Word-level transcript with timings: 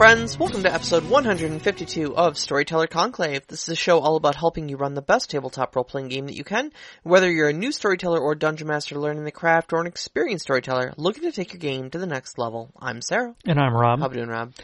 friends. 0.00 0.38
Welcome 0.38 0.62
to 0.62 0.72
episode 0.72 1.04
152 1.10 2.16
of 2.16 2.38
Storyteller 2.38 2.86
Conclave. 2.86 3.46
This 3.48 3.64
is 3.64 3.68
a 3.68 3.76
show 3.76 3.98
all 3.98 4.16
about 4.16 4.34
helping 4.34 4.66
you 4.66 4.78
run 4.78 4.94
the 4.94 5.02
best 5.02 5.28
tabletop 5.28 5.76
role-playing 5.76 6.08
game 6.08 6.24
that 6.24 6.36
you 6.36 6.42
can. 6.42 6.72
Whether 7.02 7.30
you're 7.30 7.50
a 7.50 7.52
new 7.52 7.70
storyteller 7.70 8.18
or 8.18 8.34
dungeon 8.34 8.66
master 8.66 8.98
learning 8.98 9.24
the 9.24 9.30
craft 9.30 9.74
or 9.74 9.80
an 9.82 9.86
experienced 9.86 10.44
storyteller 10.44 10.94
looking 10.96 11.24
to 11.24 11.32
take 11.32 11.52
your 11.52 11.60
game 11.60 11.90
to 11.90 11.98
the 11.98 12.06
next 12.06 12.38
level. 12.38 12.70
I'm 12.80 13.02
Sarah. 13.02 13.34
And 13.44 13.60
I'm 13.60 13.74
Rob. 13.74 13.98
How 13.98 14.06
are 14.06 14.08
we 14.08 14.16
doing, 14.16 14.30
Rob? 14.30 14.54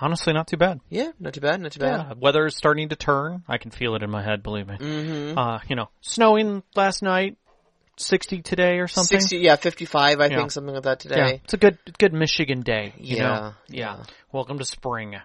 Honestly, 0.00 0.32
not 0.32 0.46
too 0.46 0.56
bad. 0.56 0.80
Yeah, 0.88 1.10
not 1.20 1.34
too 1.34 1.42
bad, 1.42 1.60
not 1.60 1.72
too 1.72 1.80
bad. 1.80 2.16
Yeah, 2.18 2.46
is 2.46 2.56
starting 2.56 2.88
to 2.88 2.96
turn. 2.96 3.42
I 3.48 3.58
can 3.58 3.70
feel 3.70 3.94
it 3.96 4.02
in 4.02 4.08
my 4.08 4.22
head, 4.22 4.42
believe 4.42 4.66
me. 4.66 4.78
Mm-hmm. 4.78 5.36
Uh, 5.36 5.58
you 5.68 5.76
know, 5.76 5.90
snowing 6.00 6.62
last 6.74 7.02
night, 7.02 7.36
60 8.00 8.42
today 8.42 8.78
or 8.78 8.88
something. 8.88 9.20
60, 9.20 9.38
yeah, 9.38 9.56
55, 9.56 10.20
I 10.20 10.26
Yeah. 10.26 10.36
think, 10.36 10.50
something 10.50 10.74
like 10.74 10.84
that 10.84 11.00
today. 11.00 11.16
Yeah, 11.16 11.28
it's 11.44 11.54
a 11.54 11.56
good, 11.58 11.78
good 11.98 12.12
Michigan 12.12 12.62
day. 12.62 12.94
You 12.98 13.16
Yeah, 13.16 13.22
know? 13.22 13.52
yeah. 13.68 13.96
yeah. 13.98 14.04
Welcome 14.32 14.58
to 14.58 14.64
spring. 14.64 15.16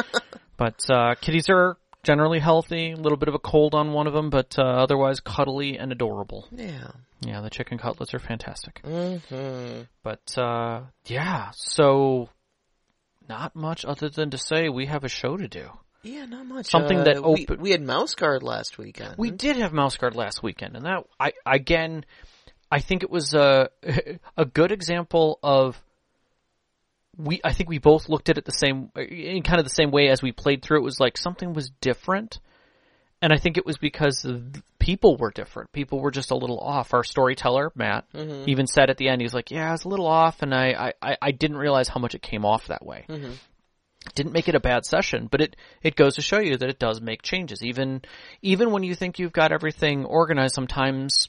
but 0.56 0.88
uh, 0.90 1.14
kitties 1.20 1.48
are 1.48 1.76
generally 2.02 2.38
healthy. 2.38 2.92
A 2.92 2.96
little 2.96 3.18
bit 3.18 3.28
of 3.28 3.34
a 3.34 3.38
cold 3.38 3.74
on 3.74 3.92
one 3.92 4.06
of 4.06 4.12
them, 4.12 4.30
but 4.30 4.58
uh, 4.58 4.62
otherwise 4.62 5.20
cuddly 5.20 5.78
and 5.78 5.92
adorable. 5.92 6.48
Yeah. 6.52 6.88
Yeah, 7.20 7.40
the 7.40 7.50
chicken 7.50 7.78
cutlets 7.78 8.12
are 8.14 8.18
fantastic. 8.18 8.82
Mm-hmm. 8.82 9.82
But 10.02 10.36
uh, 10.38 10.82
yeah, 11.06 11.50
so 11.54 12.28
not 13.28 13.56
much 13.56 13.84
other 13.84 14.08
than 14.08 14.30
to 14.30 14.38
say 14.38 14.68
we 14.68 14.86
have 14.86 15.02
a 15.04 15.08
show 15.08 15.36
to 15.36 15.48
do. 15.48 15.68
Yeah, 16.06 16.24
not 16.26 16.46
much. 16.46 16.66
Something 16.66 17.00
Uh, 17.00 17.04
that 17.04 17.22
we, 17.24 17.46
we 17.58 17.70
had 17.72 17.82
Mouse 17.82 18.14
Guard 18.14 18.42
last 18.42 18.78
weekend. 18.78 19.16
We 19.18 19.30
did 19.30 19.56
have 19.56 19.72
Mouse 19.72 19.96
Guard 19.96 20.14
last 20.14 20.42
weekend, 20.42 20.76
and 20.76 20.84
that 20.86 21.04
I 21.18 21.32
again, 21.44 22.04
I 22.70 22.80
think 22.80 23.02
it 23.02 23.10
was 23.10 23.34
a 23.34 23.70
a 24.36 24.44
good 24.44 24.72
example 24.72 25.38
of 25.42 25.82
we. 27.16 27.40
I 27.44 27.52
think 27.52 27.68
we 27.68 27.78
both 27.78 28.08
looked 28.08 28.28
at 28.28 28.38
it 28.38 28.44
the 28.44 28.52
same 28.52 28.90
in 28.96 29.42
kind 29.42 29.58
of 29.58 29.64
the 29.64 29.70
same 29.70 29.90
way 29.90 30.08
as 30.08 30.22
we 30.22 30.32
played 30.32 30.62
through. 30.62 30.78
It 30.78 30.84
was 30.84 31.00
like 31.00 31.16
something 31.16 31.52
was 31.54 31.70
different, 31.80 32.40
and 33.22 33.32
I 33.32 33.38
think 33.38 33.56
it 33.56 33.66
was 33.66 33.78
because 33.78 34.22
the 34.22 34.62
people 34.78 35.16
were 35.16 35.30
different. 35.30 35.72
People 35.72 36.00
were 36.00 36.10
just 36.10 36.30
a 36.30 36.36
little 36.36 36.58
off. 36.60 36.92
Our 36.94 37.04
storyteller 37.04 37.72
Matt 37.74 38.04
even 38.46 38.66
said 38.66 38.90
at 38.90 38.98
the 38.98 39.08
end, 39.08 39.20
he 39.20 39.24
was 39.24 39.34
like, 39.34 39.50
"Yeah, 39.50 39.68
I 39.68 39.72
was 39.72 39.84
a 39.84 39.88
little 39.88 40.06
off, 40.06 40.42
and 40.42 40.54
I 40.54 40.92
I, 41.02 41.10
I- 41.12 41.18
I 41.22 41.30
didn't 41.32 41.56
realize 41.56 41.88
how 41.88 42.00
much 42.00 42.14
it 42.14 42.22
came 42.22 42.44
off 42.44 42.66
that 42.68 42.84
way." 42.84 43.06
Didn't 44.14 44.32
make 44.32 44.48
it 44.48 44.54
a 44.54 44.60
bad 44.60 44.84
session, 44.86 45.28
but 45.30 45.40
it, 45.40 45.56
it 45.82 45.96
goes 45.96 46.14
to 46.14 46.22
show 46.22 46.38
you 46.38 46.56
that 46.56 46.68
it 46.68 46.78
does 46.78 47.00
make 47.00 47.22
changes. 47.22 47.62
Even, 47.62 48.02
even 48.42 48.70
when 48.70 48.82
you 48.82 48.94
think 48.94 49.18
you've 49.18 49.32
got 49.32 49.52
everything 49.52 50.04
organized, 50.04 50.54
sometimes 50.54 51.28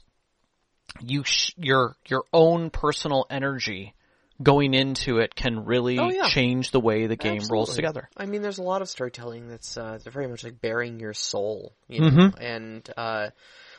you, 1.00 1.24
sh- 1.24 1.52
your, 1.56 1.96
your 2.06 2.24
own 2.32 2.70
personal 2.70 3.26
energy 3.30 3.94
going 4.42 4.72
into 4.72 5.18
it 5.18 5.34
can 5.34 5.64
really 5.64 5.98
Oh, 5.98 6.10
yeah. 6.10 6.28
change 6.28 6.70
the 6.70 6.80
way 6.80 7.06
the 7.06 7.16
game 7.16 7.42
rolls 7.50 7.74
together. 7.74 8.08
I 8.16 8.26
mean, 8.26 8.40
there's 8.40 8.58
a 8.58 8.62
lot 8.62 8.82
of 8.82 8.88
storytelling 8.88 9.48
that's 9.48 9.76
uh, 9.76 9.98
very 10.04 10.28
much 10.28 10.44
like 10.44 10.60
baring 10.60 11.00
your 11.00 11.12
soul, 11.12 11.74
you 11.88 12.00
know, 12.00 12.08
Mm-hmm. 12.10 12.40
and 12.42 12.90
uh, 12.96 13.30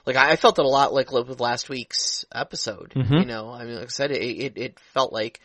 like 0.06 0.18
I, 0.18 0.32
I 0.32 0.36
felt 0.36 0.60
it 0.60 0.66
a 0.66 0.68
lot 0.68 0.94
like 0.94 1.12
with 1.14 1.40
last 1.40 1.70
week's 1.70 2.26
episode. 2.34 2.92
Mm-hmm. 2.96 3.14
You 3.14 3.26
know, 3.26 3.52
I 3.52 3.64
mean, 3.64 3.76
like 3.76 3.86
I 3.86 3.88
said, 3.88 4.12
it, 4.12 4.22
it 4.22 4.58
it 4.58 4.80
felt 4.94 5.14
like 5.14 5.40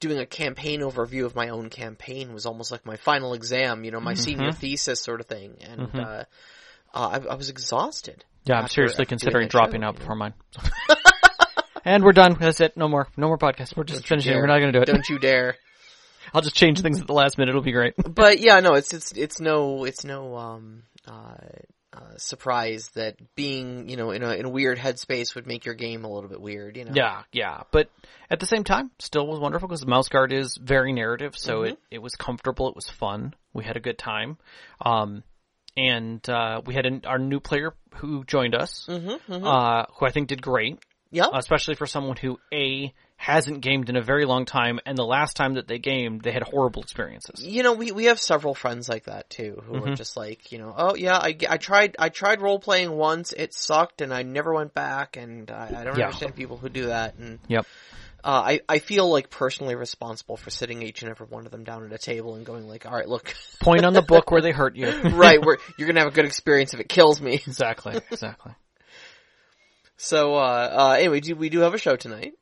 doing 0.00 0.18
a 0.18 0.26
campaign 0.26 0.80
overview 0.80 1.24
of 1.24 1.34
my 1.34 1.48
own 1.48 1.70
campaign 1.70 2.32
was 2.32 2.46
almost 2.46 2.70
like 2.70 2.86
my 2.86 2.96
final 2.96 3.34
exam, 3.34 3.84
you 3.84 3.90
know, 3.90 4.00
my 4.00 4.14
senior 4.14 4.50
Mm-hmm. 4.50 4.60
thesis 4.60 5.00
sort 5.02 5.20
of 5.20 5.26
thing, 5.26 5.56
and 5.60 5.90
uh, 5.94 6.24
uh, 6.94 7.20
I, 7.22 7.32
I 7.32 7.34
was 7.34 7.50
exhausted. 7.50 8.24
Yeah, 8.44 8.60
I'm 8.60 8.68
seriously 8.68 9.04
considering 9.06 9.46
show, 9.48 9.58
dropping 9.58 9.82
you 9.82 9.88
out 9.88 9.96
before 9.96 10.14
mine. 10.14 10.34
and 11.84 12.02
we're 12.02 12.12
done. 12.12 12.36
That's 12.38 12.60
it. 12.60 12.76
No 12.76 12.88
more. 12.88 13.08
No 13.16 13.26
more 13.26 13.38
podcasts. 13.38 13.76
We're 13.76 13.84
just 13.84 14.06
finishing. 14.06 14.34
We're 14.36 14.46
not 14.46 14.60
going 14.60 14.72
to 14.72 14.78
do 14.78 14.82
it. 14.82 14.86
Don't 14.86 15.08
you 15.08 15.18
dare! 15.18 15.56
I'll 16.34 16.42
just 16.42 16.56
change 16.56 16.80
things 16.80 17.00
at 17.00 17.06
the 17.06 17.12
last 17.14 17.38
minute. 17.38 17.50
It'll 17.50 17.62
be 17.62 17.72
great. 17.72 17.94
but 17.96 18.40
yeah, 18.40 18.60
no, 18.60 18.74
it's 18.74 18.92
it's 18.94 19.12
it's 19.12 19.40
no 19.40 19.84
it's 19.84 20.04
no 20.04 20.36
um 20.36 20.82
uh, 21.06 21.34
uh 21.92 22.16
surprise 22.18 22.90
that 22.94 23.16
being 23.34 23.88
you 23.88 23.96
know 23.96 24.10
in 24.10 24.22
a 24.22 24.32
in 24.32 24.44
a 24.44 24.48
weird 24.48 24.78
headspace 24.78 25.34
would 25.34 25.46
make 25.46 25.64
your 25.64 25.74
game 25.74 26.04
a 26.04 26.08
little 26.12 26.28
bit 26.28 26.40
weird. 26.40 26.76
You 26.76 26.84
know. 26.84 26.92
Yeah, 26.94 27.22
yeah. 27.32 27.62
But 27.70 27.88
at 28.30 28.40
the 28.40 28.46
same 28.46 28.64
time, 28.64 28.90
still 28.98 29.26
was 29.26 29.40
wonderful 29.40 29.68
because 29.68 29.86
Mouse 29.86 30.08
Guard 30.08 30.32
is 30.32 30.56
very 30.62 30.92
narrative, 30.92 31.36
so 31.38 31.62
it, 31.62 31.78
it 31.90 31.98
was 32.00 32.14
comfortable, 32.14 32.68
it 32.68 32.76
was 32.76 32.88
fun. 32.90 33.32
We 33.54 33.64
had 33.64 33.76
a 33.76 33.80
good 33.80 33.96
time. 33.98 34.36
Um, 34.84 35.22
and, 35.76 36.28
uh, 36.28 36.60
we 36.66 36.74
had 36.74 36.86
an, 36.86 37.02
our 37.06 37.18
new 37.18 37.40
player 37.40 37.72
who 37.94 38.24
joined 38.24 38.54
us, 38.54 38.86
uh, 38.88 39.84
who 39.96 40.06
I 40.06 40.10
think 40.10 40.28
did 40.28 40.42
great, 40.42 40.78
Yeah. 41.10 41.28
especially 41.32 41.76
for 41.76 41.86
someone 41.86 42.16
who, 42.16 42.38
A, 42.52 42.92
hasn't 43.20 43.60
gamed 43.60 43.90
in 43.90 43.96
a 43.96 44.00
very 44.00 44.24
long 44.24 44.44
time, 44.46 44.78
and 44.86 44.96
the 44.96 45.04
last 45.04 45.36
time 45.36 45.54
that 45.54 45.66
they 45.66 45.78
gamed, 45.78 46.22
they 46.22 46.30
had 46.30 46.44
horrible 46.44 46.82
experiences. 46.82 47.44
you 47.44 47.62
know, 47.64 47.72
we 47.74 47.90
we 47.90 48.04
have 48.04 48.18
several 48.20 48.54
friends 48.54 48.88
like 48.88 49.04
that 49.04 49.28
too, 49.28 49.60
who 49.66 49.74
Mm-hmm. 49.74 49.92
are 49.92 49.96
just 49.96 50.16
like, 50.16 50.50
you 50.52 50.58
know, 50.58 50.72
oh 50.74 50.94
yeah, 50.94 51.16
I, 51.18 51.36
I 51.50 51.56
tried 51.58 51.96
I 51.98 52.08
tried 52.08 52.40
role 52.40 52.60
playing 52.60 52.92
once, 52.92 53.32
it 53.32 53.52
sucked, 53.52 54.00
and 54.00 54.14
I 54.14 54.22
never 54.22 54.54
went 54.54 54.72
back, 54.72 55.16
and 55.16 55.50
I, 55.50 55.80
I 55.80 55.84
don't 55.84 55.98
Yeah. 55.98 56.04
understand 56.06 56.36
people 56.36 56.56
who 56.56 56.68
do 56.68 56.86
that, 56.86 57.16
and 57.16 57.40
Yep. 57.48 57.66
uh, 58.22 58.28
I 58.46 58.60
I 58.68 58.78
feel 58.78 59.10
like 59.10 59.30
personally 59.30 59.74
responsible 59.74 60.36
for 60.36 60.50
sitting 60.50 60.82
each 60.82 61.02
and 61.02 61.10
every 61.10 61.26
one 61.26 61.44
of 61.44 61.50
them 61.50 61.64
down 61.64 61.84
at 61.84 61.92
a 61.92 61.98
table 61.98 62.36
and 62.36 62.46
going 62.46 62.68
like, 62.68 62.86
all 62.86 62.94
right, 62.94 63.08
look, 63.08 63.34
Point 63.60 63.84
on 63.84 63.94
the 63.94 64.02
book 64.02 64.30
where 64.30 64.40
they 64.40 64.52
hurt 64.52 64.76
you. 64.76 64.92
right, 65.16 65.42
we're, 65.42 65.58
you're 65.76 65.88
gonna 65.88 66.00
have 66.00 66.12
a 66.12 66.14
good 66.14 66.24
experience 66.24 66.72
if 66.72 66.78
it 66.80 66.88
kills 66.88 67.20
me. 67.20 67.34
exactly, 67.34 67.98
exactly. 68.10 68.52
So, 70.00 70.36
uh, 70.36 70.38
uh, 70.78 70.96
anyway, 70.96 71.18
do, 71.18 71.34
we 71.34 71.48
do 71.48 71.58
have 71.58 71.74
a 71.74 71.78
show 71.78 71.96
tonight. 71.96 72.34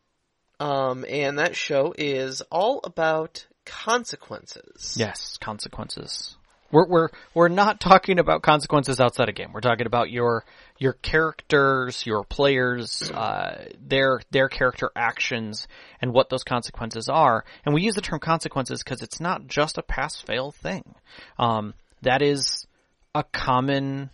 Um, 0.59 1.05
and 1.09 1.39
that 1.39 1.55
show 1.55 1.95
is 1.97 2.41
all 2.51 2.81
about 2.85 3.47
consequences. 3.65 4.97
Yes, 4.99 5.37
consequences. 5.39 6.37
We're 6.73 6.87
we're 6.89 7.09
we're 7.33 7.49
not 7.49 7.81
talking 7.81 8.19
about 8.19 8.43
consequences 8.43 8.99
outside 8.99 9.29
a 9.29 9.33
game. 9.33 9.53
We're 9.53 9.61
talking 9.61 9.87
about 9.87 10.11
your 10.11 10.45
your 10.79 10.95
characters, 10.95 12.05
your 12.05 12.25
players, 12.25 13.09
uh, 13.13 13.67
their 13.81 14.21
their 14.31 14.49
character 14.49 14.91
actions, 14.97 15.69
and 16.01 16.13
what 16.13 16.29
those 16.29 16.43
consequences 16.43 17.09
are. 17.09 17.45
And 17.65 17.75
we 17.75 17.83
use 17.83 17.95
the 17.95 18.01
term 18.01 18.19
consequences 18.19 18.83
because 18.83 19.03
it's 19.03 19.21
not 19.21 19.47
just 19.47 19.79
a 19.79 19.83
pass 19.83 20.21
fail 20.21 20.51
thing. 20.51 20.95
Um, 21.39 21.75
that 22.03 22.21
is 22.21 22.67
a 23.15 23.23
common 23.23 24.11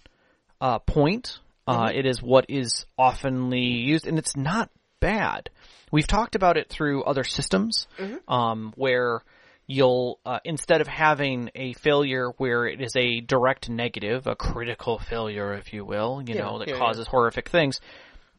uh, 0.61 0.79
point. 0.81 1.39
Uh, 1.67 1.91
it 1.95 2.07
is 2.07 2.21
what 2.21 2.47
is 2.49 2.87
oftenly 2.99 3.85
used, 3.85 4.07
and 4.07 4.19
it's 4.19 4.37
not 4.37 4.69
bad. 5.03 5.51
We've 5.91 6.07
talked 6.07 6.35
about 6.37 6.57
it 6.57 6.71
through 6.71 7.03
other 7.05 7.25
systems, 7.25 7.87
um, 8.27 8.73
where 8.77 9.21
you'll 9.67 10.19
uh, 10.25 10.39
instead 10.45 10.81
of 10.81 10.87
having 10.89 11.51
a 11.55 11.75
failure 11.75 12.31
where 12.39 12.67
it 12.67 12.81
is 12.81 12.95
a 12.97 13.21
direct 13.21 13.69
negative, 13.69 14.27
a 14.27 14.35
critical 14.35 14.99
failure, 14.99 15.53
if 15.55 15.73
you 15.75 15.85
will, 15.85 16.23
you 16.27 16.35
Yeah, 16.35 16.43
know, 16.45 16.59
that 16.61 16.69
yeah, 16.69 16.75
yeah. 16.75 16.81
causes 16.81 17.07
horrific 17.07 17.49
things, 17.51 17.81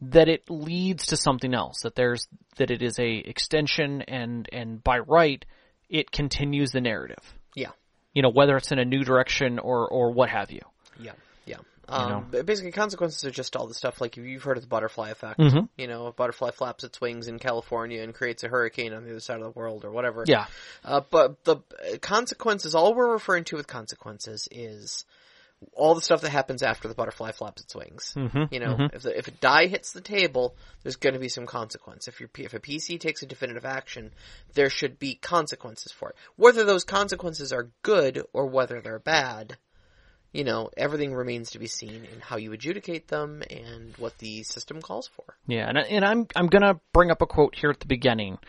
that 0.01 0.27
it 0.27 0.49
leads 0.49 1.07
to 1.07 1.17
something 1.17 1.53
else. 1.53 1.75
That 1.83 1.95
there's 1.95 2.27
that 2.57 2.71
it 2.71 2.81
is 2.81 2.97
a 2.99 3.11
extension, 3.17 4.01
and 4.01 4.49
and 4.51 4.83
by 4.83 4.99
right, 4.99 5.45
it 5.89 6.11
continues 6.11 6.71
the 6.71 6.81
narrative. 6.81 7.23
Yeah. 7.55 7.71
You 8.13 8.21
know, 8.23 8.31
whether 8.31 8.57
it's 8.57 8.71
in 8.71 8.79
a 8.79 8.85
new 8.85 9.03
direction 9.03 9.59
or 9.59 9.87
or 9.87 10.11
what 10.11 10.29
have 10.29 10.51
you. 10.51 10.61
Yeah. 10.99 11.13
Um, 11.87 12.09
know. 12.09 12.25
but 12.31 12.45
basically, 12.45 12.71
consequences 12.71 13.23
are 13.25 13.31
just 13.31 13.55
all 13.55 13.67
the 13.67 13.73
stuff 13.73 13.99
like 13.99 14.15
you've 14.15 14.43
heard 14.43 14.57
of 14.57 14.63
the 14.63 14.69
butterfly 14.69 15.09
effect. 15.09 15.39
Mhm. 15.39 15.67
You 15.77 15.87
know, 15.87 16.07
a 16.07 16.11
butterfly 16.13 16.51
flaps 16.51 16.83
its 16.83 16.99
wings 17.01 17.27
in 17.27 17.39
California 17.39 18.01
and 18.01 18.13
creates 18.13 18.43
a 18.43 18.47
hurricane 18.47 18.93
on 18.93 19.03
the 19.03 19.11
other 19.11 19.19
side 19.19 19.37
of 19.37 19.43
the 19.43 19.59
world 19.59 19.83
or 19.83 19.91
whatever. 19.91 20.23
Yeah. 20.25 20.45
Uh, 20.83 21.01
but 21.09 21.43
the 21.43 21.57
uh, 21.57 21.97
consequences, 22.01 22.73
all 22.73 22.93
we're 22.93 23.11
referring 23.11 23.43
to 23.45 23.57
with 23.57 23.67
consequences 23.67 24.47
is 24.49 25.05
all 25.73 25.95
the 25.95 26.01
stuff 26.01 26.21
that 26.21 26.29
happens 26.29 26.63
after 26.63 26.87
the 26.87 26.93
butterfly 26.93 27.31
flaps 27.31 27.61
its 27.61 27.75
wings. 27.75 28.13
Mm-hmm. 28.15 28.43
You 28.51 28.59
know, 28.59 28.89
if 28.93 29.03
the, 29.03 29.17
if 29.17 29.27
a 29.27 29.31
die 29.31 29.67
hits 29.67 29.91
the 29.93 30.01
table, 30.01 30.55
there's 30.83 30.95
going 30.95 31.13
to 31.13 31.19
be 31.19 31.29
some 31.29 31.45
consequence. 31.45 32.07
If 32.07 32.19
your 32.19 32.29
if 32.37 32.53
a 32.53 32.59
PC 32.59 32.99
takes 32.99 33.23
a 33.23 33.25
definitive 33.25 33.65
action, 33.65 34.11
there 34.53 34.69
should 34.69 34.99
be 34.99 35.15
consequences 35.15 35.91
for 35.91 36.09
it. 36.09 36.15
Whether 36.35 36.63
those 36.63 36.83
consequences 36.83 37.51
are 37.51 37.71
good 37.81 38.23
or 38.33 38.47
whether 38.47 38.81
they're 38.81 38.99
bad, 38.99 39.57
you 40.33 40.43
know, 40.43 40.69
everything 40.75 41.13
remains 41.13 41.51
to 41.51 41.59
be 41.59 41.67
seen 41.67 42.05
in 42.11 42.19
how 42.19 42.37
you 42.37 42.51
adjudicate 42.51 43.07
them 43.07 43.43
and 43.49 43.95
what 43.97 44.17
the 44.17 44.43
system 44.43 44.81
calls 44.81 45.07
for. 45.07 45.23
Yeah, 45.47 45.69
and, 45.69 45.77
and 45.77 46.03
I'm 46.03 46.27
I'm 46.35 46.47
gonna 46.47 46.79
bring 46.91 47.11
up 47.11 47.21
a 47.21 47.27
quote 47.27 47.55
here 47.55 47.69
at 47.69 47.79
the 47.79 47.85
beginning, 47.85 48.39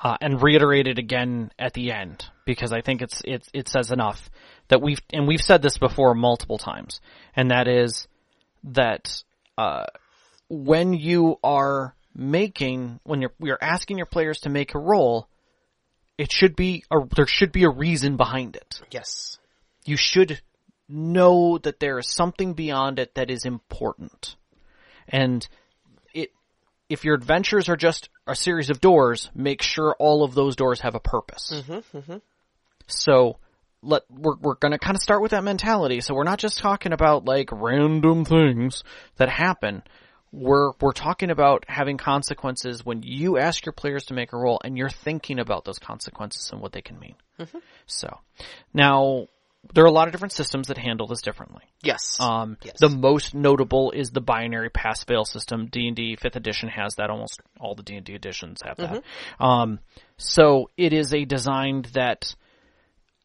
uh, 0.00 0.16
and 0.20 0.40
reiterate 0.42 0.86
it 0.86 0.98
again 0.98 1.50
at 1.58 1.74
the 1.74 1.92
end 1.92 2.24
because 2.46 2.72
I 2.72 2.80
think 2.80 3.02
it's 3.02 3.20
it 3.24 3.46
it 3.52 3.68
says 3.68 3.90
enough 3.90 4.30
that 4.68 4.80
we've 4.80 5.00
and 5.12 5.26
we've 5.26 5.40
said 5.40 5.62
this 5.62 5.78
before 5.78 6.14
multiple 6.14 6.58
times, 6.58 7.00
and 7.34 7.50
that 7.50 7.66
is 7.66 8.06
that 8.64 9.22
uh, 9.58 9.84
when 10.48 10.94
you 10.94 11.38
are 11.42 11.94
making 12.14 13.00
when 13.02 13.20
you're 13.20 13.32
you're 13.40 13.58
asking 13.60 13.96
your 13.98 14.06
players 14.06 14.40
to 14.40 14.48
make 14.48 14.74
a 14.74 14.78
roll, 14.78 15.28
it 16.18 16.30
should 16.30 16.54
be 16.54 16.84
a, 16.90 16.98
there 17.16 17.26
should 17.26 17.50
be 17.50 17.64
a 17.64 17.70
reason 17.70 18.16
behind 18.16 18.54
it 18.54 18.80
Yes. 18.90 19.38
you 19.84 19.96
should 19.96 20.40
know 20.88 21.58
that 21.58 21.80
there 21.80 21.98
is 21.98 22.08
something 22.08 22.54
beyond 22.54 22.98
it 22.98 23.14
that 23.14 23.30
is 23.30 23.44
important. 23.44 24.36
And 25.08 25.46
it, 26.14 26.30
if 26.88 27.04
your 27.04 27.14
adventures 27.14 27.68
are 27.68 27.76
just 27.76 28.08
a 28.26 28.34
series 28.34 28.70
of 28.70 28.80
doors, 28.80 29.30
make 29.34 29.62
sure 29.62 29.94
all 29.98 30.24
of 30.24 30.34
those 30.34 30.56
doors 30.56 30.80
have 30.80 30.94
a 30.94 31.00
purpose. 31.00 31.52
Mm-hmm, 31.54 31.96
mm-hmm. 31.98 32.16
So, 32.86 33.38
let 33.82 34.02
we're 34.10 34.36
we're 34.36 34.54
going 34.54 34.72
to 34.72 34.78
kind 34.78 34.96
of 34.96 35.02
start 35.02 35.22
with 35.22 35.32
that 35.32 35.44
mentality. 35.44 36.00
So 36.00 36.14
we're 36.14 36.24
not 36.24 36.38
just 36.38 36.58
talking 36.58 36.92
about 36.92 37.24
like 37.24 37.50
random 37.52 38.24
things 38.24 38.84
that 39.16 39.28
happen. 39.28 39.82
We're 40.30 40.72
we're 40.80 40.92
talking 40.92 41.30
about 41.30 41.64
having 41.68 41.98
consequences 41.98 42.86
when 42.86 43.02
you 43.02 43.38
ask 43.38 43.66
your 43.66 43.72
players 43.72 44.06
to 44.06 44.14
make 44.14 44.32
a 44.32 44.36
roll 44.36 44.60
and 44.64 44.78
you're 44.78 44.88
thinking 44.88 45.38
about 45.38 45.64
those 45.64 45.78
consequences 45.78 46.50
and 46.52 46.60
what 46.60 46.72
they 46.72 46.80
can 46.80 46.98
mean. 46.98 47.16
Mm-hmm. 47.38 47.58
So 47.86 48.20
now 48.72 49.26
there 49.74 49.84
are 49.84 49.88
a 49.88 49.92
lot 49.92 50.08
of 50.08 50.12
different 50.12 50.32
systems 50.32 50.68
that 50.68 50.78
handle 50.78 51.06
this 51.06 51.22
differently. 51.22 51.62
Yes. 51.82 52.16
Um, 52.20 52.56
Yes. 52.62 52.76
The 52.80 52.88
most 52.88 53.34
notable 53.34 53.92
is 53.92 54.10
the 54.10 54.20
binary 54.20 54.70
pass 54.70 55.04
fail 55.04 55.24
system. 55.24 55.66
D 55.66 55.86
and 55.86 55.96
D 55.96 56.16
Fifth 56.16 56.36
Edition 56.36 56.68
has 56.68 56.96
that. 56.96 57.10
Almost 57.10 57.40
all 57.60 57.74
the 57.74 57.82
D 57.82 57.96
and 57.96 58.04
D 58.04 58.14
editions 58.14 58.60
have 58.64 58.76
that. 58.78 59.02
Um, 59.38 59.78
so 60.16 60.70
it 60.76 60.92
is 60.92 61.14
a 61.14 61.24
design 61.24 61.84
that 61.94 62.34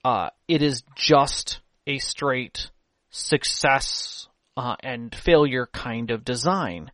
uh, 0.06 0.30
it 0.48 0.62
is 0.62 0.84
just 0.96 1.60
a 1.86 1.98
straight 1.98 2.70
success 3.10 4.28
uh, 4.56 4.76
and 4.82 5.14
failure 5.14 5.68
kind 5.72 6.12
of 6.12 6.24
design, 6.24 6.92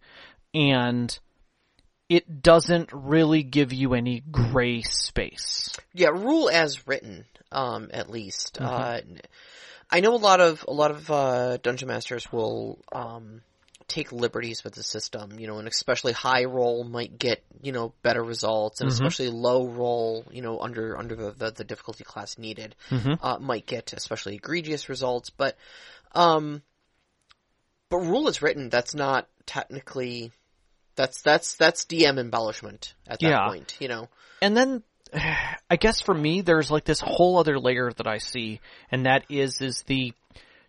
and 0.53 1.17
it 2.09 2.41
doesn't 2.41 2.89
really 2.91 3.43
give 3.43 3.73
you 3.73 3.93
any 3.93 4.21
gray 4.31 4.81
space. 4.81 5.75
Yeah, 5.93 6.09
rule 6.09 6.49
as 6.49 6.87
written, 6.87 7.25
um, 7.53 7.89
at 7.93 8.09
least. 8.09 8.57
Uh, 8.59 9.01
I 9.89 9.99
know 9.99 10.15
a 10.15 10.17
lot 10.17 10.39
of 10.41 10.65
a 10.67 10.73
lot 10.73 10.91
of 10.91 11.09
uh, 11.11 11.57
dungeon 11.57 11.87
masters 11.87 12.31
will 12.31 12.79
um, 12.91 13.41
take 13.87 14.11
liberties 14.11 14.63
with 14.63 14.73
the 14.73 14.81
system, 14.83 15.39
you 15.39 15.45
know, 15.45 15.59
and 15.59 15.67
especially 15.67 16.13
high 16.13 16.45
roll 16.45 16.83
might 16.83 17.19
get 17.19 17.43
you 17.61 17.71
know 17.71 17.93
better 18.01 18.23
results, 18.23 18.81
and 18.81 18.89
especially 18.93 19.29
low 19.29 19.67
roll, 19.67 20.25
you 20.31 20.41
know, 20.41 20.59
under 20.59 20.97
under 20.97 21.15
the 21.15 21.31
the, 21.31 21.51
the 21.51 21.63
difficulty 21.63 22.03
class 22.03 22.37
needed, 22.37 22.75
uh, 23.21 23.37
might 23.39 23.65
get 23.67 23.93
especially 23.93 24.35
egregious 24.35 24.89
results. 24.89 25.29
But 25.29 25.57
um, 26.13 26.63
but 27.89 27.97
rule 27.99 28.27
is 28.27 28.41
written, 28.41 28.69
that's 28.69 28.95
not 28.95 29.27
technically. 29.45 30.31
That's 30.95 31.21
that's 31.21 31.55
that's 31.55 31.85
DM 31.85 32.19
embellishment 32.19 32.93
at 33.07 33.19
that 33.19 33.27
Yeah. 33.27 33.47
point, 33.47 33.77
you 33.79 33.87
know. 33.87 34.09
and 34.41 34.55
then 34.55 34.83
I 35.69 35.75
guess 35.75 36.01
for 36.01 36.13
me, 36.13 36.41
there's 36.41 36.71
like 36.71 36.85
this 36.85 37.01
whole 37.01 37.37
other 37.37 37.59
layer 37.59 37.91
that 37.91 38.07
I 38.07 38.17
see, 38.17 38.59
and 38.91 39.05
that 39.05 39.25
is 39.29 39.61
is 39.61 39.83
the 39.83 40.13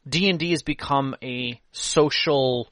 D 0.09 0.29
and 0.29 0.39
D 0.39 0.51
has 0.51 0.63
become 0.63 1.17
a 1.23 1.61
social 1.73 2.69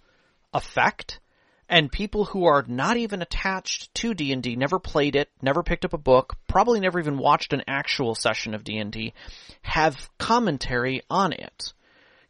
effect, 0.53 1.21
and 1.69 1.91
people 1.91 2.27
who 2.27 2.45
are 2.45 2.65
not 2.67 2.97
even 2.97 3.23
attached 3.23 3.95
to 3.97 4.15
D 4.15 4.33
and 4.33 4.43
D, 4.43 4.57
never 4.57 4.79
played 4.79 5.17
it, 5.17 5.31
never 5.41 5.63
picked 5.63 5.85
up 5.85 5.95
a 5.95 5.99
book, 5.99 6.37
probably 6.47 6.81
never 6.81 7.01
even 7.01 7.19
watched 7.19 7.53
an 7.53 7.63
actual 7.67 8.15
session 8.15 8.55
of 8.55 8.65
D 8.65 8.79
and 8.79 8.93
D, 8.93 9.15
have 9.63 10.11
commentary 10.19 11.03
on 11.09 11.33
it. 11.33 11.73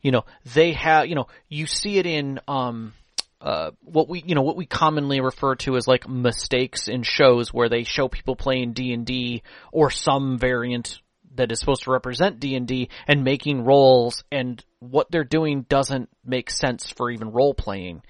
You 0.03 0.11
know, 0.11 0.25
they 0.55 0.73
have. 0.73 1.07
You 1.07 1.15
know, 1.15 1.29
you 1.49 1.67
see 1.67 1.99
it 1.99 2.07
in 2.07 2.41
um, 2.49 2.93
uh, 3.43 3.73
what 3.81 4.09
we 4.09 4.23
you 4.25 4.35
know 4.35 4.43
what 4.43 4.57
we 4.57 4.67
commonly 4.67 5.21
refer 5.21 5.57
to 5.57 5.77
as 5.77 5.89
like 5.89 6.09
mistakes 6.09 6.87
in 6.87 7.03
shows 7.03 7.53
where 7.53 7.69
they 7.69 7.83
show 7.83 8.09
people 8.09 8.37
playing 8.37 8.73
D 8.73 8.93
and 8.93 9.05
D 9.05 9.43
or 9.73 9.91
some 9.91 10.39
variant 10.39 11.01
that 11.35 11.51
is 11.51 11.59
supposed 11.59 11.83
to 11.85 11.91
represent 11.91 12.39
D 12.39 12.55
and 12.55 12.69
D 12.69 12.89
and 13.09 13.25
making 13.25 13.65
rolls 13.65 14.23
and 14.31 14.65
what 14.79 15.11
they're 15.11 15.25
doing 15.25 15.63
doesn't 15.69 16.09
make 16.25 16.51
sense 16.51 16.91
for 16.91 17.11
even 17.11 17.31
role 17.33 17.55
playing. 17.55 18.03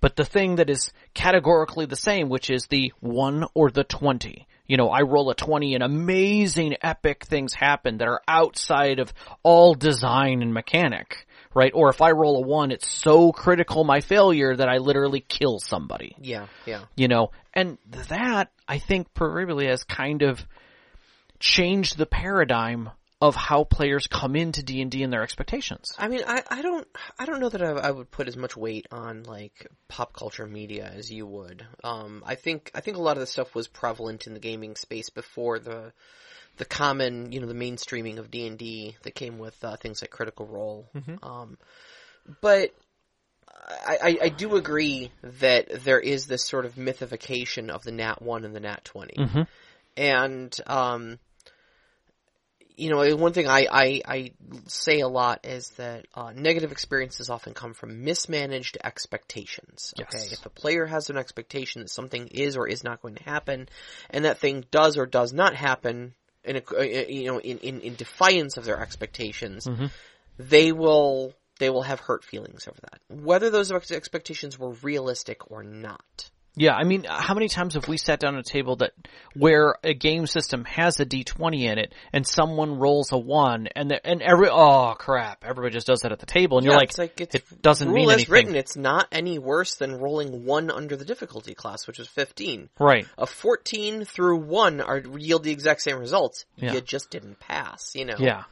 But 0.00 0.16
the 0.16 0.24
thing 0.24 0.56
that 0.56 0.70
is 0.70 0.92
categorically 1.14 1.86
the 1.86 1.96
same, 1.96 2.28
which 2.28 2.50
is 2.50 2.66
the 2.66 2.92
one 3.00 3.44
or 3.54 3.70
the 3.70 3.84
twenty. 3.84 4.48
You 4.66 4.78
know, 4.78 4.88
I 4.88 5.02
roll 5.02 5.28
a 5.28 5.34
20 5.34 5.74
and 5.74 5.82
amazing 5.82 6.76
epic 6.80 7.24
things 7.24 7.52
happen 7.52 7.98
that 7.98 8.08
are 8.08 8.22
outside 8.26 9.00
of 9.00 9.12
all 9.42 9.74
design 9.74 10.40
and 10.40 10.54
mechanic, 10.54 11.26
right? 11.54 11.72
Or 11.74 11.88
if 11.90 12.00
I 12.00 12.10
roll 12.12 12.42
a 12.42 12.46
one, 12.46 12.70
it's 12.70 12.88
so 12.88 13.32
critical 13.32 13.84
my 13.84 14.00
failure 14.00 14.54
that 14.54 14.68
I 14.68 14.78
literally 14.78 15.20
kill 15.20 15.58
somebody, 15.58 16.16
Yeah, 16.20 16.46
yeah. 16.66 16.82
you 16.96 17.08
know? 17.08 17.30
And 17.54 17.78
that, 18.08 18.50
I 18.66 18.78
think, 18.78 19.12
proverbially 19.14 19.66
has 19.66 19.84
kind 19.84 20.22
of 20.22 20.44
changed 21.38 21.98
the 21.98 22.06
paradigm 22.06 22.90
of 23.20 23.36
how 23.36 23.62
players 23.62 24.08
come 24.08 24.34
into 24.34 24.64
D&D 24.64 25.00
and 25.02 25.12
their 25.12 25.22
expectations. 25.22 25.92
I 25.96 26.08
mean, 26.08 26.22
I, 26.26 26.42
I 26.50 26.60
don't 26.60 26.88
I 27.20 27.24
don't 27.24 27.38
know 27.38 27.50
that 27.50 27.62
I, 27.62 27.70
I 27.70 27.90
would 27.92 28.10
put 28.10 28.26
as 28.26 28.36
much 28.36 28.56
weight 28.56 28.86
on 28.90 29.22
like 29.22 29.68
pop 29.86 30.12
culture 30.12 30.46
media 30.46 30.90
as 30.92 31.08
you 31.08 31.24
would. 31.26 31.64
Um, 31.84 32.24
I 32.26 32.34
think 32.34 32.72
I 32.74 32.80
think 32.80 32.96
a 32.96 33.00
lot 33.00 33.16
of 33.16 33.20
the 33.20 33.28
stuff 33.28 33.54
was 33.54 33.68
prevalent 33.68 34.26
in 34.26 34.34
the 34.34 34.40
gaming 34.40 34.74
space 34.74 35.08
before 35.08 35.60
the 35.60 35.92
the 36.58 36.64
common 36.64 37.32
you 37.32 37.40
know 37.40 37.46
the 37.46 37.54
mainstreaming 37.54 38.18
of 38.18 38.30
D 38.30 38.46
and 38.46 38.58
D 38.58 38.96
that 39.02 39.14
came 39.14 39.38
with 39.38 39.62
uh, 39.64 39.76
things 39.76 40.02
like 40.02 40.10
Critical 40.10 40.46
Role. 40.46 40.88
Um, 41.22 41.58
but 42.40 42.74
I, 43.86 43.98
I, 44.02 44.18
I 44.22 44.28
do 44.28 44.56
agree 44.56 45.10
that 45.22 45.84
there 45.84 46.00
is 46.00 46.26
this 46.26 46.44
sort 46.44 46.66
of 46.66 46.76
mythification 46.76 47.70
of 47.70 47.82
the 47.82 47.92
Nat 47.92 48.20
one 48.22 48.44
and 48.44 48.54
the 48.54 48.60
Nat 48.60 48.84
20 48.84 49.14
and 49.96 50.56
um, 50.66 51.18
you 52.76 52.90
know, 52.90 53.16
one 53.16 53.32
thing 53.32 53.48
I, 53.48 53.66
I, 53.70 54.00
I 54.06 54.32
say 54.66 55.00
a 55.00 55.08
lot 55.08 55.46
is 55.46 55.68
that 55.76 56.06
uh, 56.14 56.32
negative 56.34 56.72
experiences 56.72 57.28
often 57.30 57.54
come 57.54 57.74
from 57.74 58.04
mismanaged 58.04 58.78
expectations. 58.82 59.92
Okay, 60.00 60.18
Yes. 60.18 60.32
if 60.32 60.46
a 60.46 60.50
player 60.50 60.86
has 60.86 61.10
an 61.10 61.16
expectation 61.16 61.82
that 61.82 61.90
something 61.90 62.28
is 62.28 62.56
or 62.56 62.66
is 62.66 62.82
not 62.82 63.02
going 63.02 63.16
to 63.16 63.24
happen, 63.24 63.68
and 64.10 64.24
that 64.24 64.38
thing 64.38 64.64
does 64.70 64.96
or 64.96 65.06
does 65.06 65.32
not 65.32 65.54
happen, 65.54 66.14
in 66.44 66.56
a, 66.56 66.62
uh, 66.76 66.82
you 66.82 67.26
know, 67.26 67.40
in, 67.40 67.58
in, 67.58 67.80
in 67.80 67.94
defiance 67.94 68.56
of 68.56 68.64
their 68.64 68.80
expectations, 68.80 69.66
they 70.38 70.72
will 70.72 71.32
they 71.58 71.70
will 71.70 71.82
have 71.82 72.00
hurt 72.00 72.24
feelings 72.24 72.66
over 72.66 72.78
that, 72.80 73.00
whether 73.08 73.50
those 73.50 73.70
expectations 73.70 74.58
were 74.58 74.72
realistic 74.82 75.50
or 75.50 75.62
not. 75.62 76.30
Yeah, 76.54 76.74
I 76.74 76.84
mean, 76.84 77.04
how 77.08 77.32
many 77.32 77.48
times 77.48 77.74
have 77.74 77.88
we 77.88 77.96
sat 77.96 78.20
down 78.20 78.34
at 78.36 78.40
a 78.46 78.50
table 78.50 78.76
that 78.76 78.92
where 79.34 79.76
a 79.82 79.94
game 79.94 80.26
system 80.26 80.66
has 80.66 81.00
a 81.00 81.06
d20 81.06 81.62
in 81.62 81.78
it 81.78 81.94
and 82.12 82.26
someone 82.26 82.78
rolls 82.78 83.10
a 83.10 83.16
one 83.16 83.68
and 83.74 83.90
the, 83.90 84.06
and 84.06 84.20
every 84.20 84.48
oh 84.50 84.94
crap, 84.98 85.44
everybody 85.44 85.72
just 85.72 85.86
does 85.86 86.00
that 86.00 86.12
at 86.12 86.18
the 86.18 86.26
table 86.26 86.58
and 86.58 86.66
you're 86.66 86.74
like, 86.74 86.90
it's 86.90 86.98
like 86.98 87.18
it's 87.22 87.36
it 87.36 87.62
doesn't 87.62 87.88
rule 87.88 87.96
mean 87.96 88.10
as 88.10 88.14
anything, 88.16 88.32
written. 88.32 88.56
It's 88.56 88.76
not 88.76 89.08
any 89.10 89.38
worse 89.38 89.76
than 89.76 89.98
rolling 89.98 90.44
one 90.44 90.70
under 90.70 90.94
the 90.94 91.06
difficulty 91.06 91.54
class, 91.54 91.86
which 91.86 91.98
is 91.98 92.06
fifteen. 92.06 92.68
right? 92.78 93.06
A 93.16 93.26
fourteen 93.26 94.04
through 94.04 94.36
one 94.36 94.82
are 94.82 94.98
yield 94.98 95.44
the 95.44 95.52
exact 95.52 95.80
same 95.80 95.98
results. 95.98 96.44
Yeah. 96.56 96.74
You 96.74 96.82
just 96.82 97.08
didn't 97.10 97.40
pass. 97.40 97.94
You 97.94 98.04
know. 98.04 98.16
Yeah, 98.18 98.44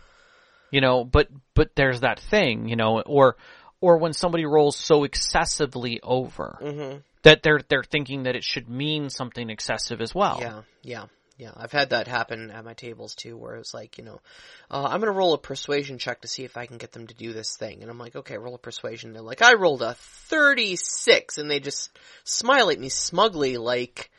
you 0.70 0.80
know, 0.80 1.04
but 1.04 1.28
but 1.54 1.76
there's 1.76 2.00
that 2.00 2.18
thing, 2.18 2.66
you 2.66 2.76
know, 2.76 3.02
or 3.02 3.36
or 3.82 3.98
when 3.98 4.14
somebody 4.14 4.46
rolls 4.46 4.76
so 4.76 5.04
excessively 5.04 6.00
over 6.02 6.58
Mm-hmm. 6.62 6.98
That 7.22 7.42
they're 7.42 7.60
they're 7.68 7.82
thinking 7.82 8.24
that 8.24 8.36
it 8.36 8.44
should 8.44 8.68
mean 8.68 9.10
something 9.10 9.50
excessive 9.50 10.00
as 10.00 10.14
well. 10.14 10.38
Yeah. 10.40 10.62
Yeah. 10.82 11.04
Yeah. 11.36 11.52
I've 11.56 11.72
had 11.72 11.90
that 11.90 12.06
happen 12.06 12.50
at 12.50 12.64
my 12.64 12.74
tables 12.74 13.14
too, 13.14 13.36
where 13.36 13.56
it's 13.56 13.72
like, 13.74 13.96
you 13.98 14.04
know, 14.04 14.20
uh, 14.70 14.88
I'm 14.90 15.00
gonna 15.00 15.12
roll 15.12 15.32
a 15.34 15.38
persuasion 15.38 15.98
check 15.98 16.20
to 16.22 16.28
see 16.28 16.44
if 16.44 16.56
I 16.56 16.66
can 16.66 16.76
get 16.78 16.92
them 16.92 17.06
to 17.06 17.14
do 17.14 17.32
this 17.32 17.56
thing, 17.56 17.82
and 17.82 17.90
I'm 17.90 17.98
like, 17.98 18.16
okay, 18.16 18.36
roll 18.38 18.54
a 18.54 18.58
persuasion. 18.58 19.12
They're 19.12 19.22
like, 19.22 19.42
I 19.42 19.54
rolled 19.54 19.82
a 19.82 19.94
36, 19.94 21.38
and 21.38 21.50
they 21.50 21.60
just 21.60 21.90
smile 22.24 22.70
at 22.70 22.78
me 22.78 22.88
smugly, 22.88 23.56
like. 23.56 24.10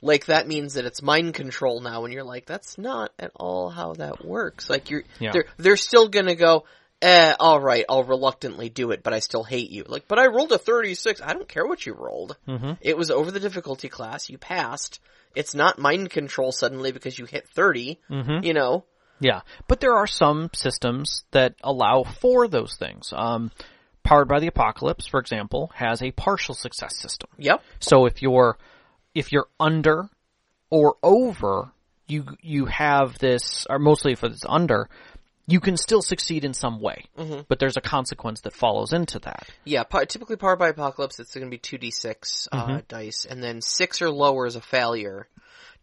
Like 0.00 0.26
that 0.26 0.46
means 0.46 0.74
that 0.74 0.84
it's 0.84 1.02
mind 1.02 1.34
control 1.34 1.80
now, 1.80 2.04
and 2.04 2.14
you're 2.14 2.22
like, 2.22 2.46
that's 2.46 2.78
not 2.78 3.10
at 3.18 3.32
all 3.34 3.68
how 3.68 3.94
that 3.94 4.24
works. 4.24 4.70
Like 4.70 4.90
you're, 4.90 5.02
Yeah. 5.18 5.32
they're 5.32 5.46
they're 5.56 5.76
still 5.76 6.06
gonna 6.06 6.36
go, 6.36 6.66
eh, 7.02 7.34
all 7.38 7.60
right, 7.60 7.84
I'll 7.88 8.04
reluctantly 8.04 8.68
do 8.68 8.90
it, 8.90 9.02
but 9.02 9.12
I 9.12 9.18
still 9.20 9.44
hate 9.44 9.70
you. 9.70 9.84
Like, 9.86 10.08
but 10.08 10.18
I 10.18 10.26
rolled 10.26 10.52
a 10.52 10.58
36. 10.58 11.20
I 11.20 11.32
don't 11.32 11.48
care 11.48 11.66
what 11.66 11.84
you 11.86 11.94
rolled. 11.94 12.36
Mm-hmm. 12.46 12.72
It 12.80 12.96
was 12.96 13.10
over 13.10 13.30
the 13.30 13.40
difficulty 13.40 13.88
class. 13.88 14.28
You 14.28 14.38
passed. 14.38 15.00
It's 15.34 15.54
not 15.54 15.78
mind 15.78 16.10
control 16.10 16.52
suddenly 16.52 16.92
because 16.92 17.18
you 17.18 17.24
hit 17.24 17.48
30. 17.48 17.98
Mm-hmm. 18.10 18.44
You 18.44 18.54
know. 18.54 18.84
Yeah, 19.20 19.40
but 19.66 19.80
there 19.80 19.94
are 19.94 20.06
some 20.06 20.50
systems 20.54 21.24
that 21.32 21.56
allow 21.62 22.04
for 22.04 22.46
those 22.46 22.76
things. 22.76 23.12
Um, 23.12 23.50
Powered 24.08 24.28
by 24.28 24.40
the 24.40 24.46
Apocalypse, 24.46 25.06
for 25.06 25.20
example, 25.20 25.70
has 25.74 26.00
a 26.00 26.12
partial 26.12 26.54
success 26.54 26.96
system. 26.98 27.28
Yep. 27.36 27.62
So 27.80 28.06
if 28.06 28.22
you're 28.22 28.56
if 29.14 29.32
you're 29.32 29.48
under 29.60 30.08
or 30.70 30.96
over, 31.02 31.72
you 32.06 32.24
you 32.40 32.64
have 32.64 33.18
this, 33.18 33.66
or 33.68 33.78
mostly 33.78 34.12
if 34.12 34.24
it's 34.24 34.46
under, 34.48 34.88
you 35.48 35.60
can 35.60 35.78
still 35.78 36.02
succeed 36.02 36.44
in 36.44 36.52
some 36.52 36.78
way. 36.78 37.06
Mm-hmm. 37.18 37.40
But 37.48 37.58
there's 37.58 37.78
a 37.78 37.80
consequence 37.80 38.42
that 38.42 38.52
follows 38.52 38.92
into 38.92 39.18
that. 39.20 39.48
Yeah. 39.64 39.82
Typically, 39.82 40.36
powered 40.36 40.58
by 40.58 40.68
apocalypse, 40.68 41.18
it's 41.18 41.34
going 41.34 41.50
to 41.50 41.50
be 41.50 41.58
2d6 41.58 42.48
uh, 42.52 42.80
dice, 42.86 43.24
and 43.24 43.42
then 43.42 43.62
six 43.62 44.02
or 44.02 44.10
lower 44.10 44.46
is 44.46 44.56
a 44.56 44.60
failure. 44.60 45.26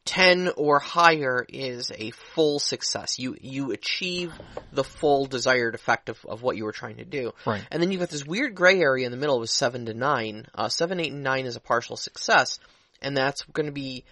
10 0.05 0.51
or 0.55 0.77
higher 0.77 1.43
is 1.50 1.91
a 1.98 2.12
full 2.12 2.60
success. 2.60 3.17
You 3.17 3.36
you 3.41 3.72
achieve 3.72 4.31
the 4.72 4.84
full 4.84 5.25
desired 5.25 5.74
effect 5.74 6.10
of, 6.10 6.24
of 6.25 6.43
what 6.43 6.57
you 6.57 6.65
were 6.65 6.72
trying 6.72 6.98
to 6.98 7.05
do. 7.05 7.34
Right. 7.43 7.63
And 7.72 7.81
then 7.81 7.91
you've 7.91 8.01
got 8.01 8.12
this 8.12 8.24
weird 8.24 8.53
gray 8.53 8.79
area 8.79 9.07
in 9.07 9.12
the 9.12 9.17
middle 9.17 9.39
with 9.39 9.50
7 9.50 9.88
to 9.88 9.95
9. 9.95 10.45
Uh, 10.53 10.69
7, 10.69 11.00
8, 11.00 11.12
and 11.12 11.24
9 11.24 11.45
is 11.48 11.55
a 11.55 11.60
partial 11.60 11.98
success, 11.98 12.60
and 13.01 13.17
that's 13.17 13.41
going 13.45 13.65
to 13.65 13.72
be 13.72 14.05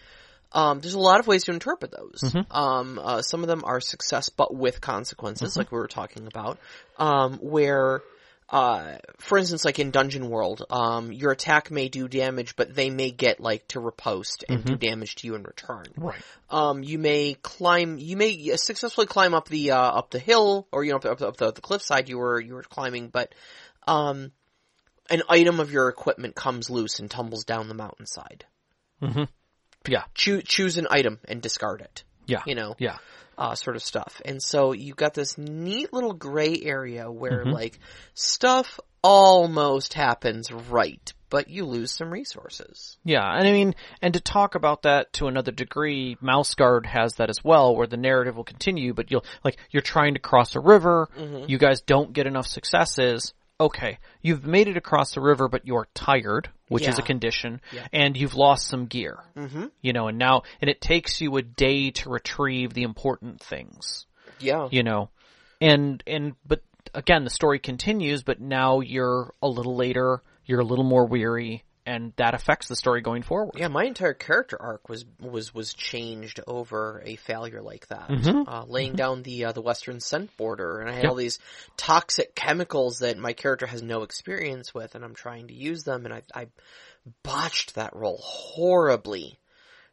Um, 0.54 0.80
there's 0.80 0.94
a 0.94 1.00
lot 1.00 1.20
of 1.20 1.28
ways 1.28 1.46
to 1.46 1.52
interpret 1.52 1.92
those. 1.92 2.22
Mm-hmm. 2.22 2.56
Um, 2.56 3.00
uh, 3.02 3.22
some 3.22 3.42
of 3.42 3.48
them 3.48 3.64
are 3.66 3.82
success, 3.82 4.30
but 4.30 4.54
with 4.54 4.82
consequences, 4.82 5.58
like 5.58 5.72
we 5.72 5.78
were 5.78 5.88
talking 5.88 6.28
about. 6.28 6.60
Um, 6.98 7.40
where, 7.42 8.04
uh, 8.50 8.98
for 9.18 9.40
instance, 9.40 9.66
like 9.66 9.80
in 9.80 9.90
Dungeon 9.90 10.30
World, 10.30 10.64
um, 10.70 11.12
your 11.12 11.32
attack 11.32 11.72
may 11.72 11.90
do 11.90 12.08
damage, 12.08 12.56
but 12.56 12.76
they 12.76 12.92
may 12.92 13.10
get 13.10 13.40
like 13.40 13.68
to 13.70 13.80
riposte 13.80 14.46
and 14.48 14.64
do 14.64 14.76
damage 14.76 15.16
to 15.16 15.28
you 15.28 15.36
in 15.36 15.44
return. 15.44 15.86
Mm-hmm. 15.86 16.04
Right. 16.04 16.22
Um, 16.52 16.84
you 16.84 17.00
may 17.00 17.36
climb, 17.42 17.98
you 17.98 18.16
may 18.16 18.56
successfully 18.56 19.08
climb 19.08 19.34
up 19.34 19.48
the 19.50 19.72
uh, 19.72 19.78
up 19.78 20.12
the 20.12 20.20
hill, 20.20 20.68
or 20.72 20.84
you 20.84 20.92
know, 20.92 20.98
up, 20.98 21.06
up, 21.06 21.22
up 21.22 21.38
the, 21.38 21.52
the 21.52 21.62
cliffside 21.62 22.10
you 22.10 22.20
were 22.20 22.40
you 22.40 22.54
were 22.54 22.64
climbing, 22.64 23.08
but 23.08 23.34
um, 23.88 24.32
an 25.10 25.24
item 25.30 25.60
of 25.60 25.72
your 25.72 25.90
equipment 25.90 26.36
comes 26.36 26.70
loose 26.70 27.00
and 27.00 27.10
tumbles 27.10 27.44
down 27.44 27.68
the 27.68 27.74
mountainside. 27.74 28.46
Yeah. 29.88 30.04
Choose 30.16 30.44
choose 30.46 30.78
an 30.78 30.88
item 30.90 31.20
and 31.26 31.42
discard 31.42 31.82
it. 31.82 32.04
Yeah. 32.26 32.42
You 32.46 32.56
know, 32.56 32.76
Yeah. 32.80 32.98
uh, 33.38 33.56
sort 33.56 33.76
of 33.76 33.84
stuff. 33.84 34.22
And 34.24 34.42
so 34.42 34.72
you've 34.72 34.96
got 34.96 35.14
this 35.14 35.38
neat 35.38 35.92
little 35.92 36.14
gray 36.14 36.60
area 36.64 37.12
where 37.12 37.42
Mm-hmm. 37.44 37.52
like 37.52 37.80
stuff 38.14 38.80
almost 39.04 39.94
happens 39.94 40.50
right, 40.52 41.14
but 41.30 41.50
you 41.50 41.66
lose 41.66 41.92
some 41.92 42.10
resources. 42.10 42.98
Yeah, 43.04 43.22
and 43.38 43.46
I 43.46 43.52
mean, 43.52 43.76
and 44.02 44.14
to 44.14 44.22
talk 44.22 44.56
about 44.56 44.84
that 44.84 45.12
to 45.14 45.28
another 45.28 45.52
degree, 45.52 46.16
Mouse 46.22 46.56
Guard 46.56 46.86
has 46.86 47.16
that 47.16 47.30
as 47.30 47.44
well, 47.44 47.76
where 47.76 47.86
the 47.88 47.98
narrative 47.98 48.38
will 48.38 48.46
continue, 48.46 48.94
but 48.94 49.12
you'll, 49.12 49.26
like, 49.44 49.58
you're 49.72 49.82
trying 49.82 50.14
to 50.14 50.22
cross 50.22 50.56
a 50.56 50.62
river, 50.62 51.10
you 51.48 51.58
guys 51.58 51.82
don't 51.82 52.14
get 52.14 52.28
enough 52.28 52.48
successes, 52.48 53.34
okay, 53.66 54.00
you've 54.22 54.46
made 54.46 54.68
it 54.68 54.78
across 54.78 55.14
the 55.14 55.22
river, 55.22 55.48
but 55.48 55.66
you're 55.68 55.88
tired, 55.94 56.50
which 56.70 56.88
is 56.88 56.98
a 56.98 57.02
Yeah. 57.02 57.06
condition, 57.06 57.62
and 57.92 58.16
you've 58.18 58.36
lost 58.36 58.68
some 58.68 58.86
gear. 58.88 59.20
Mm-hmm. 59.36 59.66
You 59.82 59.94
know, 59.94 60.08
and 60.08 60.18
now, 60.18 60.44
and 60.62 60.70
it 60.70 60.82
takes 60.82 61.22
you 61.22 61.36
a 61.38 61.42
day 61.42 61.92
to 61.92 62.10
retrieve 62.10 62.74
the 62.74 62.84
important 62.84 63.42
things 63.42 64.06
Yeah. 64.40 64.68
you 64.72 64.84
know 64.84 65.10
and 65.62 66.04
and 66.08 66.34
but 66.46 66.62
again 66.94 67.24
the 67.24 67.30
story 67.30 67.60
continues 67.60 68.24
but 68.24 68.42
now 68.42 68.80
you're 68.82 69.34
a 69.42 69.48
little 69.48 69.76
later 69.76 70.22
you're 70.46 70.60
a 70.60 70.66
little 70.66 70.84
more 70.84 71.06
weary 71.06 71.64
and 71.86 72.14
that 72.16 72.34
affects 72.34 72.68
the 72.68 72.76
story 72.76 73.02
going 73.02 73.24
forward 73.24 73.56
Yeah, 73.58 73.68
my 73.68 73.84
entire 73.84 74.14
character 74.14 74.62
arc 74.62 74.90
was 74.90 75.06
was 75.20 75.54
was 75.54 75.74
changed 75.74 76.40
over 76.48 77.02
a 77.06 77.16
failure 77.16 77.62
like 77.62 77.88
that. 77.88 78.10
Mm-hmm. 78.10 78.48
Uh, 78.48 78.66
laying 78.66 78.94
down 78.94 79.24
the 79.24 79.46
uh, 79.46 79.52
the 79.52 79.62
Western 79.62 80.00
scent 80.00 80.36
border, 80.38 80.80
and 80.80 80.90
I 80.90 80.94
had 80.94 81.06
all 81.06 81.16
these 81.16 81.40
toxic 81.78 82.36
chemicals 82.36 83.00
that 83.00 83.18
my 83.18 83.34
character 83.34 83.66
has 83.66 83.82
no 83.82 84.04
experience 84.04 84.74
with, 84.74 84.96
and 84.96 85.04
I'm 85.04 85.16
trying 85.16 85.48
to 85.48 85.54
use 85.54 85.84
them, 85.84 86.06
and 86.06 86.14
I 86.14 86.22
I 86.34 86.48
botched 87.24 87.76
that 87.76 87.96
roll 87.96 88.20
horribly. 88.22 89.40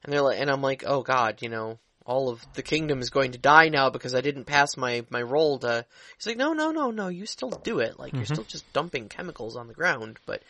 And 0.03 0.13
they're 0.13 0.23
like, 0.23 0.41
and 0.41 0.51
I'm 0.51 0.63
like, 0.63 0.85
oh 0.87 1.03
god, 1.03 1.43
you 1.43 1.49
know, 1.49 1.79
all 2.07 2.29
of 2.29 2.45
the 2.55 2.63
kingdom 2.63 3.01
is 3.01 3.11
going 3.11 3.33
to 3.33 3.39
die 3.39 3.69
now 3.69 3.91
because 3.91 4.15
I 4.15 4.21
didn't 4.21 4.45
pass 4.45 4.77
my 4.77 5.05
my 5.11 5.23
roll 5.23 5.59
to. 5.59 5.85
He's 6.17 6.27
like, 6.27 6.37
no, 6.37 6.53
no, 6.53 6.71
no, 6.71 6.91
no, 6.91 7.09
you 7.09 7.27
still 7.27 7.51
do 7.51 7.81
it. 7.81 7.99
Like 7.99 8.13
you're 8.15 8.25
still 8.25 8.45
just 8.45 8.71
dumping 8.73 9.09
chemicals 9.09 9.57
on 9.57 9.69
the 9.69 9.75
ground, 9.75 10.19
but 10.27 10.43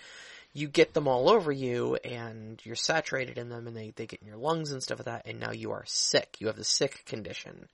you 0.53 0.69
get 0.69 0.95
them 0.95 1.07
all 1.07 1.31
over 1.31 1.53
you 1.53 1.97
and 1.97 2.61
you're 2.65 2.75
saturated 2.75 3.39
in 3.39 3.49
them 3.49 3.67
and 3.67 3.77
they, 3.77 3.93
they 3.95 4.07
get 4.07 4.21
in 4.21 4.27
your 4.27 4.37
lungs 4.37 4.73
and 4.73 4.83
stuff 4.83 4.99
like 4.99 5.07
that 5.07 5.27
and 5.27 5.39
now 5.39 5.53
you 5.53 5.73
are 5.73 5.85
sick. 5.87 6.37
You 6.41 6.49
have 6.49 6.57
the 6.57 6.65
sick 6.65 7.05
condition. 7.07 7.69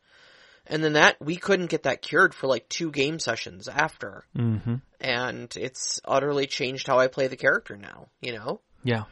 And 0.66 0.82
then 0.82 0.94
that, 0.94 1.16
we 1.20 1.36
couldn't 1.36 1.70
get 1.70 1.84
that 1.84 2.02
cured 2.02 2.34
for 2.34 2.48
like 2.48 2.68
two 2.68 2.90
game 2.90 3.18
sessions 3.18 3.68
after. 3.68 4.24
mm-hmm. 4.36 4.76
And 5.00 5.54
it's 5.56 6.00
utterly 6.04 6.46
changed 6.46 6.86
how 6.86 6.98
I 6.98 7.06
play 7.06 7.28
the 7.28 7.36
character 7.36 7.76
now, 7.76 8.08
you 8.20 8.32
know? 8.32 8.60
yeah 8.82 9.04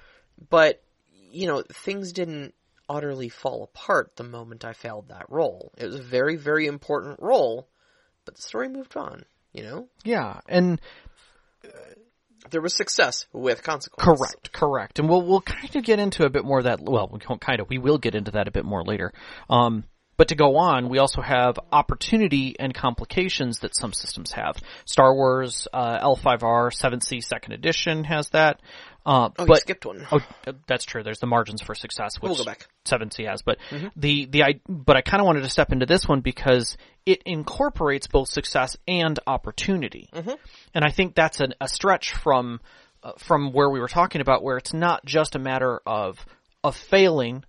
But, 0.50 0.82
you 1.30 1.46
know, 1.46 1.62
things 1.62 2.12
didn't 2.12 2.54
utterly 2.88 3.28
fall 3.28 3.62
apart 3.62 4.16
the 4.16 4.24
moment 4.24 4.64
I 4.64 4.72
failed 4.72 5.08
that 5.08 5.26
roll. 5.30 5.72
It 5.78 5.86
was 5.86 5.94
a 5.96 6.02
very, 6.02 6.36
very 6.36 6.66
important 6.66 7.20
roll, 7.20 7.68
but 8.24 8.34
the 8.34 8.42
story 8.42 8.68
moved 8.68 8.96
on, 8.96 9.24
you 9.52 9.62
know? 9.62 9.88
yeah 10.02 10.40
and 10.48 10.80
There 12.50 12.60
was 12.60 12.76
success 12.76 13.26
with 13.32 13.62
consequences. 13.62 14.18
correct 14.18 14.52
correct 14.52 14.98
and 14.98 15.08
we'll 15.08 15.22
we'll 15.22 15.40
kind 15.40 15.74
of 15.74 15.84
get 15.84 15.98
into 15.98 16.24
a 16.24 16.30
bit 16.30 16.44
more 16.44 16.58
of 16.58 16.64
that 16.64 16.80
well 16.80 17.08
we 17.10 17.18
won't 17.28 17.40
kind 17.40 17.60
of 17.60 17.68
we 17.68 17.78
will 17.78 17.98
get 17.98 18.14
into 18.14 18.32
that 18.32 18.48
a 18.48 18.50
bit 18.50 18.64
more 18.64 18.84
later 18.84 19.12
um 19.48 19.84
but 20.16 20.28
to 20.28 20.36
go 20.36 20.56
on, 20.56 20.88
we 20.88 20.98
also 20.98 21.20
have 21.20 21.58
opportunity 21.72 22.54
and 22.58 22.72
complications 22.72 23.60
that 23.60 23.76
some 23.76 23.92
systems 23.92 24.32
have. 24.32 24.56
Star 24.84 25.14
Wars 25.14 25.66
uh, 25.72 25.98
L5R 25.98 26.70
7th 26.70 27.02
Sea 27.02 27.20
Second 27.20 27.52
Edition 27.52 28.04
has 28.04 28.28
that. 28.30 28.60
Uh, 29.06 29.28
Oh, 29.38 29.46
but 29.46 29.58
skipped 29.60 29.84
one. 29.84 30.06
Oh, 30.10 30.20
that's 30.66 30.84
true. 30.84 31.02
There's 31.02 31.18
the 31.18 31.26
margins 31.26 31.60
for 31.62 31.74
success, 31.74 32.16
which 32.20 32.30
We'll 32.30 32.38
go 32.38 32.44
back. 32.44 32.66
Seventh 32.86 33.12
Sea 33.12 33.24
has, 33.24 33.42
but 33.42 33.58
the 33.96 34.26
the 34.26 34.42
I 34.44 34.60
but 34.68 34.96
I 34.96 35.02
kind 35.02 35.20
of 35.20 35.26
wanted 35.26 35.42
to 35.42 35.50
step 35.50 35.72
into 35.72 35.86
this 35.86 36.06
one 36.08 36.20
because 36.20 36.76
it 37.04 37.22
incorporates 37.26 38.06
both 38.06 38.28
success 38.28 38.76
and 38.88 39.18
opportunity, 39.26 40.08
and 40.74 40.84
I 40.84 40.90
think 40.90 41.14
that's 41.14 41.40
an, 41.40 41.54
a 41.60 41.68
stretch 41.68 42.12
from 42.12 42.60
uh, 43.02 43.12
from 43.18 43.52
where 43.52 43.68
we 43.68 43.78
were 43.80 43.88
talking 43.88 44.20
about, 44.22 44.42
where 44.42 44.56
it's 44.56 44.72
not 44.72 45.04
just 45.04 45.34
a 45.34 45.38
matter 45.38 45.80
of 45.86 46.24
of 46.62 46.74
failing 46.74 47.44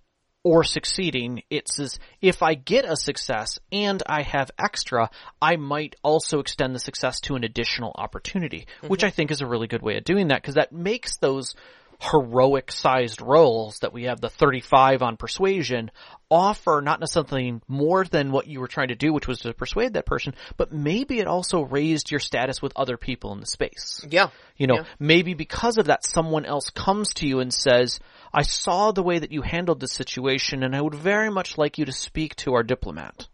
or 0.46 0.62
succeeding. 0.62 1.42
It's 1.50 1.80
as 1.80 1.98
if 2.22 2.40
I 2.40 2.54
get 2.54 2.84
a 2.84 2.94
success 2.94 3.58
and 3.72 4.00
I 4.06 4.22
have 4.22 4.52
extra, 4.56 5.10
I 5.42 5.56
might 5.56 5.96
also 6.04 6.38
extend 6.38 6.72
the 6.72 6.78
success 6.78 7.18
to 7.22 7.34
an 7.34 7.42
additional 7.42 7.90
opportunity, 7.96 8.68
which 8.86 9.00
mm-hmm. 9.00 9.08
I 9.08 9.10
think 9.10 9.32
is 9.32 9.40
a 9.40 9.46
really 9.46 9.66
good 9.66 9.82
way 9.82 9.96
of 9.96 10.04
doing 10.04 10.28
that 10.28 10.40
because 10.40 10.54
that 10.54 10.70
makes 10.70 11.16
those 11.16 11.56
heroic 11.98 12.70
sized 12.70 13.20
rolls 13.22 13.78
that 13.80 13.92
we 13.92 14.04
have 14.04 14.20
the 14.20 14.28
35 14.28 15.02
on 15.02 15.16
persuasion 15.16 15.90
offer 16.30 16.82
not 16.84 17.00
necessarily 17.00 17.60
more 17.68 18.04
than 18.04 18.32
what 18.32 18.46
you 18.46 18.60
were 18.60 18.66
trying 18.66 18.88
to 18.88 18.94
do, 18.96 19.12
which 19.12 19.28
was 19.28 19.40
to 19.40 19.54
persuade 19.54 19.94
that 19.94 20.06
person, 20.06 20.34
but 20.56 20.72
maybe 20.72 21.20
it 21.20 21.26
also 21.26 21.62
raised 21.62 22.10
your 22.10 22.20
status 22.20 22.60
with 22.60 22.72
other 22.74 22.96
people 22.96 23.32
in 23.32 23.40
the 23.40 23.46
space. 23.46 24.04
Yeah. 24.10 24.28
You 24.56 24.66
know, 24.66 24.76
Yeah. 24.76 24.84
maybe 24.98 25.34
because 25.34 25.78
of 25.78 25.86
that, 25.86 26.04
someone 26.04 26.44
else 26.44 26.70
comes 26.70 27.14
to 27.14 27.26
you 27.28 27.40
and 27.40 27.54
says, 27.54 28.00
I 28.34 28.42
saw 28.42 28.90
the 28.90 29.04
way 29.04 29.18
that 29.18 29.32
you 29.32 29.42
handled 29.42 29.80
this 29.80 29.92
situation 29.92 30.62
and 30.62 30.74
I 30.74 30.80
would 30.80 30.94
very 30.94 31.30
much 31.30 31.56
like 31.56 31.78
you 31.78 31.84
to 31.84 31.92
speak 31.92 32.34
to 32.36 32.54
our 32.54 32.62
diplomat. 32.62 33.28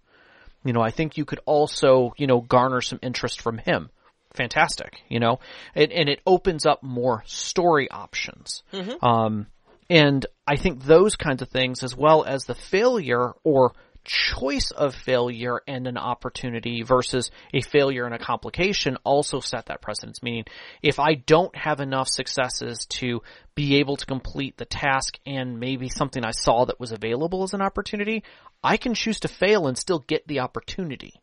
You 0.64 0.72
know, 0.72 0.82
I 0.82 0.90
think 0.90 1.16
you 1.16 1.24
could 1.24 1.40
also, 1.46 2.12
you 2.16 2.26
know, 2.26 2.40
garner 2.40 2.80
some 2.82 3.00
interest 3.02 3.40
from 3.40 3.58
him. 3.58 3.90
Fantastic, 4.34 5.02
you 5.08 5.20
know, 5.20 5.40
and, 5.74 5.92
and 5.92 6.08
it 6.08 6.20
opens 6.26 6.64
up 6.66 6.82
more 6.82 7.22
story 7.26 7.90
options. 7.90 8.62
Um, 9.02 9.46
and 9.90 10.24
I 10.46 10.56
think 10.56 10.84
those 10.84 11.16
kinds 11.16 11.42
of 11.42 11.48
things, 11.48 11.82
as 11.82 11.96
well 11.96 12.24
as 12.24 12.44
the 12.44 12.54
failure 12.54 13.32
or 13.44 13.72
choice 14.04 14.70
of 14.72 14.94
failure 14.94 15.60
and 15.66 15.86
an 15.86 15.96
opportunity 15.96 16.82
versus 16.82 17.30
a 17.54 17.60
failure 17.60 18.04
and 18.04 18.14
a 18.14 18.18
complication 18.18 18.96
also 19.04 19.40
set 19.40 19.66
that 19.66 19.80
precedence. 19.80 20.22
Meaning, 20.22 20.44
if 20.82 20.98
I 20.98 21.14
don't 21.14 21.54
have 21.56 21.80
enough 21.80 22.08
successes 22.08 22.86
to 22.86 23.22
be 23.54 23.76
able 23.76 23.96
to 23.96 24.06
complete 24.06 24.56
the 24.56 24.64
task 24.64 25.18
and 25.26 25.60
maybe 25.60 25.88
something 25.88 26.24
I 26.24 26.32
saw 26.32 26.64
that 26.64 26.80
was 26.80 26.92
available 26.92 27.42
as 27.42 27.54
an 27.54 27.62
opportunity, 27.62 28.24
I 28.62 28.76
can 28.76 28.94
choose 28.94 29.20
to 29.20 29.28
fail 29.28 29.66
and 29.66 29.76
still 29.76 30.00
get 30.00 30.26
the 30.26 30.40
opportunity 30.40 31.20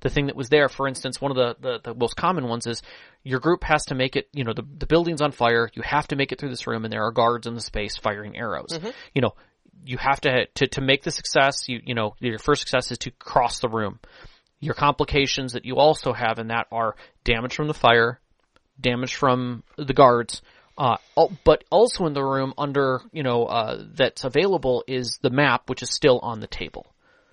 the 0.00 0.10
thing 0.10 0.26
that 0.26 0.36
was 0.36 0.48
there. 0.48 0.68
For 0.68 0.88
instance, 0.88 1.20
one 1.20 1.30
of 1.30 1.36
the, 1.36 1.56
the, 1.60 1.80
the 1.82 1.94
most 1.94 2.16
common 2.16 2.48
ones 2.48 2.66
is 2.66 2.82
your 3.22 3.40
group 3.40 3.64
has 3.64 3.84
to 3.86 3.94
make 3.94 4.16
it, 4.16 4.28
you 4.32 4.44
know, 4.44 4.52
the, 4.54 4.64
the 4.78 4.86
building's 4.86 5.20
on 5.20 5.32
fire, 5.32 5.70
you 5.74 5.82
have 5.82 6.08
to 6.08 6.16
make 6.16 6.32
it 6.32 6.38
through 6.38 6.50
this 6.50 6.66
room 6.66 6.84
and 6.84 6.92
there 6.92 7.04
are 7.04 7.12
guards 7.12 7.46
in 7.46 7.54
the 7.54 7.60
space 7.60 7.96
firing 7.96 8.36
arrows. 8.36 8.78
You 9.14 9.22
know, 9.22 9.34
you 9.84 9.98
have 9.98 10.20
to, 10.22 10.46
to, 10.46 10.66
to 10.68 10.80
make 10.80 11.02
the 11.02 11.10
success, 11.10 11.68
you, 11.68 11.80
you 11.84 11.94
know, 11.94 12.14
your 12.20 12.38
first 12.38 12.60
success 12.60 12.90
is 12.90 12.98
to 12.98 13.10
cross 13.10 13.60
the 13.60 13.68
room. 13.68 13.98
Your 14.60 14.74
complications 14.74 15.52
that 15.54 15.64
you 15.64 15.76
also 15.76 16.12
have 16.12 16.38
in 16.38 16.48
that 16.48 16.66
are 16.70 16.94
damage 17.24 17.54
from 17.54 17.66
the 17.66 17.74
fire, 17.74 18.20
damage 18.78 19.14
from 19.14 19.62
the 19.78 19.94
guards, 19.94 20.42
uh, 20.76 20.96
but 21.44 21.64
also 21.70 22.06
in 22.06 22.14
the 22.14 22.22
room 22.22 22.54
under, 22.56 23.00
you 23.12 23.22
know, 23.22 23.44
uh, 23.44 23.84
that's 23.94 24.24
available 24.24 24.84
is 24.86 25.18
the 25.22 25.30
map, 25.30 25.68
which 25.68 25.82
is 25.82 25.90
still 25.90 26.18
on 26.20 26.40
the 26.40 26.46
table 26.46 26.86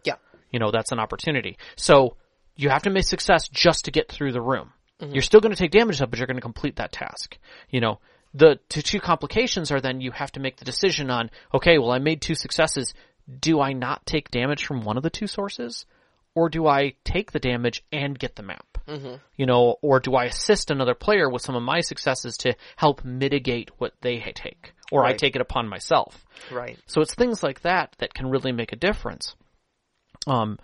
Yeah. 0.06 0.16
you 0.52 0.60
know, 0.60 0.72
that's 0.72 0.92
an 0.92 1.00
opportunity. 1.00 1.58
So 1.78 2.16
you 2.58 2.70
have 2.70 2.84
to 2.84 2.90
make 2.90 3.06
success 3.06 3.48
just 3.48 3.86
to 3.86 3.92
get 3.92 4.12
through 4.12 4.34
the 4.34 4.42
room. 4.42 4.74
You're 5.00 5.22
still 5.22 5.42
going 5.42 5.54
to 5.54 5.58
take 5.58 5.72
damage 5.72 6.02
up, 6.02 6.10
but 6.10 6.18
you're 6.18 6.28
going 6.28 6.38
to 6.38 6.42
complete 6.42 6.78
that 6.78 6.92
task. 6.92 7.38
You 7.70 7.82
know, 7.82 8.00
the 8.34 8.60
two 8.68 9.00
complications 9.00 9.72
are 9.72 9.80
then 9.80 10.02
you 10.02 10.12
have 10.12 10.32
to 10.34 10.40
make 10.40 10.58
the 10.58 10.66
decision 10.66 11.12
on, 11.12 11.30
okay, 11.54 11.78
well, 11.78 11.92
I 11.92 12.00
made 12.00 12.22
two 12.22 12.36
successes. 12.36 12.94
Do 13.40 13.62
I 13.62 13.74
not 13.74 14.06
take 14.06 14.32
damage 14.32 14.66
from 14.66 14.82
one 14.82 14.98
of 14.98 15.04
the 15.04 15.12
two 15.12 15.28
sources? 15.28 15.86
Or 16.34 16.50
do 16.50 16.68
I 16.68 16.94
take 17.04 17.32
the 17.32 17.40
damage 17.40 17.84
and 17.92 18.18
get 18.18 18.36
the 18.36 18.44
map? 18.44 18.78
You 19.36 19.46
know, 19.46 19.76
or 19.82 20.00
do 20.00 20.16
I 20.16 20.26
assist 20.26 20.72
another 20.72 20.94
player 20.96 21.30
with 21.30 21.42
some 21.42 21.56
of 21.56 21.64
my 21.64 21.82
successes 21.82 22.38
to 22.38 22.56
help 22.76 23.04
mitigate 23.04 23.70
what 23.78 23.94
they 24.02 24.20
take? 24.36 24.74
Or 24.92 25.06
I 25.06 25.14
take 25.14 25.36
it 25.36 25.42
upon 25.42 25.68
myself. 25.68 26.26
Right. 26.52 26.78
So 26.88 27.02
it's 27.02 27.14
things 27.14 27.44
like 27.44 27.62
that 27.62 27.96
that 28.00 28.14
can 28.14 28.30
really 28.30 28.52
make 28.52 28.72
a 28.72 28.78
difference. 28.78 29.36
Um, 30.26 30.58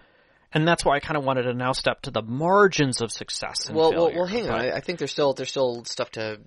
and 0.53 0.67
that's 0.67 0.85
why 0.85 0.95
I 0.95 0.99
kind 0.99 1.17
of 1.17 1.23
wanted 1.23 1.43
to 1.43 1.53
now 1.53 1.71
step 1.73 2.01
to 2.03 2.11
the 2.11 2.21
margins 2.21 3.01
of 3.01 3.11
success. 3.11 3.67
And 3.67 3.75
Well, 3.77 3.91
well, 3.91 4.05
failure. 4.07 4.17
well, 4.19 4.27
hang 4.27 4.49
on. 4.49 4.59
But- 4.59 4.73
I, 4.73 4.77
I 4.77 4.79
think 4.81 4.99
there's 4.99 5.11
still 5.11 5.33
there's 5.33 5.49
still 5.49 5.83
stuff 5.85 6.11
to 6.11 6.39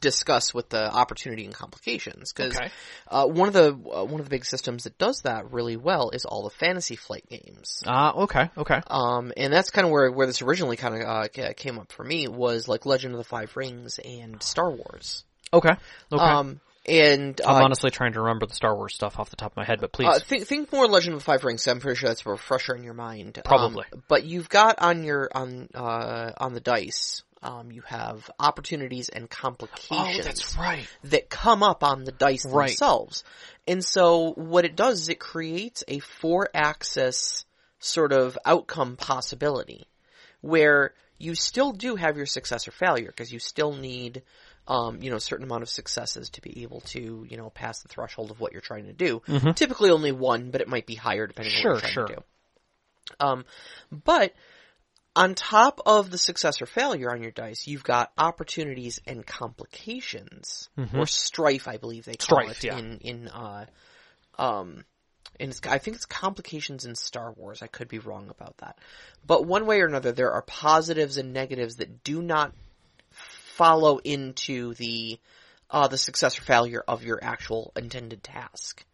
discuss 0.00 0.52
with 0.52 0.68
the 0.68 0.92
opportunity 0.92 1.44
and 1.44 1.54
complications 1.54 2.32
because 2.32 2.56
Okay. 2.56 2.68
uh, 3.08 3.24
one 3.26 3.48
of 3.48 3.54
the 3.54 3.68
uh, 3.68 4.04
one 4.04 4.20
of 4.20 4.26
the 4.26 4.30
big 4.30 4.44
systems 4.44 4.84
that 4.84 4.98
does 4.98 5.22
that 5.22 5.52
really 5.52 5.76
well 5.76 6.10
is 6.10 6.24
all 6.24 6.42
the 6.42 6.50
Fantasy 6.50 6.96
Flight 6.96 7.24
games. 7.30 7.82
Ah, 7.86 8.12
okay, 8.14 8.50
okay. 8.58 8.80
Um, 8.88 9.32
and 9.36 9.52
that's 9.52 9.70
kind 9.70 9.84
of 9.86 9.92
where 9.92 10.10
where 10.10 10.26
this 10.26 10.42
originally 10.42 10.76
kind 10.76 10.94
of 10.96 11.02
uh, 11.08 11.28
came 11.56 11.78
up 11.78 11.92
for 11.92 12.04
me 12.04 12.26
was 12.28 12.68
like 12.68 12.84
Legend 12.84 13.14
of 13.14 13.18
the 13.18 13.24
Five 13.24 13.56
Rings 13.56 13.98
and 14.04 14.42
Star 14.42 14.70
Wars. 14.70 15.24
Okay. 15.52 15.74
Okay. 16.12 16.22
Um, 16.22 16.60
and 16.88 17.40
uh, 17.40 17.48
I'm 17.48 17.64
honestly 17.64 17.90
trying 17.90 18.12
to 18.14 18.20
remember 18.20 18.46
the 18.46 18.54
Star 18.54 18.74
Wars 18.74 18.94
stuff 18.94 19.18
off 19.18 19.30
the 19.30 19.36
top 19.36 19.52
of 19.52 19.56
my 19.56 19.64
head, 19.64 19.80
but 19.80 19.92
please. 19.92 20.08
Uh, 20.08 20.18
think 20.18 20.46
think 20.46 20.72
more 20.72 20.86
Legend 20.86 21.14
of 21.14 21.20
the 21.20 21.24
Five 21.24 21.44
Rings. 21.44 21.66
I'm 21.66 21.80
pretty 21.80 21.98
sure 21.98 22.08
that's 22.08 22.24
a 22.26 22.30
refresher 22.30 22.74
in 22.74 22.82
your 22.84 22.94
mind. 22.94 23.40
Probably. 23.44 23.84
Um, 23.92 24.02
but 24.08 24.24
you've 24.24 24.48
got 24.48 24.78
on 24.80 25.04
your 25.04 25.28
on 25.34 25.68
uh, 25.74 26.32
on 26.38 26.54
the 26.54 26.60
dice. 26.60 27.22
Um, 27.42 27.70
you 27.70 27.82
have 27.82 28.28
opportunities 28.40 29.08
and 29.08 29.28
complications 29.30 30.18
Oh, 30.20 30.22
that's 30.22 30.56
right. 30.56 30.88
that 31.04 31.28
come 31.28 31.62
up 31.62 31.84
on 31.84 32.04
the 32.04 32.10
dice 32.10 32.44
Right. 32.46 32.68
themselves. 32.70 33.22
And 33.68 33.84
so 33.84 34.32
what 34.32 34.64
it 34.64 34.74
does 34.74 35.02
is 35.02 35.08
it 35.10 35.20
creates 35.20 35.84
a 35.86 35.98
four 36.00 36.48
axis 36.54 37.44
sort 37.78 38.12
of 38.12 38.38
outcome 38.44 38.96
possibility 38.96 39.86
where 40.40 40.94
you 41.18 41.34
still 41.34 41.72
do 41.72 41.94
have 41.96 42.16
your 42.16 42.26
success 42.26 42.66
or 42.66 42.72
failure 42.72 43.08
because 43.08 43.32
you 43.32 43.38
still 43.38 43.74
need 43.74 44.22
um, 44.68 45.00
you 45.02 45.10
know, 45.10 45.16
a 45.16 45.20
certain 45.20 45.44
amount 45.44 45.62
of 45.62 45.68
successes 45.68 46.30
to 46.30 46.40
be 46.40 46.62
able 46.62 46.80
to, 46.80 47.26
you 47.28 47.36
know, 47.36 47.50
pass 47.50 47.82
the 47.82 47.88
threshold 47.88 48.30
of 48.30 48.40
what 48.40 48.52
you're 48.52 48.60
trying 48.60 48.86
to 48.86 48.92
do. 48.92 49.22
Typically 49.54 49.90
only 49.90 50.12
one, 50.12 50.50
but 50.50 50.60
it 50.60 50.68
might 50.68 50.86
be 50.86 50.94
higher 50.94 51.26
depending 51.26 51.54
on 51.54 51.62
Sure, 51.62 51.72
what 51.74 51.82
you're 51.82 51.90
trying 51.92 52.06
sure. 52.06 52.06
to 52.08 52.14
do. 52.16 52.22
Um, 53.20 53.44
but 53.92 54.32
on 55.14 55.34
top 55.34 55.80
of 55.86 56.10
the 56.10 56.18
success 56.18 56.60
or 56.60 56.66
failure 56.66 57.10
on 57.10 57.22
your 57.22 57.30
dice, 57.30 57.66
you've 57.66 57.84
got 57.84 58.12
opportunities 58.18 59.00
and 59.06 59.24
complications, 59.24 60.68
or 60.94 61.06
strife, 61.06 61.68
I 61.68 61.78
believe 61.78 62.04
they 62.04 62.16
call 62.16 62.40
Strife, 62.40 62.64
it 62.64 62.66
yeah. 62.66 62.78
in 62.78 62.98
in 62.98 63.28
uh, 63.28 63.66
um, 64.38 64.84
and 65.40 65.50
it's, 65.50 65.60
I 65.66 65.78
think 65.78 65.96
it's 65.96 66.04
complications 66.06 66.84
in 66.84 66.94
Star 66.94 67.32
Wars. 67.32 67.62
I 67.62 67.66
could 67.66 67.88
be 67.88 67.98
wrong 67.98 68.28
about 68.28 68.58
that, 68.58 68.78
but 69.26 69.46
one 69.46 69.64
way 69.64 69.80
or 69.80 69.86
another, 69.86 70.12
there 70.12 70.32
are 70.32 70.42
positives 70.42 71.16
and 71.16 71.32
negatives 71.32 71.76
that 71.76 72.04
do 72.04 72.20
not 72.20 72.52
follow 73.56 73.98
into 73.98 74.74
the 74.74 75.18
uh, 75.70 75.88
the 75.88 75.98
success 75.98 76.38
or 76.38 76.42
failure 76.42 76.84
of 76.86 77.02
your 77.02 77.18
actual 77.22 77.72
intended 77.76 78.22
task. 78.22 78.84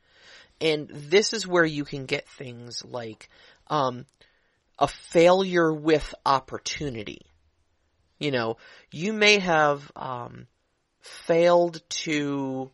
And 0.60 0.88
this 0.88 1.32
is 1.32 1.46
where 1.46 1.64
you 1.64 1.84
can 1.84 2.06
get 2.06 2.28
things 2.28 2.84
like 2.84 3.28
um, 3.66 4.06
a 4.78 4.88
failure 4.88 5.72
with 5.72 6.14
opportunity. 6.24 7.26
You 8.18 8.30
know, 8.30 8.56
you 8.90 9.12
may 9.12 9.40
have 9.40 9.90
um, 9.96 10.46
failed 11.00 11.82
to, 12.04 12.70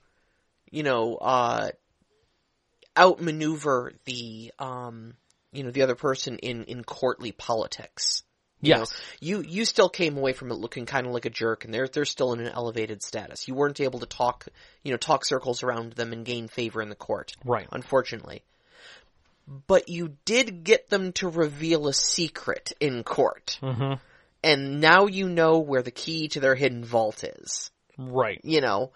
you 0.70 0.82
know, 0.82 1.16
uh, 1.16 1.70
outmaneuver 2.96 3.94
the, 4.04 4.52
um, 4.58 5.14
you 5.52 5.64
know, 5.64 5.70
the 5.70 5.82
other 5.82 5.94
person 5.94 6.38
in, 6.38 6.64
in 6.64 6.84
courtly 6.84 7.32
politics. 7.32 8.22
You 8.60 8.74
know, 8.74 8.80
Yes. 8.80 8.92
you 9.20 9.40
you 9.42 9.64
still 9.64 9.88
came 9.88 10.16
away 10.16 10.32
from 10.32 10.50
it 10.50 10.54
looking 10.56 10.84
kind 10.84 11.06
of 11.06 11.12
like 11.12 11.24
a 11.26 11.30
jerk, 11.30 11.64
and 11.64 11.72
they're 11.72 11.86
they're 11.88 12.04
still 12.04 12.32
in 12.32 12.40
an 12.40 12.48
elevated 12.48 13.02
status. 13.02 13.46
You 13.46 13.54
weren't 13.54 13.80
able 13.80 14.00
to 14.00 14.06
talk, 14.06 14.46
you 14.82 14.90
know, 14.90 14.96
talk 14.96 15.24
circles 15.24 15.62
around 15.62 15.92
them 15.92 16.12
and 16.12 16.24
gain 16.24 16.48
favor 16.48 16.82
in 16.82 16.88
the 16.88 16.96
court, 16.96 17.36
Right. 17.44 17.68
unfortunately. 17.70 18.42
But 19.66 19.88
you 19.88 20.16
did 20.24 20.64
get 20.64 20.90
them 20.90 21.12
to 21.14 21.28
reveal 21.28 21.88
a 21.88 21.94
secret 21.94 22.72
in 22.80 23.02
court, 23.04 23.58
hmm 23.60 23.94
and 24.42 24.80
now 24.80 25.06
you 25.06 25.28
know 25.28 25.58
where 25.58 25.82
the 25.82 25.90
key 25.90 26.28
to 26.28 26.38
their 26.40 26.54
hidden 26.54 26.84
vault 26.84 27.24
is. 27.24 27.70
Right. 27.96 28.40
You 28.44 28.60
know, 28.60 28.92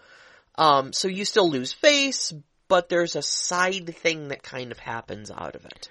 um, 0.55 0.93
so 0.93 1.07
you 1.09 1.25
still 1.25 1.49
lose 1.49 1.73
face, 1.73 2.31
but 2.69 2.87
there's 2.87 3.15
a 3.17 3.21
side 3.21 3.93
thing 3.97 4.29
that 4.29 4.41
kind 4.41 4.71
of 4.71 4.79
happens 4.79 5.29
out 5.31 5.55
of 5.55 5.65
it. 5.65 5.89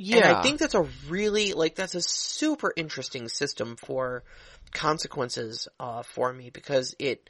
Yeah. 0.00 0.16
And 0.18 0.36
I 0.36 0.42
think 0.42 0.60
that's 0.60 0.74
a 0.74 0.86
really 1.08 1.52
like 1.54 1.74
that's 1.74 1.96
a 1.96 2.00
super 2.00 2.72
interesting 2.76 3.28
system 3.28 3.76
for 3.76 4.22
consequences 4.72 5.68
uh, 5.80 6.02
for 6.02 6.32
me 6.32 6.50
because 6.50 6.94
it 6.98 7.28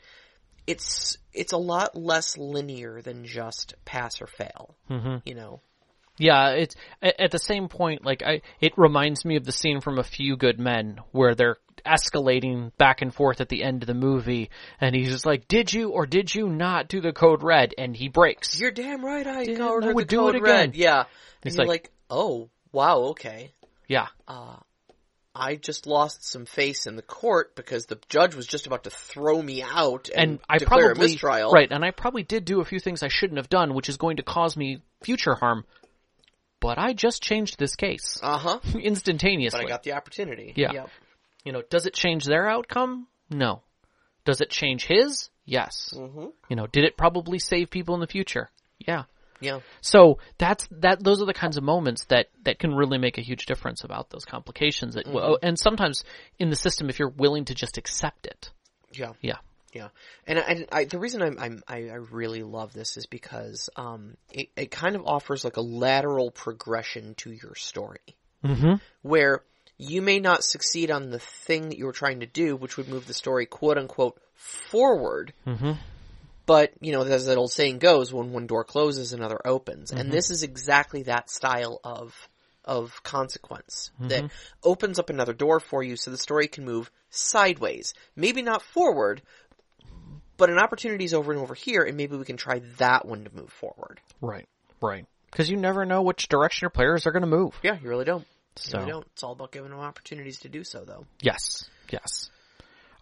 it's 0.67 1.17
it's 1.33 1.53
a 1.53 1.57
lot 1.59 1.97
less 1.97 2.37
linear 2.37 3.01
than 3.01 3.25
just 3.25 3.75
pass 3.85 4.21
or 4.21 4.27
fail. 4.27 4.77
hmm 4.89 5.17
You 5.25 5.35
know. 5.35 5.61
Yeah, 6.21 6.51
it's 6.51 6.75
at, 7.01 7.31
the 7.31 7.39
same 7.39 7.69
point. 7.69 8.05
Like 8.05 8.23
I, 8.25 8.43
it 8.61 8.73
reminds 8.77 9.25
me 9.25 9.37
of 9.37 9.45
the 9.45 9.53
scene 9.53 9.81
from 9.81 9.99
A 10.01 10.03
Few 10.05 10.37
Good 10.37 10.59
Men 10.59 10.99
where 11.13 11.37
they're 11.37 11.59
escalating 11.87 12.73
back 12.77 13.03
and 13.03 13.15
forth 13.15 13.41
at 13.41 13.49
the 13.49 13.63
end 13.63 13.85
of 13.85 13.87
the 13.87 13.95
movie, 13.95 14.51
and 14.81 14.97
he's 14.97 15.11
just 15.11 15.25
like, 15.25 15.47
"Did 15.47 15.73
you 15.73 15.91
or 15.91 16.07
did 16.07 16.35
you 16.35 16.49
not 16.49 16.89
do 16.89 17.01
the 17.01 17.13
code 17.13 17.45
red?" 17.45 17.73
And 17.79 17.97
he 17.97 18.09
breaks. 18.09 18.59
You're 18.61 18.73
damn 18.73 19.05
right. 19.05 19.27
I 19.27 19.43
I 19.43 19.93
would 19.93 20.09
do 20.09 20.29
it 20.29 20.43
red. 20.43 20.71
again. 20.71 20.73
Yeah. 20.75 21.05
And 21.45 21.55
you're 21.55 21.65
like- 21.65 21.69
like, 21.69 21.91
oh 22.11 22.51
wow, 22.73 22.99
okay. 23.11 23.53
Yeah, 23.89 24.09
Uh, 24.27 24.57
I 25.35 25.55
just 25.55 25.87
lost 25.87 26.25
some 26.25 26.47
face 26.47 26.87
in 26.87 26.97
the 26.97 27.03
court 27.03 27.55
because 27.55 27.87
the 27.87 27.99
judge 28.09 28.35
was 28.35 28.47
just 28.47 28.67
about 28.67 28.85
to 28.85 28.91
throw 28.91 29.41
me 29.41 29.63
out 29.63 30.09
and, 30.15 30.31
and 30.33 30.41
I 30.49 30.59
declare 30.59 30.87
probably 30.89 31.05
a 31.07 31.09
mistrial. 31.11 31.53
right, 31.53 31.71
and 31.71 31.85
I 31.85 31.91
probably 31.93 32.25
did 32.25 32.45
do 32.45 32.61
a 32.61 32.65
few 32.65 32.81
things 32.81 33.03
I 33.05 33.09
shouldn't 33.09 33.37
have 33.39 33.49
done, 33.49 33.75
which 33.75 33.89
is 33.89 33.97
going 33.99 34.17
to 34.17 34.23
cause 34.25 34.57
me 34.57 34.83
future 35.03 35.35
harm. 35.35 35.65
But 36.61 36.77
I 36.79 36.93
just 36.93 37.23
changed 37.23 37.57
this 37.59 37.77
case 37.77 38.19
Uh 38.21 38.37
huh. 38.39 38.59
instantaneously. 38.81 39.61
But 39.61 39.67
I 39.67 39.69
got 39.69 39.83
the 39.85 39.93
opportunity. 39.93 40.53
Yeah. 40.57 40.73
Yep. 40.73 40.91
you 41.45 41.53
know, 41.53 41.63
does 41.71 41.87
it 41.87 41.95
change 41.95 42.25
their 42.25 42.49
outcome? 42.49 43.07
No. 43.31 43.63
Does 44.25 44.41
it 44.41 44.51
change 44.51 44.85
his? 44.87 45.31
Yes. 45.45 45.95
Mm-hmm. 45.97 46.27
You 46.49 46.57
know, 46.57 46.67
did 46.67 46.85
it 46.85 46.97
probably 46.97 47.39
save 47.39 47.71
people 47.71 47.95
in 47.95 48.01
the 48.01 48.07
future? 48.09 48.51
Yeah. 48.79 49.05
Yeah. 49.41 49.61
So 49.81 50.19
that's 50.39 50.67
that. 50.71 51.03
Those 51.03 51.23
are 51.23 51.27
the 51.27 51.35
kinds 51.35 51.57
of 51.57 51.65
moments 51.65 52.05
that 52.07 52.27
that 52.45 52.59
can 52.59 52.75
really 52.75 52.99
make 52.99 53.19
a 53.19 53.21
huge 53.21 53.47
difference 53.47 53.85
about 53.85 54.11
those 54.11 54.25
complications. 54.25 54.95
That 54.95 55.07
well, 55.07 55.39
and 55.43 55.59
sometimes 55.59 56.05
in 56.39 56.51
the 56.51 56.57
system, 56.57 56.89
if 56.89 56.99
you're 56.99 57.09
willing 57.09 57.45
to 57.47 57.55
just 57.55 57.79
accept 57.79 58.27
it, 58.27 58.51
Yeah. 58.93 59.13
yeah, 59.21 59.37
Yeah, 59.73 59.89
and 60.27 60.39
and 60.39 60.67
I, 60.73 60.85
the 60.85 60.99
reason 60.99 61.23
I'm, 61.23 61.39
I'm 61.39 61.63
I, 61.69 61.89
I 61.89 61.95
really 62.11 62.43
love 62.43 62.73
this 62.73 62.97
is 62.97 63.07
because 63.07 63.71
um 63.77 64.17
it, 64.31 64.49
it 64.57 64.71
kind 64.71 64.97
of 64.97 65.07
offers 65.07 65.45
like 65.45 65.57
a 65.57 65.63
lateral 65.63 66.31
progression 66.31 67.15
to 67.19 67.31
your 67.31 67.55
story 67.55 68.17
mm-hmm. 68.45 68.75
where 69.03 69.43
you 69.77 70.03
may 70.03 70.19
not 70.19 70.43
succeed 70.43 70.91
on 70.91 71.11
the 71.11 71.21
thing 71.21 71.69
that 71.69 71.79
you 71.79 71.87
were 71.87 71.93
trying 71.93 72.21
to 72.21 72.27
do, 72.27 72.57
which 72.57 72.77
would 72.77 72.89
move 72.89 73.07
the 73.07 73.15
story 73.15 73.47
quote 73.47 73.79
unquote 73.79 74.21
forward. 74.35 75.33
Mm-hmm. 75.47 75.73
But 76.49 76.73
you 76.81 76.93
know, 76.93 77.03
as 77.03 77.27
that 77.27 77.37
old 77.37 77.53
saying 77.53 77.79
goes, 77.79 78.13
when 78.13 78.33
one 78.33 78.47
door 78.47 78.65
closes, 78.65 79.13
another 79.13 79.39
opens, 79.45 79.93
and 79.93 80.11
this 80.11 80.31
is 80.31 80.43
exactly 80.43 81.03
that 81.05 81.31
style 81.31 81.79
of 81.85 82.29
of 82.65 83.03
consequence 83.03 83.91
that 84.01 84.31
opens 84.65 84.99
up 84.99 85.11
another 85.11 85.35
door 85.35 85.61
for 85.61 85.83
you, 85.83 85.95
so 85.97 86.11
the 86.11 86.19
story 86.19 86.49
can 86.49 86.65
move 86.65 86.91
sideways, 87.11 87.93
maybe 88.17 88.41
not 88.43 88.63
forward, 88.63 89.21
but 90.39 90.49
an 90.51 90.59
opportunity 90.59 91.05
is 91.05 91.13
over 91.15 91.33
and 91.33 91.41
over 91.41 91.55
here, 91.55 91.83
and 91.83 91.97
maybe 91.99 92.17
we 92.17 92.25
can 92.25 92.37
try 92.39 92.61
that 92.79 93.05
one 93.07 93.25
to 93.25 93.35
move 93.35 93.51
forward. 93.53 94.01
right, 94.21 94.49
right. 94.81 95.05
Because 95.31 95.51
you 95.51 95.59
never 95.59 95.85
know 95.85 96.01
which 96.01 96.29
direction 96.29 96.65
your 96.65 96.71
players 96.71 97.07
are 97.07 97.13
going 97.13 97.21
to 97.21 97.27
move. 97.29 97.55
Yeah, 97.63 97.77
you 97.83 97.91
really 97.91 98.07
don't. 98.07 98.23
You 98.23 98.27
So 98.71 98.79
really 98.79 98.91
don't. 98.93 99.07
It's 99.13 99.23
all 99.23 99.33
about 99.33 99.53
giving 99.53 99.71
them 99.71 99.81
opportunities 99.81 100.41
to 100.41 100.49
do 100.49 100.65
so, 100.65 100.85
though. 100.87 101.05
yes, 101.21 101.69
yes. 101.91 102.31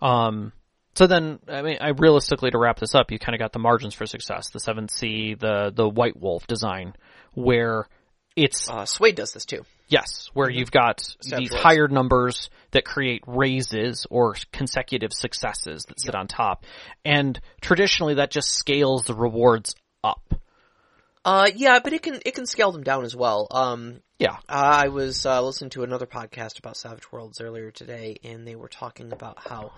Um. 0.02 0.52
So 0.96 1.06
then, 1.06 1.38
I 1.46 1.62
mean, 1.62 1.76
I 1.80 1.90
realistically 1.90 2.50
to 2.50 2.59
wrap 2.59 2.78
this 2.78 2.94
up, 2.94 3.11
you 3.11 3.18
kind 3.18 3.35
of 3.35 3.38
got 3.38 3.52
the 3.52 3.59
margins 3.59 3.92
for 3.94 4.06
success, 4.06 4.48
the 4.50 4.61
Seventh 4.61 4.90
Sea, 4.90 5.35
the 5.35 5.70
the 5.74 5.88
White 5.88 6.18
Wolf 6.18 6.46
design, 6.46 6.94
where 7.35 7.87
it's 8.35 8.68
Uh, 8.68 8.87
SWADE 8.87 9.14
does 9.14 9.32
this 9.32 9.44
too. 9.44 9.64
Yes, 9.88 10.28
where 10.32 10.50
you've 10.50 10.72
got 10.72 11.06
these 11.22 11.52
higher 11.52 11.87
numbers 11.87 12.50
that 12.72 12.85
create 12.85 13.22
raises 13.26 14.06
or 14.11 14.35
consecutive 14.52 15.12
successes 15.12 15.85
that 15.85 16.00
sit 16.00 16.14
on 16.14 16.26
top. 16.26 16.64
And 17.04 17.38
traditionally 17.61 18.14
that 18.14 18.30
just 18.30 18.48
scales 18.56 19.04
the 19.04 19.14
rewards 19.14 19.76
up. 20.02 20.35
Uh, 21.26 21.50
yeah, 21.56 21.80
but 21.82 21.92
it 21.92 22.02
can 22.02 22.20
it 22.24 22.34
can 22.36 22.46
scale 22.46 22.70
them 22.70 22.84
down 22.84 23.04
as 23.04 23.16
well. 23.16 23.48
Um, 23.50 24.00
Yeah. 24.20 24.36
I 24.48 24.88
was 24.88 25.26
uh, 25.26 25.42
listening 25.42 25.70
to 25.70 25.82
another 25.82 26.06
podcast 26.06 26.60
about 26.60 26.76
Savage 26.76 27.10
Worlds 27.10 27.40
earlier 27.40 27.72
today, 27.72 28.18
and 28.22 28.46
they 28.46 28.54
were 28.54 28.68
talking 28.68 29.12
about 29.12 29.38
how 29.40 29.72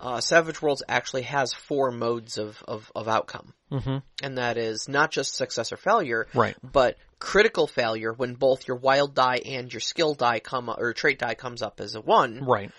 uh, 0.00 0.20
Savage 0.22 0.62
Worlds 0.62 0.82
actually 0.88 1.22
has 1.22 1.52
four 1.52 1.90
modes 1.90 2.38
of 2.38 2.62
of, 2.66 2.90
of 2.96 3.06
outcome, 3.06 3.52
hmm 3.70 3.98
and 4.22 4.38
that 4.38 4.56
is 4.56 4.88
not 4.88 5.10
just 5.10 5.34
success 5.36 5.72
or 5.72 5.76
failure, 5.76 6.26
Right. 6.32 6.56
but 6.62 6.96
critical 7.18 7.66
failure 7.66 8.12
when 8.14 8.34
both 8.34 8.66
your 8.66 8.78
wild 8.78 9.14
die 9.14 9.40
and 9.44 9.70
your 9.72 9.80
skill 9.80 10.14
die 10.14 10.40
come 10.40 10.70
or 10.70 10.94
trait 10.94 11.18
die 11.18 11.34
comes 11.34 11.60
up 11.60 11.80
as 11.80 11.94
a 11.96 12.00
one, 12.00 12.44
Right. 12.44 12.70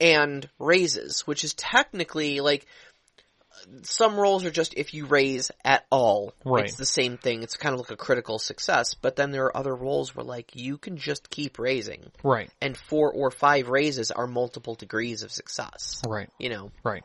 and 0.00 0.48
raises, 0.60 1.22
which 1.26 1.42
is 1.42 1.54
technically 1.54 2.38
like 2.40 2.66
some 3.82 4.16
rolls 4.16 4.44
are 4.44 4.50
just 4.50 4.74
if 4.74 4.94
you 4.94 5.06
raise 5.06 5.50
at 5.64 5.84
all. 5.90 6.34
Right. 6.44 6.64
It's 6.64 6.76
the 6.76 6.86
same 6.86 7.16
thing. 7.18 7.42
It's 7.42 7.56
kind 7.56 7.74
of 7.74 7.80
like 7.80 7.90
a 7.90 7.96
critical 7.96 8.38
success, 8.38 8.94
but 8.94 9.16
then 9.16 9.30
there 9.30 9.44
are 9.46 9.56
other 9.56 9.74
rolls 9.74 10.14
where 10.14 10.24
like 10.24 10.54
you 10.54 10.78
can 10.78 10.96
just 10.96 11.30
keep 11.30 11.58
raising. 11.58 12.10
Right. 12.22 12.50
And 12.60 12.76
four 12.76 13.12
or 13.12 13.30
five 13.30 13.68
raises 13.68 14.10
are 14.10 14.26
multiple 14.26 14.74
degrees 14.74 15.22
of 15.22 15.32
success. 15.32 16.02
Right. 16.06 16.30
You 16.38 16.50
know. 16.50 16.72
Right. 16.82 17.04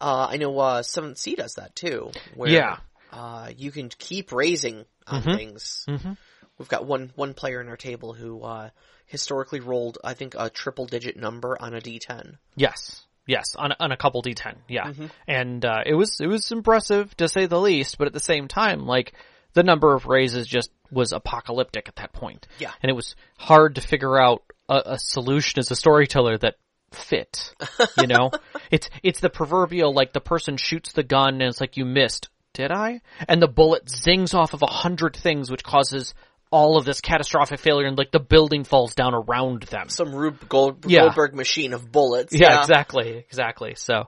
Uh, 0.00 0.26
I 0.30 0.36
know 0.36 0.58
uh, 0.58 0.82
Seventh 0.82 1.18
Sea 1.18 1.34
does 1.36 1.54
that 1.54 1.74
too. 1.74 2.10
Where, 2.34 2.50
Yeah. 2.50 2.78
Uh, 3.12 3.50
you 3.56 3.70
can 3.70 3.88
keep 3.88 4.32
raising 4.32 4.84
on 5.06 5.22
things. 5.22 5.84
Mhm. 5.88 6.16
We've 6.58 6.68
got 6.68 6.84
one 6.84 7.12
one 7.14 7.34
player 7.34 7.60
in 7.60 7.68
our 7.68 7.76
table 7.76 8.12
who 8.12 8.42
uh, 8.42 8.70
historically 9.06 9.60
rolled, 9.60 9.98
I 10.02 10.14
think, 10.14 10.34
a 10.36 10.50
triple 10.50 10.86
digit 10.86 11.16
number 11.16 11.56
on 11.60 11.74
a 11.74 11.80
D10. 11.80 12.38
Yes. 12.56 13.02
Yes, 13.26 13.44
on, 13.56 13.72
on 13.80 13.90
a 13.92 13.96
couple 13.96 14.22
D10, 14.22 14.56
yeah, 14.68 14.88
Mm-hmm. 14.88 15.06
and 15.26 15.64
uh, 15.64 15.82
it 15.86 15.94
was 15.94 16.20
it 16.20 16.26
was 16.26 16.50
impressive 16.52 17.16
to 17.16 17.28
say 17.28 17.46
the 17.46 17.60
least. 17.60 17.96
But 17.98 18.06
at 18.06 18.12
the 18.12 18.20
same 18.20 18.48
time, 18.48 18.86
like 18.86 19.14
the 19.54 19.62
number 19.62 19.94
of 19.94 20.06
raises 20.06 20.46
just 20.46 20.70
was 20.90 21.12
apocalyptic 21.12 21.88
at 21.88 21.96
that 21.96 22.12
point. 22.12 22.46
Yeah. 22.58 22.72
and 22.82 22.90
it 22.90 22.94
was 22.94 23.16
hard 23.38 23.76
to 23.76 23.80
figure 23.80 24.18
out 24.20 24.42
a, 24.68 24.82
a 24.86 24.98
solution 24.98 25.58
as 25.58 25.70
a 25.70 25.76
storyteller 25.76 26.36
that 26.38 26.56
fit. 26.92 27.54
You 28.00 28.06
know, 28.08 28.30
it's 28.70 28.90
it's 29.02 29.20
the 29.20 29.30
proverbial 29.30 29.94
like 29.94 30.12
the 30.12 30.20
person 30.20 30.56
shoots 30.56 30.92
the 30.92 31.02
gun 31.02 31.34
and 31.34 31.42
it's 31.44 31.60
like 31.60 31.76
you 31.76 31.84
missed. 31.84 32.28
Did 32.52 32.70
I? 32.70 33.00
And 33.28 33.40
the 33.42 33.48
bullet 33.48 33.88
zings 33.88 34.32
off 34.34 34.52
of 34.54 34.62
a 34.62 34.66
hundred 34.66 35.16
things, 35.16 35.50
which 35.50 35.64
causes 35.64 36.14
all 36.54 36.76
of 36.78 36.84
this 36.84 37.00
catastrophic 37.00 37.58
failure, 37.58 37.88
and 37.88 37.98
like 37.98 38.12
the 38.12 38.20
building 38.20 38.62
falls 38.62 38.94
down 38.94 39.12
around 39.12 39.64
them. 39.64 39.88
Some 39.88 40.14
Rube 40.14 40.48
Gold- 40.48 40.84
Yeah. 40.86 41.00
Goldberg 41.00 41.34
machine 41.34 41.72
of 41.72 41.90
bullets. 41.90 42.32
Yeah, 42.32 42.60
exactly, 42.60 43.16
exactly. 43.18 43.74
So, 43.74 44.04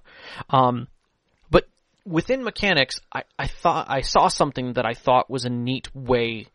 um, 0.49 0.87
but 1.51 1.65
within 2.05 2.45
mechanics, 2.45 3.01
I, 3.13 3.23
I 3.37 3.49
thought 3.49 3.87
I 3.91 4.03
saw 4.03 4.29
something 4.29 4.75
that 4.75 4.87
I 4.87 4.95
thought 4.95 5.29
was 5.29 5.45
a 5.45 5.51
neat 5.51 5.89
way 5.93 6.47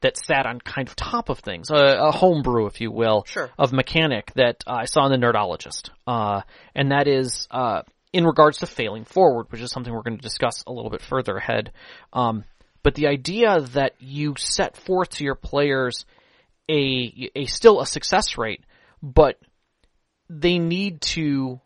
that 0.00 0.16
sat 0.16 0.46
on 0.46 0.58
kind 0.60 0.88
of 0.88 0.96
top 0.96 1.28
of 1.28 1.38
things, 1.38 1.70
a, 1.70 1.76
a 1.76 2.10
homebrew, 2.10 2.66
if 2.66 2.80
you 2.80 2.90
will, 2.90 3.22
Sure. 3.28 3.50
of 3.56 3.72
mechanic 3.72 4.32
that 4.34 4.64
I 4.66 4.86
saw 4.86 5.06
in 5.06 5.12
the 5.12 5.24
Nerdologist, 5.24 5.90
uh, 6.08 6.40
and 6.74 6.90
that 6.90 7.06
is 7.06 7.46
uh, 7.52 7.82
in 8.12 8.24
regards 8.24 8.58
to 8.58 8.66
failing 8.66 9.04
forward, 9.04 9.46
which 9.50 9.60
is 9.60 9.70
something 9.70 9.92
we're 9.92 10.02
going 10.02 10.16
to 10.16 10.22
discuss 10.22 10.64
a 10.66 10.72
little 10.72 10.90
bit 10.90 11.02
further 11.02 11.36
ahead. 11.36 11.70
Um, 12.12 12.44
but 12.82 12.94
the 12.94 13.06
idea 13.06 13.60
that 13.60 13.94
you 14.00 14.34
set 14.38 14.76
forth 14.76 15.10
to 15.10 15.24
your 15.24 15.34
players 15.34 16.04
a 16.68 17.30
a 17.34 17.46
still 17.46 17.80
a 17.80 17.86
success 17.86 18.38
rate, 18.38 18.64
but 19.02 19.38
they 20.28 20.58
need 20.58 21.00
to 21.00 21.60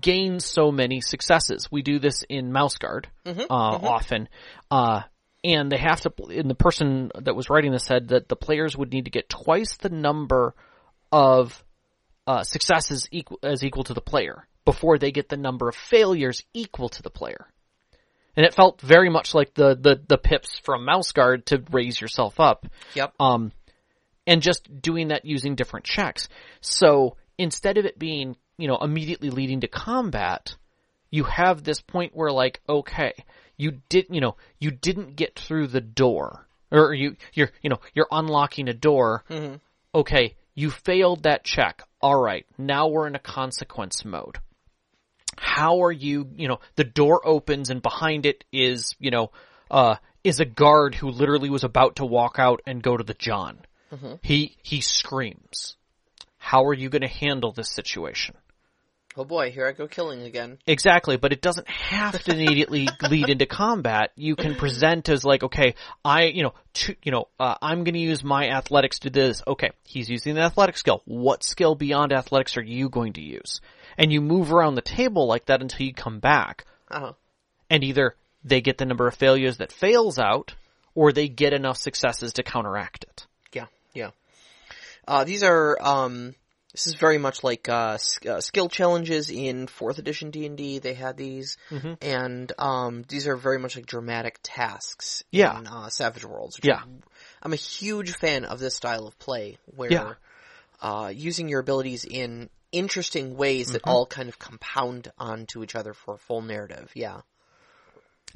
gain 0.00 0.40
so 0.40 0.70
many 0.70 1.00
successes. 1.00 1.68
We 1.70 1.82
do 1.82 1.98
this 1.98 2.22
in 2.28 2.52
Mouse 2.52 2.78
Guard 2.78 3.08
uh, 3.26 3.34
often, 3.50 4.28
uh, 4.70 5.02
and 5.44 5.70
they 5.70 5.78
have 5.78 6.00
to. 6.02 6.12
And 6.30 6.48
the 6.48 6.54
person 6.54 7.10
that 7.16 7.36
was 7.36 7.50
writing 7.50 7.72
this 7.72 7.84
said 7.84 8.08
that 8.08 8.28
the 8.28 8.36
players 8.36 8.76
would 8.76 8.92
need 8.92 9.06
to 9.06 9.10
get 9.10 9.28
twice 9.28 9.76
the 9.76 9.90
number 9.90 10.54
of 11.12 11.64
uh, 12.26 12.42
successes 12.42 13.08
equal 13.10 13.38
as 13.42 13.64
equal 13.64 13.84
to 13.84 13.94
the 13.94 14.00
player 14.00 14.46
before 14.64 14.98
they 14.98 15.12
get 15.12 15.28
the 15.28 15.36
number 15.36 15.68
of 15.68 15.76
failures 15.76 16.42
equal 16.52 16.88
to 16.88 17.02
the 17.02 17.10
player. 17.10 17.46
And 18.36 18.44
it 18.44 18.54
felt 18.54 18.80
very 18.80 19.08
much 19.08 19.34
like 19.34 19.54
the 19.54 19.74
the, 19.74 20.00
the 20.06 20.18
pips 20.18 20.58
from 20.62 20.84
Mouse 20.84 21.12
Guard 21.12 21.46
to 21.46 21.62
raise 21.70 22.00
yourself 22.00 22.38
up 22.38 22.66
Yep. 22.94 23.14
um, 23.18 23.52
and 24.26 24.42
just 24.42 24.68
doing 24.82 25.08
that 25.08 25.24
using 25.24 25.54
different 25.54 25.86
checks. 25.86 26.28
So 26.60 27.16
instead 27.38 27.78
of 27.78 27.84
it 27.86 27.98
being, 27.98 28.36
you 28.58 28.68
know, 28.68 28.76
immediately 28.78 29.30
leading 29.30 29.60
to 29.60 29.68
combat, 29.68 30.54
you 31.10 31.24
have 31.24 31.62
this 31.62 31.80
point 31.80 32.14
where 32.14 32.30
like, 32.32 32.60
okay, 32.68 33.12
you 33.56 33.80
did, 33.88 34.06
you 34.10 34.20
know, 34.20 34.36
you 34.58 34.70
didn't 34.70 35.16
get 35.16 35.38
through 35.38 35.68
the 35.68 35.80
door, 35.80 36.46
or 36.70 36.92
you, 36.92 37.16
you're, 37.32 37.50
you 37.62 37.70
know, 37.70 37.80
you're 37.94 38.08
unlocking 38.10 38.68
a 38.68 38.74
door. 38.74 39.24
Okay, 39.94 40.34
you 40.54 40.70
failed 40.70 41.22
that 41.22 41.42
check. 41.44 41.82
All 42.02 42.20
right, 42.20 42.44
now 42.58 42.88
we're 42.88 43.06
in 43.06 43.14
a 43.14 43.18
consequence 43.20 44.04
mode. 44.04 44.38
How 45.38 45.82
are 45.82 45.92
you, 45.92 46.28
you 46.36 46.48
know, 46.48 46.60
the 46.76 46.84
door 46.84 47.26
opens 47.26 47.70
and 47.70 47.82
behind 47.82 48.26
it 48.26 48.44
is, 48.52 48.94
you 48.98 49.10
know, 49.10 49.30
uh, 49.70 49.96
is 50.24 50.40
a 50.40 50.44
guard 50.44 50.94
who 50.94 51.10
literally 51.10 51.50
was 51.50 51.64
about 51.64 51.96
to 51.96 52.04
walk 52.04 52.36
out 52.38 52.60
and 52.66 52.82
go 52.82 52.96
to 52.96 53.04
the 53.04 53.14
John. 53.14 53.58
He, 54.22 54.56
he 54.62 54.80
screams. 54.80 55.76
How 56.38 56.64
are 56.66 56.74
you 56.74 56.88
going 56.88 57.02
to 57.02 57.08
handle 57.08 57.52
this 57.52 57.70
situation? 57.70 58.36
Oh 59.18 59.24
boy, 59.24 59.50
here 59.50 59.66
I 59.66 59.72
go 59.72 59.88
killing 59.88 60.22
again. 60.22 60.58
Exactly, 60.66 61.16
but 61.16 61.32
it 61.32 61.40
doesn't 61.40 61.68
have 61.68 62.22
to 62.24 62.32
immediately 62.32 62.86
lead 63.10 63.30
into 63.30 63.46
combat. 63.46 64.10
You 64.14 64.36
can 64.36 64.56
present 64.56 65.08
as 65.08 65.24
like, 65.24 65.42
okay, 65.42 65.74
I, 66.04 66.24
you 66.24 66.42
know, 66.42 66.52
to, 66.74 66.96
you 67.02 67.12
know, 67.12 67.28
uh, 67.40 67.54
I'm 67.62 67.84
going 67.84 67.94
to 67.94 68.00
use 68.00 68.22
my 68.22 68.50
athletics 68.50 68.98
to 69.00 69.10
do 69.10 69.22
this. 69.22 69.42
Okay, 69.46 69.70
he's 69.84 70.10
using 70.10 70.34
the 70.34 70.42
athletic 70.42 70.76
skill. 70.76 71.00
What 71.06 71.42
skill 71.42 71.74
beyond 71.74 72.12
athletics 72.12 72.58
are 72.58 72.62
you 72.62 72.90
going 72.90 73.14
to 73.14 73.22
use? 73.22 73.62
And 73.98 74.12
you 74.12 74.20
move 74.20 74.52
around 74.52 74.74
the 74.74 74.82
table 74.82 75.26
like 75.26 75.46
that 75.46 75.62
until 75.62 75.86
you 75.86 75.94
come 75.94 76.20
back, 76.20 76.64
Uh-huh. 76.90 77.12
and 77.70 77.82
either 77.84 78.14
they 78.44 78.60
get 78.60 78.78
the 78.78 78.84
number 78.84 79.06
of 79.08 79.14
failures 79.14 79.56
that 79.58 79.72
fails 79.72 80.18
out, 80.18 80.54
or 80.94 81.12
they 81.12 81.28
get 81.28 81.52
enough 81.52 81.76
successes 81.78 82.34
to 82.34 82.42
counteract 82.42 83.04
it. 83.04 83.26
Yeah, 83.52 83.66
yeah. 83.94 84.10
Uh, 85.08 85.24
these 85.24 85.42
are, 85.42 85.76
um, 85.80 86.34
this 86.72 86.86
is 86.86 86.94
very 86.94 87.18
much 87.18 87.42
like, 87.42 87.68
uh, 87.68 87.96
uh, 88.28 88.40
skill 88.40 88.68
challenges 88.68 89.30
in 89.30 89.66
4th 89.66 89.98
edition 89.98 90.30
D&D. 90.30 90.78
They 90.78 90.94
had 90.94 91.16
these. 91.16 91.56
Mm-hmm. 91.70 91.94
And, 92.02 92.52
um, 92.58 93.04
these 93.08 93.26
are 93.26 93.36
very 93.36 93.58
much 93.58 93.76
like 93.76 93.86
dramatic 93.86 94.38
tasks 94.42 95.22
Yeah. 95.30 95.58
in, 95.58 95.66
uh, 95.66 95.88
Savage 95.90 96.24
Worlds. 96.24 96.58
Yeah. 96.62 96.80
I'm, 96.82 97.02
I'm 97.42 97.52
a 97.52 97.56
huge 97.56 98.12
fan 98.16 98.44
of 98.44 98.58
this 98.58 98.74
style 98.74 99.06
of 99.06 99.18
play 99.18 99.58
where, 99.74 99.90
Yeah. 99.92 100.14
uh, 100.82 101.12
using 101.14 101.48
your 101.48 101.60
abilities 101.60 102.04
in 102.04 102.50
interesting 102.78 103.36
ways 103.36 103.68
that 103.72 103.82
Mm-hmm. 103.82 103.90
all 103.90 104.06
kind 104.06 104.28
of 104.28 104.38
compound 104.38 105.10
onto 105.18 105.62
each 105.62 105.74
other 105.74 105.94
for 105.94 106.14
a 106.14 106.18
full 106.18 106.42
narrative. 106.42 106.90
Yeah. 106.94 107.20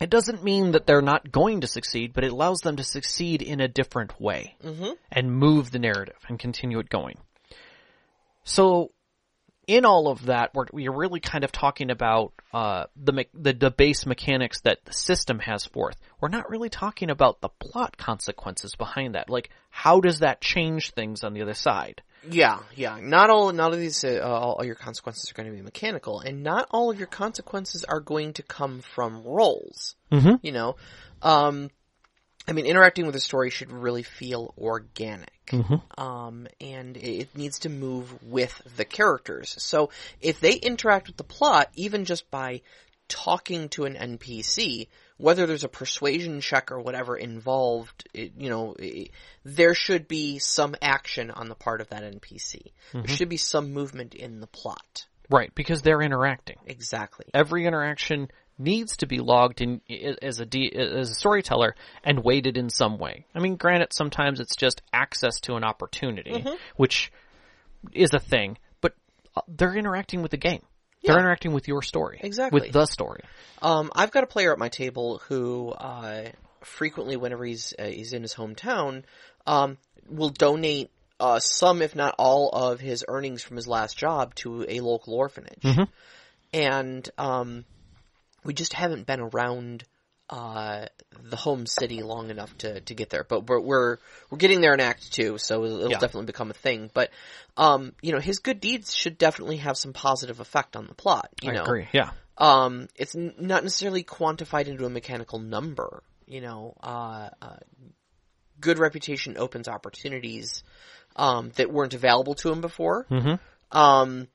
It 0.00 0.09
doesn't 0.11 0.42
mean 0.42 0.72
that 0.72 0.87
they're 0.87 1.03
not 1.03 1.31
going 1.31 1.61
to 1.61 1.66
succeed, 1.66 2.12
but 2.14 2.24
it 2.24 2.33
allows 2.33 2.61
them 2.61 2.76
to 2.76 2.85
succeed 2.85 3.42
in 3.42 3.61
a 3.61 3.68
different 3.68 4.18
way 4.20 4.57
Mm-hmm. 4.64 4.92
and 5.12 5.33
move 5.33 5.70
the 5.70 5.79
narrative 5.79 6.16
and 6.29 6.38
continue 6.38 6.79
it 6.79 6.88
going. 6.88 7.16
So, 8.44 8.92
in 9.66 9.85
all 9.85 10.09
of 10.09 10.26
that, 10.26 10.53
we're, 10.55 10.66
we're 10.72 10.90
really 10.96 11.20
kind 11.20 11.44
of 11.44 11.53
talking 11.53 11.90
about 11.90 12.33
uh, 12.53 12.87
the, 12.96 13.26
the 13.35 13.53
the 13.53 13.70
base 13.70 14.05
mechanics 14.07 14.62
that 14.62 14.85
the 14.85 14.92
system 14.92 15.38
has 15.38 15.64
forth. 15.66 15.96
We're 16.20 16.29
not 16.29 16.50
really 16.50 16.70
talking 16.70 17.11
about 17.11 17.40
the 17.40 17.50
plot 17.50 17.96
consequences 17.96 18.74
behind 18.74 19.14
that. 19.14 19.31
Like, 19.31 19.50
how 19.68 20.00
does 20.00 20.20
that 20.20 20.40
change 20.40 20.90
things 20.92 21.22
on 21.22 21.35
the 21.35 21.42
other 21.42 21.55
side? 21.55 22.03
Yeah, 22.29 22.59
yeah. 22.75 22.99
Not 23.01 23.31
all, 23.31 23.53
not 23.53 23.67
all 23.67 23.75
of 23.75 23.81
these, 23.81 24.05
uh, 24.05 24.21
all, 24.23 24.55
all 24.55 24.65
your 24.65 24.75
consequences 24.75 25.31
are 25.31 25.35
going 25.35 25.49
to 25.49 25.55
be 25.55 25.63
mechanical, 25.63 26.21
and 26.21 26.43
not 26.43 26.69
all 26.71 26.91
of 26.91 26.99
your 26.99 27.07
consequences 27.07 27.85
are 27.85 28.01
going 28.01 28.35
to 28.35 28.43
come 28.43 28.81
from 28.81 29.23
rolls. 29.25 29.97
Mm-hmm. 30.13 30.35
You 30.43 30.53
know, 30.53 30.77
um, 31.23 31.71
I 32.47 32.53
mean, 32.53 32.67
interacting 32.67 33.07
with 33.07 33.15
a 33.15 33.21
story 33.21 33.51
should 33.51 33.71
really 33.71 34.03
feel 34.03 34.55
organic. 34.59 35.31
Um, 35.99 36.47
and 36.61 36.97
it 36.97 37.37
needs 37.37 37.61
to 37.61 37.69
move 37.69 38.23
with 38.23 38.61
the 38.77 38.85
characters. 38.85 39.55
So 39.59 39.91
if 40.21 40.41
they 40.41 40.55
interact 40.55 41.09
with 41.09 41.17
the 41.17 41.25
plot, 41.25 41.71
even 41.75 42.05
just 42.05 42.31
by 42.31 42.63
talking 43.09 43.69
to 43.71 43.85
an 43.85 43.95
NPC, 43.95 44.89
whether 45.21 45.47
there's 45.47 45.65
a 45.65 45.69
persuasion 45.69 46.41
check 46.41 46.73
or 46.73 46.81
whatever 46.81 47.17
involved, 47.17 48.09
it, 48.15 48.33
you 48.39 48.49
know, 48.51 48.75
it, 48.79 49.11
there 49.45 49.75
should 49.75 50.09
be 50.09 50.39
some 50.39 50.75
action 50.81 51.31
on 51.31 51.49
the 51.49 51.55
part 51.55 51.81
of 51.81 51.89
that 51.91 52.03
NPC. 52.03 52.73
There 52.93 53.07
should 53.09 53.29
be 53.29 53.37
some 53.37 53.73
movement 53.73 54.15
in 54.15 54.41
the 54.41 54.47
plot. 54.47 55.07
Right, 55.29 55.55
because 55.55 55.83
they're 55.83 56.03
interacting. 56.03 56.57
Exactly. 56.67 57.27
every 57.33 57.65
interaction 57.67 58.31
needs 58.59 58.99
to 58.99 59.07
be 59.07 59.19
logged 59.19 59.61
in 59.63 59.81
as 60.21 60.41
a 60.41 60.45
D, 60.45 60.71
as 60.75 61.11
a 61.11 61.15
storyteller 61.15 61.75
and 62.05 62.23
weighted 62.25 62.59
in 62.59 62.69
some 62.69 62.99
way. 62.99 63.27
I 63.35 63.39
mean, 63.39 63.57
granted, 63.57 63.93
sometimes 63.93 64.41
it's 64.41 64.57
just 64.57 64.83
access 64.93 65.41
to 65.43 65.55
an 65.55 65.65
opportunity, 65.65 66.33
Mm-hmm. 66.33 66.55
which 66.77 67.13
is 67.93 68.13
a 68.13 68.19
thing, 68.19 68.59
but 68.81 68.95
uh, 69.37 69.41
they're 69.49 69.77
interacting 69.77 70.21
with 70.21 70.31
the 70.31 70.37
game. 70.37 70.63
They're 71.03 71.15
Yeah. 71.17 71.21
interacting 71.21 71.53
with 71.53 71.67
your 71.67 71.83
story, 71.83 72.21
Exactly. 72.23 72.61
with 72.61 72.73
the 72.73 72.87
story. 72.87 73.23
Um, 73.63 73.91
I've 73.95 74.11
got 74.11 74.25
a 74.25 74.27
player 74.27 74.53
at 74.53 74.59
my 74.59 74.69
table 74.69 75.19
who 75.29 75.71
uh, 75.71 76.31
frequently, 76.61 77.17
whenever 77.17 77.45
he's 77.45 77.75
uh, 77.79 77.85
he's 77.85 78.13
in 78.13 78.23
his 78.23 78.35
hometown, 78.35 79.05
um, 79.47 79.79
will 80.09 80.29
donate 80.31 80.91
uh, 81.19 81.39
some, 81.39 81.83
if 81.83 81.95
not 81.95 82.15
all, 82.19 82.49
of 82.51 82.81
his 82.81 83.05
earnings 83.09 83.43
from 83.43 83.57
his 83.57 83.67
last 83.67 83.97
job 83.97 84.35
to 84.37 84.65
a 84.69 84.81
local 84.81 85.15
orphanage. 85.15 85.65
And 86.53 87.09
um, 87.19 87.65
we 88.45 88.55
just 88.55 88.73
haven't 88.73 89.07
been 89.07 89.21
around 89.21 89.85
uh, 90.31 90.87
the 91.23 91.37
home 91.37 91.66
city 91.66 92.03
long 92.03 92.31
enough 92.31 92.57
to, 92.59 92.81
to 92.81 92.95
get 92.95 93.11
there. 93.11 93.25
But 93.25 93.47
we're 93.49 93.61
we're 93.61 93.97
we're 94.31 94.38
getting 94.38 94.61
there 94.61 94.73
in 94.73 94.81
Act 94.81 95.12
Two, 95.12 95.37
so 95.38 95.64
it'll, 95.64 95.77
it'll 95.79 95.90
Yeah. 95.90 95.99
definitely 95.99 96.27
become 96.27 96.51
a 96.51 96.55
thing. 96.55 96.88
But 96.95 97.11
um, 97.57 97.93
you 98.01 98.12
know, 98.12 98.21
his 98.21 98.38
good 98.38 98.61
deeds 98.61 98.95
should 98.95 99.19
definitely 99.19 99.57
have 99.59 99.77
some 99.77 99.93
positive 99.93 100.40
effect 100.40 100.77
on 100.77 100.87
the 100.87 100.95
plot. 100.95 101.29
You 101.43 101.51
I 101.51 101.55
know, 101.55 101.62
agree. 101.62 101.88
Yeah. 101.93 102.11
um, 102.38 102.88
it's 102.97 103.14
n- 103.14 103.35
not 103.38 103.64
necessarily 103.64 104.05
quantified 104.05 104.66
into 104.69 104.87
a 104.87 104.90
mechanical 104.90 105.38
number. 105.40 106.03
You 106.27 106.40
know, 106.40 106.75
uh, 106.81 107.31
uh, 107.43 107.57
good 108.61 108.79
reputation 108.79 109.37
opens 109.37 109.66
opportunities 109.69 110.62
um, 111.16 111.51
that 111.57 111.73
weren't 111.73 111.95
available 111.95 112.35
to 112.37 112.53
him 112.53 112.61
before. 112.61 113.05
Mhm. 113.11 113.40
Um, 113.73 114.29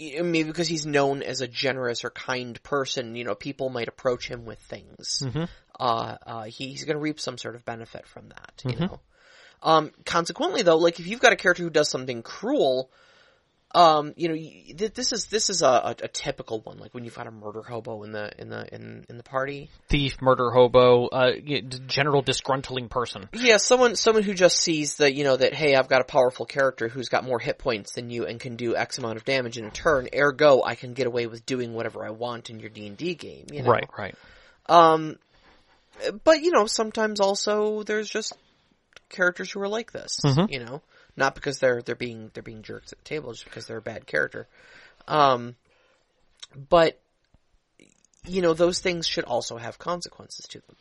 maybe 0.00 0.44
because 0.44 0.68
he's 0.68 0.86
known 0.86 1.22
as 1.22 1.40
a 1.40 1.48
generous 1.48 2.04
or 2.04 2.10
kind 2.10 2.60
person, 2.62 3.14
you 3.14 3.24
know, 3.24 3.34
people 3.34 3.68
might 3.68 3.88
approach 3.88 4.26
him 4.28 4.44
with 4.46 4.58
things. 4.60 5.22
Uh, 5.78 6.16
uh, 6.26 6.42
he, 6.44 6.68
he's 6.68 6.84
going 6.84 6.96
to 6.96 7.00
reap 7.02 7.20
some 7.20 7.38
sort 7.38 7.54
of 7.54 7.64
benefit 7.64 8.06
from 8.06 8.28
that, 8.30 8.52
you 8.64 8.76
know. 8.86 9.00
Um, 9.62 9.92
consequently, 10.04 10.62
though, 10.62 10.76
like 10.78 11.00
if 11.00 11.06
you've 11.06 11.20
got 11.20 11.32
a 11.32 11.36
character 11.36 11.62
who 11.62 11.70
does 11.70 11.88
something 11.90 12.22
cruel, 12.22 12.90
um, 13.72 14.14
you 14.16 14.28
know, 14.28 14.36
this 14.74 15.12
is 15.12 15.26
this 15.26 15.48
is 15.48 15.62
a, 15.62 15.66
a, 15.66 15.96
a 16.02 16.08
typical 16.08 16.60
one. 16.60 16.78
Like 16.78 16.92
when 16.92 17.04
you've 17.04 17.14
got 17.14 17.28
a 17.28 17.30
murder 17.30 17.62
hobo 17.62 18.02
in 18.02 18.10
the 18.10 18.32
in 18.36 18.48
the 18.48 18.74
in 18.74 19.06
in 19.08 19.16
the 19.16 19.22
party. 19.22 19.70
Thief, 19.88 20.20
murder, 20.20 20.50
hobo, 20.50 21.06
uh, 21.06 21.32
general 21.86 22.22
disgruntling 22.22 22.90
person. 22.90 23.28
Yeah, 23.32 23.58
someone 23.58 23.94
someone 23.94 24.24
who 24.24 24.34
just 24.34 24.58
sees 24.58 24.96
that 24.96 25.14
you 25.14 25.22
know 25.22 25.36
that 25.36 25.54
hey, 25.54 25.76
I've 25.76 25.88
got 25.88 26.00
a 26.00 26.04
powerful 26.04 26.46
character 26.46 26.88
who's 26.88 27.08
got 27.08 27.22
more 27.22 27.38
hit 27.38 27.58
points 27.58 27.92
than 27.92 28.10
you 28.10 28.26
and 28.26 28.40
can 28.40 28.56
do 28.56 28.74
X 28.74 28.98
amount 28.98 29.18
of 29.18 29.24
damage 29.24 29.56
in 29.56 29.64
a 29.64 29.70
turn. 29.70 30.08
Ergo, 30.12 30.62
I 30.64 30.74
can 30.74 30.92
get 30.92 31.06
away 31.06 31.28
with 31.28 31.46
doing 31.46 31.72
whatever 31.72 32.04
I 32.04 32.10
want 32.10 32.50
in 32.50 32.58
your 32.58 32.70
D 32.70 32.88
and 32.88 32.96
D 32.96 33.14
game. 33.14 33.46
You 33.52 33.62
know? 33.62 33.70
Right, 33.70 33.88
right. 33.96 34.14
Um, 34.66 35.16
but 36.24 36.42
you 36.42 36.50
know, 36.50 36.66
sometimes 36.66 37.20
also 37.20 37.84
there's 37.84 38.10
just 38.10 38.36
characters 39.10 39.50
who 39.52 39.60
are 39.60 39.68
like 39.68 39.92
this. 39.92 40.18
Mhm. 40.24 40.50
You 40.50 40.60
know, 40.64 40.82
not 41.16 41.34
because 41.34 41.58
they're 41.58 41.82
they're 41.82 41.94
being 41.94 42.30
they're 42.34 42.42
being 42.42 42.62
jerks 42.62 42.92
at 42.92 42.98
the 42.98 43.04
table, 43.04 43.32
just 43.32 43.44
because 43.44 43.66
they're 43.66 43.78
a 43.78 43.82
bad 43.82 44.06
character. 44.06 44.46
Um, 45.08 45.56
but 46.68 47.00
you 48.26 48.42
know, 48.42 48.54
those 48.54 48.80
things 48.80 49.06
should 49.06 49.24
also 49.24 49.56
have 49.56 49.78
consequences 49.78 50.46
to 50.48 50.60
them. 50.60 50.76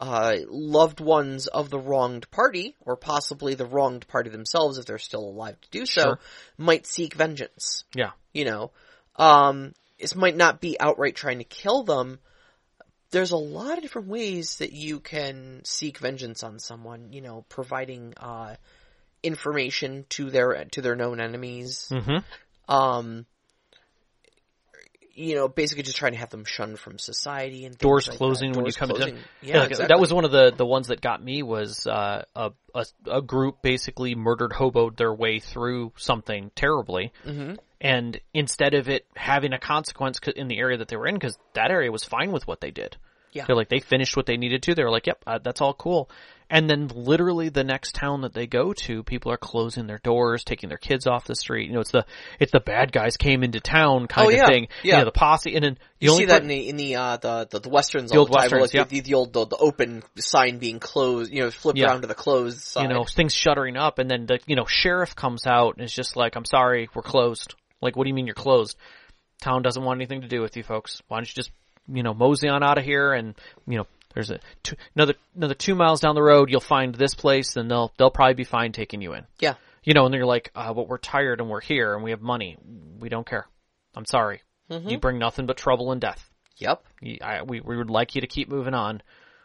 Uh, 0.00 0.36
loved 0.48 1.00
ones 1.00 1.48
of 1.48 1.70
the 1.70 1.78
wronged 1.78 2.30
party, 2.30 2.76
or 2.86 2.96
possibly 2.96 3.54
the 3.54 3.66
wronged 3.66 4.06
party 4.06 4.30
themselves, 4.30 4.78
if 4.78 4.86
they're 4.86 4.96
still 4.96 5.24
alive 5.28 5.60
to 5.60 5.70
do 5.70 5.84
so, 5.86 6.02
Sure. 6.02 6.18
might 6.56 6.86
seek 6.86 7.14
vengeance 7.14 7.84
Yeah. 7.94 8.12
you 8.32 8.44
know, 8.44 8.70
um, 9.16 9.74
this 9.98 10.14
might 10.14 10.36
not 10.36 10.60
be 10.60 10.78
outright 10.78 11.16
trying 11.16 11.38
to 11.38 11.44
kill 11.44 11.82
them. 11.82 12.20
There's 13.10 13.32
a 13.32 13.36
lot 13.36 13.76
of 13.76 13.82
different 13.82 14.06
ways 14.08 14.58
that 14.58 14.72
you 14.72 15.00
can 15.00 15.62
seek 15.64 15.98
vengeance 15.98 16.44
on 16.44 16.60
someone, 16.60 17.12
you 17.12 17.20
know, 17.20 17.44
providing, 17.48 18.14
uh, 18.18 18.54
information 19.22 20.06
to 20.10 20.30
their, 20.30 20.64
to 20.72 20.82
their 20.82 20.96
known 20.96 21.20
enemies. 21.20 21.88
Mm-hmm. 21.90 22.72
Um, 22.72 23.26
you 25.18 25.34
know, 25.34 25.48
basically 25.48 25.82
just 25.82 25.96
trying 25.96 26.12
to 26.12 26.18
have 26.18 26.30
them 26.30 26.44
shunned 26.44 26.78
from 26.78 26.98
society 26.98 27.64
and 27.64 27.76
Doors 27.76 28.06
like 28.06 28.14
that. 28.14 28.18
closing 28.18 28.52
when 28.52 28.66
you 28.66 28.72
come 28.72 28.90
closing. 28.90 29.16
Yeah, 29.16 29.20
Yeah, 29.42 29.58
like, 29.60 29.70
exactly. 29.70 29.88
that 29.88 30.00
was 30.00 30.12
one 30.14 30.24
of 30.24 30.30
the 30.30 30.52
the 30.56 30.64
ones 30.64 30.88
that 30.88 31.00
got 31.00 31.22
me 31.22 31.42
was 31.42 31.86
uh, 31.88 32.22
a, 32.36 32.52
a 32.72 32.86
a 33.10 33.20
group 33.20 33.60
basically 33.60 34.14
murdered 34.14 34.52
hoboed 34.52 34.96
their 34.96 35.12
way 35.12 35.40
through 35.40 35.92
something 35.96 36.52
terribly, 36.54 37.12
hmm 37.24 37.54
and 37.80 38.20
instead 38.34 38.74
of 38.74 38.88
it 38.88 39.06
having 39.14 39.52
a 39.52 39.58
consequence 39.58 40.18
in 40.34 40.48
the 40.48 40.58
area 40.58 40.78
that 40.78 40.88
they 40.88 40.96
were 40.96 41.06
in, 41.06 41.14
because 41.14 41.38
that 41.54 41.70
area 41.70 41.92
was 41.92 42.02
fine 42.02 42.32
with 42.32 42.46
what 42.46 42.60
they 42.60 42.70
did. 42.72 42.96
Yeah. 43.32 43.44
They're 43.46 43.56
like 43.56 43.68
they 43.68 43.80
finished 43.80 44.16
what 44.16 44.26
they 44.26 44.36
needed 44.36 44.62
to. 44.64 44.74
They 44.74 44.82
were 44.84 44.90
like, 44.90 45.06
"Yep, 45.06 45.22
uh, 45.26 45.38
that's 45.42 45.60
all 45.60 45.74
cool." 45.74 46.10
And 46.50 46.68
then 46.68 46.88
literally 46.94 47.50
the 47.50 47.62
next 47.62 47.94
town 47.94 48.22
that 48.22 48.32
they 48.32 48.46
go 48.46 48.72
to, 48.72 49.02
people 49.02 49.30
are 49.30 49.36
closing 49.36 49.86
their 49.86 49.98
doors, 49.98 50.44
taking 50.44 50.70
their 50.70 50.78
kids 50.78 51.06
off 51.06 51.26
the 51.26 51.34
street. 51.34 51.66
You 51.68 51.74
know, 51.74 51.80
it's 51.80 51.90
the 51.90 52.06
it's 52.40 52.52
the 52.52 52.60
bad 52.60 52.90
guys 52.90 53.18
came 53.18 53.44
into 53.44 53.60
town 53.60 54.06
kind 54.06 54.26
Oh, 54.28 54.30
of 54.30 54.36
yeah. 54.36 54.46
thing. 54.46 54.68
Yeah. 54.82 54.92
You 54.94 54.98
know, 55.00 55.04
the 55.04 55.12
posse, 55.12 55.54
and 55.54 55.62
then 55.62 55.74
the 56.00 56.06
You 56.06 56.12
only 56.12 56.22
see 56.22 56.26
that 56.28 56.40
in 56.40 56.48
the 56.48 56.68
in 56.70 56.76
the 56.76 56.96
uh, 56.96 57.16
the, 57.18 57.48
the 57.50 57.60
the 57.60 57.68
westerns 57.68 58.10
The 58.10 58.16
all 58.16 58.20
old 58.20 58.28
the 58.30 58.32
time. 58.38 58.42
westerns, 58.44 58.62
like 58.62 58.72
yep. 58.72 58.88
the, 58.88 59.00
the 59.00 59.12
old 59.14 59.32
the, 59.34 59.44
the 59.46 59.56
open 59.58 60.02
sign 60.16 60.56
being 60.56 60.80
closed, 60.80 61.30
you 61.30 61.42
know, 61.42 61.50
flipped 61.50 61.78
Yeah. 61.78 61.88
around 61.88 62.00
to 62.00 62.06
the 62.06 62.14
closed 62.14 62.60
side. 62.60 62.84
you 62.84 62.88
know, 62.88 63.04
things 63.04 63.34
shuttering 63.34 63.76
up, 63.76 63.98
and 63.98 64.10
then 64.10 64.24
the 64.24 64.38
you 64.46 64.56
know 64.56 64.64
sheriff 64.66 65.14
comes 65.14 65.46
out 65.46 65.76
and 65.76 65.84
is 65.84 65.92
just 65.92 66.16
like, 66.16 66.34
"I'm 66.34 66.46
sorry, 66.46 66.88
we're 66.94 67.02
closed." 67.02 67.54
Like, 67.82 67.94
what 67.94 68.04
do 68.04 68.08
you 68.08 68.14
mean 68.14 68.24
you're 68.26 68.34
closed? 68.34 68.76
Town 69.42 69.62
doesn't 69.62 69.84
want 69.84 69.98
anything 69.98 70.22
to 70.22 70.28
do 70.28 70.40
with 70.40 70.56
you, 70.56 70.62
folks. 70.64 71.00
Why 71.08 71.18
don't 71.18 71.28
you 71.28 71.34
just 71.34 71.50
you 71.88 72.02
know 72.02 72.14
mosey 72.14 72.48
on 72.48 72.62
out 72.62 72.78
of 72.78 72.84
here? 72.84 73.12
And 73.12 73.34
you 73.66 73.78
know, 73.78 73.86
there's 74.14 74.30
a 74.30 74.40
two, 74.62 74.76
another 74.96 75.14
another 75.36 75.54
two 75.54 75.74
miles 75.74 76.00
down 76.00 76.14
the 76.14 76.22
road, 76.22 76.50
you'll 76.50 76.60
find 76.60 76.94
this 76.94 77.14
place, 77.14 77.56
and 77.56 77.70
they'll 77.70 77.92
they'll 77.98 78.10
probably 78.10 78.34
be 78.34 78.44
fine 78.44 78.72
taking 78.72 79.00
you 79.02 79.14
in. 79.14 79.24
yeah. 79.38 79.54
You 79.84 79.94
know, 79.94 80.04
and 80.04 80.14
you're 80.14 80.26
like, 80.26 80.50
uh, 80.54 80.74
"But 80.74 80.86
we're 80.88 80.98
tired 80.98 81.40
and 81.40 81.48
we're 81.48 81.62
here 81.62 81.94
and 81.94 82.02
we 82.04 82.10
have 82.10 82.20
money. 82.20 82.58
We 82.98 83.08
don't 83.08 83.26
care. 83.26 83.46
I'm 83.94 84.04
sorry. 84.04 84.42
You 84.68 84.98
bring 84.98 85.18
nothing 85.18 85.46
but 85.46 85.56
trouble 85.56 85.92
and 85.92 86.00
death." 86.00 86.28
Yep. 86.58 86.82
I, 87.22 87.42
we, 87.44 87.60
we 87.60 87.76
would 87.76 87.88
like 87.88 88.14
you 88.14 88.20
to 88.20 88.26
keep 88.26 88.48
moving 88.50 88.74
on, 88.74 89.00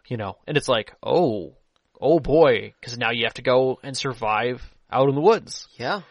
you 0.08 0.18
know, 0.18 0.38
and 0.48 0.58
it's 0.58 0.68
like, 0.68 0.94
oh, 1.04 1.54
oh 2.02 2.20
boy, 2.20 2.74
because 2.82 2.98
now 2.98 3.12
you 3.12 3.26
have 3.26 3.36
to 3.36 3.44
go 3.44 3.80
and 3.84 3.96
survive 3.96 4.62
out 4.92 5.08
in 5.10 5.16
the 5.16 5.22
woods, 5.22 5.68
Yeah. 5.78 6.02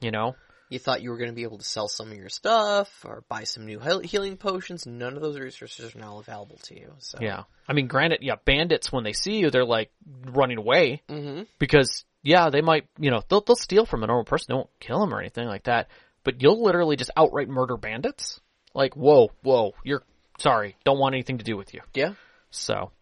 you 0.00 0.10
know? 0.10 0.34
You 0.68 0.78
thought 0.78 1.02
you 1.02 1.10
were 1.10 1.16
going 1.16 1.30
to 1.30 1.34
be 1.34 1.44
able 1.44 1.58
to 1.58 1.64
sell 1.64 1.88
some 1.88 2.10
of 2.10 2.16
your 2.16 2.28
stuff 2.28 3.04
or 3.04 3.24
buy 3.28 3.44
some 3.44 3.64
new 3.64 3.80
healing 4.04 4.36
potions. 4.36 4.86
None 4.86 5.14
of 5.16 5.22
those 5.22 5.38
resources 5.38 5.94
are 5.94 5.98
now 5.98 6.18
available 6.18 6.58
to 6.64 6.78
you. 6.78 6.92
So 6.98 7.18
Yeah. 7.20 7.44
I 7.66 7.72
mean, 7.72 7.86
granted, 7.86 8.20
yeah, 8.22 8.36
bandits, 8.44 8.92
when 8.92 9.04
they 9.04 9.12
see 9.12 9.38
you, 9.38 9.50
they're 9.50 9.64
like 9.64 9.90
running 10.26 10.58
away 10.58 11.02
hmm 11.08 11.42
because, 11.58 12.04
yeah, 12.22 12.50
they 12.50 12.60
might, 12.60 12.86
you 12.98 13.10
know, 13.10 13.22
they'll, 13.28 13.40
they'll 13.40 13.56
steal 13.56 13.86
from 13.86 14.02
a 14.02 14.06
normal 14.06 14.24
person. 14.24 14.46
They 14.48 14.54
won't 14.54 14.70
kill 14.80 15.00
them 15.00 15.14
or 15.14 15.20
anything 15.20 15.46
like 15.46 15.64
that, 15.64 15.88
but 16.24 16.42
you'll 16.42 16.62
literally 16.62 16.96
just 16.96 17.10
outright 17.16 17.48
murder 17.48 17.76
bandits. 17.76 18.40
Like, 18.74 18.94
whoa, 18.94 19.30
whoa, 19.42 19.72
you're 19.84 20.02
sorry, 20.38 20.76
don't 20.84 20.98
want 20.98 21.14
anything 21.14 21.38
to 21.38 21.44
do 21.44 21.56
with 21.56 21.74
you. 21.74 21.80
Yeah. 21.94 22.12
So, 22.50 22.92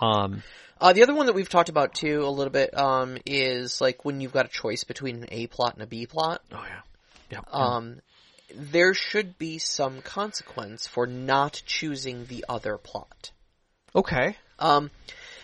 um, 0.00 0.42
Uh, 0.80 0.92
the 0.92 1.02
other 1.02 1.14
one 1.14 1.26
that 1.26 1.34
we've 1.34 1.48
talked 1.48 1.68
about 1.68 1.94
too 1.94 2.24
a 2.24 2.30
little 2.30 2.52
bit 2.52 2.76
um, 2.76 3.18
is 3.26 3.80
like 3.80 4.04
when 4.04 4.20
you've 4.20 4.32
got 4.32 4.46
a 4.46 4.48
choice 4.48 4.84
between 4.84 5.16
an 5.16 5.28
A 5.30 5.46
plot 5.46 5.74
and 5.74 5.82
a 5.82 5.86
B 5.86 6.06
plot. 6.06 6.42
oh 6.52 6.64
yeah. 6.66 6.80
Yeah. 7.30 7.40
Um, 7.52 8.00
there 8.54 8.94
should 8.94 9.38
be 9.38 9.58
some 9.58 10.00
consequence 10.02 10.86
for 10.86 11.06
not 11.06 11.62
choosing 11.66 12.26
the 12.26 12.44
other 12.48 12.76
plot. 12.78 13.30
okay. 13.94 14.36
Um, 14.58 14.90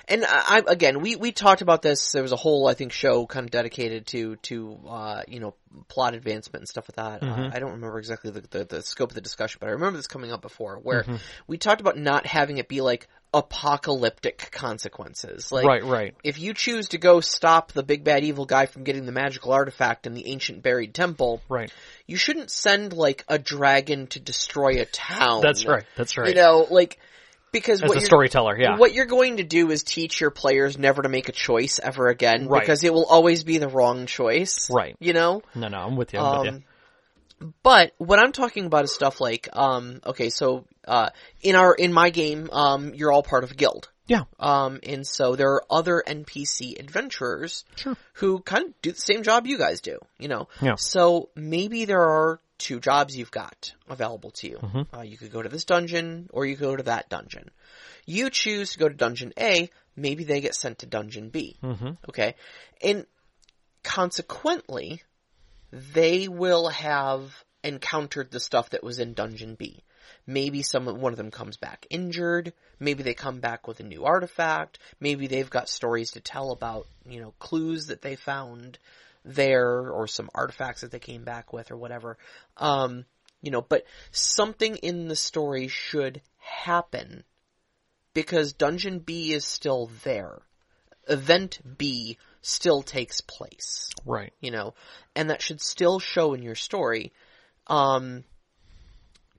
and 0.09 0.25
I, 0.25 0.59
I 0.59 0.63
again, 0.69 1.01
we, 1.01 1.17
we 1.17 1.33
talked 1.33 1.63
about 1.63 1.83
this. 1.83 2.13
There 2.13 2.23
was 2.23 2.33
a 2.33 2.37
whole, 2.37 2.69
I 2.69 2.75
think, 2.75 2.93
show 2.93 3.27
kind 3.27 3.45
of 3.45 3.51
dedicated 3.51 4.07
to 4.09 4.37
to 4.37 4.79
uh, 4.89 5.23
you 5.27 5.41
know 5.41 5.55
plot 5.89 6.15
advancement 6.15 6.63
and 6.63 6.69
stuff 6.69 6.89
like 6.89 6.97
that. 6.97 7.27
Uh, 7.27 7.51
I 7.53 7.59
don't 7.59 7.73
remember 7.73 7.99
exactly 7.99 8.31
the, 8.31 8.43
the 8.43 8.65
the 8.65 8.83
scope 8.83 9.11
of 9.11 9.15
the 9.15 9.21
discussion, 9.21 9.59
but 9.61 9.69
I 9.69 9.73
remember 9.73 9.97
this 9.97 10.07
coming 10.07 10.33
up 10.33 10.43
before, 10.43 10.77
where 10.77 11.05
we 11.49 11.59
talked 11.59 11.81
about 11.81 11.99
not 11.99 12.25
having 12.27 12.59
it 12.59 12.69
be 12.69 12.83
like 12.83 13.09
apocalyptic 13.37 14.49
consequences. 14.51 15.53
Like, 15.53 15.65
right, 15.67 15.85
right. 15.85 16.15
if 16.25 16.39
you 16.41 16.55
choose 16.55 16.89
to 16.89 16.99
go 16.99 17.21
stop 17.21 17.73
the 17.73 17.83
big 17.83 18.03
bad 18.05 18.25
evil 18.25 18.47
guy 18.47 18.67
from 18.67 18.85
getting 18.85 19.07
the 19.07 19.13
magical 19.13 19.53
artifact 19.53 20.07
in 20.07 20.15
the 20.15 20.29
ancient 20.29 20.63
buried 20.63 20.95
temple, 20.95 21.43
Right. 21.49 21.71
you 22.07 22.17
shouldn't 22.17 22.51
send 22.51 22.93
like 22.93 23.25
a 23.29 23.39
dragon 23.39 24.07
to 24.09 24.21
destroy 24.21 24.81
a 24.81 24.87
town. 24.87 25.43
That's 25.43 25.67
right. 25.67 25.85
That's 25.97 26.17
right. 26.17 26.29
You 26.29 26.35
know, 26.35 26.67
like 26.71 26.99
because 27.53 27.83
As 27.83 27.89
what 27.89 27.99
a 27.99 28.01
storyteller, 28.03 28.59
yeah. 28.59 28.77
what 28.77 28.93
you're 28.93 29.07
going 29.07 29.39
to 29.39 29.45
do 29.45 29.71
is 29.71 29.83
teach 29.83 30.21
your 30.21 30.31
players 30.31 30.77
never 30.79 31.03
to 31.03 31.09
make 31.09 31.29
a 31.29 31.33
choice 31.33 31.79
ever 31.83 32.09
again 32.09 32.49
Right. 32.49 32.61
because 32.61 32.85
it 32.85 32.93
will 32.93 33.07
always 33.07 33.45
be 33.45 33.59
the 33.59 33.69
wrong 33.69 34.07
choice. 34.07 34.69
Right. 34.71 34.97
You 34.99 35.13
know? 35.13 35.43
No, 35.55 35.69
no, 35.69 35.79
I'm 35.79 35.97
with 35.97 36.13
you. 36.13 36.19
I'm 36.21 36.39
with 36.39 36.47
you. 36.47 36.53
Um, 36.53 36.65
but 37.63 37.93
what 37.99 38.19
I'm 38.19 38.33
talking 38.33 38.67
about 38.67 38.85
is 38.85 38.93
stuff 38.93 39.21
like, 39.21 39.49
um, 39.53 40.01
okay, 40.07 40.31
so, 40.31 40.65
uh, 40.87 41.11
in 41.43 41.57
our, 41.57 41.75
in 41.75 41.93
my 41.93 42.11
game, 42.11 42.49
um, 42.53 42.95
you're 42.95 43.13
all 43.13 43.23
part 43.23 43.45
of 43.45 43.51
a 43.53 43.55
guild. 43.55 43.91
Yeah. 44.07 44.23
Um, 44.39 44.79
and 44.85 45.07
so 45.07 45.35
there 45.35 45.51
are 45.55 45.65
other 45.69 46.03
NPC 46.07 46.79
adventurers 46.79 47.65
Sure. 47.75 47.97
who 48.15 48.39
kind 48.41 48.67
of 48.67 48.83
do 48.83 48.93
the 48.93 49.01
same 49.01 49.23
job 49.25 49.47
you 49.47 49.59
guys 49.59 49.81
do, 49.81 49.99
you 50.19 50.29
know? 50.29 50.49
Yeah. 50.63 50.77
So 50.77 51.31
maybe 51.35 51.87
there 51.87 52.03
are 52.03 52.41
two 52.59 52.79
jobs 52.81 53.17
you've 53.17 53.33
got 53.33 53.75
available 53.89 54.31
to 54.31 54.49
you. 54.49 54.59
Mm-hmm. 54.59 54.97
Uh, 54.97 55.03
you 55.03 55.17
could 55.17 55.33
go 55.33 55.43
to 55.43 55.49
this 55.49 55.65
dungeon 55.65 56.29
or 56.33 56.47
you 56.47 56.57
could 56.57 56.69
go 56.69 56.77
to 56.77 56.85
that 56.85 57.09
dungeon. 57.09 57.51
You 58.07 58.31
choose 58.31 58.73
to 58.73 58.79
go 58.79 58.89
to 58.89 58.95
dungeon 58.95 59.33
A, 59.39 59.71
maybe 59.97 60.23
they 60.23 60.41
get 60.41 60.55
sent 60.55 60.79
to 60.79 60.87
dungeon 60.87 61.29
B. 61.31 61.57
Mm-hmm. 61.63 61.91
Okay? 62.09 62.37
And 62.81 63.07
consequently, 63.83 65.03
they 65.73 66.29
will 66.29 66.69
have 66.69 67.45
encountered 67.65 68.31
the 68.31 68.41
stuff 68.41 68.71
that 68.71 68.85
was 68.85 69.01
in 69.01 69.15
dungeon 69.15 69.57
B. 69.57 69.83
Maybe 70.27 70.63
some 70.63 70.87
one 70.87 71.13
of 71.13 71.17
them 71.17 71.31
comes 71.31 71.57
back 71.57 71.87
injured. 71.91 72.53
Maybe 72.79 73.03
they 73.03 73.15
come 73.15 73.41
back 73.41 73.67
with 73.67 73.81
a 73.81 73.85
new 73.85 74.05
artifact. 74.05 74.79
Maybe 75.01 75.27
they've 75.27 75.49
got 75.51 75.69
stories 75.69 76.13
to 76.13 76.21
tell 76.21 76.51
about, 76.51 76.87
you 77.09 77.21
know, 77.21 77.35
clues 77.39 77.87
that 77.87 78.03
they 78.03 78.17
found 78.17 78.79
there 79.25 79.91
or 79.91 80.07
some 80.07 80.31
artifacts 80.35 80.83
that 80.83 80.91
they 80.91 80.99
came 80.99 81.25
back 81.25 81.53
with 81.53 81.71
or 81.71 81.77
whatever. 81.77 82.17
Um, 82.57 83.05
you 83.43 83.51
know, 83.51 83.63
but 83.63 83.85
something 84.11 84.77
in 84.77 85.09
the 85.09 85.17
story 85.17 85.69
should 85.69 86.23
happen 86.39 87.25
because 88.15 88.53
dungeon 88.53 89.01
B 89.01 89.33
is 89.33 89.45
still 89.45 89.91
there. 90.05 90.41
Event 91.09 91.61
B 91.77 92.19
still 92.43 92.83
takes 92.83 93.21
place 93.21 93.91
Right. 94.05 94.33
you 94.41 94.51
know, 94.51 94.75
and 95.15 95.31
that 95.31 95.43
should 95.43 95.61
still 95.61 95.99
show 95.99 96.35
in 96.35 96.43
your 96.43 96.55
story. 96.55 97.13
Um, 97.67 98.25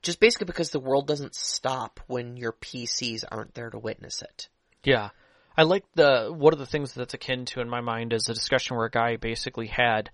just 0.02 0.20
basically 0.20 0.46
because 0.46 0.70
the 0.70 0.80
world 0.80 1.06
doesn't 1.06 1.34
stop 1.34 2.00
when 2.06 2.36
your 2.36 2.52
PCs 2.52 3.24
aren't 3.30 3.54
there 3.54 3.70
to 3.70 3.78
witness 3.78 4.22
it. 4.22 4.48
Yeah. 4.84 5.10
I 5.56 5.62
like 5.62 5.84
the 5.94 6.32
one 6.32 6.52
of 6.52 6.58
the 6.58 6.66
things 6.66 6.94
that's 6.94 7.14
akin 7.14 7.44
to 7.46 7.60
in 7.60 7.68
my 7.68 7.80
mind 7.80 8.12
is 8.12 8.28
a 8.28 8.34
discussion 8.34 8.76
where 8.76 8.86
a 8.86 8.90
guy 8.90 9.16
basically 9.16 9.66
had 9.66 10.10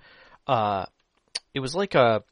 uh 0.47 0.87
it 1.53 1.61
was 1.61 1.75
like 1.75 1.95
a 1.95 2.23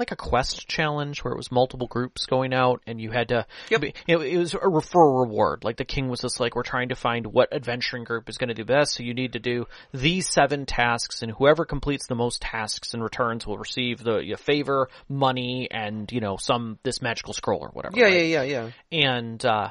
like 0.00 0.10
a 0.10 0.16
quest 0.16 0.66
challenge 0.66 1.22
where 1.22 1.32
it 1.32 1.36
was 1.36 1.52
multiple 1.52 1.86
groups 1.86 2.26
going 2.26 2.52
out 2.52 2.82
and 2.86 3.00
you 3.00 3.10
had 3.10 3.28
to. 3.28 3.46
Yep. 3.70 3.84
It, 3.84 3.96
it 4.08 4.38
was 4.38 4.54
a 4.54 4.68
re- 4.68 4.80
for 4.80 5.02
a 5.02 5.26
reward. 5.26 5.62
Like 5.62 5.76
the 5.76 5.84
king 5.84 6.08
was 6.08 6.20
just 6.20 6.40
like, 6.40 6.56
we're 6.56 6.62
trying 6.62 6.88
to 6.88 6.96
find 6.96 7.26
what 7.26 7.52
adventuring 7.52 8.04
group 8.04 8.28
is 8.28 8.38
going 8.38 8.48
to 8.48 8.54
do 8.54 8.64
best. 8.64 8.94
So 8.94 9.02
you 9.04 9.14
need 9.14 9.34
to 9.34 9.38
do 9.38 9.66
these 9.92 10.28
seven 10.28 10.66
tasks, 10.66 11.22
and 11.22 11.30
whoever 11.30 11.64
completes 11.64 12.06
the 12.06 12.14
most 12.14 12.42
tasks 12.42 12.94
and 12.94 13.02
returns 13.02 13.46
will 13.46 13.58
receive 13.58 14.02
the 14.02 14.36
favor, 14.38 14.88
money, 15.08 15.68
and 15.70 16.10
you 16.10 16.20
know 16.20 16.36
some 16.36 16.78
this 16.82 17.02
magical 17.02 17.32
scroll 17.32 17.60
or 17.60 17.68
whatever. 17.68 17.96
Yeah, 17.96 18.04
right? 18.04 18.26
yeah, 18.26 18.42
yeah, 18.42 18.70
yeah. 18.90 19.14
and 19.14 19.44
uh, 19.44 19.70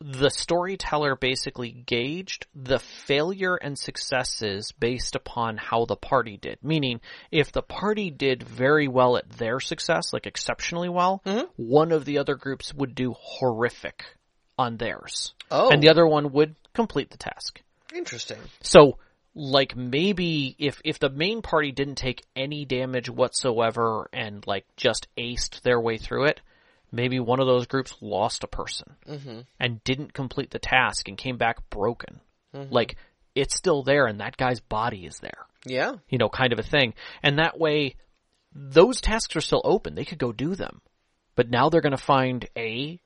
the 0.00 0.28
storyteller 0.28 1.16
basically 1.16 1.70
gauged 1.70 2.46
the 2.54 2.78
failure 2.78 3.56
and 3.56 3.78
successes 3.78 4.72
based 4.78 5.14
upon 5.14 5.56
how 5.56 5.86
the 5.86 5.96
party 5.96 6.36
did. 6.36 6.58
Meaning, 6.62 7.00
if 7.30 7.50
the 7.52 7.62
party 7.62 8.10
did 8.10 8.42
very 8.42 8.88
well 8.88 9.16
at 9.16 9.28
their 9.30 9.58
success, 9.58 10.12
like 10.12 10.26
exceptionally 10.26 10.88
well, 10.90 11.22
Mm-hmm. 11.24 11.46
one 11.56 11.92
of 11.92 12.04
the 12.04 12.18
other 12.18 12.34
groups 12.34 12.74
would 12.74 12.94
do 12.94 13.14
horrific 13.18 14.04
on 14.58 14.76
theirs, 14.76 15.34
Oh, 15.50 15.70
and 15.70 15.82
the 15.82 15.88
other 15.88 16.06
one 16.06 16.32
would 16.32 16.56
complete 16.74 17.10
the 17.10 17.18
task. 17.18 17.62
interesting. 17.94 18.38
So, 18.60 18.98
like 19.34 19.76
maybe 19.76 20.56
if 20.58 20.80
if 20.84 20.98
the 20.98 21.10
main 21.10 21.42
party 21.42 21.70
didn't 21.72 21.96
take 21.96 22.22
any 22.34 22.64
damage 22.64 23.10
whatsoever 23.10 24.08
and 24.12 24.46
like 24.46 24.64
just 24.76 25.08
aced 25.18 25.60
their 25.62 25.78
way 25.80 25.98
through 25.98 26.24
it, 26.26 26.40
maybe 26.92 27.20
one 27.20 27.40
of 27.40 27.46
those 27.46 27.66
groups 27.66 27.94
lost 28.00 28.44
a 28.44 28.48
person 28.48 28.96
mm-hmm. 29.08 29.40
and 29.60 29.84
didn't 29.84 30.12
complete 30.14 30.50
the 30.50 30.58
task 30.58 31.08
and 31.08 31.16
came 31.18 31.36
back 31.36 31.68
broken. 31.70 32.20
Mm-hmm. 32.54 32.72
Like 32.72 32.96
it's 33.34 33.56
still 33.56 33.82
there 33.82 34.06
and 34.06 34.20
that 34.20 34.36
guy's 34.36 34.60
body 34.60 35.06
is 35.06 35.18
there. 35.18 35.46
Yeah, 35.64 35.94
You 36.08 36.18
know, 36.18 36.28
kind 36.28 36.52
of 36.52 36.60
a 36.60 36.62
thing. 36.62 36.94
And 37.22 37.38
that 37.38 37.58
way 37.58 37.96
those 38.54 39.00
tasks 39.00 39.34
are 39.36 39.40
still 39.40 39.62
open. 39.64 39.94
They 39.94 40.04
could 40.04 40.18
go 40.18 40.32
do 40.32 40.54
them. 40.54 40.80
But 41.34 41.50
now 41.50 41.68
they're 41.68 41.80
going 41.82 41.90
to 41.96 42.02
find 42.02 42.48
a 42.56 43.00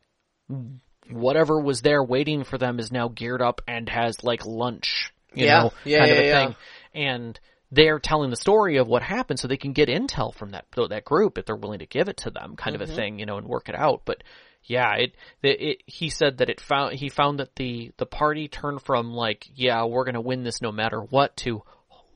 whatever 1.11 1.61
was 1.61 1.83
there 1.83 2.03
waiting 2.03 2.45
for 2.45 2.59
them 2.59 2.79
is 2.79 2.93
now 2.93 3.09
geared 3.09 3.43
up 3.43 3.61
and 3.67 3.89
has 3.89 4.23
like 4.23 4.47
lunch, 4.47 5.13
you 5.35 5.47
Yeah. 5.47 5.63
know, 5.63 5.73
Yeah, 5.85 5.99
kind 5.99 6.11
of 6.11 6.17
yeah, 6.17 6.23
a 6.23 6.27
yeah. 6.27 6.47
thing. 6.47 6.57
And 6.95 7.41
they're 7.73 7.99
telling 7.99 8.31
the 8.31 8.37
story 8.37 8.77
of 8.79 8.89
what 8.89 9.03
happened 9.03 9.39
so 9.39 9.47
they 9.47 9.57
can 9.57 9.73
get 9.73 9.89
intel 9.89 10.35
from 10.35 10.51
that 10.51 10.67
that 10.89 11.05
group 11.05 11.39
if 11.39 11.47
they're 11.47 11.57
willing 11.57 11.79
to 11.79 11.87
give 11.87 12.09
it 12.09 12.19
to 12.19 12.31
them, 12.31 12.57
kind 12.57 12.75
Mm-hmm. 12.75 12.83
of 12.83 12.91
a 12.91 12.95
thing, 12.95 13.19
you 13.19 13.27
know, 13.27 13.39
and 13.39 13.47
work 13.47 13.69
it 13.69 13.75
out. 13.75 14.03
But 14.05 14.23
yeah, 14.65 14.95
it, 14.97 15.15
it, 15.43 15.61
it 15.61 15.83
he 15.87 16.11
said 16.11 16.39
that 16.39 16.51
it 16.51 16.61
found 16.61 16.95
he 16.95 17.09
found 17.09 17.39
that 17.41 17.57
the 17.57 17.93
the 17.97 18.07
party 18.07 18.49
turned 18.49 18.83
from 18.83 19.13
like, 19.13 19.47
yeah, 19.55 19.85
we're 19.85 20.05
going 20.05 20.15
to 20.15 20.21
win 20.21 20.43
this 20.43 20.61
no 20.61 20.73
matter 20.73 21.01
what 21.01 21.37
to 21.39 21.63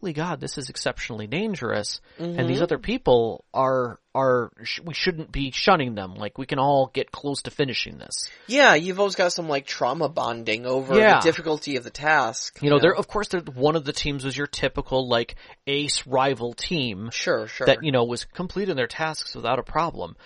holy 0.04 0.12
god, 0.12 0.38
this 0.38 0.58
is 0.58 0.68
exceptionally 0.68 1.26
dangerous 1.26 2.02
and 2.18 2.36
Mm-hmm. 2.36 2.46
these 2.46 2.60
other 2.60 2.76
people 2.78 3.42
are 3.54 3.98
are 4.14 4.52
sh- 4.62 4.80
we 4.84 4.92
shouldn't 4.92 5.32
be 5.32 5.50
shunning 5.50 5.94
them. 5.94 6.14
Like 6.14 6.36
we 6.36 6.44
can 6.44 6.58
all 6.58 6.90
get 6.92 7.10
close 7.10 7.40
to 7.42 7.50
finishing 7.50 7.96
this. 7.96 8.28
yeah. 8.46 8.74
You've 8.74 9.00
always 9.00 9.14
got 9.14 9.32
some 9.32 9.48
like 9.48 9.64
trauma 9.66 10.10
bonding 10.10 10.66
over 10.66 10.94
Yeah. 10.98 11.20
the 11.20 11.24
difficulty 11.24 11.76
of 11.76 11.84
the 11.84 11.90
task. 11.90 12.58
You 12.60 12.68
know, 12.68 12.78
there 12.78 12.94
of 12.94 13.08
course 13.08 13.28
one 13.54 13.76
of 13.76 13.84
the 13.86 13.94
teams 13.94 14.24
was 14.26 14.36
your 14.36 14.46
typical 14.46 15.08
like 15.08 15.36
ace 15.66 16.06
rival 16.06 16.52
team 16.52 17.08
sure, 17.12 17.48
sure. 17.48 17.66
that 17.66 17.78
you 17.82 17.92
know 17.92 18.04
was 18.04 18.26
completing 18.26 18.76
their 18.76 18.86
tasks 18.86 19.34
without 19.34 19.58
a 19.58 19.62
problem. 19.62 20.16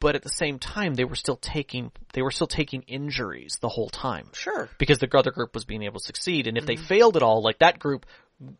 But 0.00 0.16
at 0.16 0.22
the 0.22 0.30
same 0.30 0.58
time, 0.58 0.94
they 0.94 1.04
were 1.04 1.14
still 1.14 1.36
taking 1.36 1.92
they 2.12 2.22
were 2.22 2.32
still 2.32 2.48
taking 2.48 2.82
injuries 2.82 3.58
the 3.60 3.68
whole 3.68 3.88
time 3.88 4.26
sure. 4.32 4.68
because 4.76 4.98
the 4.98 5.08
other 5.16 5.30
group 5.30 5.54
was 5.54 5.64
being 5.64 5.84
able 5.84 6.00
to 6.00 6.04
succeed. 6.06 6.48
And 6.48 6.58
if 6.58 6.66
they 6.66 6.74
failed 6.74 7.16
at 7.16 7.22
all, 7.22 7.40
like 7.40 7.60
that 7.60 7.78
group, 7.78 8.04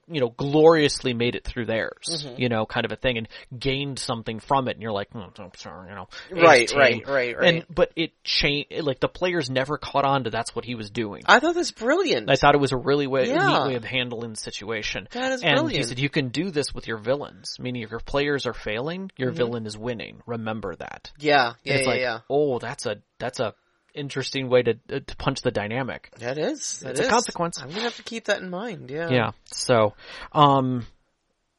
you 0.08 0.20
know, 0.20 0.28
gloriously 0.28 1.12
made 1.14 1.34
it 1.34 1.44
through 1.44 1.66
theirs, 1.66 2.26
you 2.36 2.48
know, 2.48 2.66
kind 2.66 2.84
of 2.86 2.92
a 2.92 2.96
thing, 2.96 3.18
and 3.18 3.28
gained 3.58 3.98
something 3.98 4.38
from 4.38 4.68
it. 4.68 4.72
And 4.72 4.82
you're 4.82 4.92
like, 4.92 5.10
hmm, 5.10 5.18
I'm 5.38 5.50
sorry, 5.56 5.88
you 5.88 5.94
know, 5.96 6.08
Right, 6.30 6.68
team. 6.68 6.78
right, 6.78 7.06
right, 7.08 7.36
right. 7.36 7.48
And 7.54 7.66
but 7.68 7.90
it 7.96 8.12
changed. 8.22 8.72
Like 8.82 9.00
the 9.00 9.08
players 9.08 9.50
never 9.50 9.78
caught 9.78 10.04
on 10.04 10.24
to 10.24 10.30
that's 10.30 10.54
what 10.54 10.64
he 10.64 10.74
was 10.76 10.90
doing. 10.90 11.22
I 11.26 11.40
thought 11.40 11.54
that's 11.56 11.72
brilliant. 11.72 12.30
I 12.30 12.36
thought 12.36 12.54
it 12.54 12.60
was 12.60 12.72
a 12.72 12.76
really 12.76 13.06
way, 13.06 13.28
Yeah. 13.28 13.46
neat 13.64 13.66
way 13.70 13.74
of 13.74 13.84
handling 13.84 14.30
the 14.30 14.36
situation. 14.36 15.08
That 15.12 15.32
is 15.32 15.42
and 15.42 15.70
he 15.70 15.82
said 15.82 15.98
you 15.98 16.08
can 16.10 16.28
do 16.28 16.50
this 16.50 16.72
with 16.74 16.86
your 16.86 16.98
villains, 16.98 17.56
meaning 17.58 17.82
if 17.82 17.90
your 17.90 18.00
players 18.00 18.46
are 18.46 18.54
failing, 18.54 19.10
your 19.16 19.30
Mm-hmm. 19.30 19.36
villain 19.36 19.66
is 19.66 19.76
winning. 19.76 20.20
Remember 20.26 20.76
that. 20.76 21.10
yeah, 21.18 21.54
yeah, 21.64 21.74
it's 21.74 21.82
yeah, 21.82 21.88
like, 21.88 22.00
yeah. 22.00 22.18
oh, 22.30 22.58
that's 22.58 22.86
a 22.86 22.96
that's 23.18 23.40
a 23.40 23.54
interesting 23.94 24.48
way 24.48 24.62
to 24.62 24.72
uh, 24.90 25.00
to 25.06 25.16
punch 25.16 25.42
the 25.42 25.50
dynamic. 25.50 26.10
That 26.18 26.38
is. 26.38 26.80
That 26.80 26.98
It's 26.98 27.00
a 27.00 27.10
consequence. 27.10 27.60
I'm 27.60 27.68
gonna 27.68 27.82
have 27.82 27.96
to 27.96 28.02
keep 28.02 28.26
that 28.26 28.40
in 28.40 28.50
mind. 28.50 28.90
Yeah. 28.90 29.08
Yeah. 29.10 29.30
So, 29.46 29.94
um, 30.32 30.86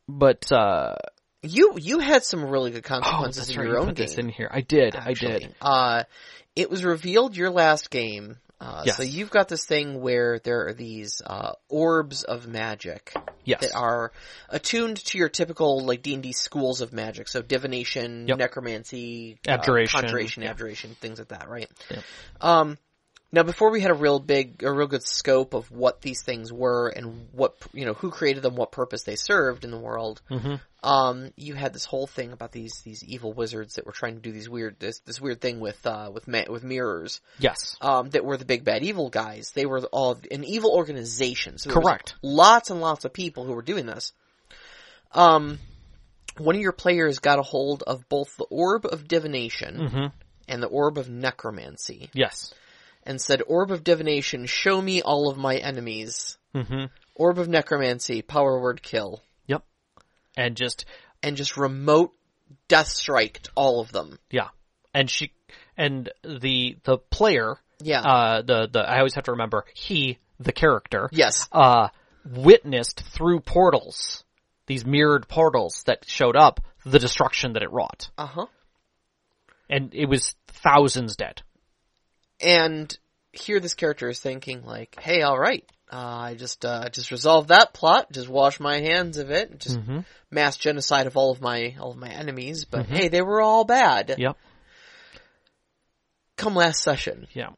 but 0.08 0.52
uh, 0.52 0.96
You 1.42 1.76
you 1.78 2.00
had 2.00 2.24
some 2.24 2.46
really 2.46 2.72
good 2.72 2.86
oh, 2.86 2.90
consequences 2.90 3.48
that's 3.48 3.50
in 3.52 3.58
right. 3.60 3.66
your 3.66 3.76
You 3.76 3.82
own 3.82 3.88
put 3.88 3.96
game. 3.96 4.08
this 4.08 4.18
in 4.18 4.30
here. 4.30 4.50
I 4.52 4.62
did. 4.62 4.96
I 4.96 5.14
did. 5.14 5.54
Uh, 5.62 6.04
it 6.56 6.70
was 6.70 6.84
revealed 6.84 7.36
your 7.36 7.50
last 7.50 7.90
game. 7.90 8.38
Uh, 8.64 8.84
Yes. 8.86 8.98
So 8.98 9.04
you've 9.04 9.30
got 9.30 9.50
this 9.50 9.66
thing 9.66 10.00
where 10.02 10.40
there 10.40 10.68
are 10.68 10.74
these 10.74 11.22
uh, 11.26 11.54
orbs 11.70 12.24
of 12.24 12.48
magic 12.48 13.14
Yes. 13.44 13.60
that 13.62 13.76
are 13.76 14.12
attuned 14.50 14.98
to 15.06 15.18
your 15.18 15.28
typical 15.30 15.86
like 15.86 16.02
D 16.02 16.14
and 16.14 16.24
D 16.24 16.32
schools 16.32 16.80
of 16.80 16.94
magic. 16.94 17.28
So 17.28 17.42
divination, 17.42 18.28
Yep. 18.28 18.38
necromancy, 18.38 19.38
uh, 19.48 19.58
conjuration, 19.58 20.44
yeah. 20.44 20.50
abjuration, 20.50 20.96
things 21.02 21.20
like 21.20 21.28
that. 21.30 21.50
Right. 21.50 21.70
Yep. 21.92 22.04
Um, 22.40 22.78
now, 23.34 23.44
before 23.44 23.72
we 23.72 23.82
had 23.82 23.92
a 23.92 23.96
real 23.96 24.20
big, 24.20 24.64
a 24.64 24.72
real 24.72 24.88
good 24.88 25.04
scope 25.04 25.54
of 25.56 25.70
what 25.72 26.02
these 26.02 26.22
things 26.24 26.54
were 26.54 26.88
and 26.88 27.28
what 27.34 27.56
you 27.74 27.84
know, 27.84 27.94
who 27.96 28.12
created 28.12 28.44
them, 28.44 28.56
what 28.56 28.72
purpose 28.72 29.04
they 29.04 29.16
served 29.18 29.66
in 29.66 29.72
the 29.72 29.78
world, 29.80 30.22
Mm-hmm. 30.30 30.56
um, 30.88 31.32
you 31.36 31.54
had 31.56 31.74
this 31.74 31.84
whole 31.86 32.06
thing 32.08 32.32
about 32.32 32.52
these 32.52 32.82
these 32.86 33.04
evil 33.04 33.34
wizards 33.34 33.74
that 33.76 33.86
were 33.86 33.92
trying 33.92 34.16
to 34.16 34.22
do 34.22 34.32
these 34.32 34.48
weird 34.48 34.80
this 34.80 35.00
this 35.00 35.20
weird 35.20 35.42
thing 35.42 35.60
with 35.60 35.86
uh 35.86 36.12
with 36.14 36.28
ma- 36.28 36.44
with 36.50 36.64
mirrors 36.64 37.22
Yes. 37.40 37.76
um 37.82 38.10
that 38.12 38.24
were 38.24 38.38
the 38.38 38.46
big 38.46 38.64
bad 38.64 38.84
evil 38.84 39.10
guys. 39.10 39.52
They 39.52 39.66
were 39.66 39.82
all 39.92 40.18
an 40.32 40.44
evil 40.44 40.72
organization. 40.72 41.58
So 41.58 41.72
Correct. 41.72 42.16
lots 42.22 42.70
and 42.70 42.80
lots 42.82 43.04
of 43.04 43.14
people 43.14 43.46
who 43.46 43.54
were 43.54 43.62
doing 43.64 43.86
this. 43.88 44.14
Um, 45.12 45.60
one 46.38 46.56
of 46.56 46.62
your 46.62 46.72
players 46.72 47.20
got 47.20 47.40
a 47.40 47.44
hold 47.44 47.84
of 47.84 48.08
both 48.10 48.36
the 48.38 48.46
orb 48.50 48.86
of 48.86 49.08
divination 49.08 49.78
Mm-hmm. 49.78 50.06
and 50.48 50.64
the 50.64 50.68
orb 50.68 50.98
of 50.98 51.10
necromancy, 51.10 52.10
Yes. 52.14 52.54
And 53.06 53.20
said, 53.22 53.42
"Orb 53.48 53.72
of 53.72 53.84
divination, 53.84 54.46
show 54.46 54.82
me 54.82 55.02
all 55.02 55.30
of 55.30 55.38
my 55.38 55.58
enemies." 55.58 56.38
Mm-hmm. 56.56 56.86
Orb 57.16 57.40
of 57.40 57.48
necromancy, 57.48 58.22
power 58.22 58.60
word 58.62 58.82
kill, 58.82 59.22
Yep. 59.48 59.64
And 60.38 60.56
just 60.58 60.86
and 61.22 61.36
just 61.38 61.58
remote 61.58 62.14
death 62.68 62.88
striked 62.88 63.50
all 63.56 63.80
of 63.82 63.92
them. 63.92 64.20
yeah, 64.30 64.50
and 64.94 65.10
she 65.10 65.32
and 65.78 66.10
the 66.24 66.78
the 66.84 66.98
player, 66.98 67.56
Yeah. 67.82 68.02
uh, 68.02 68.42
the 68.42 68.68
the 68.72 68.80
I 68.80 68.98
always 68.98 69.16
have 69.16 69.26
to 69.26 69.32
remember 69.32 69.66
he 69.74 70.20
the 70.40 70.52
character, 70.52 71.10
yes. 71.12 71.48
uh, 71.52 71.90
witnessed 72.26 73.02
through 73.14 73.40
portals, 73.42 74.24
these 74.68 74.86
mirrored 74.86 75.28
portals 75.28 75.84
that 75.86 76.06
showed 76.08 76.36
up, 76.36 76.60
the 76.86 77.00
destruction 77.00 77.54
that 77.54 77.64
it 77.64 77.72
wrought, 77.72 78.10
Uh 78.18 78.26
huh. 78.28 78.46
and 79.70 79.94
it 79.94 80.08
was 80.08 80.36
thousands 80.48 81.16
dead. 81.16 81.42
And 82.44 82.96
here 83.32 83.60
this 83.60 83.74
character 83.74 84.10
is 84.10 84.20
thinking 84.20 84.64
like, 84.64 84.98
"Hey, 85.00 85.22
all 85.22 85.40
right, 85.40 85.64
uh, 85.92 85.98
I 85.98 86.36
just 86.36 86.66
uh, 86.66 86.90
just 86.90 87.12
resolved 87.12 87.50
that 87.50 87.74
plot, 87.74 88.12
just 88.12 88.28
wash 88.30 88.60
my 88.60 88.80
hands 88.80 89.18
of 89.18 89.32
it, 89.32 89.60
just 89.60 89.80
Mm-hmm. 89.80 90.00
mass 90.32 90.58
genocide 90.58 91.08
of 91.08 91.18
all 91.18 91.32
of 91.32 91.42
my 91.42 91.76
all 91.80 91.92
of 91.92 91.98
my 91.98 92.10
enemies. 92.10 92.66
But 92.66 92.86
hey, 92.88 93.08
they 93.08 93.22
were 93.22 93.42
all 93.42 93.64
bad. 93.64 94.16
Yep. 94.18 94.38
Come 96.38 96.56
last 96.56 96.82
session, 96.84 97.28
Yeah. 97.34 97.52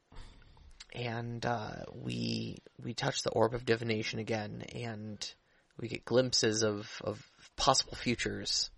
and 0.93 1.45
uh, 1.45 1.83
we 1.93 2.57
we 2.83 2.93
touch 2.93 3.21
the 3.23 3.31
orb 3.31 3.53
of 3.53 3.65
divination 3.65 4.19
again, 4.19 4.63
and 4.75 5.33
we 5.79 5.87
get 5.87 6.05
glimpses 6.05 6.61
of 6.63 7.01
of 7.03 7.25
possible 7.55 7.95
futures. 7.95 8.69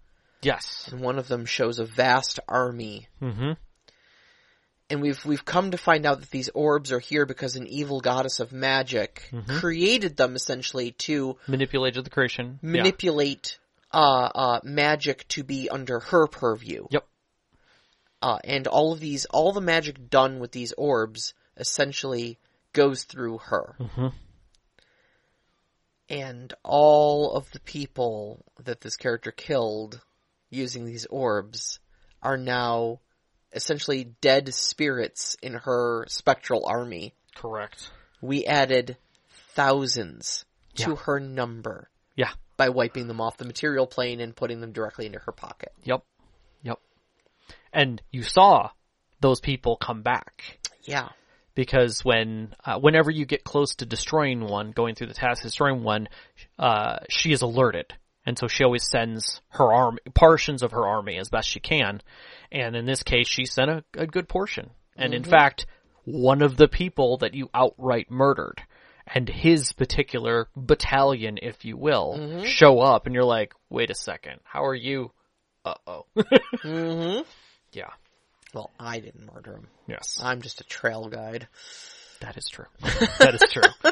Yes. 0.44 0.88
And 0.92 1.02
one 1.02 1.18
of 1.18 1.28
them 1.28 1.46
shows 1.46 1.80
a 1.80 1.86
vast 1.86 2.40
army 2.48 3.08
Mm-hmm. 3.22 3.54
And 4.90 5.02
we've 5.02 5.24
we've 5.26 5.44
come 5.46 5.72
to 5.72 5.78
find 5.78 6.06
out 6.06 6.22
that 6.22 6.30
these 6.32 6.50
orbs 6.54 6.92
are 6.92 7.00
here 7.00 7.26
because 7.26 7.56
an 7.56 7.68
evil 7.68 8.00
goddess 8.00 8.40
of 8.40 8.52
magic 8.52 9.30
created 9.60 10.16
them 10.18 10.36
essentially 10.36 10.92
to 10.92 11.38
manipulate 11.48 11.96
the 11.96 12.10
creation. 12.10 12.60
Yeah. 12.62 12.70
manipulate 12.70 13.60
uh, 13.94 14.30
uh, 14.34 14.60
magic 14.64 15.28
to 15.30 15.44
be 15.44 15.70
under 15.70 16.00
her 16.00 16.28
purview. 16.28 16.88
Yep. 16.90 17.06
Uh, 18.22 18.40
and 18.44 18.68
all 18.68 18.94
of 18.94 19.00
these, 19.00 19.26
all 19.26 19.52
the 19.54 19.62
magic 19.62 20.10
done 20.10 20.40
with 20.40 20.52
these 20.52 20.74
orbs 20.74 21.34
essentially 21.56 22.38
goes 22.74 23.04
through 23.04 23.38
her. 23.40 23.76
Mhm. 23.80 24.14
And 26.10 26.54
all 26.64 27.34
of 27.34 27.52
the 27.52 27.60
people 27.60 28.46
that 28.64 28.82
this 28.82 28.96
character 28.96 29.32
killed 29.32 30.02
using 30.50 30.86
these 30.86 31.06
orbs 31.08 31.80
are 32.24 32.38
now 32.38 33.00
essentially 33.58 34.06
dead 34.22 34.54
spirits 34.54 35.36
in 35.42 35.54
her 35.56 36.06
spectral 36.08 36.66
army. 36.66 37.14
Correct. 37.36 37.92
We 38.22 38.46
added 38.46 38.96
thousands 39.54 40.46
to 40.76 40.96
her 40.96 41.20
number 41.20 41.90
Yeah. 42.16 42.32
by 42.56 42.70
wiping 42.70 43.08
them 43.08 43.20
off 43.20 43.38
the 43.38 43.46
material 43.46 43.88
plane 43.88 44.22
and 44.22 44.36
putting 44.36 44.62
them 44.62 44.72
directly 44.72 45.06
into 45.08 45.20
her 45.20 45.32
pocket. 45.32 45.74
Yep. 45.84 46.04
Yep. 46.64 46.80
And 47.74 48.02
you 48.12 48.24
saw 48.24 48.70
those 49.20 49.40
people 49.42 49.76
come 49.76 50.04
back 50.04 50.60
Yeah. 50.84 51.10
because 51.56 52.06
when 52.06 52.56
uh, 52.64 52.80
whenever 52.80 53.10
you 53.12 53.26
get 53.26 53.44
close 53.44 53.76
to 53.76 53.86
destroying 53.86 54.42
one, 54.42 54.72
going 54.72 54.96
through 54.96 55.08
the 55.08 55.14
task 55.14 55.42
destroying 55.44 55.84
one, 55.84 56.08
uh, 56.60 57.00
she 57.10 57.32
is 57.32 57.42
alerted, 57.42 57.94
and 58.28 58.38
so 58.38 58.48
she 58.48 58.66
always 58.66 58.88
sends 58.88 59.42
her 59.52 59.72
army 59.74 60.00
portions 60.14 60.62
of 60.62 60.72
her 60.72 60.86
army 60.86 61.18
as 61.18 61.30
best 61.30 61.48
she 61.48 61.62
can. 61.62 62.02
And 62.52 62.76
in 62.76 62.86
this 62.86 63.02
case, 63.02 63.28
she 63.28 63.46
sent 63.46 63.72
a, 63.72 63.84
a 63.96 64.06
good 64.06 64.28
portion, 64.28 64.70
and 64.98 65.14
in 65.14 65.24
fact, 65.24 65.66
one 66.04 66.42
of 66.42 66.58
the 66.58 66.68
people 66.68 67.18
that 67.20 67.34
you 67.34 67.50
outright 67.54 68.12
murdered. 68.12 68.62
And 69.10 69.30
his 69.30 69.72
particular 69.72 70.50
battalion, 70.54 71.40
if 71.42 71.64
you 71.64 71.78
will, 71.78 72.44
show 72.44 72.82
up, 72.82 73.06
and 73.06 73.16
you're 73.16 73.24
like, 73.24 73.54
"Wait 73.70 73.90
a 73.90 73.96
second, 73.96 74.42
how 74.44 74.66
are 74.66 74.76
you?" 74.76 75.12
Uh 75.64 75.76
oh. 75.88 76.06
hmm 76.62 77.22
yeah. 77.72 77.92
Well, 78.54 78.72
I 78.80 79.00
didn't 79.00 79.34
murder 79.34 79.54
him. 79.54 79.68
Yes. 79.88 80.20
I'm 80.22 80.42
just 80.42 80.60
a 80.60 80.66
trail 80.66 81.08
guide. 81.08 81.48
That 82.22 82.36
is 82.38 82.48
true. 82.50 82.66
That 83.20 83.36
is 83.36 83.52
true. 83.52 83.92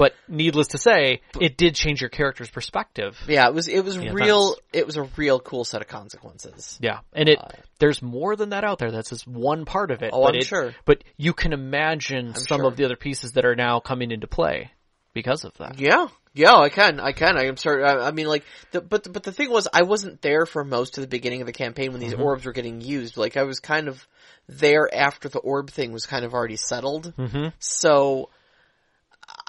but 0.00 0.14
needless 0.28 0.68
to 0.68 0.78
say, 0.78 1.20
it 1.38 1.58
did 1.58 1.74
change 1.74 2.00
your 2.00 2.08
character's 2.08 2.48
perspective. 2.48 3.20
Yeah, 3.28 3.46
it 3.46 3.54
was 3.54 3.68
it 3.68 3.84
was 3.84 3.96
Yeah, 3.98 4.12
real. 4.12 4.48
that's- 4.50 4.66
It 4.72 4.86
was 4.86 4.96
a 4.96 5.02
real 5.18 5.38
cool 5.40 5.64
set 5.66 5.82
of 5.82 5.88
consequences. 5.88 6.78
Yeah, 6.80 7.00
and 7.12 7.28
it 7.28 7.38
Uh, 7.38 7.48
there's 7.78 8.00
more 8.00 8.34
than 8.34 8.48
that 8.50 8.64
out 8.64 8.78
there. 8.78 8.90
That's 8.90 9.10
just 9.10 9.28
one 9.28 9.66
part 9.66 9.90
of 9.90 10.02
it. 10.02 10.10
Oh, 10.14 10.26
I'm 10.26 10.34
it- 10.36 10.46
sure. 10.46 10.74
But 10.86 11.04
you 11.18 11.34
can 11.34 11.52
imagine 11.52 12.34
some 12.34 12.60
sure. 12.60 12.66
of 12.68 12.76
the 12.76 12.86
other 12.86 12.96
pieces 12.96 13.32
that 13.32 13.44
are 13.44 13.54
now 13.54 13.80
coming 13.80 14.10
into 14.10 14.26
play 14.26 14.70
because 15.12 15.44
of 15.44 15.52
that. 15.58 15.78
Yeah, 15.78 16.08
yeah, 16.32 16.54
I 16.56 16.70
can, 16.70 16.98
I 17.00 17.12
can. 17.12 17.36
I 17.36 17.44
am 17.46 17.56
sorry. 17.58 17.84
I, 17.84 18.08
I 18.08 18.10
mean, 18.12 18.26
like, 18.26 18.44
the, 18.70 18.80
but 18.80 19.12
but 19.12 19.22
the 19.22 19.32
thing 19.32 19.50
was, 19.50 19.68
I 19.72 19.82
wasn't 19.82 20.22
there 20.22 20.46
for 20.46 20.64
most 20.64 20.96
of 20.96 21.02
the 21.02 21.08
beginning 21.08 21.42
of 21.42 21.46
the 21.46 21.52
campaign 21.52 21.92
when 21.92 22.00
these 22.00 22.14
Mm-hmm. 22.14 22.22
orbs 22.22 22.46
were 22.46 22.52
getting 22.52 22.80
used. 22.80 23.16
Like, 23.18 23.36
I 23.36 23.42
was 23.42 23.60
kind 23.60 23.86
of 23.88 24.06
there 24.48 24.88
after 24.92 25.28
the 25.28 25.40
orb 25.40 25.70
thing 25.70 25.92
was 25.92 26.06
kind 26.06 26.24
of 26.24 26.32
already 26.32 26.56
settled. 26.56 27.12
Mm-hmm. 27.18 27.48
So, 27.58 28.30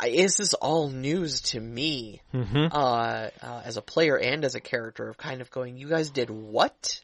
this 0.02 0.40
is 0.40 0.54
all 0.54 0.90
news 0.90 1.42
to 1.42 1.60
me, 1.60 2.22
Mm-hmm. 2.34 2.68
uh, 2.72 3.30
uh, 3.42 3.62
as 3.66 3.78
a 3.78 3.82
player 3.82 4.18
and 4.18 4.44
as 4.46 4.56
a 4.56 4.60
character 4.62 5.08
of 5.10 5.18
kind 5.18 5.42
of 5.42 5.52
going, 5.52 5.78
you 5.78 5.88
guys 5.90 6.10
did 6.10 6.30
what? 6.30 7.02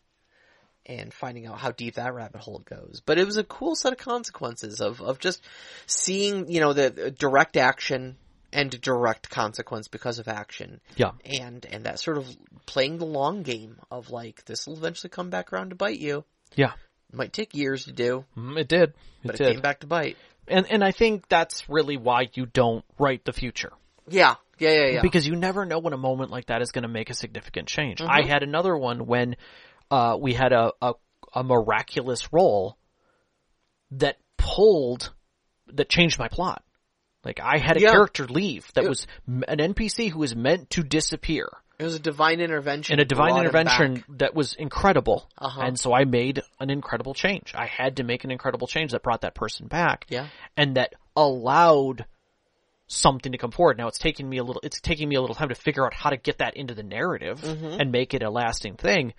And 0.85 1.13
finding 1.13 1.45
out 1.45 1.59
how 1.59 1.71
deep 1.71 1.95
that 1.95 2.13
rabbit 2.13 2.39
hole 2.39 2.59
goes. 2.63 3.01
But 3.05 3.17
it 3.19 3.25
was 3.25 3.35
a 3.35 3.43
cool 3.43 3.75
set 3.75 3.91
of 3.91 3.99
consequences 3.99 4.79
of, 4.79 5.01
of 5.01 5.19
just 5.19 5.41
seeing, 5.85 6.49
you 6.49 6.61
know, 6.61 6.71
the 6.71 6.89
the 6.89 7.11
direct 7.11 7.57
action 7.57 8.15
and 8.53 8.71
direct 8.81 9.29
consequence 9.29 9.89
because 9.89 10.17
of 10.19 10.29
action. 10.29 10.79
Yeah. 10.95 11.11
And, 11.25 11.65
and 11.65 11.83
that 11.85 11.99
sort 11.99 12.17
of 12.17 12.25
playing 12.65 12.99
the 12.99 13.05
long 13.05 13.43
game 13.43 13.75
of 13.91 14.09
like, 14.11 14.45
this 14.45 14.65
will 14.65 14.77
eventually 14.77 15.09
come 15.09 15.29
back 15.29 15.51
around 15.51 15.71
to 15.71 15.75
bite 15.75 15.99
you. 15.99 16.23
Yeah. 16.55 16.71
It 17.11 17.15
might 17.15 17.33
take 17.33 17.53
years 17.53 17.83
to 17.85 17.91
do, 17.91 18.23
Mm, 18.37 18.57
It 18.57 18.69
did. 18.69 18.89
It 18.91 18.95
but 19.25 19.35
it 19.35 19.37
did. 19.39 19.51
came 19.51 19.61
back 19.61 19.81
to 19.81 19.87
bite. 19.87 20.15
And 20.47 20.65
and 20.69 20.83
I 20.83 20.91
think 20.91 21.27
that's 21.27 21.67
really 21.69 21.97
why 21.97 22.29
you 22.33 22.45
don't 22.45 22.83
write 22.99 23.25
the 23.25 23.33
future. 23.33 23.73
Yeah. 24.09 24.35
Yeah, 24.59 24.71
yeah, 24.71 24.85
yeah. 24.87 25.01
because 25.03 25.27
you 25.27 25.35
never 25.35 25.65
know 25.65 25.77
when 25.77 25.93
a 25.93 25.97
moment 25.97 26.31
like 26.31 26.47
that 26.47 26.63
is 26.63 26.71
going 26.71 26.81
to 26.81 26.87
make 26.87 27.11
a 27.11 27.13
significant 27.13 27.67
change. 27.67 27.99
Mm-hmm. 27.99 28.09
I 28.09 28.23
had 28.23 28.41
another 28.41 28.75
one 28.75 29.05
when 29.05 29.35
uh, 29.91 30.17
we 30.19 30.33
had 30.33 30.51
a, 30.51 30.71
a 30.81 30.93
a 31.33 31.43
miraculous 31.43 32.33
roll 32.33 32.77
that 33.91 34.17
pulled 34.37 35.13
that 35.73 35.89
changed 35.89 36.17
my 36.17 36.27
plot. 36.27 36.63
Like 37.23 37.39
I 37.39 37.57
had 37.57 37.77
a 37.77 37.81
Yeah. 37.81 37.91
character 37.91 38.25
leave 38.25 38.71
that 38.73 38.87
was 38.87 39.05
an 39.27 39.59
NPC 39.59 40.09
who 40.09 40.19
was 40.19 40.35
meant 40.35 40.69
to 40.71 40.83
disappear. 40.83 41.49
It 41.80 41.84
was 41.84 41.95
a 41.95 41.99
divine 41.99 42.39
intervention. 42.39 42.93
And 42.93 43.01
a 43.01 43.05
divine 43.05 43.38
intervention 43.38 44.03
that 44.17 44.34
was 44.34 44.53
incredible. 44.53 45.30
Uh-huh. 45.38 45.61
And 45.61 45.80
so 45.80 45.93
I 45.93 46.05
made 46.05 46.41
an 46.59 46.69
incredible 46.69 47.13
change. 47.13 47.53
I 47.55 47.65
had 47.67 47.97
to 47.97 48.03
make 48.03 48.23
an 48.23 48.32
incredible 48.32 48.67
change 48.67 48.91
that 48.91 49.03
brought 49.03 49.21
that 49.21 49.36
person 49.36 49.67
back. 49.67 50.05
Yeah. 50.09 50.28
And 50.55 50.75
that 50.75 50.93
allowed 51.15 52.05
something 52.88 53.32
to 53.32 53.38
come 53.38 53.51
forward. 53.51 53.78
Now 53.78 53.88
it's 53.88 53.99
taking 53.99 54.28
me 54.30 54.38
a 54.38 54.43
little, 54.43 54.61
it's 54.63 54.80
taking 54.82 55.07
me 55.09 55.15
a 55.15 55.21
little 55.21 55.36
time 55.36 55.49
to 55.49 55.55
figure 55.55 55.86
out 55.86 55.93
how 55.93 56.09
to 56.09 56.17
get 56.17 56.39
that 56.39 56.55
into 56.55 56.73
the 56.73 56.84
narrative 56.84 57.41
Mm-hmm. 57.41 57.80
and 57.80 57.91
make 57.91 58.13
it 58.13 58.23
a 58.23 58.30
lasting 58.30 58.75
thing. 58.75 59.13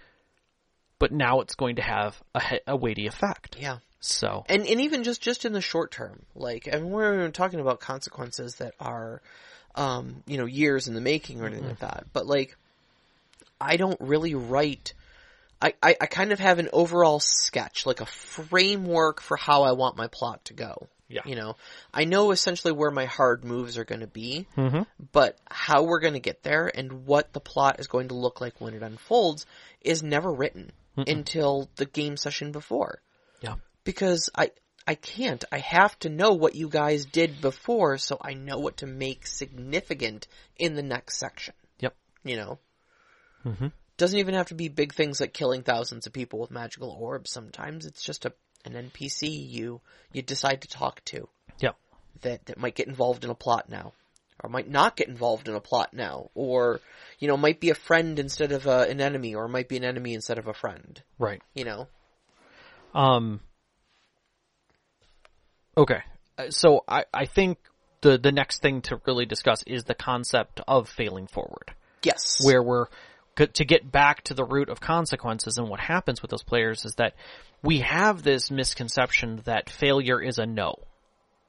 But 0.98 1.12
now 1.12 1.40
it's 1.42 1.54
going 1.54 1.76
to 1.76 1.82
have 1.82 2.20
a, 2.34 2.40
a 2.66 2.76
weighty 2.76 3.06
effect. 3.06 3.56
Yeah. 3.60 3.78
So, 4.00 4.44
and 4.48 4.64
and 4.64 4.80
even 4.80 5.02
just 5.02 5.20
just 5.20 5.44
in 5.44 5.52
the 5.52 5.60
short 5.60 5.90
term, 5.90 6.24
like 6.36 6.68
I 6.72 6.76
mean, 6.78 6.90
we're 6.90 7.30
talking 7.30 7.58
about 7.58 7.80
consequences 7.80 8.56
that 8.56 8.74
are, 8.78 9.22
um, 9.74 10.22
you 10.26 10.38
know, 10.38 10.46
years 10.46 10.88
in 10.88 10.94
the 10.94 11.00
making 11.00 11.40
or 11.40 11.46
anything 11.46 11.66
like 11.66 11.80
that. 11.80 12.06
But 12.12 12.26
like, 12.26 12.56
I 13.60 13.76
don't 13.76 14.00
really 14.00 14.34
write. 14.34 14.94
I, 15.60 15.74
I, 15.82 15.96
I 16.00 16.06
kind 16.06 16.32
of 16.32 16.38
have 16.38 16.58
an 16.58 16.68
overall 16.72 17.20
sketch, 17.20 17.84
like 17.86 18.00
a 18.00 18.06
framework 18.06 19.20
for 19.20 19.36
how 19.36 19.62
I 19.62 19.72
want 19.72 19.96
my 19.96 20.06
plot 20.06 20.44
to 20.46 20.54
go. 20.54 20.88
Yeah. 21.08 21.22
You 21.24 21.36
know, 21.36 21.56
I 21.92 22.04
know 22.04 22.30
essentially 22.32 22.72
where 22.72 22.90
my 22.90 23.06
hard 23.06 23.42
moves 23.44 23.78
are 23.78 23.84
going 23.84 24.02
to 24.02 24.06
be, 24.06 24.46
Mhm. 24.56 24.86
but 25.12 25.38
how 25.50 25.84
we're 25.84 26.00
going 26.00 26.12
to 26.14 26.20
get 26.20 26.42
there 26.42 26.70
and 26.72 27.06
what 27.06 27.32
the 27.32 27.40
plot 27.40 27.80
is 27.80 27.86
going 27.86 28.08
to 28.08 28.14
look 28.14 28.40
like 28.42 28.60
when 28.60 28.74
it 28.74 28.82
unfolds 28.82 29.46
is 29.80 30.02
never 30.02 30.30
written 30.30 30.70
until 31.06 31.70
the 31.76 31.86
game 31.86 32.16
session 32.16 32.50
before 32.50 33.00
yeah. 33.40 33.54
because 33.84 34.28
I 34.34 34.50
I 34.88 34.94
can't. 34.94 35.44
I 35.52 35.58
have 35.58 35.98
to 35.98 36.08
know 36.08 36.32
what 36.32 36.54
you 36.54 36.70
guys 36.70 37.04
did 37.04 37.42
before 37.42 37.98
so 37.98 38.16
I 38.20 38.32
know 38.32 38.58
what 38.58 38.78
to 38.78 38.86
make 38.86 39.26
significant 39.26 40.26
in 40.56 40.74
the 40.74 40.82
next 40.82 41.18
section. 41.18 41.52
Yep. 41.80 41.94
You 42.24 42.36
know? 42.36 42.58
Mhm. 43.44 43.72
Doesn't 43.98 44.18
even 44.18 44.34
have 44.34 44.48
to 44.48 44.54
be 44.54 44.68
big 44.68 44.94
things 44.94 45.20
like 45.20 45.34
killing 45.34 45.62
thousands 45.62 46.06
of 46.06 46.14
people 46.14 46.38
with 46.38 46.50
magical 46.50 46.90
orbs. 46.90 47.30
Sometimes 47.30 47.84
it's 47.84 48.02
just 48.02 48.24
a 48.24 48.32
an 48.64 48.72
NPC 48.72 49.28
you 49.28 49.82
you 50.12 50.22
decide 50.22 50.62
to 50.62 50.68
talk 50.68 51.04
to 51.04 51.28
Yep. 51.60 51.76
that 52.22 52.46
that 52.46 52.58
might 52.58 52.74
get 52.74 52.88
involved 52.88 53.24
in 53.24 53.30
a 53.30 53.34
plot 53.34 53.68
now. 53.68 53.92
Or 54.42 54.48
might 54.48 54.68
not 54.70 54.96
get 54.96 55.08
involved 55.08 55.48
in 55.48 55.54
a 55.54 55.60
plot 55.60 55.92
now, 55.92 56.30
or 56.34 56.80
you 57.18 57.28
know, 57.28 57.36
might 57.36 57.60
be 57.60 57.70
a 57.70 57.74
friend 57.74 58.18
instead 58.18 58.52
of 58.52 58.66
a, 58.66 58.88
an 58.88 59.00
enemy, 59.02 59.34
or 59.34 59.48
might 59.48 59.68
be 59.68 59.76
an 59.76 59.84
enemy 59.84 60.14
instead 60.14 60.38
of 60.38 60.46
a 60.46 60.54
friend. 60.54 61.02
Right. 61.18 61.42
You 61.54 61.64
know, 61.64 61.88
Um. 62.94 63.40
Okay, 65.78 66.02
Uh, 66.36 66.50
so 66.50 66.84
I 66.88 67.04
I 67.14 67.24
think 67.26 67.58
the 68.00 68.18
the 68.18 68.32
next 68.32 68.60
thing 68.60 68.82
to 68.82 69.00
really 69.06 69.24
discuss 69.26 69.62
is 69.62 69.84
the 69.84 69.94
concept 69.94 70.60
of 70.68 70.88
failing 70.88 71.26
forward, 71.28 71.72
yes, 72.02 72.44
where 72.44 72.62
we're 72.62 72.86
to 73.36 73.64
get 73.64 73.90
back 73.92 74.22
to 74.24 74.34
the 74.34 74.44
root 74.44 74.68
of 74.68 74.80
consequences 74.80 75.58
and 75.58 75.68
what 75.68 75.78
happens 75.78 76.20
with 76.20 76.30
those 76.32 76.42
players 76.42 76.84
is 76.84 76.96
that 76.96 77.14
we 77.62 77.78
have 77.78 78.24
this 78.24 78.50
misconception 78.50 79.40
that 79.44 79.70
failure 79.70 80.20
is 80.20 80.38
a 80.38 80.46
no. 80.46 80.74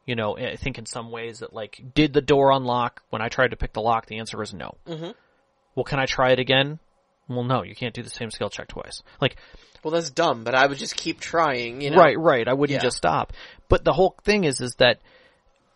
You 0.05 0.15
know, 0.15 0.37
I 0.37 0.55
think 0.55 0.77
in 0.77 0.85
some 0.85 1.09
ways 1.11 1.39
that 1.39 1.51
like, 1.53 1.81
did 1.95 2.13
the 2.13 2.21
door 2.21 2.51
unlock? 2.51 3.01
When 3.09 3.23
I 3.23 3.29
tried 3.29 3.51
to 3.51 3.57
pick 3.57 3.73
the 3.73 3.81
lock, 3.81 4.05
the 4.05 4.19
answer 4.19 4.39
is 4.43 4.53
no. 4.53 4.75
Mhm. 4.87 5.15
Well, 5.75 5.83
can 5.83 5.99
I 5.99 6.05
try 6.05 6.31
it 6.31 6.39
again? 6.39 6.77
Well, 7.29 7.43
no, 7.43 7.63
you 7.63 7.75
can't 7.75 7.93
do 7.93 8.03
the 8.03 8.09
same 8.09 8.31
skill 8.31 8.49
check 8.49 8.67
twice. 8.67 9.03
Like, 9.21 9.37
Well, 9.83 9.93
that's 9.93 10.09
dumb, 10.09 10.43
but 10.43 10.55
I 10.55 10.65
would 10.67 10.77
just 10.77 10.97
keep 10.97 11.21
trying, 11.21 11.79
you 11.79 11.91
know? 11.91 11.97
Right, 11.97 12.19
right. 12.19 12.45
I 12.47 12.53
wouldn't 12.53 12.75
Yeah. 12.79 12.83
just 12.83 12.97
stop. 12.97 13.31
But 13.69 13.85
the 13.85 13.93
whole 13.93 14.15
thing 14.25 14.43
is, 14.43 14.59
is 14.59 14.75
that 14.75 14.99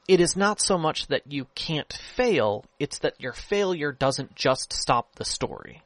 it 0.09 0.19
is 0.19 0.35
not 0.35 0.59
so 0.59 0.77
much 0.77 1.07
that 1.07 1.31
you 1.31 1.47
can't 1.55 1.93
fail, 1.93 2.65
it's 2.79 2.99
that 2.99 3.21
your 3.21 3.31
failure 3.31 3.93
doesn't 3.93 4.35
just 4.35 4.73
stop 4.73 5.15
the 5.15 5.23
story. 5.23 5.83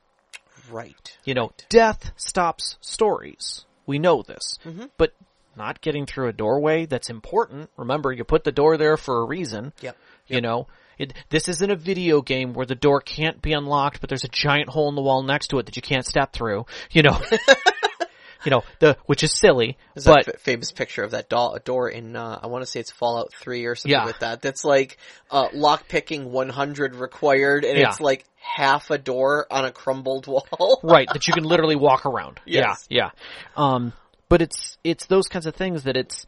Right. 0.72 1.16
You 1.26 1.36
know, 1.36 1.52
death 1.70 2.12
stops 2.18 2.78
stories. 2.82 3.66
We 3.86 4.00
know 4.00 4.24
this. 4.24 4.58
Mm-hmm. 4.66 4.86
But 4.98 5.14
not 5.56 5.82
getting 5.82 6.06
through 6.06 6.28
a 6.30 6.34
doorway 6.34 6.86
that's 6.86 7.10
important. 7.10 7.70
Remember, 7.78 8.12
you 8.12 8.24
put 8.24 8.44
the 8.44 8.52
door 8.52 8.78
there 8.78 8.98
for 8.98 9.22
a 9.22 9.26
reason. 9.26 9.74
Yep. 9.82 9.98
You 10.28 10.42
know, 10.42 10.68
it, 10.98 11.14
this 11.30 11.48
isn't 11.50 11.72
a 11.72 11.76
video 11.76 12.22
game 12.22 12.54
where 12.54 12.66
the 12.66 12.76
door 12.76 13.02
can't 13.02 13.42
be 13.42 13.54
unlocked, 13.54 14.02
but 14.02 14.10
there's 14.10 14.24
a 14.24 14.28
giant 14.30 14.70
hole 14.70 14.90
in 14.90 14.96
the 14.96 15.02
wall 15.02 15.24
next 15.24 15.48
to 15.50 15.60
it 15.60 15.66
that 15.68 15.76
you 15.76 15.82
can't 15.82 16.06
step 16.06 16.34
through. 16.34 16.66
You 16.92 17.04
know, 17.04 17.20
you 18.46 18.52
know 18.52 18.64
the 18.80 18.98
which 19.06 19.24
is 19.24 19.32
silly, 19.38 19.78
There's 19.96 20.06
but 20.06 20.26
that 20.26 20.36
f- 20.36 20.42
famous 20.42 20.72
picture 20.72 21.04
of 21.04 21.12
that 21.12 21.30
do- 21.30 21.58
door 21.66 21.90
in, 21.90 22.16
uh, 22.16 22.40
I 22.42 22.48
want 22.48 22.64
to 22.64 22.66
say 22.70 22.80
it's 22.80 22.92
Fallout 22.92 23.34
3 23.34 23.66
or 23.66 23.76
something 23.76 23.92
Yeah. 23.92 24.06
like 24.06 24.20
that. 24.20 24.42
That's 24.42 24.64
like, 24.64 24.98
uh, 25.32 25.50
lockpicking 25.50 26.26
100 26.26 26.96
required, 26.96 27.66
and 27.66 27.78
Yeah. 27.78 27.90
it's 27.90 28.00
like 28.00 28.26
half 28.36 28.92
a 28.92 28.98
door 28.98 29.48
on 29.52 29.66
a 29.66 29.72
crumbled 29.72 30.28
wall. 30.28 30.80
right 30.84 31.08
that 31.12 31.28
you 31.28 31.34
can 31.34 31.44
literally 31.44 31.76
walk 31.76 32.06
around. 32.06 32.40
Yes. 32.46 32.86
Yeah, 32.90 33.10
yeah. 33.58 33.74
Um, 33.76 33.94
but 34.30 34.42
it's 34.42 34.78
it's 34.84 35.06
those 35.08 35.28
kinds 35.28 35.46
of 35.46 35.56
things 35.56 35.84
that 35.84 35.96
it's 35.98 36.26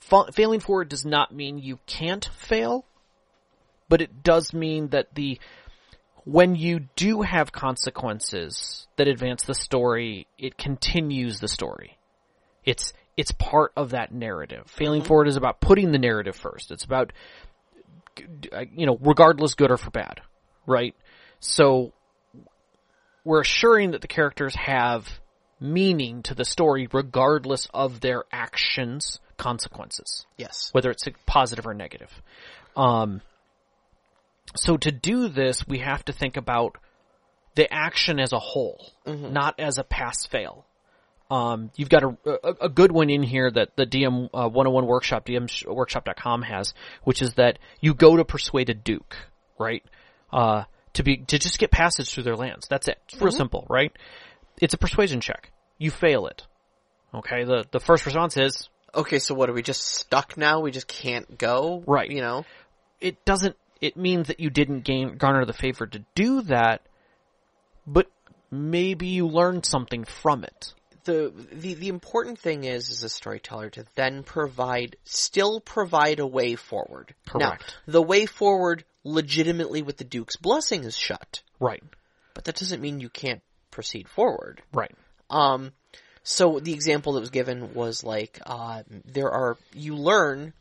fa- 0.00 0.30
failing 0.32 0.60
forward 0.60 0.88
does 0.88 1.04
not 1.04 1.32
mean 1.34 1.58
you 1.58 1.78
can't 1.86 2.24
fail, 2.36 2.84
but 3.92 4.00
it 4.00 4.22
does 4.22 4.54
mean 4.54 4.88
that 4.88 5.14
the 5.14 5.38
when 6.24 6.56
you 6.56 6.80
do 6.96 7.20
have 7.20 7.52
consequences 7.52 8.86
that 8.96 9.06
advance 9.06 9.42
the 9.42 9.54
story, 9.54 10.26
it 10.38 10.56
continues 10.56 11.40
the 11.40 11.48
story. 11.48 11.98
It's 12.64 12.94
it's 13.18 13.32
part 13.32 13.70
of 13.76 13.90
that 13.90 14.10
narrative. 14.10 14.64
Failing 14.66 15.02
forward 15.02 15.28
is 15.28 15.36
about 15.36 15.60
putting 15.60 15.92
the 15.92 15.98
narrative 15.98 16.34
first. 16.34 16.70
It's 16.70 16.84
about 16.84 17.12
you 18.16 18.86
know, 18.86 18.96
regardless 18.98 19.52
good 19.56 19.70
or 19.70 19.76
for 19.76 19.90
bad, 19.90 20.22
right? 20.66 20.94
So 21.40 21.92
we're 23.24 23.42
assuring 23.42 23.90
that 23.90 24.00
the 24.00 24.08
characters 24.08 24.54
have 24.54 25.06
meaning 25.60 26.22
to 26.22 26.34
the 26.34 26.46
story 26.46 26.88
regardless 26.90 27.68
of 27.74 28.00
their 28.00 28.24
actions 28.32 29.20
consequences, 29.36 30.24
Yes. 30.38 30.70
whether 30.72 30.90
it's 30.90 31.06
positive 31.26 31.66
or 31.66 31.74
negative. 31.74 32.10
Um, 32.74 33.20
so 34.54 34.76
to 34.76 34.92
do 34.92 35.28
this, 35.28 35.66
we 35.66 35.78
have 35.78 36.04
to 36.06 36.12
think 36.12 36.36
about 36.36 36.76
the 37.54 37.72
action 37.72 38.18
as 38.18 38.32
a 38.32 38.38
whole, 38.38 38.92
not 39.06 39.58
as 39.58 39.78
a 39.78 39.84
pass 39.84 40.26
fail. 40.26 40.66
Um, 41.30 41.70
you've 41.76 41.88
got 41.88 42.02
a, 42.02 42.16
a, 42.26 42.54
a 42.62 42.68
good 42.68 42.92
one 42.92 43.08
in 43.08 43.22
here 43.22 43.50
that 43.50 43.76
the 43.76 43.86
DM 43.86 44.28
uh, 44.34 44.48
101 44.48 44.86
workshop, 44.86 45.26
dmworkshop.com 45.26 46.42
has, 46.42 46.74
which 47.04 47.22
is 47.22 47.34
that 47.34 47.58
you 47.80 47.94
go 47.94 48.16
to 48.16 48.24
persuade 48.24 48.68
a 48.68 48.74
duke, 48.74 49.16
right? 49.58 49.82
Uh, 50.30 50.64
to 50.94 51.02
be, 51.02 51.18
to 51.18 51.38
just 51.38 51.58
get 51.58 51.70
passage 51.70 52.12
through 52.12 52.24
their 52.24 52.36
lands. 52.36 52.68
That's 52.68 52.88
it. 52.88 52.98
It's 53.08 53.20
real 53.20 53.32
simple, 53.32 53.66
right? 53.70 53.92
It's 54.60 54.74
a 54.74 54.78
persuasion 54.78 55.22
check. 55.22 55.50
You 55.78 55.90
fail 55.90 56.26
it. 56.26 56.42
Okay, 57.14 57.44
the, 57.44 57.64
the 57.70 57.80
first 57.80 58.04
response 58.04 58.36
is, 58.36 58.68
Okay, 58.94 59.18
so 59.18 59.34
what 59.34 59.48
are 59.48 59.54
we 59.54 59.62
just 59.62 59.82
stuck 59.82 60.36
now? 60.36 60.60
We 60.60 60.70
just 60.70 60.86
can't 60.86 61.38
go? 61.38 61.82
Right. 61.86 62.10
You 62.10 62.20
know? 62.20 62.44
it 63.02 63.24
doesn't 63.24 63.56
it 63.82 63.96
means 63.96 64.28
that 64.28 64.40
you 64.40 64.48
didn't 64.48 64.80
gain 64.80 65.18
garner 65.18 65.44
the 65.44 65.52
favor 65.52 65.86
to 65.86 66.02
do 66.14 66.40
that 66.40 66.80
but 67.86 68.10
maybe 68.50 69.08
you 69.08 69.26
learned 69.26 69.66
something 69.66 70.04
from 70.04 70.42
it 70.44 70.72
the 71.04 71.32
the 71.52 71.74
the 71.74 71.88
important 71.88 72.38
thing 72.38 72.64
is 72.64 72.90
as 72.90 73.02
a 73.02 73.08
storyteller 73.08 73.70
to 73.70 73.84
then 73.94 74.22
provide 74.22 74.96
still 75.04 75.60
provide 75.60 76.20
a 76.20 76.26
way 76.26 76.54
forward. 76.54 77.14
Correct. 77.26 77.74
Now, 77.86 77.92
the 77.92 78.02
way 78.02 78.26
forward 78.26 78.84
legitimately 79.04 79.82
with 79.82 79.96
the 79.96 80.04
Duke's 80.04 80.36
blessing 80.36 80.84
is 80.84 80.96
shut, 80.96 81.42
right 81.58 81.82
but 82.34 82.44
that 82.44 82.56
doesn't 82.56 82.80
mean 82.80 83.00
you 83.00 83.08
can't 83.08 83.42
proceed 83.70 84.08
forward. 84.08 84.62
right 84.72 84.94
Um 85.30 85.72
so 86.22 86.60
the 86.60 86.72
example 86.72 87.14
that 87.14 87.20
was 87.20 87.30
given 87.30 87.74
was 87.74 88.04
like 88.04 88.40
uh 88.46 88.82
there 89.04 89.30
are 89.30 89.56
you 89.74 89.96
learn 89.96 90.52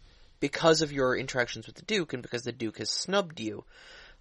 because 0.41 0.81
of 0.81 0.91
your 0.91 1.15
interactions 1.15 1.65
with 1.67 1.77
the 1.77 1.83
Duke 1.83 2.11
and 2.11 2.21
because 2.21 2.41
the 2.43 2.51
Duke 2.51 2.79
has 2.79 2.89
snubbed 2.89 3.39
you. 3.39 3.63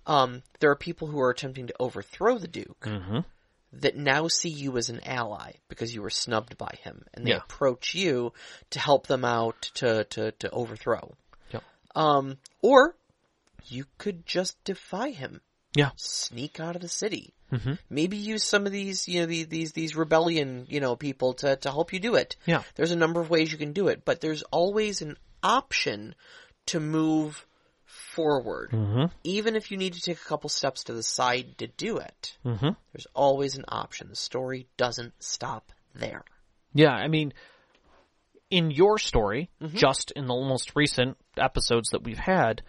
Um 0.07 0.43
there 0.61 0.71
are 0.71 0.77
people 0.77 1.09
who 1.09 1.21
are 1.21 1.31
attempting 1.31 1.66
to 1.66 1.75
overthrow 1.81 2.39
the 2.39 2.49
Duke 2.49 2.81
mm-hmm. 2.87 3.18
that 3.73 3.97
now 3.97 4.29
see 4.29 4.49
you 4.49 4.77
as 4.79 4.89
an 4.89 5.01
ally 5.05 5.53
because 5.68 5.93
you 5.95 6.03
were 6.03 6.11
snubbed 6.11 6.57
by 6.57 6.75
him 6.83 7.05
and 7.12 7.27
they 7.27 7.31
Yeah. 7.33 7.39
approach 7.39 7.95
you 7.95 8.33
to 8.71 8.79
help 8.79 9.09
them 9.09 9.25
out 9.25 9.61
to, 9.75 10.05
to, 10.05 10.31
to 10.33 10.51
overthrow. 10.51 11.14
Yep. 11.53 11.62
Um, 11.95 12.39
or 12.62 12.95
you 13.66 13.85
could 13.99 14.25
just 14.27 14.62
defy 14.64 15.11
him. 15.11 15.41
Yeah. 15.75 15.91
Sneak 15.97 16.59
out 16.61 16.77
of 16.77 16.83
the 16.83 16.89
city. 16.89 17.35
Mhm. 17.53 17.79
Maybe 17.89 18.16
use 18.16 18.43
some 18.43 18.64
of 18.66 18.73
these, 18.73 19.07
you 19.07 19.21
know, 19.21 19.27
these, 19.27 19.49
these, 19.49 19.73
these 19.73 19.95
rebellion, 19.97 20.66
you 20.68 20.81
know, 20.81 20.97
people 20.97 21.35
to, 21.35 21.57
to 21.57 21.71
help 21.71 21.93
you 21.93 22.01
do 22.01 22.14
it. 22.14 22.37
Yeah. 22.47 22.62
There's 22.75 22.91
a 22.93 22.97
number 22.97 23.21
of 23.21 23.29
ways 23.31 23.53
you 23.53 23.59
can 23.59 23.73
do 23.73 23.89
it, 23.89 24.05
but 24.05 24.21
there's 24.21 24.43
always 24.45 25.03
an 25.03 25.16
option 25.43 26.14
to 26.66 26.80
move 26.80 27.47
forward. 27.84 28.70
Mm-hmm. 28.72 29.07
Even 29.24 29.57
if 29.57 29.70
you 29.70 29.76
need 29.76 29.95
to 29.95 30.01
take 30.01 30.20
a 30.20 30.24
couple 30.28 30.49
steps 30.51 30.84
to 30.84 30.93
the 30.93 31.03
side 31.03 31.59
to 31.59 31.66
do 31.66 31.99
it. 31.99 32.36
Mm-hmm. 32.45 32.70
There's 32.93 33.07
always 33.14 33.57
an 33.57 33.64
option. 33.68 34.09
The 34.09 34.16
story 34.16 34.66
doesn't 34.76 35.12
stop 35.22 35.72
there. 35.95 36.22
yeah 36.72 36.93
i 36.93 37.09
mean 37.09 37.32
in 38.49 38.70
your 38.70 38.97
story 38.99 39.51
Mm-hmm. 39.61 39.76
just 39.76 40.12
in 40.12 40.26
the 40.26 40.34
most 40.34 40.72
recent 40.76 41.16
episodes 41.36 41.91
that 41.91 42.05
we've 42.05 42.16
had 42.18 42.62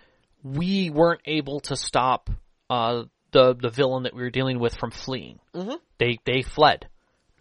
we 0.43 0.89
weren't 0.89 1.21
able 1.25 1.59
to 1.61 1.75
stop 1.75 2.31
uh 2.71 3.03
the 3.31 3.53
the 3.55 3.69
villain 3.69 4.03
that 4.03 4.15
we 4.15 4.23
were 4.23 4.31
dealing 4.31 4.59
with 4.59 4.75
from 4.75 4.89
fleeing 4.89 5.39
Mhm. 5.53 5.79
they 5.99 6.17
they 6.25 6.41
fled 6.41 6.87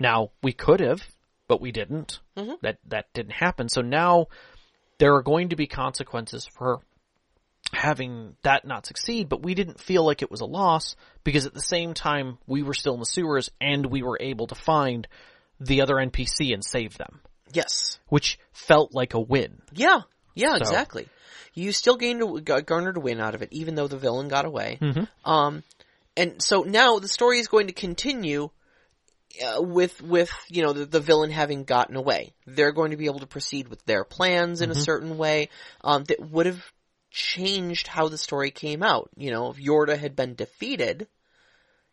now 0.01 0.33
we 0.43 0.53
could 0.53 0.81
have 0.81 1.03
but 1.49 1.63
we 1.63 1.73
didn't 1.73 2.21
Mhm. 2.37 2.61
that 2.61 2.79
that 2.89 3.07
didn't 3.15 3.33
happen 3.33 3.71
so 3.71 3.81
now 3.81 4.27
there 5.01 5.15
are 5.17 5.23
going 5.23 5.49
to 5.49 5.57
be 5.57 5.67
consequences 5.67 6.47
for 6.57 6.81
having 7.73 8.37
that 8.43 8.65
not 8.67 8.87
succeed, 8.87 9.29
but 9.29 9.43
we 9.43 9.55
didn't 9.55 9.81
feel 9.81 10.05
like 10.05 10.23
it 10.23 10.31
was 10.31 10.41
a 10.41 10.47
loss 10.47 10.95
because 11.25 11.47
at 11.47 11.55
the 11.55 11.61
same 11.61 11.95
time 11.95 12.37
we 12.47 12.63
were 12.63 12.75
still 12.75 12.95
in 12.95 13.01
the 13.01 13.07
sewers 13.07 13.51
and 13.61 13.87
we 13.87 14.03
were 14.03 14.19
able 14.21 14.47
to 14.49 14.55
find 14.55 15.09
the 15.59 15.81
other 15.83 15.95
NPC 15.95 16.53
and 16.53 16.65
save 16.65 16.99
them, 16.99 17.21
Yes. 17.53 17.99
which 18.09 18.39
felt 18.53 18.95
like 18.95 19.15
a 19.15 19.21
win. 19.21 19.63
Yeah. 19.73 20.03
Yeah, 20.35 20.57
exactly. 20.57 21.09
You 21.55 21.73
still 21.73 21.97
gained 21.97 22.23
a, 22.23 22.63
garnered 22.63 22.97
a 22.97 23.01
win 23.01 23.21
out 23.21 23.35
of 23.35 23.43
it, 23.43 23.49
even 23.53 23.75
though 23.75 23.89
the 23.89 23.99
villain 23.99 24.29
got 24.29 24.45
away. 24.45 24.79
Mhm. 24.81 25.09
Um, 25.25 25.63
and 26.17 26.43
so 26.43 26.63
now 26.63 26.99
the 26.99 27.09
story 27.09 27.39
is 27.39 27.49
going 27.49 27.67
to 27.69 27.73
continue 27.73 28.51
uh, 29.45 29.63
with 29.63 30.03
with 30.03 30.31
you 30.49 30.63
know 30.63 30.73
the, 30.73 30.87
the 30.87 31.01
villain 31.01 31.31
having 31.31 31.65
gotten 31.65 31.97
away. 31.97 32.33
They're 32.47 32.73
going 32.73 32.91
to 32.91 32.97
be 32.97 33.07
able 33.07 33.21
to 33.21 33.27
proceed 33.27 33.69
with 33.69 33.85
their 33.85 34.05
plans 34.05 34.61
in 34.61 34.71
a 34.71 34.75
certain 34.75 35.19
way 35.19 35.49
um, 35.83 36.05
that 36.05 36.21
would 36.21 36.47
have 36.47 36.63
changed 37.11 37.87
how 37.87 38.09
the 38.09 38.19
story 38.19 38.51
came 38.51 38.83
out. 38.83 39.11
You 39.17 39.31
know, 39.31 39.51
if 39.51 39.57
Yorda 39.57 39.99
had 39.99 40.15
been 40.17 40.35
defeated, 40.35 41.09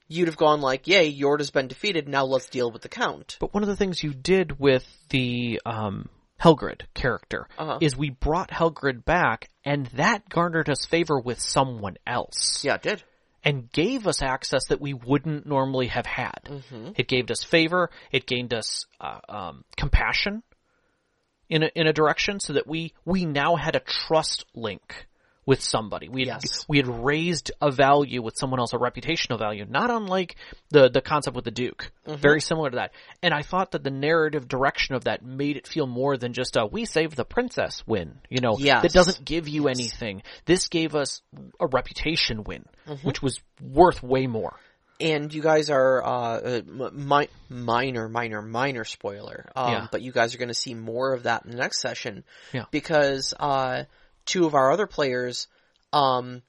you'd 0.08 0.28
have 0.28 0.38
gone 0.38 0.62
like, 0.62 0.88
"Yay, 0.88 1.12
Yorda's 1.14 1.52
been 1.52 1.68
defeated. 1.68 2.08
Now 2.08 2.26
let's 2.26 2.50
deal 2.50 2.72
with 2.72 2.82
the 2.82 2.90
Count." 2.90 3.38
But 3.40 3.54
one 3.54 3.64
of 3.64 3.70
the 3.70 3.76
things 3.76 4.04
you 4.04 4.14
did 4.14 4.60
with 4.60 4.86
the 5.10 5.62
um, 5.66 6.10
Helgrid 6.42 6.82
character 6.94 7.48
Uh-huh. 7.58 7.80
is 7.82 7.98
we 7.98 8.10
brought 8.12 8.50
Helgrid 8.52 9.06
back, 9.06 9.50
and 9.64 9.88
that 9.88 10.30
garnered 10.30 10.70
us 10.70 10.86
favor 10.86 11.20
with 11.20 11.40
someone 11.40 11.98
else. 12.06 12.64
Yeah, 12.64 12.76
it 12.76 12.84
did. 12.84 13.04
And 13.44 13.72
gave 13.72 14.08
us 14.08 14.22
access 14.22 14.68
that 14.68 14.82
we 14.82 14.94
wouldn't 14.94 15.46
normally 15.46 15.88
have 15.88 16.06
had. 16.06 16.40
Mm-hmm. 16.46 16.90
It 16.96 17.08
gave 17.08 17.30
us 17.32 17.44
favor. 17.44 17.90
It 18.12 18.26
gained 18.26 18.54
us 18.54 18.86
uh, 19.00 19.20
um, 19.30 19.64
compassion 19.76 20.44
in 21.50 21.64
a, 21.64 21.70
in 21.76 21.88
a 21.88 21.94
direction, 21.94 22.40
so 22.40 22.54
that 22.54 22.68
we 22.68 22.94
we 23.06 23.26
now 23.26 23.56
had 23.56 23.76
a 23.76 23.80
trust 23.80 24.46
link 24.54 25.08
with 25.48 25.62
somebody. 25.64 26.10
We 26.10 26.28
had, 26.28 26.42
Yes. 26.44 26.66
we 26.68 26.78
had 26.78 26.88
raised 26.88 27.52
a 27.62 27.72
value 27.72 28.22
with 28.22 28.38
someone 28.38 28.60
else, 28.60 28.74
a 28.74 28.78
reputational 28.78 29.40
value, 29.40 29.66
not 29.68 29.90
unlike 29.90 30.36
the 30.70 30.90
the 30.90 31.02
concept 31.02 31.36
with 31.36 31.46
the 31.46 31.52
Duke. 31.52 31.92
Mm-hmm. 32.06 32.22
Very 32.22 32.42
similar 32.42 32.70
to 32.70 32.76
that. 32.76 32.92
And 33.24 33.34
I 33.34 33.42
thought 33.42 33.72
that 33.72 33.84
the 33.84 33.90
narrative 33.90 34.48
direction 34.48 34.94
of 34.94 35.06
that 35.06 35.24
made 35.24 35.58
it 35.58 35.66
feel 35.66 35.88
more 35.88 36.18
than 36.18 36.34
just 36.34 36.56
a 36.58 36.66
"we 36.68 36.86
saved 36.86 37.16
the 37.16 37.26
princess" 37.26 37.82
win. 37.88 38.20
You 38.30 38.42
know, 38.42 38.58
Yes. 38.60 38.84
that 38.84 38.92
doesn't 38.94 39.26
give 39.26 39.48
you 39.48 39.68
anything. 39.70 40.22
This 40.46 40.68
gave 40.68 40.94
us 40.94 41.22
a 41.60 41.66
reputation 41.66 42.44
win, 42.44 42.66
Mm-hmm. 42.88 43.08
which 43.08 43.24
was 43.24 43.40
worth 43.62 44.04
way 44.04 44.28
more. 44.28 44.56
and 45.00 45.32
you 45.32 45.44
guys 45.44 45.70
are 45.70 46.04
uh, 46.04 46.38
uh, 46.40 46.62
mi- 46.92 47.28
minor, 47.50 48.10
minor, 48.10 48.42
minor 48.42 48.84
spoiler. 48.84 49.46
Um, 49.56 49.72
Yeah. 49.72 49.88
But 49.92 50.02
you 50.02 50.12
guys 50.12 50.34
are 50.34 50.40
going 50.40 50.48
to 50.50 50.56
see 50.56 50.74
more 50.74 51.14
of 51.14 51.24
that 51.24 51.46
in 51.46 51.52
the 51.52 51.58
next 51.58 51.82
session. 51.82 52.24
Yeah. 52.52 52.66
Because 52.72 53.32
uh, 53.40 53.84
two 54.28 54.46
of 54.46 54.54
our 54.54 54.72
other 54.72 54.86
players 54.86 55.48
um, 55.92 56.44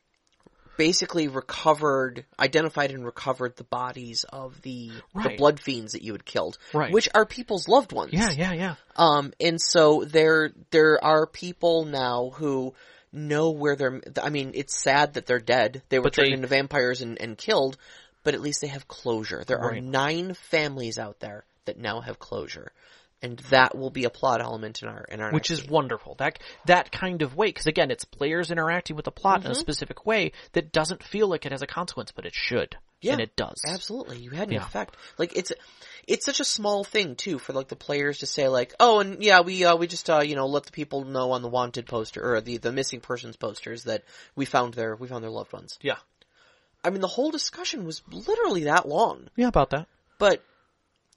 basically 0.77 1.27
recovered, 1.29 2.25
identified 2.39 2.91
and 2.93 3.05
recovered 3.05 3.57
the 3.57 3.65
bodies 3.65 4.25
of 4.29 4.61
the, 4.63 4.91
the 5.15 5.35
blood 5.37 5.59
fiends 5.59 5.93
that 5.93 6.03
you 6.03 6.13
had 6.13 6.25
killed, 6.25 6.57
Right. 6.73 6.93
which 6.93 7.09
are 7.15 7.25
people's 7.27 7.67
loved 7.67 7.93
ones. 7.93 8.13
Yeah, 8.13 8.31
yeah, 8.31 8.53
yeah. 8.53 8.75
Um, 8.95 9.33
and 9.41 9.61
so 9.61 10.05
there, 10.05 10.51
there 10.71 11.03
are 11.03 11.27
people 11.27 11.85
now 11.87 12.31
who 12.35 12.75
know 13.13 13.51
where 13.51 13.75
they're, 13.75 14.01
I 14.23 14.29
mean, 14.31 14.53
it's 14.55 14.81
sad 14.81 15.15
that 15.15 15.27
they're 15.27 15.41
dead. 15.41 15.83
They 15.89 15.99
were 15.99 16.05
But 16.05 16.13
turned 16.13 16.29
they- 16.29 16.35
into 16.35 16.47
vampires 16.47 17.01
and, 17.01 17.21
and 17.21 17.37
killed, 17.37 17.77
but 18.23 18.35
at 18.35 18.41
least 18.41 18.61
they 18.61 18.67
have 18.69 18.87
closure. 18.87 19.43
There 19.45 19.59
are 19.61 19.81
nine 19.81 20.35
families 20.35 20.99
out 20.99 21.19
there 21.19 21.45
that 21.65 21.79
now 21.79 22.01
have 22.03 22.19
closure. 22.19 22.71
And 23.21 23.39
that 23.51 23.77
will 23.77 23.91
be 23.91 24.05
a 24.05 24.11
plot 24.11 24.41
element 24.41 24.81
in 24.83 24.89
our, 24.89 25.05
in 25.11 25.21
our 25.21 25.33
Which 25.33 25.51
is 25.51 25.63
game. 25.63 25.73
wonderful. 25.73 26.15
That 26.19 26.39
that 26.67 26.93
kind 26.93 27.23
of 27.23 27.35
way, 27.35 27.49
because 27.49 27.67
again, 27.67 27.91
it's 27.91 28.05
players 28.05 28.51
interacting 28.53 28.95
with 28.95 29.07
the 29.07 29.11
plot 29.11 29.41
Mm-hmm. 29.41 29.47
in 29.47 29.53
a 29.53 29.57
specific 29.57 30.07
way 30.07 30.31
that 30.53 30.71
doesn't 30.71 31.03
feel 31.03 31.27
like 31.27 31.45
it 31.45 31.51
has 31.51 31.63
a 31.63 31.67
consequence, 31.67 32.13
but 32.13 32.27
it 32.27 32.33
should, 32.35 32.77
Yeah, 33.01 33.15
and 33.15 33.21
it 33.21 33.35
does. 33.35 33.61
Absolutely. 33.67 34.19
You 34.19 34.31
had 34.31 34.49
an 34.49 34.55
Yeah. 34.55 34.63
effect. 34.67 34.97
Like 35.19 35.37
it's 35.37 35.51
it's 36.07 36.25
such 36.25 36.39
a 36.39 36.45
small 36.45 36.85
thing 36.85 37.17
too 37.17 37.39
for 37.41 37.53
like 37.53 37.67
the 37.67 37.75
players 37.77 38.19
to 38.19 38.27
say 38.27 38.47
like, 38.47 38.73
"Oh, 38.79 39.01
and 39.01 39.21
yeah, 39.21 39.41
we 39.41 39.65
uh 39.65 39.75
we 39.75 39.89
just 39.89 40.09
uh 40.09 40.21
you 40.21 40.37
know 40.37 40.47
let 40.47 40.67
the 40.67 40.73
people 40.73 41.05
know 41.05 41.33
on 41.33 41.43
the 41.43 41.49
wanted 41.49 41.87
poster 41.87 42.23
or 42.37 42.41
the 42.41 42.59
the 42.59 42.71
missing 42.71 43.01
persons 43.01 43.35
posters 43.37 43.83
that 43.85 44.05
we 44.37 44.45
found 44.45 44.75
their 44.75 44.95
we 44.95 45.09
found 45.09 45.25
their 45.25 45.31
loved 45.31 45.53
ones." 45.53 45.77
Yeah, 45.83 45.99
I 46.85 46.91
mean, 46.91 47.01
the 47.01 47.09
whole 47.09 47.33
discussion 47.33 47.85
was 47.85 48.01
literally 48.13 48.65
that 48.65 48.87
long. 48.89 49.29
yeah, 49.35 49.49
about 49.49 49.71
that. 49.71 49.89
But 50.21 50.43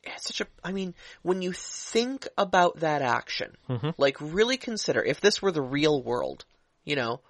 it's 0.03 0.25
such 0.25 0.41
a 0.41 0.47
I 0.63 0.71
mean, 0.71 0.93
when 1.21 1.41
you 1.41 1.51
think 1.53 2.27
about 2.37 2.79
that 2.79 3.01
action, 3.01 3.55
Mhm. 3.69 3.93
like 3.97 4.17
really 4.19 4.57
consider 4.57 5.03
if 5.03 5.21
this 5.21 5.41
were 5.41 5.51
the 5.51 5.61
real 5.61 6.01
world, 6.01 6.45
you 6.83 6.95
know, 6.95 7.21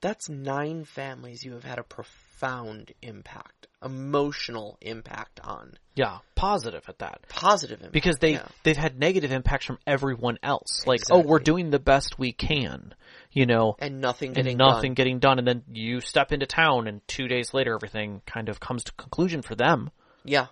that's 0.00 0.28
nine 0.28 0.84
families 0.84 1.44
you 1.44 1.52
have 1.54 1.64
had 1.64 1.78
a 1.80 1.82
profound 1.82 2.92
impact, 3.02 3.66
emotional 3.84 4.78
impact 4.80 5.40
on. 5.42 5.76
Yeah, 5.96 6.18
positive 6.36 6.84
at 6.88 7.00
that. 7.00 7.22
Positive 7.28 7.78
impact. 7.80 7.92
because 7.92 8.16
they 8.18 8.34
yeah. 8.34 8.46
they've 8.62 8.76
had 8.76 8.96
negative 8.98 9.32
impacts 9.32 9.66
from 9.66 9.78
everyone 9.86 10.38
else. 10.42 10.86
Like, 10.86 11.00
oh, 11.10 11.18
we're 11.18 11.40
doing 11.40 11.70
the 11.70 11.80
best 11.80 12.16
we 12.16 12.30
can, 12.32 12.94
you 13.32 13.44
know, 13.46 13.74
and 13.80 14.00
nothing 14.00 14.28
and 14.28 14.36
getting 14.36 14.56
nothing 14.56 14.90
done. 14.90 14.94
getting 14.94 15.18
done, 15.18 15.38
and 15.40 15.48
then 15.48 15.64
you 15.72 16.00
step 16.00 16.30
into 16.30 16.46
town, 16.46 16.86
and 16.86 17.00
two 17.08 17.26
days 17.26 17.52
later, 17.52 17.74
everything 17.74 18.22
kind 18.24 18.48
of 18.48 18.60
comes 18.60 18.84
to 18.84 18.92
conclusion 18.92 19.42
for 19.42 19.56
them. 19.56 19.90
Yeah. 20.24 20.46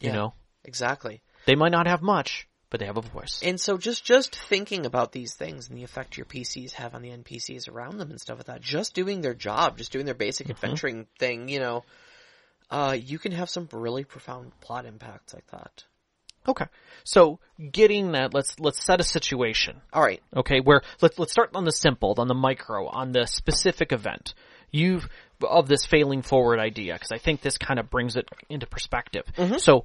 You 0.00 0.08
Yeah. 0.08 0.14
know, 0.14 0.34
Exactly. 0.64 1.22
They 1.46 1.54
might 1.54 1.72
not 1.72 1.86
have 1.86 2.02
much, 2.02 2.48
but 2.68 2.80
they 2.80 2.86
have 2.86 2.96
a 2.96 3.02
voice. 3.02 3.40
And 3.44 3.60
so 3.60 3.78
just 3.78 4.04
just 4.04 4.36
thinking 4.36 4.86
about 4.86 5.12
these 5.12 5.34
things 5.34 5.68
and 5.68 5.76
the 5.76 5.84
effect 5.84 6.16
your 6.16 6.26
PCs 6.26 6.72
have 6.72 6.94
on 6.94 7.02
the 7.02 7.10
NPCs 7.10 7.68
around 7.68 7.98
them 7.98 8.10
and 8.10 8.20
stuff 8.20 8.38
like 8.38 8.46
that, 8.46 8.60
just 8.60 8.94
doing 8.94 9.20
their 9.20 9.34
job, 9.34 9.78
just 9.78 9.92
doing 9.92 10.06
their 10.06 10.14
basic 10.14 10.46
Mm-hmm. 10.46 10.52
adventuring 10.52 11.06
thing, 11.18 11.48
you 11.48 11.60
know, 11.60 11.84
uh, 12.70 12.96
you 12.98 13.18
can 13.18 13.32
have 13.32 13.50
some 13.50 13.68
really 13.72 14.04
profound 14.04 14.52
plot 14.60 14.86
impacts 14.86 15.34
like 15.34 15.46
that. 15.50 15.84
Okay. 16.46 16.66
So 17.04 17.38
getting 17.70 18.12
that, 18.12 18.32
let's 18.32 18.58
let's 18.60 18.84
set 18.84 19.00
a 19.00 19.04
situation. 19.04 19.80
All 19.92 20.02
right. 20.02 20.22
Okay, 20.34 20.60
where 20.60 20.82
let's 21.00 21.18
let's 21.18 21.32
start 21.32 21.50
on 21.54 21.64
the 21.64 21.72
simple, 21.72 22.14
on 22.18 22.28
the 22.28 22.34
micro, 22.34 22.86
on 22.86 23.12
the 23.12 23.26
specific 23.26 23.92
event. 23.92 24.34
You've 24.70 25.08
of 25.42 25.68
this 25.68 25.84
failing 25.84 26.22
forward 26.22 26.60
idea 26.60 26.94
because 26.94 27.12
I 27.12 27.18
think 27.18 27.40
this 27.42 27.58
kind 27.58 27.78
of 27.80 27.90
brings 27.90 28.16
it 28.16 28.28
into 28.48 28.66
perspective. 28.66 29.24
So 29.58 29.84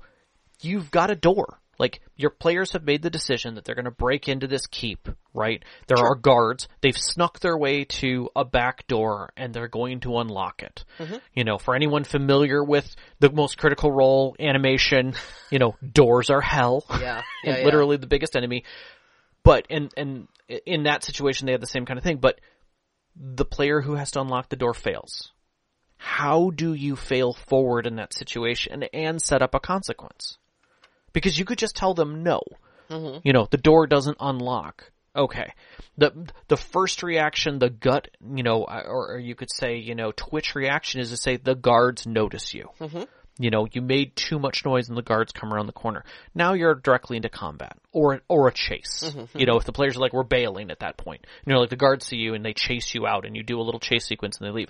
you've 0.61 0.91
got 0.91 1.11
a 1.11 1.15
door. 1.15 1.59
Like 1.77 2.01
your 2.15 2.29
players 2.29 2.71
have 2.71 2.85
made 2.85 3.01
the 3.01 3.09
decision 3.09 3.55
that 3.55 3.65
they're 3.65 3.75
going 3.75 3.85
to 3.85 3.91
break 3.91 4.29
into 4.29 4.47
this 4.47 4.65
keep, 4.65 5.09
right? 5.33 5.61
There 5.87 5.97
are 5.97 6.15
guards. 6.15 6.67
They've 6.81 6.97
snuck 6.97 7.39
their 7.39 7.57
way 7.57 7.83
to 7.85 8.29
a 8.35 8.45
back 8.45 8.87
door 8.87 9.33
and 9.35 9.53
they're 9.53 9.67
going 9.67 9.99
to 10.01 10.19
unlock 10.19 10.63
it. 10.63 10.85
Mm-hmm. 10.99 11.15
You 11.33 11.43
know, 11.43 11.57
for 11.57 11.75
anyone 11.75 12.05
familiar 12.05 12.63
with 12.63 12.95
the 13.19 13.29
most 13.29 13.57
critical 13.57 13.91
role 13.91 14.37
animation, 14.39 15.15
you 15.51 15.59
know, 15.59 15.75
doors 15.91 16.29
are 16.29 16.41
hell. 16.41 16.85
Yeah. 16.89 17.21
and 17.43 17.55
Yeah, 17.55 17.57
yeah. 17.57 17.65
literally 17.65 17.97
the 17.97 18.07
biggest 18.07 18.37
enemy. 18.37 18.63
But 19.43 19.67
and 19.69 19.91
and 19.97 20.27
in 20.65 20.83
that 20.83 21.03
situation 21.03 21.45
they 21.45 21.51
have 21.51 21.61
the 21.61 21.67
same 21.67 21.85
kind 21.85 21.97
of 21.97 22.03
thing, 22.03 22.17
but 22.17 22.39
the 23.15 23.45
player 23.45 23.81
who 23.81 23.95
has 23.95 24.11
to 24.11 24.21
unlock 24.21 24.49
the 24.49 24.55
door 24.55 24.73
fails. 24.73 25.31
How 25.97 26.51
do 26.51 26.73
you 26.73 26.95
fail 26.95 27.33
forward 27.33 27.87
in 27.87 27.95
that 27.97 28.13
situation 28.13 28.83
and 28.93 29.21
set 29.21 29.41
up 29.41 29.55
a 29.55 29.59
consequence? 29.59 30.37
Because 31.15 31.39
you 31.39 31.45
could 31.45 31.57
just 31.57 31.77
tell 31.77 31.93
them 31.93 32.23
no. 32.23 32.41
Mm-hmm. 32.89 33.19
You 33.23 33.31
know, 33.31 33.47
the 33.49 33.57
door 33.57 33.87
doesn't 33.87 34.17
unlock. 34.19 34.91
Okay. 35.15 35.53
The 35.97 36.11
the 36.49 36.57
first 36.57 37.03
reaction, 37.03 37.57
the 37.57 37.69
gut, 37.69 38.09
you 38.35 38.43
know, 38.43 38.65
uh, 38.65 38.83
or, 38.85 39.13
or 39.13 39.19
you 39.19 39.33
could 39.33 39.49
say, 39.49 39.77
you 39.77 39.95
know, 39.95 40.11
twitch 40.11 40.55
reaction 40.55 40.99
is 40.99 41.11
to 41.11 41.17
say 41.17 41.37
the 41.37 41.55
guards 41.55 42.05
notice 42.05 42.53
you. 42.53 42.67
Mm-hmm. 42.81 43.03
You 43.37 43.49
know, 43.49 43.65
you 43.71 43.81
made 43.81 44.15
too 44.17 44.39
much 44.39 44.65
noise 44.65 44.89
and 44.89 44.97
the 44.97 45.01
guards 45.01 45.31
come 45.31 45.53
around 45.53 45.67
the 45.67 45.73
corner. 45.73 46.03
Now 46.33 46.53
you're 46.53 46.75
directly 46.75 47.15
into 47.15 47.29
combat 47.29 47.77
or 47.93 48.21
or 48.27 48.49
a 48.49 48.53
chase. 48.53 49.03
Mm-hmm, 49.05 49.39
you 49.39 49.45
know, 49.45 49.57
if 49.57 49.63
the 49.63 49.71
players 49.71 49.95
are 49.95 50.01
like 50.01 50.11
we're 50.11 50.23
bailing 50.23 50.69
at 50.69 50.79
that 50.79 50.97
point. 50.97 51.25
You 51.45 51.53
know, 51.53 51.61
like 51.61 51.69
the 51.69 51.77
guards 51.77 52.05
see 52.05 52.17
you 52.17 52.33
and 52.33 52.43
they 52.43 52.53
chase 52.53 52.93
you 52.93 53.07
out 53.07 53.25
and 53.25 53.37
you 53.37 53.43
do 53.43 53.59
a 53.59 53.63
little 53.63 53.79
chase 53.79 54.05
sequence 54.05 54.37
and 54.37 54.47
they 54.47 54.51
leave. 54.51 54.69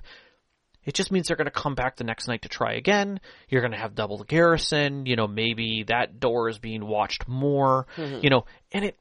It 0.85 0.93
just 0.93 1.11
means 1.11 1.27
they're 1.27 1.37
going 1.37 1.45
to 1.45 1.51
come 1.51 1.75
back 1.75 1.95
the 1.95 2.03
next 2.03 2.27
night 2.27 2.43
to 2.43 2.49
try 2.49 2.73
again. 2.73 3.19
You're 3.49 3.61
going 3.61 3.71
to 3.71 3.77
have 3.77 3.95
double 3.95 4.17
the 4.17 4.25
garrison. 4.25 5.05
You 5.05 5.15
know, 5.15 5.27
maybe 5.27 5.83
that 5.87 6.19
door 6.19 6.49
is 6.49 6.59
being 6.59 6.85
watched 6.85 7.27
more. 7.27 7.87
Mm-hmm. 7.95 8.19
You 8.23 8.29
know, 8.29 8.45
and 8.71 8.85
it 8.85 8.97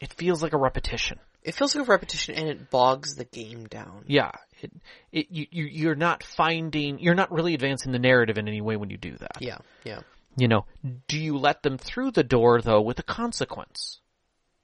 it 0.00 0.12
feels 0.14 0.42
like 0.42 0.52
a 0.52 0.58
repetition. 0.58 1.18
It 1.42 1.54
feels 1.54 1.74
like 1.74 1.86
a 1.86 1.90
repetition 1.90 2.34
and 2.34 2.48
it 2.48 2.70
bogs 2.70 3.14
the 3.14 3.24
game 3.24 3.66
down. 3.66 4.04
Yeah, 4.06 4.32
it, 4.60 4.72
it 5.10 5.26
you, 5.30 5.46
you 5.50 5.64
you're 5.64 5.94
not 5.94 6.22
finding 6.22 6.98
you're 6.98 7.14
not 7.14 7.32
really 7.32 7.54
advancing 7.54 7.92
the 7.92 7.98
narrative 7.98 8.38
in 8.38 8.46
any 8.46 8.60
way 8.60 8.76
when 8.76 8.90
you 8.90 8.98
do 8.98 9.16
that. 9.16 9.38
Yeah. 9.40 9.58
Yeah. 9.84 10.00
You 10.36 10.48
know, 10.48 10.66
do 11.08 11.18
you 11.18 11.38
let 11.38 11.62
them 11.62 11.76
through 11.76 12.12
the 12.12 12.22
door 12.22 12.60
though 12.60 12.80
with 12.80 12.98
a 12.98 13.02
consequence? 13.02 14.00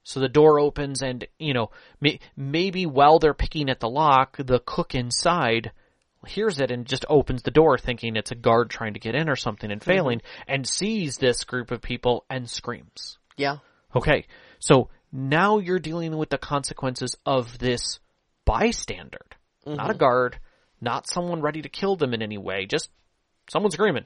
So 0.03 0.21
the 0.21 0.29
door 0.29 0.57
opens 0.57 1.01
and, 1.01 1.27
you 1.37 1.53
know, 1.53 1.71
may, 1.99 2.21
maybe 2.37 2.85
while 2.85 3.19
they're 3.19 3.33
picking 3.33 3.69
at 3.69 3.81
the 3.81 3.89
lock, 3.89 4.37
the 4.37 4.61
cook 4.65 4.95
inside 4.95 5.73
hears 6.29 6.59
it 6.59 6.71
and 6.71 6.85
just 6.85 7.05
opens 7.09 7.43
the 7.43 7.51
door 7.51 7.77
thinking 7.77 8.15
it's 8.15 8.31
a 8.31 8.35
guard 8.35 8.69
trying 8.69 8.93
to 8.93 8.99
get 8.99 9.15
in 9.15 9.29
or 9.29 9.35
something 9.35 9.71
and 9.71 9.81
mm-hmm. 9.81 9.91
failing 9.91 10.21
and 10.47 10.67
sees 10.67 11.17
this 11.17 11.43
group 11.43 11.71
of 11.71 11.81
people 11.81 12.25
and 12.29 12.49
screams. 12.49 13.17
Yeah. 13.35 13.57
Okay. 13.95 14.25
So 14.59 14.89
now 15.11 15.59
you're 15.59 15.79
dealing 15.79 16.15
with 16.17 16.29
the 16.29 16.37
consequences 16.37 17.15
of 17.25 17.57
this 17.59 17.99
bystander. 18.45 19.25
Not 19.65 19.89
a 19.89 19.89
mm-hmm. 19.89 19.97
guard, 19.97 20.39
not 20.79 21.09
someone 21.09 21.41
ready 21.41 21.61
to 21.61 21.69
kill 21.69 21.95
them 21.95 22.13
in 22.13 22.21
any 22.21 22.37
way, 22.37 22.65
just 22.65 22.89
someone 23.49 23.71
screaming. 23.71 24.05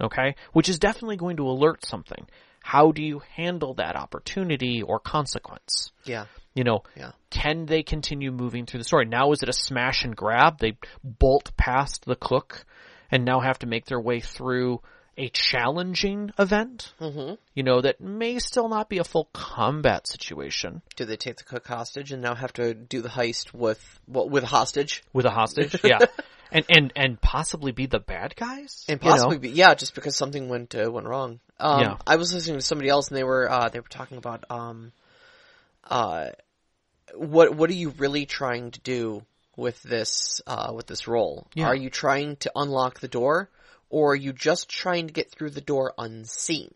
Okay? 0.00 0.36
Which 0.52 0.68
is 0.68 0.78
definitely 0.78 1.16
going 1.16 1.36
to 1.36 1.48
alert 1.48 1.84
something. 1.84 2.26
How 2.62 2.92
do 2.92 3.02
you 3.02 3.22
handle 3.34 3.74
that 3.74 3.96
opportunity 3.96 4.82
or 4.82 5.00
consequence? 5.00 5.90
Yeah. 6.04 6.26
You 6.54 6.64
know, 6.64 6.82
Yeah. 6.96 7.12
can 7.30 7.66
they 7.66 7.82
continue 7.82 8.32
moving 8.32 8.66
through 8.66 8.78
the 8.78 8.84
story? 8.84 9.06
Now 9.06 9.32
is 9.32 9.42
it 9.42 9.48
a 9.48 9.52
smash 9.52 10.04
and 10.04 10.16
grab? 10.16 10.58
They 10.58 10.76
bolt 11.04 11.52
past 11.56 12.04
the 12.04 12.16
cook 12.16 12.64
and 13.10 13.24
now 13.24 13.40
have 13.40 13.58
to 13.60 13.66
make 13.66 13.86
their 13.86 14.00
way 14.00 14.20
through 14.20 14.80
a 15.16 15.28
challenging 15.28 16.30
event? 16.38 16.92
Mm-hmm. 17.00 17.34
You 17.54 17.62
know, 17.62 17.80
that 17.82 18.00
may 18.00 18.38
still 18.38 18.68
not 18.68 18.88
be 18.88 18.98
a 18.98 19.04
full 19.04 19.28
combat 19.32 20.06
situation 20.06 20.82
Do 20.96 21.04
they 21.04 21.16
take 21.16 21.36
the 21.36 21.44
cook 21.44 21.66
hostage 21.66 22.10
and 22.12 22.22
now 22.22 22.34
have 22.34 22.52
to 22.54 22.74
do 22.74 23.00
the 23.02 23.08
heist 23.08 23.52
with 23.52 24.00
well, 24.08 24.28
with 24.28 24.44
hostage 24.44 25.02
with 25.12 25.26
a 25.26 25.30
hostage. 25.30 25.76
Yeah. 25.84 25.98
And, 26.52 26.64
and, 26.68 26.92
and 26.96 27.20
possibly 27.20 27.70
be 27.70 27.86
the 27.86 28.00
bad 28.00 28.34
guys? 28.34 28.84
and 28.88 29.00
You 29.00 29.08
know? 29.08 29.12
possibly 29.14 29.38
be 29.38 29.50
yeah, 29.50 29.74
just 29.74 29.94
because 29.94 30.16
something 30.16 30.48
went 30.48 30.74
uh, 30.74 30.90
went 30.90 31.06
wrong. 31.06 31.38
Um, 31.60 31.80
Yeah. 31.80 31.96
I 32.06 32.16
was 32.16 32.34
listening 32.34 32.58
to 32.58 32.64
somebody 32.64 32.88
else 32.88 33.06
and 33.08 33.16
they 33.16 33.22
were 33.22 33.48
uh, 33.48 33.68
they 33.68 33.78
were 33.78 33.88
talking 33.88 34.18
about 34.18 34.44
um, 34.50 34.90
uh, 35.90 36.30
what 37.14 37.54
what 37.54 37.68
are 37.70 37.74
you 37.74 37.90
really 37.90 38.26
trying 38.26 38.70
to 38.70 38.80
do 38.80 39.22
with 39.56 39.82
this 39.82 40.40
uh, 40.46 40.72
with 40.74 40.86
this 40.86 41.06
roll? 41.06 41.46
Yeah. 41.54 41.66
Are 41.66 41.76
you 41.76 41.90
trying 41.90 42.36
to 42.36 42.52
unlock 42.54 43.00
the 43.00 43.08
door, 43.08 43.50
or 43.90 44.12
are 44.12 44.16
you 44.16 44.32
just 44.32 44.68
trying 44.68 45.08
to 45.08 45.12
get 45.12 45.30
through 45.30 45.50
the 45.50 45.60
door 45.60 45.92
unseen? 45.98 46.72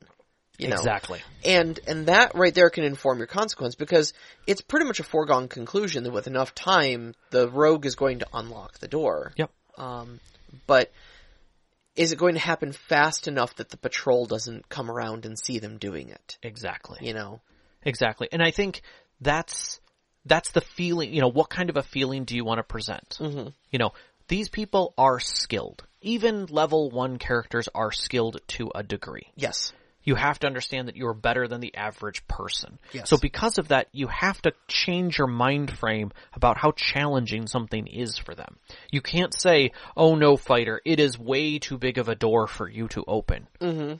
You 0.58 0.68
know? 0.68 0.76
Exactly. 0.76 1.20
And 1.44 1.78
and 1.86 2.06
that 2.06 2.34
right 2.34 2.54
there 2.54 2.70
can 2.70 2.84
inform 2.84 3.18
your 3.18 3.26
consequence 3.26 3.74
because 3.74 4.12
it's 4.46 4.60
pretty 4.60 4.86
much 4.86 5.00
a 5.00 5.04
foregone 5.04 5.48
conclusion 5.48 6.04
that 6.04 6.12
with 6.12 6.26
enough 6.26 6.54
time 6.54 7.14
the 7.30 7.48
rogue 7.48 7.86
is 7.86 7.94
going 7.94 8.20
to 8.20 8.26
unlock 8.32 8.78
the 8.78 8.88
door. 8.88 9.32
Yep. 9.36 9.50
Um, 9.76 10.20
but 10.66 10.92
is 11.96 12.12
it 12.12 12.18
going 12.18 12.34
to 12.34 12.40
happen 12.40 12.72
fast 12.72 13.26
enough 13.26 13.56
that 13.56 13.70
the 13.70 13.76
patrol 13.76 14.26
doesn't 14.26 14.68
come 14.68 14.90
around 14.90 15.26
and 15.26 15.38
see 15.38 15.58
them 15.58 15.78
doing 15.78 16.08
it? 16.08 16.38
Exactly. 16.42 16.98
You 17.02 17.14
know. 17.14 17.40
Exactly. 17.84 18.28
And 18.32 18.42
I 18.42 18.50
think 18.50 18.82
that's 19.24 19.80
that's 20.24 20.52
the 20.52 20.60
feeling, 20.60 21.12
you 21.12 21.20
know, 21.20 21.28
what 21.28 21.50
kind 21.50 21.70
of 21.70 21.76
a 21.76 21.82
feeling 21.82 22.24
do 22.24 22.34
you 22.34 22.44
want 22.44 22.58
to 22.58 22.62
present? 22.62 23.18
Mm-hmm. 23.20 23.48
You 23.70 23.78
know, 23.78 23.92
these 24.28 24.48
people 24.48 24.94
are 24.96 25.20
skilled. 25.20 25.84
Even 26.00 26.46
level 26.46 26.90
1 26.90 27.18
characters 27.18 27.68
are 27.74 27.92
skilled 27.92 28.40
to 28.48 28.70
a 28.74 28.82
degree. 28.82 29.28
Yes. 29.36 29.72
You 30.02 30.16
have 30.16 30.38
to 30.40 30.46
understand 30.46 30.88
that 30.88 30.96
you're 30.96 31.14
better 31.14 31.48
than 31.48 31.60
the 31.60 31.74
average 31.74 32.26
person. 32.26 32.78
Yes. 32.92 33.08
So 33.08 33.16
because 33.16 33.56
of 33.56 33.68
that, 33.68 33.88
you 33.92 34.06
have 34.08 34.40
to 34.42 34.52
change 34.68 35.16
your 35.16 35.26
mind 35.26 35.70
frame 35.70 36.12
about 36.34 36.58
how 36.58 36.72
challenging 36.72 37.46
something 37.46 37.86
is 37.86 38.18
for 38.18 38.34
them. 38.34 38.58
You 38.90 39.00
can't 39.00 39.32
say, 39.34 39.72
"Oh 39.96 40.14
no, 40.14 40.36
fighter, 40.36 40.82
it 40.84 41.00
is 41.00 41.18
way 41.18 41.58
too 41.58 41.78
big 41.78 41.96
of 41.96 42.10
a 42.10 42.14
door 42.14 42.46
for 42.46 42.68
you 42.68 42.88
to 42.88 43.04
open." 43.08 43.48
Mm-hmm. 43.62 43.94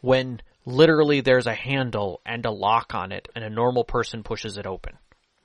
When 0.00 0.40
literally 0.64 1.20
there's 1.20 1.46
a 1.46 1.54
handle 1.54 2.20
and 2.24 2.44
a 2.46 2.50
lock 2.50 2.94
on 2.94 3.12
it, 3.12 3.28
and 3.34 3.44
a 3.44 3.50
normal 3.50 3.84
person 3.84 4.22
pushes 4.22 4.56
it 4.58 4.66
open. 4.66 4.96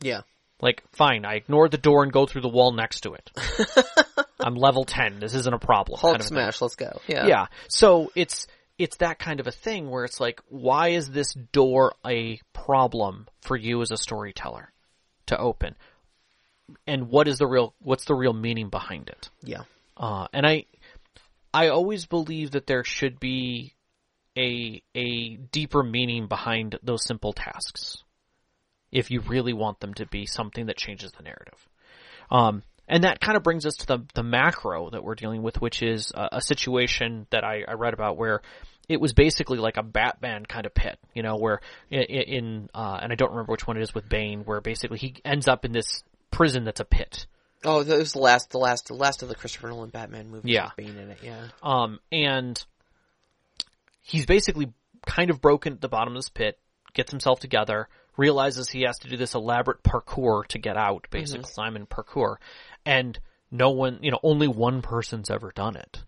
Yeah. 0.01 0.21
Like, 0.61 0.83
fine, 0.93 1.25
I 1.25 1.35
ignore 1.35 1.69
the 1.69 1.77
door 1.77 2.03
and 2.03 2.11
go 2.11 2.25
through 2.25 2.41
the 2.41 2.49
wall 2.49 2.71
next 2.71 3.01
to 3.01 3.13
it. 3.13 3.31
I'm 4.39 4.55
level 4.55 4.85
10. 4.85 5.19
This 5.19 5.35
isn't 5.35 5.53
a 5.53 5.59
problem. 5.59 5.99
Hulk 5.99 6.13
kind 6.13 6.21
of 6.21 6.25
a 6.25 6.29
thing. 6.29 6.35
smash. 6.35 6.61
Let's 6.61 6.75
go. 6.75 6.99
Yeah. 7.07 7.27
Yeah. 7.27 7.45
So 7.69 8.11
it's 8.15 8.47
it's 8.77 8.97
that 8.97 9.17
kind 9.17 9.39
of 9.39 9.47
a 9.47 9.51
thing 9.51 9.89
where 9.89 10.05
it's 10.05 10.19
like, 10.19 10.41
why 10.49 10.89
is 10.89 11.09
this 11.09 11.33
door 11.33 11.95
a 12.05 12.39
problem 12.53 13.27
for 13.41 13.57
you 13.57 13.81
as 13.81 13.91
a 13.91 13.97
storyteller 13.97 14.71
to 15.27 15.37
open? 15.37 15.75
And 16.85 17.09
what 17.09 17.27
is 17.27 17.39
the 17.39 17.47
real 17.47 17.73
what's 17.79 18.05
the 18.05 18.15
real 18.15 18.33
meaning 18.33 18.69
behind 18.69 19.09
it? 19.09 19.29
Yeah. 19.43 19.63
Uh, 19.95 20.27
and 20.33 20.45
I 20.45 20.65
I 21.53 21.69
always 21.69 22.05
believe 22.05 22.51
that 22.51 22.67
there 22.67 22.83
should 22.83 23.19
be 23.19 23.73
a 24.37 24.81
a 24.95 25.35
deeper 25.35 25.83
meaning 25.83 26.27
behind 26.27 26.77
those 26.83 27.03
simple 27.03 27.33
tasks. 27.33 28.03
If 28.91 29.11
you 29.11 29.19
really 29.21 29.53
want 29.53 29.79
them 29.81 29.93
to 29.95 30.05
be 30.05 30.25
something 30.25 30.67
that 30.67 30.77
changes 30.77 31.11
the 31.11 31.23
narrative. 31.23 31.67
Um, 32.31 32.63
and 32.87 33.03
that 33.03 33.19
kind 33.19 33.35
of 33.35 33.43
brings 33.43 33.65
us 33.65 33.75
to 33.77 33.85
the, 33.85 33.99
the 34.13 34.23
macro 34.23 34.89
that 34.91 35.03
we're 35.03 35.15
dealing 35.15 35.43
with, 35.43 35.59
which 35.59 35.83
is 35.83 36.11
a, 36.15 36.29
a 36.33 36.41
situation 36.41 37.27
that 37.31 37.43
I, 37.43 37.63
I 37.67 37.73
read 37.73 37.93
about 37.93 38.15
where 38.15 38.41
it 38.87 39.01
was 39.01 39.13
basically 39.13 39.57
like 39.57 39.75
a 39.75 39.83
Batman 39.83 40.45
kind 40.45 40.65
of 40.65 40.73
pit, 40.73 40.97
you 41.13 41.21
know, 41.21 41.35
where 41.35 41.59
in, 41.91 42.01
in 42.03 42.69
uh, 42.73 42.99
and 43.01 43.11
I 43.11 43.15
don't 43.15 43.31
remember 43.31 43.51
which 43.51 43.67
one 43.67 43.77
it 43.77 43.83
is 43.83 43.93
with 43.93 44.07
Bane, 44.07 44.43
where 44.45 44.61
basically 44.61 44.99
he 44.99 45.15
ends 45.25 45.47
up 45.49 45.65
in 45.65 45.73
this 45.73 46.03
prison 46.31 46.63
that's 46.63 46.79
a 46.79 46.85
pit. 46.85 47.27
Oh, 47.65 47.83
that 47.83 47.97
was 47.97 48.13
the 48.13 48.19
last, 48.19 48.51
the 48.51 48.59
last, 48.59 48.87
the 48.87 48.93
last 48.93 49.23
of 49.23 49.29
the 49.29 49.35
Christopher 49.35 49.67
Nolan 49.67 49.89
Batman 49.89 50.29
movies. 50.29 50.53
Yeah. 50.53 50.69
with 50.77 50.87
Bane 50.87 50.97
in 50.97 51.09
it. 51.09 51.17
Yeah. 51.21 51.47
Um, 51.61 51.99
and 52.11 52.63
he's 54.07 54.25
basically 54.25 54.73
kind 55.05 55.29
of 55.29 55.41
broken 55.41 55.73
at 55.73 55.81
the 55.81 55.89
bottom 55.89 56.15
of 56.15 56.17
this 56.17 56.29
pit, 56.29 56.57
gets 56.93 57.11
himself 57.11 57.39
together, 57.39 57.87
realizes 58.17 58.69
he 58.69 58.81
has 58.81 58.97
to 58.99 59.09
do 59.09 59.17
this 59.17 59.35
elaborate 59.35 59.83
parkour 59.83 60.45
to 60.47 60.57
get 60.57 60.77
out, 60.77 61.07
basically 61.11 61.43
mm-hmm. 61.43 61.51
Simon 61.53 61.85
parkour, 61.85 62.37
and 62.85 63.19
no 63.51 63.69
one, 63.69 63.99
you 64.01 64.09
know, 64.11 64.19
only 64.23 64.47
one 64.47 64.81
person's 64.81 65.29
ever 65.29 65.51
done 65.53 65.75
it. 65.75 66.03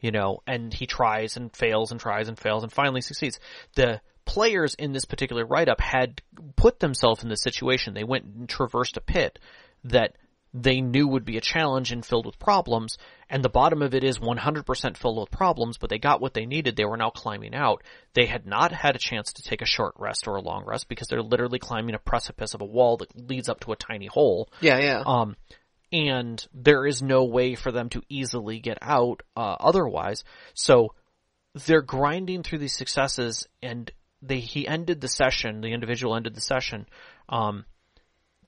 you 0.00 0.10
know, 0.10 0.40
and 0.46 0.72
he 0.72 0.86
tries 0.86 1.36
and 1.36 1.54
fails 1.54 1.90
and 1.90 2.00
tries 2.00 2.28
and 2.28 2.38
fails 2.38 2.62
and 2.62 2.72
finally 2.72 3.00
succeeds. 3.00 3.40
The 3.74 4.00
players 4.24 4.74
in 4.74 4.92
this 4.92 5.04
particular 5.04 5.44
write-up 5.44 5.80
had 5.80 6.22
put 6.56 6.78
themselves 6.78 7.22
in 7.22 7.28
this 7.28 7.42
situation. 7.42 7.94
They 7.94 8.04
went 8.04 8.24
and 8.24 8.48
traversed 8.48 8.96
a 8.96 9.00
pit 9.00 9.38
that 9.84 10.16
they 10.54 10.80
knew 10.80 11.06
would 11.06 11.24
be 11.24 11.36
a 11.36 11.42
challenge 11.42 11.92
and 11.92 12.04
filled 12.04 12.26
with 12.26 12.38
problems, 12.38 12.96
and 13.28 13.44
the 13.44 13.50
bottom 13.50 13.82
of 13.82 13.94
it 13.94 14.02
is 14.02 14.18
100% 14.18 14.96
filled 14.96 15.18
with 15.18 15.30
problems, 15.30 15.76
but 15.76 15.90
they 15.90 15.98
got 15.98 16.20
what 16.20 16.34
they 16.34 16.46
needed. 16.46 16.76
They 16.76 16.86
were 16.86 16.96
now 16.96 17.10
climbing 17.10 17.54
out. 17.54 17.82
They 18.14 18.26
had 18.26 18.46
not 18.46 18.72
had 18.72 18.96
a 18.96 19.00
chance 19.00 19.34
to 19.34 19.42
take 19.42 19.60
a 19.60 19.66
short 19.66 19.94
rest 19.98 20.26
or 20.26 20.36
a 20.36 20.42
long 20.42 20.64
rest 20.64 20.88
because 20.88 21.08
they're 21.08 21.22
literally 21.22 21.58
climbing 21.58 21.94
a 21.94 21.98
precipice 21.98 22.54
of 22.54 22.62
a 22.62 22.66
wall 22.66 22.96
that 22.98 23.28
leads 23.28 23.48
up 23.48 23.60
to 23.60 23.72
a 23.72 23.76
tiny 23.76 24.06
hole. 24.06 24.48
Yeah, 24.60 24.78
yeah. 24.78 25.02
Um, 25.04 25.36
and 25.92 26.44
there 26.52 26.86
is 26.86 27.02
no 27.02 27.24
way 27.24 27.54
for 27.54 27.72
them 27.72 27.88
to 27.90 28.02
easily 28.08 28.60
get 28.60 28.78
out 28.80 29.22
uh, 29.36 29.56
otherwise. 29.60 30.24
So 30.54 30.94
they're 31.66 31.82
grinding 31.82 32.42
through 32.42 32.58
these 32.58 32.76
successes, 32.76 33.46
and 33.62 33.90
they 34.22 34.40
he 34.40 34.66
ended 34.66 35.00
the 35.00 35.08
session. 35.08 35.60
The 35.60 35.72
individual 35.72 36.16
ended 36.16 36.34
the 36.34 36.40
session 36.40 36.86
um, 37.28 37.64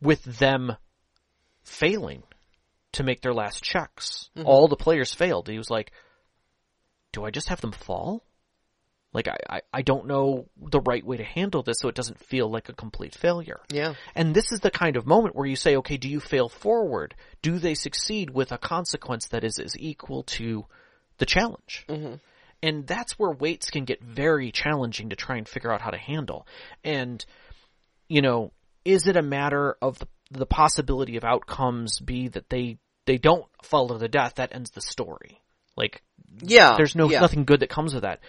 with 0.01 0.22
them 0.24 0.76
failing 1.71 2.23
to 2.93 3.05
make 3.05 3.21
their 3.21 3.35
last 3.35 3.62
checks. 3.62 4.31
All 4.45 4.68
the 4.68 4.77
players 4.77 5.14
failed. 5.14 5.49
He 5.49 5.59
was 5.59 5.71
like, 5.71 5.93
"Do 7.12 7.25
I 7.25 7.31
just 7.31 7.49
have 7.49 7.61
them 7.61 7.73
fall?" 7.73 8.25
Like 9.12 9.29
I, 9.29 9.37
I, 9.49 9.61
I 9.73 9.83
don't 9.83 10.07
know 10.07 10.49
the 10.57 10.81
right 10.81 11.05
way 11.05 11.16
to 11.16 11.25
handle 11.25 11.62
this 11.62 11.79
so 11.81 11.89
it 11.89 11.97
doesn't 11.97 12.25
feel 12.25 12.49
like 12.49 12.68
a 12.68 12.73
complete 12.73 13.14
failure. 13.14 13.61
yeah. 13.68 13.95
And 14.14 14.35
this 14.35 14.53
is 14.53 14.61
the 14.61 14.71
kind 14.71 14.97
of 14.97 15.05
moment 15.05 15.35
where 15.35 15.47
you 15.47 15.57
say, 15.57 15.77
okay, 15.77 15.97
do 15.97 16.09
you 16.09 16.21
fail 16.21 16.49
forward? 16.49 17.16
Do 17.43 17.59
they 17.59 17.75
succeed 17.75 18.31
with 18.31 18.53
a 18.53 18.59
consequence 18.59 19.27
that 19.29 19.43
is, 19.43 19.59
is 19.59 19.77
equal 19.77 20.23
to 20.39 20.64
the 21.18 21.27
challenge? 21.27 21.87
Mm-hmm. 21.89 22.14
And 22.62 22.87
that's 22.87 23.18
where 23.18 23.33
weights 23.33 23.71
can 23.71 23.85
get 23.85 24.01
very 24.01 24.53
challenging 24.53 25.11
to 25.11 25.16
try 25.16 25.39
and 25.39 25.49
figure 25.49 25.73
out 25.73 25.81
how 25.81 25.91
to 25.91 25.99
handle. 25.99 26.47
And, 26.85 27.25
you 28.09 28.23
know, 28.23 28.53
is 28.85 29.09
it 29.09 29.16
a 29.16 29.23
matter 29.23 29.77
of 29.83 29.99
the, 29.99 30.07
the 30.31 30.47
possibility 30.47 31.16
of 31.16 31.24
outcomes 31.24 31.99
be 32.01 32.28
that 32.28 32.49
they, 32.49 32.78
they 33.07 33.18
don't 33.18 33.47
fall 33.62 33.89
to 33.89 33.99
the 33.99 34.09
death? 34.09 34.35
That 34.37 34.55
ends 34.55 34.70
the 34.70 34.81
story. 34.83 35.41
Like, 35.76 36.03
Yeah. 36.41 36.74
there's 36.76 36.97
no 36.97 37.11
yeah. 37.11 37.20
nothing 37.20 37.45
good 37.45 37.61
that 37.61 37.70
comes 37.70 37.95
of 37.95 38.03
that. 38.03 38.20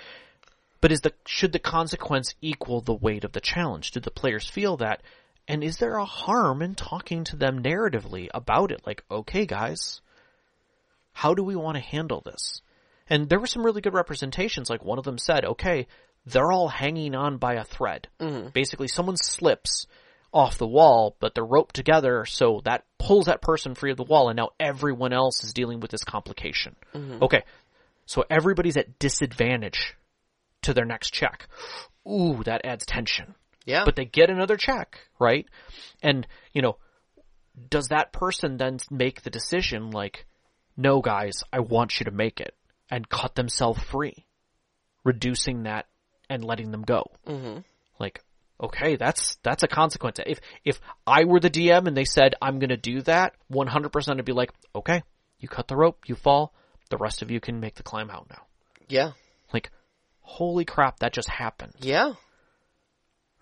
But 0.79 0.91
is 0.91 1.01
the 1.01 1.13
should 1.27 1.51
the 1.51 1.59
consequence 1.59 2.33
equal 2.41 2.81
the 2.81 2.93
weight 2.95 3.23
of 3.23 3.33
the 3.33 3.39
challenge? 3.39 3.91
Do 3.91 3.99
the 3.99 4.09
players 4.09 4.49
feel 4.49 4.77
that? 4.77 5.01
And 5.47 5.63
is 5.63 5.77
there 5.77 5.95
a 5.95 6.05
harm 6.05 6.61
in 6.61 6.75
talking 6.75 7.23
to 7.25 7.35
them 7.35 7.61
narratively 7.61 8.29
about 8.33 8.71
it? 8.71 8.81
Like, 8.85 9.03
okay, 9.11 9.45
guys, 9.45 10.01
how 11.13 11.33
do 11.33 11.43
we 11.43 11.55
want 11.55 11.75
to 11.75 11.81
handle 11.83 12.21
this? 12.21 12.61
And 13.09 13.29
there 13.29 13.39
were 13.39 13.47
some 13.47 13.63
really 13.63 13.81
good 13.81 13.93
representations. 13.93 14.69
Like 14.69 14.83
one 14.83 14.97
of 14.97 15.03
them 15.03 15.17
said, 15.17 15.45
okay, 15.45 15.87
they're 16.25 16.51
all 16.51 16.67
hanging 16.69 17.13
on 17.15 17.37
by 17.37 17.55
a 17.55 17.63
thread. 17.63 18.07
Mm-hmm. 18.19 18.49
Basically, 18.49 18.87
someone 18.87 19.17
slips 19.17 19.85
off 20.33 20.57
the 20.57 20.67
wall, 20.67 21.15
but 21.19 21.35
they're 21.35 21.43
roped 21.43 21.75
together, 21.75 22.25
so 22.25 22.61
that 22.63 22.85
pulls 22.97 23.25
that 23.25 23.41
person 23.41 23.75
free 23.75 23.91
of 23.91 23.97
the 23.97 24.03
wall, 24.03 24.29
and 24.29 24.37
now 24.37 24.49
everyone 24.59 25.11
else 25.11 25.43
is 25.43 25.53
dealing 25.53 25.79
with 25.79 25.91
this 25.91 26.03
complication. 26.03 26.75
Okay, 26.95 27.43
so 28.05 28.23
everybody's 28.29 28.77
at 28.77 28.97
disadvantage 28.97 29.95
to 30.61 30.73
their 30.73 30.85
next 30.85 31.11
check. 31.11 31.47
Ooh, 32.09 32.41
that 32.45 32.65
adds 32.65 32.85
tension. 32.85 33.35
Yeah. 33.65 33.83
But 33.85 33.95
they 33.95 34.05
get 34.05 34.29
another 34.29 34.57
check, 34.57 34.99
right? 35.19 35.47
And, 36.01 36.25
you 36.53 36.61
know, 36.61 36.77
does 37.69 37.89
that 37.89 38.11
person 38.11 38.57
then 38.57 38.79
make 38.89 39.21
the 39.21 39.29
decision 39.29 39.91
like, 39.91 40.25
no 40.77 41.01
guys, 41.01 41.43
I 41.51 41.59
want 41.59 41.99
you 41.99 42.05
to 42.05 42.11
make 42.11 42.39
it 42.39 42.55
and 42.89 43.07
cut 43.07 43.35
themselves 43.35 43.83
free, 43.83 44.25
reducing 45.03 45.63
that 45.63 45.87
and 46.29 46.43
letting 46.43 46.71
them 46.71 46.81
go? 46.81 47.11
Mm-hmm. 47.27 47.59
Like, 47.99 48.23
okay, 48.61 48.95
that's, 48.95 49.37
that's 49.43 49.63
a 49.63 49.67
consequence. 49.67 50.19
If, 50.25 50.39
if 50.63 50.79
I 51.05 51.25
were 51.25 51.39
the 51.39 51.49
DM 51.49 51.87
and 51.87 51.97
they 51.97 52.05
said, 52.05 52.35
I'm 52.41 52.59
gonna 52.59 52.77
do 52.77 53.01
that, 53.03 53.33
100% 53.51 54.17
I'd 54.17 54.25
be 54.25 54.31
like, 54.33 54.51
okay, 54.75 55.03
you 55.39 55.47
cut 55.47 55.67
the 55.67 55.75
rope, 55.75 56.03
you 56.07 56.15
fall, 56.15 56.53
the 56.89 56.97
rest 56.97 57.21
of 57.21 57.31
you 57.31 57.39
can 57.39 57.59
make 57.59 57.75
the 57.75 57.83
climb 57.83 58.09
out 58.09 58.27
now. 58.29 58.43
yeah. 58.87 59.11
Like, 59.53 59.71
holy 60.21 60.63
crap, 60.63 60.99
that 60.99 61.13
just 61.13 61.29
happened. 61.29 61.73
Yeah. 61.79 62.13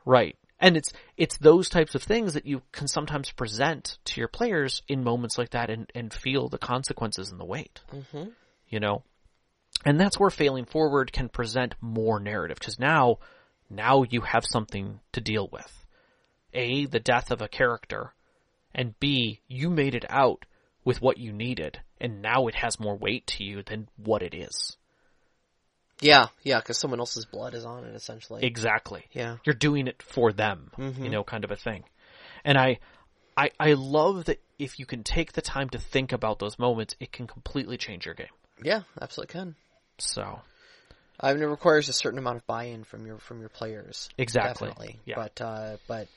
Right. 0.06 0.36
And 0.60 0.76
it's 0.76 0.92
it's 1.16 1.38
those 1.38 1.70
types 1.70 1.96
of 1.96 2.04
things 2.04 2.34
that 2.34 2.46
you 2.46 2.62
can 2.72 2.88
sometimes 2.88 3.32
present 3.32 3.98
to 4.06 4.20
your 4.20 4.28
players 4.28 4.82
in 4.88 5.04
moments 5.04 5.38
like 5.38 5.52
that 5.52 5.70
and, 5.70 5.90
and 5.96 6.12
feel 6.14 6.50
the 6.50 6.58
consequences 6.58 7.32
and 7.32 7.40
the 7.40 7.46
weight. 7.46 7.80
Mm-hmm. 7.94 8.30
You 8.68 8.80
know? 8.80 9.04
And 9.86 10.00
that's 10.00 10.20
where 10.20 10.30
failing 10.30 10.66
forward 10.66 11.14
can 11.14 11.30
present 11.30 11.76
more 11.80 12.20
narrative 12.20 12.58
because 12.60 12.80
now, 12.80 13.20
now 13.70 14.04
you 14.04 14.22
have 14.22 14.46
something 14.46 15.00
to 15.14 15.22
deal 15.22 15.48
with. 15.52 15.86
A, 16.54 16.86
the 16.86 17.00
death 17.00 17.32
of 17.32 17.42
a 17.42 17.48
character, 17.48 18.14
and 18.74 19.00
B, 19.00 19.42
you 19.48 19.70
made 19.70 19.96
it 19.96 20.06
out 20.10 20.46
with 20.84 21.02
what 21.02 21.18
you 21.18 21.32
needed, 21.32 21.80
and 22.00 22.22
now 22.22 22.48
it 22.48 22.56
has 22.56 22.80
more 22.80 22.96
weight 22.96 23.28
to 23.28 23.44
you 23.44 23.62
than 23.64 23.88
what 23.98 24.24
it 24.24 24.34
is. 24.34 24.78
Yeah. 26.02 26.28
Yeah. 26.44 26.60
Because 26.60 26.78
someone 26.78 27.00
else's 27.00 27.26
blood 27.26 27.54
is 27.54 27.66
on 27.66 27.84
it, 27.84 27.96
essentially. 27.96 28.44
Exactly. 28.44 29.06
Yeah. 29.12 29.38
You're 29.44 29.54
doing 29.54 29.88
it 29.88 30.02
for 30.02 30.32
them, 30.32 30.72
mm-hmm. 30.78 31.04
you 31.04 31.10
know, 31.10 31.24
kind 31.24 31.44
of 31.44 31.52
a 31.52 31.56
thing. 31.56 31.84
And 32.44 32.58
I, 32.58 32.80
I, 33.36 33.52
I 33.60 33.74
love 33.74 34.26
that 34.26 34.42
if 34.58 34.80
you 34.80 34.86
can 34.86 35.04
take 35.04 35.34
the 35.34 35.42
time 35.42 35.70
to 35.70 35.80
think 35.80 36.12
about 36.12 36.40
those 36.40 36.58
moments, 36.58 36.96
it 37.00 37.12
can 37.12 37.28
completely 37.28 37.78
change 37.78 38.06
your 38.06 38.16
game. 38.16 38.28
yeah. 38.64 38.82
Absolutely 39.02 39.34
can. 39.34 39.56
So, 39.98 40.40
I 41.20 41.34
mean, 41.34 41.44
it 41.44 41.48
requires 41.48 41.90
a 41.90 41.94
certain 41.94 42.20
amount 42.20 42.38
of 42.38 42.48
buy-in 42.48 42.84
from 42.84 43.06
your 43.06 43.18
from 43.18 43.40
your 43.40 43.50
players. 43.50 44.10
Exactly. 44.18 44.70
Definitely. 44.70 45.00
Yeah. 45.06 45.16
But 45.16 45.42
uh, 45.42 45.78
but 45.88 46.08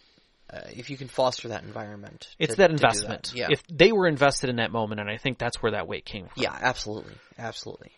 uh, 0.52 0.60
if 0.70 0.90
you 0.90 0.96
can 0.96 1.08
foster 1.08 1.48
that 1.48 1.64
environment, 1.64 2.28
it's 2.38 2.54
to- 2.54 2.58
that 2.58 2.70
do 2.70 2.76
that, 2.76 2.84
investment. 2.84 3.32
Yeah. 3.34 3.48
If 3.50 3.62
they 3.68 3.92
were 3.92 4.06
invested 4.06 4.50
in 4.50 4.56
that 4.56 4.70
moment, 4.70 5.00
and 5.00 5.10
I 5.10 5.16
think 5.16 5.38
that's 5.38 5.62
where 5.62 5.72
that 5.72 5.88
weight 5.88 6.04
came 6.04 6.26
from. 6.26 6.42
Yeah, 6.42 6.56
absolutely, 6.60 7.14
absolutely. 7.38 7.92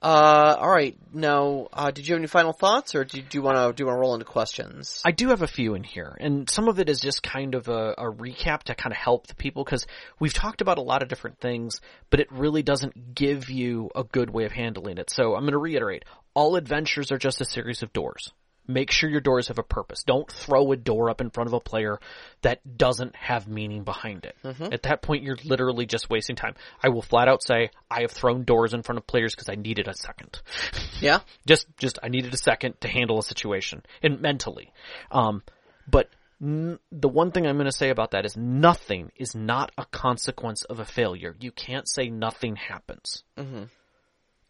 Uh, 0.00 0.56
all 0.58 0.70
right. 0.70 0.96
Now, 1.12 1.68
uh, 1.72 1.90
did 1.90 2.06
you 2.06 2.14
have 2.14 2.20
any 2.20 2.28
final 2.28 2.52
thoughts, 2.52 2.94
or 2.94 3.04
do, 3.04 3.20
do 3.20 3.38
you 3.38 3.42
want 3.42 3.56
to 3.56 3.72
do 3.72 3.82
you 3.82 3.86
want 3.86 3.96
to 3.96 4.00
roll 4.00 4.14
into 4.14 4.24
questions? 4.24 5.02
I 5.04 5.10
do 5.10 5.28
have 5.28 5.42
a 5.42 5.48
few 5.48 5.74
in 5.74 5.82
here, 5.82 6.16
and 6.20 6.48
some 6.48 6.68
of 6.68 6.78
it 6.78 6.88
is 6.88 7.00
just 7.00 7.22
kind 7.22 7.54
of 7.56 7.68
a, 7.68 7.94
a 7.98 8.04
recap 8.04 8.64
to 8.64 8.74
kind 8.74 8.92
of 8.92 8.96
help 8.96 9.26
the 9.26 9.34
people 9.34 9.64
because 9.64 9.86
we've 10.20 10.32
talked 10.32 10.60
about 10.60 10.78
a 10.78 10.82
lot 10.82 11.02
of 11.02 11.08
different 11.08 11.40
things, 11.40 11.80
but 12.10 12.20
it 12.20 12.30
really 12.30 12.62
doesn't 12.62 13.14
give 13.14 13.50
you 13.50 13.90
a 13.96 14.04
good 14.04 14.30
way 14.30 14.44
of 14.44 14.52
handling 14.52 14.98
it. 14.98 15.10
So 15.10 15.34
I'm 15.34 15.42
going 15.42 15.52
to 15.52 15.58
reiterate: 15.58 16.04
all 16.32 16.54
adventures 16.54 17.10
are 17.10 17.18
just 17.18 17.40
a 17.40 17.44
series 17.44 17.82
of 17.82 17.92
doors. 17.92 18.32
Make 18.70 18.90
sure 18.90 19.08
your 19.08 19.22
doors 19.22 19.48
have 19.48 19.58
a 19.58 19.62
purpose. 19.62 20.04
Don't 20.04 20.30
throw 20.30 20.70
a 20.72 20.76
door 20.76 21.08
up 21.08 21.22
in 21.22 21.30
front 21.30 21.48
of 21.48 21.54
a 21.54 21.60
player 21.60 21.98
that 22.42 22.76
doesn't 22.76 23.16
have 23.16 23.48
meaning 23.48 23.82
behind 23.82 24.26
it. 24.26 24.36
At 24.72 24.82
that 24.82 25.00
point, 25.00 25.22
you're 25.22 25.38
literally 25.42 25.86
just 25.86 26.10
wasting 26.10 26.36
time. 26.36 26.54
I 26.82 26.90
will 26.90 27.00
flat 27.00 27.28
out 27.28 27.42
say 27.42 27.70
I 27.90 28.02
have 28.02 28.10
thrown 28.12 28.44
doors 28.44 28.74
in 28.74 28.82
front 28.82 28.98
of 28.98 29.06
players 29.06 29.34
because 29.34 29.48
I 29.48 29.54
needed 29.54 29.88
a 29.88 29.94
second 29.94 30.40
Yeah. 31.00 31.20
just 31.46 31.66
just 31.78 31.98
I 32.02 32.08
needed 32.08 32.34
a 32.34 32.36
second 32.36 32.80
to 32.82 32.88
handle 32.88 33.18
a 33.18 33.22
situation 33.22 33.82
and 34.02 34.20
mentally. 34.20 34.72
Um, 35.10 35.42
but 35.90 36.10
n- 36.42 36.78
the 36.92 37.08
one 37.08 37.30
thing 37.32 37.46
I'm 37.46 37.56
going 37.56 37.64
to 37.64 37.72
say 37.72 37.88
about 37.88 38.10
that 38.10 38.26
is 38.26 38.36
nothing 38.36 39.10
is 39.16 39.34
not 39.34 39.72
a 39.78 39.86
consequence 39.86 40.64
of 40.64 40.78
a 40.78 40.84
failure. 40.84 41.34
You 41.40 41.52
can't 41.52 41.88
say 41.88 42.10
nothing 42.10 42.56
happens. 42.56 43.24
Mm-hmm. 43.38 43.62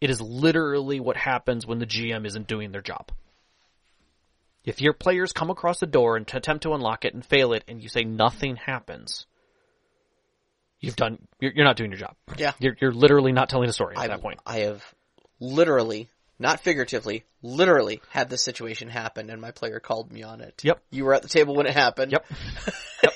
is 0.01 0.19
literally 0.19 0.99
what 0.99 1.15
happens 1.15 1.65
when 1.65 1.79
the 1.79 1.85
GM 1.85 2.25
isn't 2.25 2.47
doing 2.47 2.71
their 2.73 2.81
job. 2.81 3.11
If 4.65 4.81
your 4.81 4.93
players 4.93 5.31
come 5.31 5.49
across 5.49 5.79
the 5.79 5.87
door 5.87 6.17
and 6.17 6.27
t- 6.27 6.37
attempt 6.37 6.63
to 6.63 6.73
unlock 6.73 7.05
it 7.05 7.13
and 7.13 7.25
fail 7.25 7.53
it, 7.53 7.63
and 7.67 7.81
you 7.81 7.89
say 7.89 8.03
nothing 8.03 8.57
happens, 8.57 9.25
you've 10.79 10.95
done. 10.95 11.17
You're, 11.39 11.53
you're 11.53 11.65
not 11.65 11.77
doing 11.77 11.91
your 11.91 11.99
job. 11.99 12.15
Yeah. 12.37 12.53
You're, 12.59 12.75
you're 12.81 12.91
literally 12.91 13.31
not 13.31 13.49
telling 13.49 13.69
a 13.69 13.73
story 13.73 13.95
at 13.95 14.01
I, 14.01 14.07
that 14.07 14.21
point. 14.21 14.39
I 14.45 14.59
have 14.59 14.83
literally, 15.39 16.09
not 16.37 16.59
figuratively, 16.59 17.23
literally 17.41 18.01
had 18.09 18.29
this 18.29 18.43
situation 18.43 18.89
happen, 18.89 19.29
and 19.29 19.41
my 19.41 19.51
player 19.51 19.79
called 19.79 20.11
me 20.11 20.23
on 20.23 20.41
it. 20.41 20.61
Yep. 20.63 20.81
You 20.91 21.05
were 21.05 21.13
at 21.13 21.21
the 21.21 21.29
table 21.29 21.55
when 21.55 21.65
it 21.65 21.73
happened. 21.73 22.11
Yep. 22.11 22.25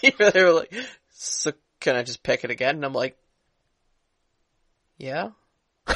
they 0.18 0.44
were 0.44 0.54
like, 0.54 0.74
"So 1.12 1.52
can 1.80 1.96
I 1.96 2.04
just 2.04 2.24
pick 2.24 2.44
it 2.44 2.52
again?" 2.52 2.76
And 2.76 2.86
I'm 2.86 2.94
like, 2.94 3.18
"Yeah." 4.98 5.32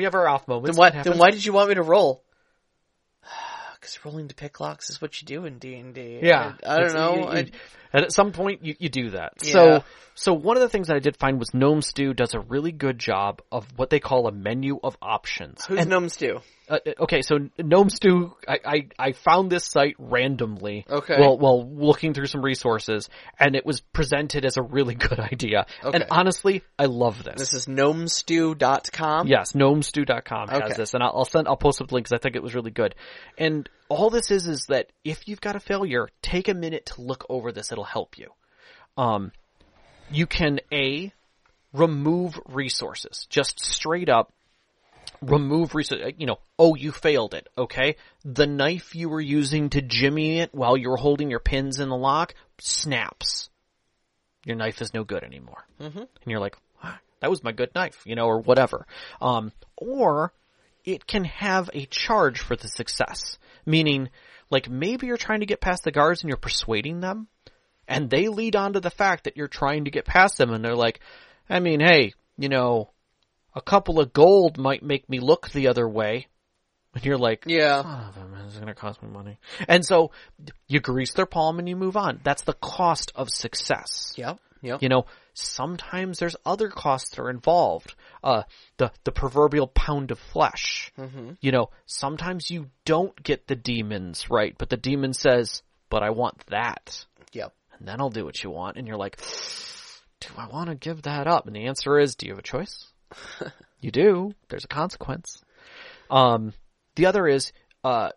We 0.00 0.04
have 0.04 0.14
our 0.14 0.28
off 0.28 0.48
moments. 0.48 0.76
Then 0.76 0.78
why? 0.78 1.02
Then 1.02 1.18
why 1.18 1.30
did 1.30 1.44
you 1.44 1.52
want 1.52 1.68
me 1.68 1.74
to 1.74 1.82
roll? 1.82 2.22
Because 3.80 4.04
rolling 4.04 4.28
to 4.28 4.34
pick 4.34 4.60
locks 4.60 4.90
is 4.90 5.00
what 5.00 5.20
you 5.22 5.26
do 5.26 5.46
in 5.46 5.58
D 5.58 5.74
and 5.76 5.94
D. 5.94 6.20
Yeah, 6.22 6.52
I, 6.66 6.76
I 6.76 6.78
don't 6.80 6.94
know. 6.94 7.14
you- 7.14 7.20
you- 7.20 7.26
I- 7.28 7.50
and 7.92 8.04
at 8.04 8.12
some 8.12 8.32
point, 8.32 8.64
you, 8.64 8.74
you 8.78 8.88
do 8.88 9.10
that. 9.10 9.34
Yeah. 9.42 9.52
So, 9.52 9.84
so 10.14 10.34
one 10.34 10.56
of 10.56 10.60
the 10.62 10.68
things 10.68 10.88
that 10.88 10.96
I 10.96 11.00
did 11.00 11.16
find 11.16 11.38
was 11.38 11.54
Gnome 11.54 11.82
Stew 11.82 12.12
does 12.14 12.34
a 12.34 12.40
really 12.40 12.72
good 12.72 12.98
job 12.98 13.42
of 13.50 13.66
what 13.76 13.90
they 13.90 14.00
call 14.00 14.26
a 14.26 14.32
menu 14.32 14.78
of 14.82 14.96
options. 15.00 15.64
who's 15.64 15.78
and 15.78 15.88
gnomes 15.88 16.16
do? 16.16 16.40
uh, 16.68 16.78
okay, 17.00 17.22
so 17.22 17.48
Gnome 17.58 17.90
Stew, 17.90 18.32
I, 18.46 18.58
I, 18.64 18.88
I 18.98 19.12
found 19.12 19.50
this 19.50 19.64
site 19.64 19.96
randomly. 19.98 20.84
Okay. 20.88 21.18
While, 21.18 21.38
while 21.38 21.68
looking 21.68 22.14
through 22.14 22.26
some 22.26 22.42
resources, 22.42 23.08
and 23.38 23.56
it 23.56 23.66
was 23.66 23.80
presented 23.80 24.44
as 24.44 24.56
a 24.56 24.62
really 24.62 24.94
good 25.08 25.18
idea. 25.18 25.66
Okay. 25.82 25.96
And 25.96 26.06
honestly, 26.10 26.62
I 26.78 26.86
love 26.86 27.24
this. 27.24 27.38
This 27.38 27.54
is 27.54 27.66
gnomestew.com. 27.66 29.26
Yes, 29.26 29.52
gnomestew.com 29.52 30.48
has 30.48 30.62
Okay. 30.62 30.74
this, 30.74 30.94
and 30.94 31.02
I'll, 31.02 31.12
I'll 31.16 31.24
send, 31.24 31.48
I'll 31.48 31.56
post 31.56 31.80
up 31.80 31.88
the 31.88 31.94
link 31.94 32.06
because 32.06 32.18
I 32.18 32.22
think 32.22 32.36
it 32.36 32.42
was 32.42 32.54
really 32.54 32.70
good. 32.70 32.94
And 33.38 33.68
all 33.90 34.08
this 34.08 34.30
is, 34.30 34.46
is 34.46 34.66
that 34.66 34.90
if 35.04 35.28
you've 35.28 35.40
got 35.40 35.56
a 35.56 35.60
failure, 35.60 36.08
take 36.22 36.48
a 36.48 36.54
minute 36.54 36.86
to 36.86 37.02
look 37.02 37.26
over 37.28 37.52
this. 37.52 37.72
It'll 37.72 37.84
help 37.84 38.16
you. 38.16 38.28
Um, 38.96 39.32
you 40.10 40.26
can 40.26 40.60
A, 40.72 41.12
remove 41.72 42.40
resources. 42.48 43.26
Just 43.28 43.60
straight 43.60 44.08
up 44.08 44.32
remove 45.22 45.74
resources. 45.74 46.12
You 46.18 46.26
know, 46.26 46.38
oh, 46.58 46.74
you 46.74 46.92
failed 46.92 47.34
it. 47.34 47.48
Okay. 47.56 47.96
The 48.24 48.46
knife 48.46 48.94
you 48.94 49.08
were 49.08 49.20
using 49.20 49.70
to 49.70 49.82
jimmy 49.82 50.40
it 50.40 50.54
while 50.54 50.76
you 50.76 50.90
were 50.90 50.96
holding 50.96 51.30
your 51.30 51.40
pins 51.40 51.80
in 51.80 51.88
the 51.88 51.96
lock 51.96 52.34
snaps. 52.58 53.50
Your 54.44 54.56
knife 54.56 54.80
is 54.80 54.94
no 54.94 55.04
good 55.04 55.22
anymore. 55.22 55.66
Mm-hmm. 55.80 55.98
And 55.98 56.08
you're 56.26 56.40
like, 56.40 56.56
"Ah, 56.82 56.98
that 57.20 57.30
was 57.30 57.44
my 57.44 57.52
good 57.52 57.74
knife, 57.74 58.02
you 58.06 58.14
know, 58.14 58.26
or 58.26 58.40
whatever. 58.40 58.86
Um, 59.20 59.52
or 59.76 60.32
it 60.84 61.06
can 61.06 61.24
have 61.24 61.68
a 61.74 61.84
charge 61.86 62.40
for 62.40 62.56
the 62.56 62.68
success. 62.68 63.38
Meaning, 63.66 64.08
like 64.50 64.68
maybe 64.68 65.06
you're 65.06 65.16
trying 65.16 65.40
to 65.40 65.46
get 65.46 65.60
past 65.60 65.84
the 65.84 65.90
guards 65.92 66.22
and 66.22 66.28
you're 66.28 66.36
persuading 66.36 67.00
them, 67.00 67.28
and 67.86 68.10
they 68.10 68.28
lead 68.28 68.56
on 68.56 68.74
to 68.74 68.80
the 68.80 68.90
fact 68.90 69.24
that 69.24 69.36
you're 69.36 69.48
trying 69.48 69.84
to 69.84 69.90
get 69.90 70.04
past 70.04 70.38
them, 70.38 70.52
and 70.52 70.64
they're 70.64 70.74
like, 70.74 71.00
I 71.48 71.60
mean, 71.60 71.80
hey, 71.80 72.14
you 72.38 72.48
know, 72.48 72.90
a 73.54 73.60
couple 73.60 74.00
of 74.00 74.12
gold 74.12 74.58
might 74.58 74.82
make 74.82 75.08
me 75.08 75.18
look 75.20 75.50
the 75.50 75.68
other 75.68 75.88
way. 75.88 76.26
And 76.94 77.04
you're 77.04 77.18
like, 77.18 77.44
Yeah. 77.46 77.82
oh, 77.84 78.28
man, 78.30 78.44
this 78.44 78.54
is 78.54 78.58
gonna 78.58 78.74
cost 78.74 79.02
me 79.02 79.08
money. 79.08 79.38
And 79.68 79.84
so, 79.84 80.10
you 80.66 80.80
grease 80.80 81.12
their 81.12 81.26
palm 81.26 81.58
and 81.58 81.68
you 81.68 81.76
move 81.76 81.96
on. 81.96 82.20
That's 82.24 82.42
the 82.42 82.54
cost 82.54 83.12
of 83.14 83.28
success. 83.30 84.12
Yep. 84.16 84.38
Yep. 84.62 84.82
You 84.82 84.88
know, 84.88 85.06
sometimes 85.34 86.18
there's 86.18 86.36
other 86.44 86.68
costs 86.68 87.10
that 87.10 87.22
are 87.22 87.30
involved. 87.30 87.94
Uh, 88.22 88.42
the, 88.76 88.92
the 89.04 89.12
proverbial 89.12 89.66
pound 89.66 90.10
of 90.10 90.18
flesh. 90.18 90.92
Mm-hmm. 90.98 91.32
You 91.40 91.52
know, 91.52 91.70
sometimes 91.86 92.50
you 92.50 92.70
don't 92.84 93.20
get 93.22 93.46
the 93.46 93.56
demons 93.56 94.30
right, 94.30 94.54
but 94.56 94.68
the 94.68 94.76
demon 94.76 95.12
says, 95.12 95.62
but 95.88 96.02
I 96.02 96.10
want 96.10 96.44
that. 96.46 97.04
Yep. 97.32 97.54
And 97.78 97.88
then 97.88 98.00
I'll 98.00 98.10
do 98.10 98.24
what 98.24 98.42
you 98.42 98.50
want. 98.50 98.76
And 98.76 98.86
you're 98.86 98.96
like, 98.96 99.18
do 100.20 100.28
I 100.36 100.46
want 100.48 100.68
to 100.68 100.74
give 100.74 101.02
that 101.02 101.26
up? 101.26 101.46
And 101.46 101.56
the 101.56 101.66
answer 101.66 101.98
is, 101.98 102.14
do 102.14 102.26
you 102.26 102.32
have 102.32 102.38
a 102.38 102.42
choice? 102.42 102.86
you 103.80 103.90
do. 103.90 104.32
There's 104.48 104.64
a 104.64 104.68
consequence. 104.68 105.42
Um, 106.10 106.52
the 106.96 107.06
other 107.06 107.26
is, 107.26 107.52
uh, 107.84 108.10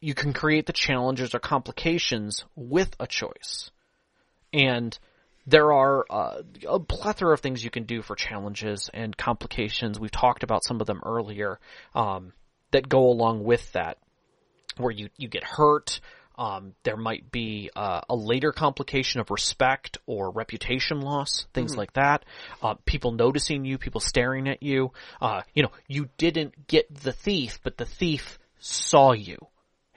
you 0.00 0.14
can 0.14 0.32
create 0.32 0.66
the 0.66 0.72
challenges 0.72 1.34
or 1.34 1.38
complications 1.38 2.44
with 2.56 2.94
a 2.98 3.06
choice. 3.06 3.70
And 4.52 4.98
there 5.46 5.72
are 5.72 6.04
uh, 6.10 6.42
a 6.68 6.80
plethora 6.80 7.34
of 7.34 7.40
things 7.40 7.64
you 7.64 7.70
can 7.70 7.84
do 7.84 8.02
for 8.02 8.14
challenges 8.14 8.90
and 8.92 9.16
complications. 9.16 9.98
We've 9.98 10.10
talked 10.10 10.42
about 10.42 10.64
some 10.64 10.80
of 10.80 10.86
them 10.86 11.00
earlier 11.04 11.58
um, 11.94 12.32
that 12.72 12.88
go 12.88 13.08
along 13.08 13.44
with 13.44 13.72
that, 13.72 13.98
where 14.76 14.92
you 14.92 15.08
you 15.16 15.28
get 15.28 15.44
hurt. 15.44 16.00
Um, 16.38 16.72
there 16.84 16.96
might 16.96 17.30
be 17.30 17.70
uh, 17.76 18.00
a 18.08 18.16
later 18.16 18.52
complication 18.52 19.20
of 19.20 19.30
respect 19.30 19.98
or 20.06 20.30
reputation 20.30 21.00
loss, 21.00 21.46
things 21.52 21.76
like 21.76 21.92
that. 21.94 22.24
Uh, 22.62 22.76
people 22.86 23.12
noticing 23.12 23.66
you, 23.66 23.76
people 23.76 24.00
staring 24.00 24.48
at 24.48 24.62
you. 24.62 24.92
Uh, 25.20 25.42
you 25.54 25.62
know, 25.62 25.70
you 25.86 26.08
didn't 26.16 26.66
get 26.66 26.86
the 26.94 27.12
thief, 27.12 27.60
but 27.62 27.76
the 27.76 27.84
thief 27.84 28.38
saw 28.58 29.12
you, 29.12 29.36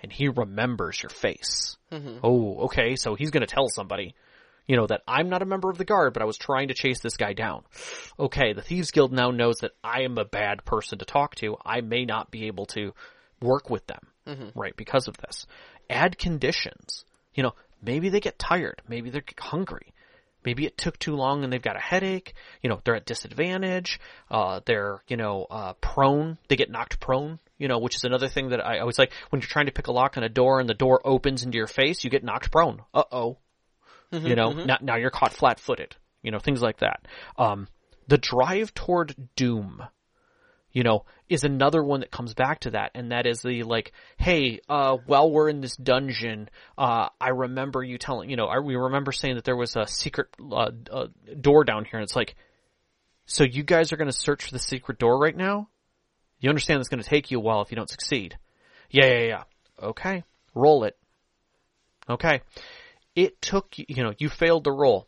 and 0.01 0.11
he 0.11 0.27
remembers 0.27 1.01
your 1.01 1.11
face. 1.11 1.77
Oh, 2.23 2.65
okay, 2.65 2.95
so 2.97 3.15
he's 3.15 3.31
going 3.31 3.45
to 3.45 3.53
tell 3.53 3.69
somebody 3.69 4.13
you 4.67 4.77
know, 4.77 4.87
that 4.87 5.01
I'm 5.07 5.29
not 5.29 5.41
a 5.41 5.45
member 5.45 5.69
of 5.69 5.77
the 5.77 5.85
guard, 5.85 6.13
but 6.13 6.21
I 6.21 6.25
was 6.25 6.37
trying 6.37 6.69
to 6.69 6.73
chase 6.73 6.99
this 6.99 7.17
guy 7.17 7.33
down. 7.33 7.63
Okay, 8.19 8.53
the 8.53 8.61
Thieves 8.61 8.91
Guild 8.91 9.11
now 9.11 9.31
knows 9.31 9.57
that 9.57 9.71
I 9.83 10.01
am 10.01 10.17
a 10.17 10.25
bad 10.25 10.65
person 10.65 10.99
to 10.99 11.05
talk 11.05 11.35
to. 11.35 11.57
I 11.65 11.81
may 11.81 12.05
not 12.05 12.31
be 12.31 12.47
able 12.47 12.65
to 12.67 12.93
work 13.41 13.69
with 13.69 13.85
them, 13.87 14.07
right, 14.55 14.75
because 14.75 15.07
of 15.07 15.17
this. 15.17 15.45
Add 15.89 16.17
conditions. 16.17 17.03
You 17.33 17.43
know, 17.43 17.53
maybe 17.81 18.09
they 18.09 18.19
get 18.19 18.39
tired. 18.39 18.81
Maybe 18.87 19.09
they're 19.09 19.23
hungry. 19.37 19.93
Maybe 20.45 20.65
it 20.65 20.77
took 20.77 20.99
too 20.99 21.15
long 21.15 21.43
and 21.43 21.51
they've 21.51 21.61
got 21.61 21.77
a 21.77 21.81
headache. 21.81 22.33
You 22.61 22.69
know, 22.69 22.81
they're 22.83 22.95
at 22.95 23.05
disadvantage. 23.05 23.99
Uh, 24.29 24.59
they're, 24.65 25.01
you 25.07 25.17
know, 25.17 25.47
uh, 25.49 25.73
prone. 25.73 26.37
They 26.49 26.57
get 26.57 26.69
knocked 26.69 26.99
prone, 26.99 27.39
you 27.57 27.67
know, 27.67 27.79
which 27.79 27.95
is 27.95 28.03
another 28.03 28.27
thing 28.27 28.49
that 28.49 28.65
I 28.65 28.79
always 28.79 28.99
like 28.99 29.13
when 29.29 29.41
you're 29.41 29.47
trying 29.47 29.67
to 29.67 29.71
pick 29.71 29.87
a 29.87 29.93
lock 29.93 30.17
on 30.17 30.23
a 30.23 30.29
door 30.29 30.59
and 30.59 30.69
the 30.69 30.73
door 30.73 31.01
opens 31.05 31.43
into 31.43 31.57
your 31.57 31.67
face, 31.67 32.03
you 32.03 32.09
get 32.09 32.23
knocked 32.23 32.51
prone. 32.51 32.81
Uh 32.93 33.03
oh 33.11 33.37
you 34.13 34.35
know, 34.35 34.51
now, 34.51 34.77
now 34.81 34.95
you're 34.95 35.09
caught 35.09 35.33
flat 35.33 35.59
footed, 35.59 35.95
you 36.21 36.31
know, 36.31 36.39
things 36.39 36.61
like 36.61 36.79
that. 36.79 37.07
Um, 37.37 37.67
the 38.07 38.17
drive 38.17 38.73
toward 38.73 39.15
doom, 39.35 39.81
you 40.71 40.83
know, 40.83 41.05
is 41.29 41.43
another 41.43 41.83
one 41.83 42.01
that 42.01 42.11
comes 42.11 42.33
back 42.33 42.61
to 42.61 42.71
that, 42.71 42.91
and 42.95 43.11
that 43.11 43.25
is 43.25 43.41
the 43.41 43.63
like, 43.63 43.91
hey, 44.17 44.59
uh, 44.69 44.97
while 45.05 45.31
we're 45.31 45.49
in 45.49 45.61
this 45.61 45.75
dungeon, 45.75 46.49
uh, 46.77 47.09
I 47.19 47.29
remember 47.29 47.83
you 47.83 47.97
telling, 47.97 48.29
you 48.29 48.35
know, 48.35 48.45
I, 48.45 48.59
we 48.59 48.75
remember 48.75 49.11
saying 49.11 49.35
that 49.35 49.45
there 49.45 49.55
was 49.55 49.75
a 49.75 49.87
secret 49.87 50.27
uh, 50.51 50.71
uh, 50.91 51.07
door 51.39 51.63
down 51.63 51.85
here, 51.85 51.99
and 51.99 52.03
it's 52.03 52.15
like, 52.15 52.35
so 53.25 53.43
you 53.43 53.63
guys 53.63 53.91
are 53.91 53.97
going 53.97 54.09
to 54.09 54.17
search 54.17 54.45
for 54.45 54.51
the 54.51 54.59
secret 54.59 54.99
door 54.99 55.17
right 55.17 55.35
now? 55.35 55.69
You 56.39 56.49
understand 56.49 56.81
it's 56.81 56.89
going 56.89 57.01
to 57.01 57.09
take 57.09 57.31
you 57.31 57.37
a 57.37 57.41
while 57.41 57.61
if 57.61 57.71
you 57.71 57.77
don't 57.77 57.89
succeed. 57.89 58.37
Yeah, 58.89 59.05
yeah, 59.05 59.25
yeah. 59.27 59.43
Okay, 59.81 60.23
roll 60.53 60.83
it. 60.83 60.97
Okay 62.09 62.41
it 63.15 63.41
took 63.41 63.77
you, 63.77 63.85
you 63.87 64.03
know, 64.03 64.13
you 64.17 64.29
failed 64.29 64.63
the 64.63 64.71
roll. 64.71 65.07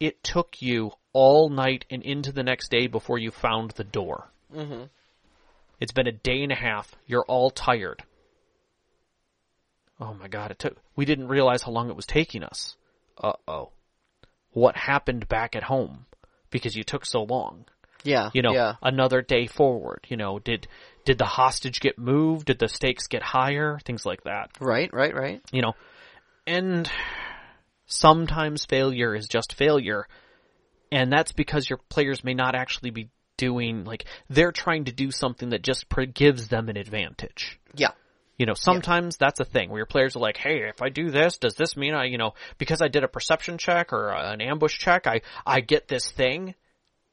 It 0.00 0.22
took 0.22 0.60
you 0.60 0.92
all 1.12 1.48
night 1.50 1.84
and 1.90 2.02
into 2.02 2.32
the 2.32 2.42
next 2.42 2.70
day 2.70 2.86
before 2.86 3.18
you 3.18 3.30
found 3.30 3.72
the 3.72 3.84
door. 3.84 4.30
Mm-hmm. 4.54 4.84
It's 5.80 5.92
been 5.92 6.06
a 6.06 6.12
day 6.12 6.42
and 6.42 6.52
a 6.52 6.56
half. 6.56 6.94
You're 7.06 7.24
all 7.26 7.50
tired. 7.50 8.02
Oh 10.00 10.14
my 10.14 10.28
god, 10.28 10.50
it 10.50 10.58
took, 10.58 10.76
we 10.96 11.04
didn't 11.04 11.28
realize 11.28 11.62
how 11.62 11.70
long 11.70 11.88
it 11.88 11.96
was 11.96 12.06
taking 12.06 12.42
us. 12.42 12.76
Uh 13.22 13.32
oh. 13.46 13.70
What 14.52 14.76
happened 14.76 15.28
back 15.28 15.54
at 15.54 15.62
home? 15.64 16.06
Because 16.50 16.74
you 16.74 16.82
took 16.84 17.06
so 17.06 17.22
long. 17.22 17.64
Yeah. 18.04 18.30
You 18.34 18.42
know, 18.42 18.52
Yeah. 18.52 18.74
another 18.82 19.22
day 19.22 19.46
forward. 19.46 20.06
You 20.08 20.16
know, 20.16 20.38
did, 20.40 20.66
did 21.04 21.18
the 21.18 21.24
hostage 21.24 21.80
get 21.80 21.98
moved? 21.98 22.46
Did 22.46 22.58
the 22.58 22.68
stakes 22.68 23.06
get 23.06 23.22
higher? 23.22 23.78
Things 23.84 24.04
like 24.04 24.24
that 24.24 24.50
Right. 24.60 24.92
Right. 24.92 25.14
Right. 25.14 25.40
you 25.52 25.62
know, 25.62 25.74
and 26.46 26.90
sometimes 27.92 28.64
failure 28.64 29.14
is 29.14 29.28
just 29.28 29.54
failure, 29.54 30.06
and 30.90 31.12
that's 31.12 31.32
because 31.32 31.68
your 31.68 31.78
players 31.88 32.24
may 32.24 32.34
not 32.34 32.54
actually 32.54 32.90
be 32.90 33.08
doing 33.36 33.84
like 33.84 34.04
they're 34.28 34.52
trying 34.52 34.84
to 34.84 34.92
do 34.92 35.10
something 35.10 35.50
that 35.50 35.62
just 35.62 35.86
gives 36.14 36.48
them 36.48 36.68
an 36.68 36.76
advantage. 36.76 37.58
Yeah. 37.74 37.92
You 38.38 38.46
know, 38.46 38.54
sometimes 38.54 39.16
that's 39.16 39.40
a 39.40 39.44
thing 39.44 39.70
where 39.70 39.78
your 39.78 39.86
players 39.86 40.16
are 40.16 40.20
like, 40.20 40.36
"Hey, 40.36 40.68
if 40.68 40.82
I 40.82 40.88
do 40.88 41.10
this, 41.10 41.38
does 41.38 41.54
this 41.54 41.76
mean 41.76 41.94
I, 41.94 42.04
you 42.06 42.18
know, 42.18 42.34
because 42.58 42.82
I 42.82 42.88
did 42.88 43.04
a 43.04 43.08
perception 43.08 43.58
check 43.58 43.92
or 43.92 44.10
an 44.10 44.40
ambush 44.40 44.78
check, 44.78 45.06
I 45.06 45.20
I 45.46 45.60
get 45.60 45.88
this 45.88 46.10
thing?" 46.10 46.54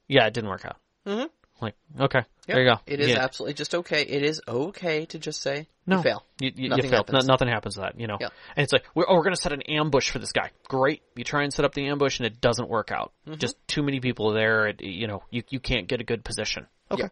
Yeah, 0.07 0.25
it 0.25 0.33
didn't 0.33 0.49
work 0.49 0.65
out. 0.65 0.77
Mhm. 1.05 1.29
Like, 1.61 1.75
okay, 1.99 2.21
there 2.47 2.61
you 2.61 2.69
go. 2.69 2.79
It 2.85 2.99
is 2.99 3.09
Yeah. 3.09 3.19
absolutely 3.23 3.53
just 3.55 3.75
okay. 3.75 4.01
It 4.03 4.23
is 4.23 4.41
okay 4.47 5.05
to 5.07 5.19
just 5.19 5.41
say 5.41 5.67
No. 5.85 5.97
you 5.97 6.03
fail. 6.03 6.25
You, 6.39 6.51
you, 6.55 6.69
Nothing 6.69 6.85
you 6.85 6.89
failed. 6.91 7.07
happens. 7.09 7.27
No, 7.27 7.33
nothing 7.33 7.47
happens 7.49 7.75
to 7.75 7.81
that, 7.81 7.99
you 7.99 8.07
know. 8.07 8.17
Yeah. 8.19 8.29
And 8.55 8.63
it's 8.63 8.71
like, 8.71 8.85
we're, 8.95 9.05
oh, 9.07 9.15
we're 9.15 9.23
going 9.23 9.35
to 9.35 9.41
set 9.41 9.51
an 9.51 9.61
ambush 9.63 10.09
for 10.09 10.19
this 10.19 10.31
guy. 10.31 10.51
Great. 10.67 11.01
You 11.15 11.23
try 11.23 11.43
and 11.43 11.53
set 11.53 11.65
up 11.65 11.73
the 11.73 11.87
ambush 11.87 12.19
and 12.19 12.25
it 12.25 12.39
doesn't 12.39 12.69
work 12.69 12.91
out. 12.91 13.11
Mm-hmm. 13.27 13.39
Just 13.39 13.55
too 13.67 13.83
many 13.83 13.99
people 13.99 14.31
there. 14.33 14.67
It, 14.67 14.81
you 14.81 15.07
know, 15.07 15.23
you, 15.29 15.43
you 15.49 15.59
can't 15.59 15.87
get 15.87 15.99
a 16.01 16.03
good 16.03 16.23
position. 16.23 16.67
Okay. 16.91 17.03
Yeah. 17.03 17.09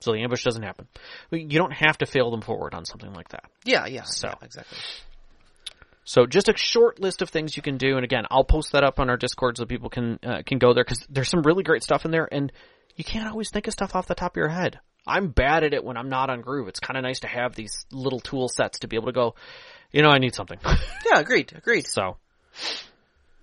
So 0.00 0.12
the 0.12 0.22
ambush 0.22 0.44
doesn't 0.44 0.62
happen. 0.62 0.86
You 1.32 1.58
don't 1.58 1.72
have 1.72 1.98
to 1.98 2.06
fail 2.06 2.30
them 2.30 2.40
forward 2.40 2.72
on 2.74 2.84
something 2.84 3.12
like 3.12 3.30
that. 3.30 3.44
Yeah. 3.64 3.86
Yeah. 3.86 4.02
So. 4.04 4.28
yeah, 4.28 4.34
exactly. 4.42 4.78
So 6.04 6.24
just 6.24 6.48
a 6.48 6.56
short 6.56 7.00
list 7.00 7.20
of 7.20 7.28
things 7.28 7.54
you 7.54 7.62
can 7.62 7.76
do, 7.76 7.96
and 7.96 8.04
again, 8.04 8.24
I'll 8.30 8.42
post 8.44 8.72
that 8.72 8.82
up 8.82 8.98
on 8.98 9.10
our 9.10 9.18
Discord 9.18 9.58
so 9.58 9.66
people 9.66 9.90
can 9.90 10.18
uh, 10.22 10.40
can 10.46 10.56
go 10.56 10.72
there 10.72 10.82
because 10.82 11.06
there's 11.10 11.28
some 11.28 11.42
really 11.42 11.62
great 11.62 11.82
stuff 11.82 12.06
in 12.06 12.10
there, 12.10 12.26
and 12.32 12.50
you 12.98 13.04
can't 13.04 13.28
always 13.28 13.48
think 13.48 13.68
of 13.68 13.72
stuff 13.72 13.94
off 13.94 14.08
the 14.08 14.14
top 14.16 14.32
of 14.32 14.36
your 14.36 14.48
head. 14.48 14.80
I'm 15.06 15.28
bad 15.28 15.62
at 15.62 15.72
it 15.72 15.84
when 15.84 15.96
I'm 15.96 16.08
not 16.10 16.30
on 16.30 16.42
Groove. 16.42 16.66
It's 16.66 16.80
kind 16.80 16.98
of 16.98 17.04
nice 17.04 17.20
to 17.20 17.28
have 17.28 17.54
these 17.54 17.86
little 17.92 18.18
tool 18.18 18.48
sets 18.48 18.80
to 18.80 18.88
be 18.88 18.96
able 18.96 19.06
to 19.06 19.12
go, 19.12 19.36
you 19.92 20.02
know, 20.02 20.10
I 20.10 20.18
need 20.18 20.34
something. 20.34 20.58
Yeah. 21.06 21.20
Agreed. 21.20 21.52
Agreed. 21.56 21.86
so, 21.86 22.18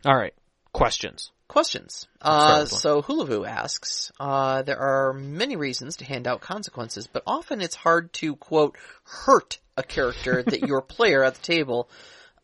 all 0.06 0.16
right, 0.16 0.34
questions. 0.72 1.32
Questions. 1.47 2.08
Uh, 2.22 2.66
so 2.66 3.01
Hulavu 3.01 3.47
asks, 3.47 4.12
uh, 4.20 4.62
there 4.62 4.78
are 4.78 5.14
many 5.14 5.56
reasons 5.56 5.97
to 5.97 6.06
hand 6.06 6.28
out 6.28 6.41
consequences, 6.41 7.08
but 7.08 7.24
often 7.26 7.62
it's 7.62 7.76
hard 7.76 8.14
to 8.14 8.36
quote 8.36 8.78
hurt 9.03 9.60
a 9.78 9.84
character 9.84 10.43
that 10.43 10.62
your 10.68 10.82
player 10.82 11.24
at 11.24 11.36
the 11.36 11.41
table, 11.41 11.89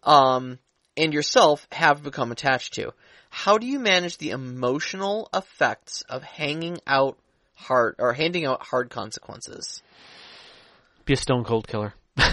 um, 0.03 0.57
and 0.97 1.13
yourself 1.13 1.67
have 1.71 2.01
become 2.01 2.31
attached 2.31 2.73
to. 2.75 2.93
How 3.31 3.57
do 3.57 3.65
you 3.65 3.79
manage 3.79 4.17
the 4.17 4.29
emotional 4.29 5.27
effects 5.33 6.03
of 6.03 6.21
hanging 6.21 6.79
out 6.85 7.17
hard 7.55 7.95
or 7.97 8.13
handing 8.13 8.45
out 8.45 8.61
hard 8.61 8.91
consequences? 8.91 9.81
Be 11.05 11.13
a 11.13 11.17
stone 11.17 11.43
cold 11.43 11.67
killer. 11.67 11.95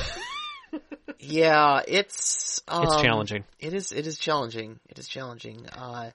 Yeah, 1.20 1.82
it's 1.86 2.62
um, 2.68 2.84
It's 2.84 3.02
challenging. 3.02 3.44
It 3.58 3.74
is. 3.74 3.92
It 3.92 4.06
is 4.06 4.18
challenging. 4.18 4.78
It 4.88 4.98
is 4.98 5.08
challenging. 5.08 5.66
Uh, 5.66 6.10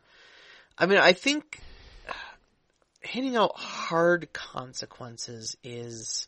I 0.77 0.85
mean, 0.85 0.97
I 0.97 1.13
think 1.13 1.59
handing 3.01 3.35
out 3.35 3.55
hard 3.55 4.31
consequences 4.31 5.57
is 5.63 6.27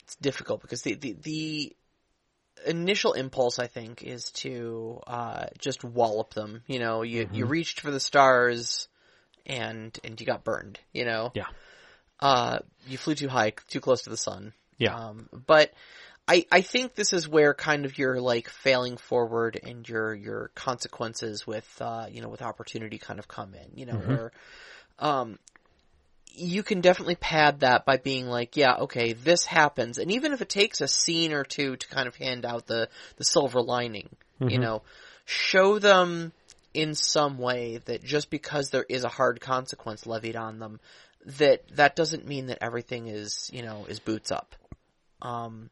it's 0.00 0.16
difficult 0.16 0.60
because 0.60 0.82
the 0.82 0.94
the, 0.94 1.16
the 1.22 1.76
initial 2.64 3.12
impulse 3.12 3.58
I 3.58 3.66
think 3.66 4.02
is 4.02 4.30
to 4.32 5.00
uh, 5.06 5.46
just 5.58 5.84
wallop 5.84 6.34
them. 6.34 6.62
You 6.66 6.78
know, 6.78 7.02
you 7.02 7.28
you 7.32 7.46
reached 7.46 7.80
for 7.80 7.90
the 7.90 8.00
stars 8.00 8.88
and 9.44 9.98
and 10.04 10.20
you 10.20 10.26
got 10.26 10.44
burned. 10.44 10.78
You 10.92 11.04
know, 11.04 11.32
Yeah. 11.34 11.46
uh, 12.20 12.58
you 12.86 12.98
flew 12.98 13.14
too 13.14 13.28
high, 13.28 13.52
too 13.68 13.80
close 13.80 14.02
to 14.02 14.10
the 14.10 14.16
sun. 14.16 14.52
Yeah. 14.78 14.94
Um, 14.94 15.28
but 15.46 15.72
I, 16.28 16.44
I 16.50 16.60
think 16.60 16.94
this 16.94 17.12
is 17.12 17.28
where 17.28 17.54
kind 17.54 17.84
of 17.84 17.98
your 17.98 18.20
like 18.20 18.48
failing 18.48 18.96
forward 18.96 19.60
and 19.62 19.88
your, 19.88 20.14
your 20.14 20.50
consequences 20.54 21.46
with, 21.46 21.66
uh, 21.80 22.06
you 22.10 22.20
know, 22.20 22.28
with 22.28 22.42
opportunity 22.42 22.98
kind 22.98 23.18
of 23.18 23.28
come 23.28 23.54
in, 23.54 23.78
you 23.78 23.86
know, 23.86 23.94
where, 23.94 24.32
um, 24.98 25.38
you 26.36 26.62
can 26.62 26.80
definitely 26.80 27.16
pad 27.16 27.60
that 27.60 27.84
by 27.84 27.96
being 27.96 28.26
like, 28.26 28.56
yeah, 28.56 28.76
okay, 28.80 29.12
this 29.12 29.44
happens. 29.44 29.98
And 29.98 30.12
even 30.12 30.32
if 30.32 30.42
it 30.42 30.48
takes 30.48 30.80
a 30.80 30.88
scene 30.88 31.32
or 31.32 31.44
two 31.44 31.76
to 31.76 31.88
kind 31.88 32.08
of 32.08 32.16
hand 32.16 32.44
out 32.44 32.66
the, 32.66 32.88
the 33.16 33.24
silver 33.24 33.60
lining, 33.62 34.08
you 34.50 34.58
know, 34.58 34.82
show 35.24 35.78
them 35.78 36.32
in 36.74 36.94
some 36.94 37.38
way 37.38 37.80
that 37.86 38.04
just 38.04 38.30
because 38.30 38.70
there 38.70 38.84
is 38.88 39.04
a 39.04 39.08
hard 39.08 39.40
consequence 39.40 40.06
levied 40.06 40.36
on 40.36 40.58
them, 40.58 40.78
that 41.24 41.62
that 41.72 41.96
doesn't 41.96 42.26
mean 42.26 42.46
that 42.46 42.62
everything 42.62 43.08
is, 43.08 43.50
you 43.52 43.62
know, 43.62 43.86
is 43.88 43.98
boots 43.98 44.30
up. 44.30 44.54
Um, 45.22 45.70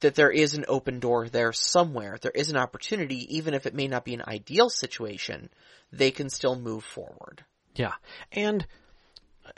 that 0.00 0.14
there 0.14 0.30
is 0.30 0.54
an 0.54 0.64
open 0.68 1.00
door 1.00 1.28
there 1.28 1.52
somewhere. 1.52 2.18
There 2.20 2.32
is 2.34 2.50
an 2.50 2.56
opportunity, 2.56 3.36
even 3.36 3.54
if 3.54 3.66
it 3.66 3.74
may 3.74 3.88
not 3.88 4.04
be 4.04 4.14
an 4.14 4.22
ideal 4.26 4.70
situation, 4.70 5.50
they 5.92 6.10
can 6.10 6.30
still 6.30 6.56
move 6.56 6.84
forward. 6.84 7.44
Yeah. 7.74 7.94
And 8.32 8.66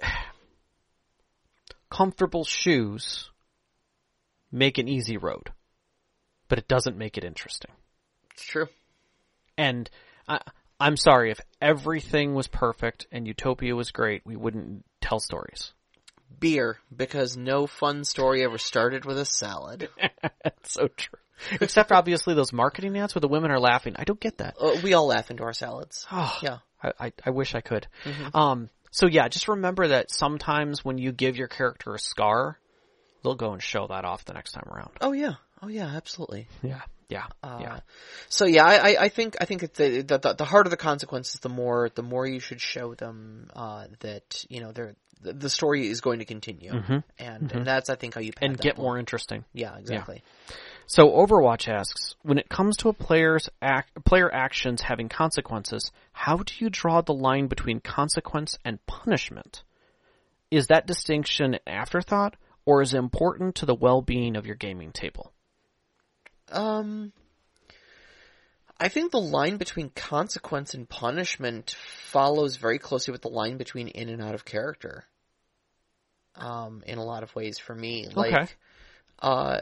comfortable 1.91 2.45
shoes 2.45 3.31
make 4.53 4.79
an 4.79 4.89
easy 4.89 5.17
road, 5.17 5.51
but 6.49 6.59
it 6.59 6.69
doesn't 6.69 6.97
make 6.97 7.17
it 7.19 7.25
interesting. 7.25 7.71
It's 8.33 8.45
true. 8.45 8.69
And 9.57 9.89
I, 10.29 10.41
I'm 10.79 10.97
sorry 10.97 11.31
if 11.31 11.41
everything 11.61 12.35
was 12.35 12.49
perfect 12.49 13.07
and 13.13 13.27
Utopia 13.27 13.77
was 13.77 13.91
great, 13.91 14.23
we 14.25 14.37
wouldn't 14.37 14.85
tell 15.01 15.21
stories. 15.21 15.73
Beer, 16.39 16.79
because 16.95 17.37
no 17.37 17.67
fun 17.67 18.05
story 18.05 18.45
ever 18.45 18.57
started 18.57 19.05
with 19.05 19.19
a 19.19 19.25
salad. 19.25 19.89
That's 20.43 20.73
so 20.73 20.89
true. 20.89 21.19
Except 21.61 21.93
obviously 21.93 22.35
those 22.35 22.53
marketing 22.53 22.97
ads 22.99 23.15
where 23.15 23.21
the 23.21 23.29
women 23.29 23.51
are 23.51 23.61
laughing. 23.61 23.95
I 23.99 24.05
don't 24.05 24.21
get 24.21 24.39
that. 24.39 24.57
Uh, 24.61 24.77
we 24.83 24.95
all 24.95 25.07
laugh 25.07 25.31
into 25.31 25.43
our 25.43 25.53
salads. 25.53 26.07
Oh, 26.11 26.39
Yeah. 26.43 26.59
I, 26.83 26.93
I, 26.99 27.13
I 27.27 27.31
wish 27.31 27.55
I 27.55 27.61
could. 27.61 27.87
Um, 28.33 28.71
so 28.91 29.07
yeah, 29.07 29.29
just 29.29 29.49
remember 29.49 29.89
that 29.89 30.11
sometimes 30.11 30.85
when 30.85 30.99
you 30.99 31.13
give 31.13 31.37
your 31.37 31.49
character 31.49 31.95
a 31.95 31.99
scar, 31.99 32.59
they'll 33.23 33.35
go 33.35 33.53
and 33.53 33.63
show 33.63 33.87
that 33.89 34.05
off 34.05 34.25
the 34.25 34.33
next 34.35 34.53
time 34.53 34.69
around. 34.71 34.91
Oh 35.01 35.13
yeah. 35.13 35.35
Oh 35.63 35.69
yeah, 35.69 35.87
absolutely. 35.87 36.49
Yeah. 36.63 36.81
Yeah. 37.09 37.27
Uh, 37.43 37.59
yeah. 37.61 37.81
So 38.29 38.45
yeah, 38.47 38.65
I, 38.65 38.75
I- 38.93 38.97
I 39.05 39.09
think 39.09 39.37
I 39.41 39.45
think 39.45 39.61
the, 39.75 40.03
the 40.03 40.19
the 40.19 40.35
the 40.35 40.45
harder 40.45 40.71
the 40.71 40.77
consequences, 40.77 41.41
the 41.41 41.49
more 41.49 41.91
the 41.95 42.03
more 42.03 42.27
you 42.27 42.41
should 42.41 42.61
show 42.61 42.95
them 42.95 43.49
uh, 43.55 43.87
that 44.01 44.45
you 44.49 44.61
know 44.61 44.73
they're 44.73 44.95
the, 45.23 45.51
story 45.51 45.87
is 45.87 46.01
going 46.01 46.21
to 46.21 46.25
continue, 46.25 46.73
and 47.19 47.53
and 47.53 47.67
that's 47.67 47.91
I 47.91 47.97
think 47.97 48.15
how 48.15 48.21
you 48.23 48.33
Mm-hmm. 48.33 48.45
And 48.45 48.59
get 48.59 48.79
more 48.79 48.97
interesting. 48.99 49.45
Yeah, 49.53 49.77
exactly. 49.77 50.23
So 50.91 51.09
Overwatch 51.09 51.69
asks, 51.69 52.17
when 52.23 52.37
it 52.37 52.49
comes 52.49 52.79
to 52.79 52.89
a 52.89 52.93
player's 52.93 53.49
act, 53.63 54.05
player 54.05 54.29
actions 54.35 54.83
having 54.83 55.09
consequences, 55.09 55.93
how 56.11 56.39
do 56.39 56.53
you 56.59 56.69
draw 56.69 57.01
the 57.01 57.15
line 57.15 57.47
between 57.47 57.79
consequence 57.79 58.59
and 58.65 58.85
punishment? 58.87 59.63
Is 60.51 60.67
that 60.67 60.89
distinction 60.89 61.55
an 61.55 61.61
afterthought, 61.65 62.35
or 62.67 62.83
is 62.83 62.93
it 62.93 62.99
important 62.99 63.55
to 63.55 63.67
the 63.67 63.75
well-being 63.75 64.35
of 64.35 64.47
your 64.47 64.57
gaming 64.57 64.91
table? 64.91 65.33
Um, 66.51 67.13
I 68.77 68.89
think 68.89 69.13
the 69.13 69.21
line 69.21 69.59
between 69.59 69.91
consequence 69.91 70.75
and 70.75 70.89
punishment 70.89 71.77
follows 72.09 72.57
very 72.57 72.81
closely 72.81 73.13
with 73.13 73.23
the 73.23 73.29
line 73.29 73.59
between 73.59 73.87
in 73.87 74.09
and 74.09 74.21
out 74.21 74.35
of 74.35 74.45
character. 74.45 75.05
Um, 76.35 76.83
in 76.85 76.99
a 76.99 77.05
lot 77.05 77.23
of 77.23 77.33
ways 77.37 77.61
for 77.61 77.77
me, 77.77 78.09
like, 78.09 78.35
Okay. 78.35 78.53
uh, 79.21 79.61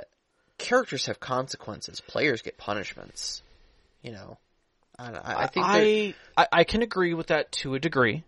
characters 0.59 1.07
have 1.07 1.21
consequences, 1.21 2.01
players 2.01 2.43
get 2.43 2.59
punishments. 2.59 3.43
You 4.03 4.13
know, 4.13 4.39
I, 4.99 5.11
I 5.13 5.43
I 5.43 5.47
think 5.47 5.67
I, 5.67 6.15
I 6.37 6.47
I 6.53 6.65
can 6.65 6.83
agree 6.83 7.15
with 7.15 7.29
that 7.29 7.51
to 7.63 7.75
a 7.75 7.79
degree. 7.79 8.25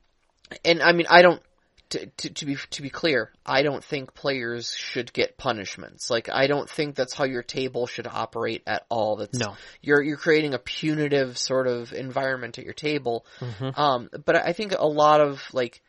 and 0.65 0.83
I 0.83 0.93
mean, 0.93 1.07
I 1.11 1.23
don't. 1.23 1.43
To, 1.91 2.07
to, 2.07 2.31
to 2.31 2.47
be 2.47 2.57
to 2.71 2.83
be 2.83 2.89
clear, 2.89 3.33
I 3.45 3.63
don't 3.63 3.83
think 3.83 4.15
players 4.15 4.73
should 4.73 5.13
get 5.13 5.37
punishments. 5.37 6.09
Like, 6.09 6.29
I 6.29 6.47
don't 6.47 6.71
think 6.71 6.95
that's 6.95 7.13
how 7.15 7.25
your 7.25 7.43
table 7.43 7.89
should 7.89 8.07
operate 8.07 8.63
at 8.65 8.87
all. 8.89 9.17
That's 9.17 9.37
No. 9.37 9.57
you're 9.83 10.01
you're 10.01 10.17
creating 10.17 10.55
a 10.55 10.61
punitive 10.61 11.37
sort 11.37 11.67
of 11.67 11.93
environment 11.93 12.61
at 12.61 12.65
your 12.65 12.75
table. 12.75 13.27
Mm-hmm. 13.41 13.81
Um, 13.81 14.09
but 14.25 14.37
I 14.37 14.53
think 14.53 14.73
a 14.79 14.87
lot 14.87 15.21
of 15.21 15.43
like 15.53 15.83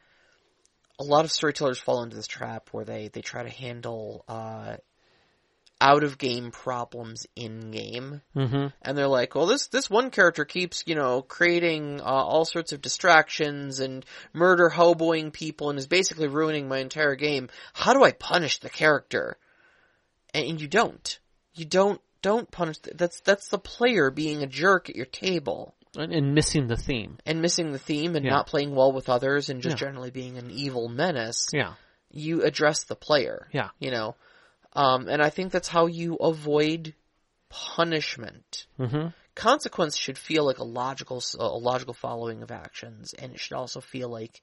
a 0.99 1.03
lot 1.03 1.23
of 1.23 1.31
storytellers 1.31 1.77
fall 1.77 2.01
into 2.01 2.15
this 2.15 2.25
trap 2.25 2.69
where 2.71 2.83
they 2.83 3.09
they 3.09 3.21
try 3.21 3.43
to 3.43 3.49
handle 3.49 4.25
uh, 4.27 4.77
out 5.81 6.03
of 6.03 6.17
game 6.17 6.51
problems 6.51 7.25
in 7.35 7.71
game 7.71 8.21
Mm-hmm. 8.35 8.67
and 8.83 8.97
they're 8.97 9.07
like, 9.07 9.33
well, 9.35 9.47
this 9.47 9.67
this 9.67 9.89
one 9.89 10.11
character 10.11 10.45
keeps, 10.45 10.83
you 10.85 10.95
know, 10.95 11.21
creating 11.23 11.99
uh, 11.99 12.03
all 12.05 12.45
sorts 12.45 12.71
of 12.71 12.81
distractions 12.81 13.79
and 13.79 14.05
murder 14.31 14.69
hoboing 14.69 15.33
people 15.33 15.69
and 15.71 15.79
is 15.79 15.87
basically 15.87 16.27
ruining 16.27 16.67
my 16.67 16.77
entire 16.77 17.15
game. 17.15 17.49
How 17.73 17.93
do 17.93 18.03
I 18.03 18.11
punish 18.11 18.59
the 18.59 18.69
character? 18.69 19.37
And 20.33 20.61
you 20.61 20.67
don't. 20.67 21.19
You 21.55 21.65
don't 21.65 21.99
don't 22.21 22.49
punish. 22.51 22.77
The, 22.79 22.93
that's 22.93 23.19
that's 23.21 23.49
the 23.49 23.57
player 23.57 24.11
being 24.11 24.43
a 24.43 24.47
jerk 24.47 24.89
at 24.89 24.95
your 24.95 25.07
table 25.07 25.73
And, 25.97 26.13
and 26.13 26.35
missing 26.35 26.67
the 26.67 26.77
theme. 26.77 27.17
and 27.25 27.41
missing 27.41 27.71
the 27.71 27.79
theme 27.79 28.15
and 28.15 28.23
Yeah. 28.23 28.31
not 28.31 28.47
playing 28.47 28.75
well 28.75 28.91
with 28.93 29.09
others 29.09 29.49
and 29.49 29.61
just 29.61 29.77
Yeah. 29.81 29.87
generally 29.87 30.11
being 30.11 30.37
an 30.37 30.51
evil 30.51 30.87
menace 30.87 31.47
Yeah. 31.51 31.73
you 32.11 32.43
address 32.43 32.83
the 32.83 32.95
player. 32.95 33.47
Yeah. 33.51 33.69
You 33.79 33.89
know, 33.91 34.15
um, 34.73 35.07
and 35.07 35.21
I 35.21 35.29
think 35.29 35.51
that's 35.51 35.67
how 35.67 35.87
you 35.87 36.15
avoid 36.15 36.93
punishment. 37.49 38.67
Mm-hmm. 38.79 39.07
Consequence 39.35 39.97
should 39.97 40.17
feel 40.17 40.45
like 40.45 40.59
a 40.59 40.63
logical, 40.63 41.23
a 41.39 41.45
logical 41.45 41.93
following 41.93 42.43
of 42.43 42.51
actions, 42.51 43.13
and 43.13 43.33
it 43.33 43.39
should 43.39 43.55
also 43.55 43.81
feel 43.81 44.09
like 44.09 44.41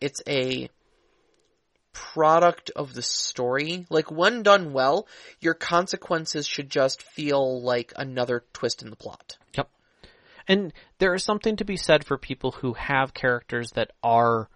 it's 0.00 0.22
a 0.26 0.68
product 1.92 2.70
of 2.74 2.94
the 2.94 3.02
story. 3.02 3.86
Like 3.90 4.10
when 4.10 4.42
done 4.42 4.72
well, 4.72 5.06
your 5.40 5.54
consequences 5.54 6.46
should 6.46 6.70
just 6.70 7.02
feel 7.02 7.62
like 7.62 7.92
another 7.96 8.44
twist 8.52 8.82
in 8.82 8.90
the 8.90 8.96
plot. 8.96 9.38
Yep. 9.56 9.68
And 10.48 10.72
there 10.98 11.14
is 11.14 11.22
something 11.24 11.56
to 11.56 11.64
be 11.64 11.76
said 11.76 12.04
for 12.04 12.18
people 12.18 12.52
who 12.52 12.72
have 12.74 13.14
characters 13.14 13.72
that 13.72 13.90
are 14.02 14.48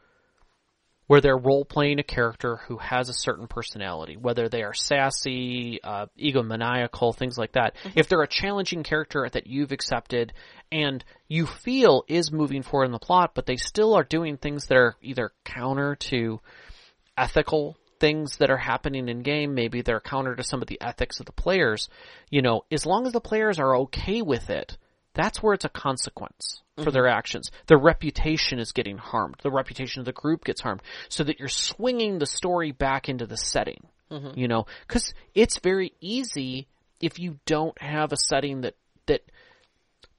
where 1.06 1.20
they're 1.20 1.36
role 1.36 1.64
playing 1.64 1.98
a 1.98 2.02
character 2.02 2.56
who 2.66 2.78
has 2.78 3.08
a 3.08 3.14
certain 3.14 3.46
personality, 3.46 4.16
whether 4.16 4.48
they 4.48 4.62
are 4.62 4.74
sassy, 4.74 5.80
uh, 5.82 6.06
egomaniacal, 6.18 7.16
things 7.16 7.38
like 7.38 7.52
that. 7.52 7.74
If 7.94 8.08
they're 8.08 8.22
a 8.22 8.28
challenging 8.28 8.82
character 8.82 9.28
that 9.32 9.46
you've 9.46 9.72
accepted 9.72 10.32
and 10.72 11.04
you 11.28 11.46
feel 11.46 12.04
is 12.08 12.32
moving 12.32 12.62
forward 12.62 12.86
in 12.86 12.92
the 12.92 12.98
plot, 12.98 13.32
but 13.34 13.46
they 13.46 13.56
still 13.56 13.94
are 13.94 14.04
doing 14.04 14.36
things 14.36 14.66
that 14.66 14.76
are 14.76 14.96
either 15.00 15.32
counter 15.44 15.94
to 15.96 16.40
ethical 17.16 17.76
things 17.98 18.36
that 18.38 18.50
are 18.50 18.56
happening 18.56 19.08
in 19.08 19.20
game, 19.20 19.54
maybe 19.54 19.82
they're 19.82 20.00
counter 20.00 20.34
to 20.34 20.44
some 20.44 20.60
of 20.60 20.68
the 20.68 20.80
ethics 20.80 21.20
of 21.20 21.26
the 21.26 21.32
players, 21.32 21.88
you 22.30 22.42
know, 22.42 22.62
as 22.70 22.84
long 22.84 23.06
as 23.06 23.12
the 23.12 23.20
players 23.20 23.58
are 23.58 23.76
okay 23.76 24.22
with 24.22 24.50
it, 24.50 24.76
that's 25.16 25.42
where 25.42 25.54
it's 25.54 25.64
a 25.64 25.70
consequence 25.70 26.62
for 26.82 26.90
their 26.90 27.04
mm-hmm. 27.04 27.18
actions. 27.18 27.50
Their 27.66 27.78
reputation 27.78 28.58
is 28.58 28.72
getting 28.72 28.98
harmed. 28.98 29.36
The 29.42 29.50
reputation 29.50 30.00
of 30.00 30.06
the 30.06 30.12
group 30.12 30.44
gets 30.44 30.60
harmed. 30.60 30.82
So 31.08 31.24
that 31.24 31.40
you're 31.40 31.48
swinging 31.48 32.18
the 32.18 32.26
story 32.26 32.70
back 32.70 33.08
into 33.08 33.26
the 33.26 33.36
setting. 33.36 33.86
Mm-hmm. 34.10 34.38
You 34.38 34.46
know, 34.46 34.66
cause 34.86 35.14
it's 35.34 35.58
very 35.58 35.94
easy 36.00 36.68
if 37.00 37.18
you 37.18 37.38
don't 37.46 37.80
have 37.80 38.12
a 38.12 38.16
setting 38.16 38.60
that, 38.60 38.74
that 39.06 39.22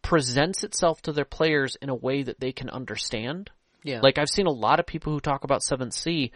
presents 0.02 0.64
itself 0.64 1.02
to 1.04 1.14
their 1.14 1.26
players 1.26 1.78
in 1.82 1.90
a 1.90 1.96
way 1.96 2.24
that 2.24 2.40
they 2.40 2.52
can 2.52 2.70
understand. 2.70 3.50
Yeah. 3.84 4.02
Like 4.02 4.18
I've 4.18 4.30
seen 4.30 4.48
a 4.48 4.52
lot 4.52 4.80
of 4.80 4.88
people 4.88 5.14
who 5.14 5.20
talk 5.20 5.44
about 5.44 5.64
Seventh 5.64 5.94
Sea 5.94 6.32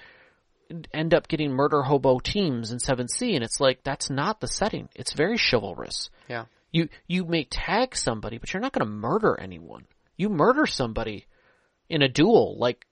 end 0.94 1.14
up 1.14 1.28
getting 1.28 1.52
murder 1.52 1.82
hobo 1.82 2.20
teams 2.20 2.72
in 2.72 2.80
Seventh 2.80 3.12
Sea, 3.12 3.36
and 3.36 3.44
it's 3.44 3.60
like 3.60 3.84
that's 3.84 4.10
not 4.10 4.40
the 4.40 4.48
setting. 4.48 4.88
It's 4.96 5.14
very 5.14 5.38
chivalrous. 5.38 6.10
yeah. 6.30 6.46
You 6.72 6.90
you 7.08 7.26
may 7.26 7.44
tag 7.44 7.96
somebody, 7.96 8.38
but 8.38 8.54
you're 8.54 8.62
not 8.62 8.72
going 8.72 8.86
to 8.86 8.92
murder 8.92 9.38
anyone. 9.40 9.86
You 10.16 10.30
murder 10.30 10.66
somebody 10.66 11.26
in 11.90 12.02
a 12.02 12.10
duel 12.10 12.56
like 12.58 12.86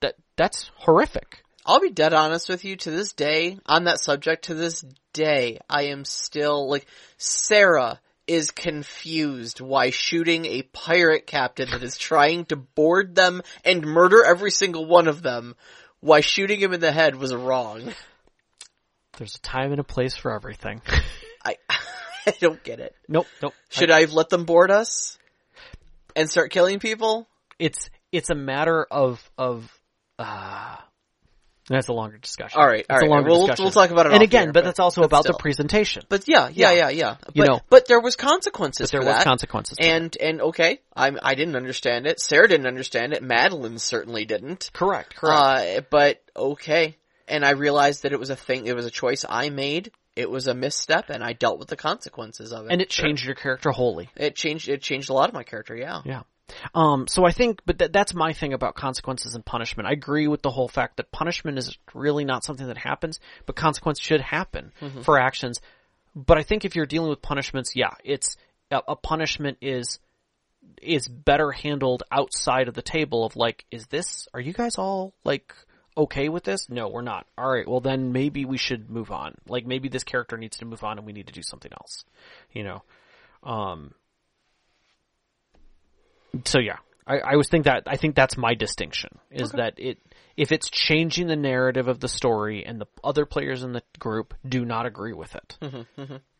that 0.00 0.16
that's 0.36 0.70
horrific. 0.76 1.42
I'll 1.66 1.80
be 1.80 1.90
dead 1.90 2.12
honest 2.12 2.48
with 2.48 2.64
you. 2.64 2.76
To 2.76 2.90
this 2.90 3.12
day, 3.12 3.58
on 3.66 3.84
that 3.84 4.00
subject, 4.00 4.46
to 4.46 4.54
this 4.54 4.84
day, 5.12 5.58
I 5.68 5.84
am 5.84 6.04
still 6.04 6.68
like 6.68 6.86
Sarah 7.16 8.00
is 8.26 8.50
confused 8.50 9.60
why 9.60 9.90
shooting 9.90 10.46
a 10.46 10.62
pirate 10.62 11.26
captain 11.26 11.70
that 11.70 11.82
is 11.82 11.96
trying 11.96 12.46
to 12.46 12.56
board 12.56 13.14
them 13.14 13.42
and 13.64 13.84
murder 13.84 14.24
every 14.24 14.50
single 14.50 14.86
one 14.86 15.08
of 15.08 15.22
them, 15.22 15.54
why 16.00 16.20
shooting 16.20 16.60
him 16.60 16.72
in 16.72 16.80
the 16.80 16.92
head 16.92 17.16
was 17.16 17.34
wrong. 17.34 17.92
There's 19.18 19.36
a 19.36 19.40
time 19.40 19.70
and 19.70 19.80
a 19.80 19.84
place 19.84 20.16
for 20.16 20.32
everything. 20.32 20.82
I 21.44 21.56
I 22.26 22.34
don't 22.40 22.62
get 22.64 22.80
it. 22.80 22.94
nope, 23.08 23.26
nope. 23.42 23.54
Should 23.70 23.90
I 23.90 24.00
have 24.00 24.12
let 24.12 24.28
them 24.28 24.44
board 24.44 24.70
us 24.70 25.18
and 26.16 26.28
start 26.30 26.50
killing 26.50 26.78
people? 26.78 27.28
It's 27.58 27.90
it's 28.12 28.30
a 28.30 28.34
matter 28.34 28.84
of 28.90 29.28
of 29.38 29.70
uh 30.18 30.76
that's 31.66 31.88
a 31.88 31.94
longer 31.94 32.18
discussion. 32.18 32.60
All 32.60 32.66
right, 32.66 32.84
all 32.90 32.98
right. 32.98 33.06
A 33.06 33.10
longer 33.10 33.30
We'll 33.30 33.40
discussion. 33.46 33.64
we'll 33.64 33.72
talk 33.72 33.90
about 33.90 34.04
it. 34.04 34.12
and 34.12 34.22
again, 34.22 34.48
air, 34.48 34.52
but, 34.52 34.64
that's 34.64 34.78
also 34.78 35.02
about 35.02 35.24
the 35.24 35.32
presentation. 35.32 36.02
But 36.10 36.28
yeah, 36.28 36.50
yeah, 36.52 36.72
Yeah. 36.72 36.74
yeah, 36.74 36.88
yeah. 36.90 37.16
But, 37.24 37.36
You 37.36 37.44
know. 37.46 37.60
but 37.70 37.88
there 37.88 38.00
was 38.00 38.16
consequences 38.16 38.90
there 38.90 39.00
was 39.00 39.08
that. 39.08 39.24
consequences. 39.24 39.78
and 39.80 40.14
and 40.20 40.42
okay, 40.42 40.80
I 40.94 41.12
I 41.22 41.34
didn't 41.34 41.56
understand 41.56 42.06
it. 42.06 42.20
Sarah 42.20 42.48
didn't 42.48 42.66
understand 42.66 43.14
it. 43.14 43.22
Madeline 43.22 43.78
certainly 43.78 44.26
didn't. 44.26 44.70
Correct. 44.74 45.16
Correct, 45.16 45.78
Uh, 45.78 45.80
but 45.88 46.22
okay, 46.36 46.98
and 47.28 47.46
I 47.46 47.52
realized 47.52 48.02
that 48.02 48.12
it 48.12 48.18
was 48.20 48.28
a 48.28 48.36
thing. 48.36 48.66
It 48.66 48.76
was 48.76 48.84
a 48.84 48.90
choice 48.90 49.24
I 49.26 49.48
made. 49.48 49.90
It 50.16 50.30
was 50.30 50.46
a 50.46 50.54
misstep, 50.54 51.10
and 51.10 51.24
I 51.24 51.32
dealt 51.32 51.58
with 51.58 51.68
the 51.68 51.76
consequences 51.76 52.52
of 52.52 52.66
it. 52.66 52.72
and 52.72 52.80
it 52.80 52.88
changed 52.88 53.24
your 53.24 53.34
character 53.34 53.70
wholly. 53.70 54.08
It 54.16 54.36
changed. 54.36 54.68
It 54.68 54.80
changed 54.80 55.10
a 55.10 55.12
lot 55.12 55.28
of 55.28 55.34
my 55.34 55.42
character. 55.42 55.74
Yeah. 55.74 56.02
Yeah. 56.04 56.22
Um, 56.74 57.06
so 57.08 57.24
I 57.24 57.32
think, 57.32 57.62
but 57.64 57.78
th- 57.78 57.90
that's 57.90 58.14
my 58.14 58.32
thing 58.32 58.52
about 58.52 58.74
consequences 58.74 59.34
and 59.34 59.44
punishment. 59.44 59.88
I 59.88 59.92
agree 59.92 60.28
with 60.28 60.42
the 60.42 60.50
whole 60.50 60.68
fact 60.68 60.98
that 60.98 61.10
punishment 61.10 61.58
is 61.58 61.76
really 61.94 62.24
not 62.24 62.44
something 62.44 62.66
that 62.66 62.76
happens, 62.76 63.18
but 63.46 63.56
consequence 63.56 63.98
should 63.98 64.20
happen 64.20 64.70
for 65.02 65.18
actions. 65.18 65.58
But 66.14 66.38
I 66.38 66.42
think 66.42 66.64
if 66.64 66.76
you're 66.76 66.86
dealing 66.86 67.08
with 67.10 67.22
punishments, 67.22 67.74
yeah, 67.74 67.94
it's 68.04 68.36
a, 68.70 68.82
a 68.88 68.96
punishment 68.96 69.58
is 69.62 69.98
is 70.80 71.08
better 71.08 71.50
handled 71.50 72.02
outside 72.10 72.68
of 72.68 72.74
the 72.74 72.82
table 72.82 73.24
of 73.24 73.36
like, 73.36 73.64
is 73.70 73.86
this? 73.86 74.28
Are 74.32 74.40
you 74.40 74.52
guys 74.52 74.76
all 74.78 75.14
like 75.24 75.54
okay 75.96 76.28
with 76.28 76.44
this? 76.44 76.68
No, 76.68 76.88
we're 76.88 77.02
not. 77.02 77.26
All 77.36 77.50
right, 77.50 77.66
well 77.66 77.80
then 77.80 78.12
maybe 78.12 78.44
we 78.44 78.58
should 78.58 78.90
move 78.90 79.10
on. 79.10 79.34
Like 79.48 79.66
maybe 79.66 79.88
this 79.88 80.04
character 80.04 80.36
needs 80.36 80.58
to 80.58 80.64
move 80.64 80.84
on 80.84 80.98
and 80.98 81.06
we 81.06 81.12
need 81.12 81.26
to 81.26 81.32
do 81.32 81.42
something 81.42 81.72
else. 81.72 82.04
You 82.52 82.64
know. 82.64 82.82
Um, 83.42 83.94
so 86.44 86.58
yeah, 86.58 86.78
I, 87.06 87.18
I 87.18 87.32
always 87.32 87.48
think 87.48 87.64
that 87.66 87.84
I 87.86 87.96
think 87.96 88.14
that's 88.14 88.36
my 88.36 88.54
distinction 88.54 89.18
is 89.30 89.50
that 89.52 89.74
it 89.78 89.98
if 90.36 90.50
it's 90.50 90.68
changing 90.70 91.28
the 91.28 91.36
narrative 91.36 91.86
of 91.88 92.00
the 92.00 92.08
story 92.08 92.64
and 92.64 92.80
the 92.80 92.86
other 93.02 93.24
players 93.24 93.62
in 93.62 93.72
the 93.72 93.82
group 93.98 94.34
do 94.46 94.64
not 94.64 94.86
agree 94.86 95.12
with 95.12 95.34
it, 95.34 95.56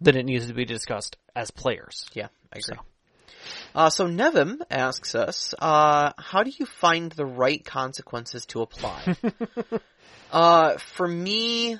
then 0.00 0.16
it 0.16 0.24
needs 0.24 0.48
to 0.48 0.54
be 0.54 0.64
discussed 0.64 1.16
as 1.36 1.50
players. 1.50 2.06
Yeah, 2.12 2.28
I 2.52 2.58
agree. 2.58 2.76
So. 2.76 2.82
Uh, 3.74 3.90
so 3.90 4.06
Nevim 4.06 4.60
asks 4.70 5.14
us, 5.14 5.54
uh, 5.58 6.12
how 6.18 6.42
do 6.42 6.50
you 6.56 6.66
find 6.66 7.10
the 7.12 7.26
right 7.26 7.64
consequences 7.64 8.46
to 8.46 8.62
apply? 8.62 9.16
uh, 10.32 10.76
for 10.78 11.06
me, 11.08 11.78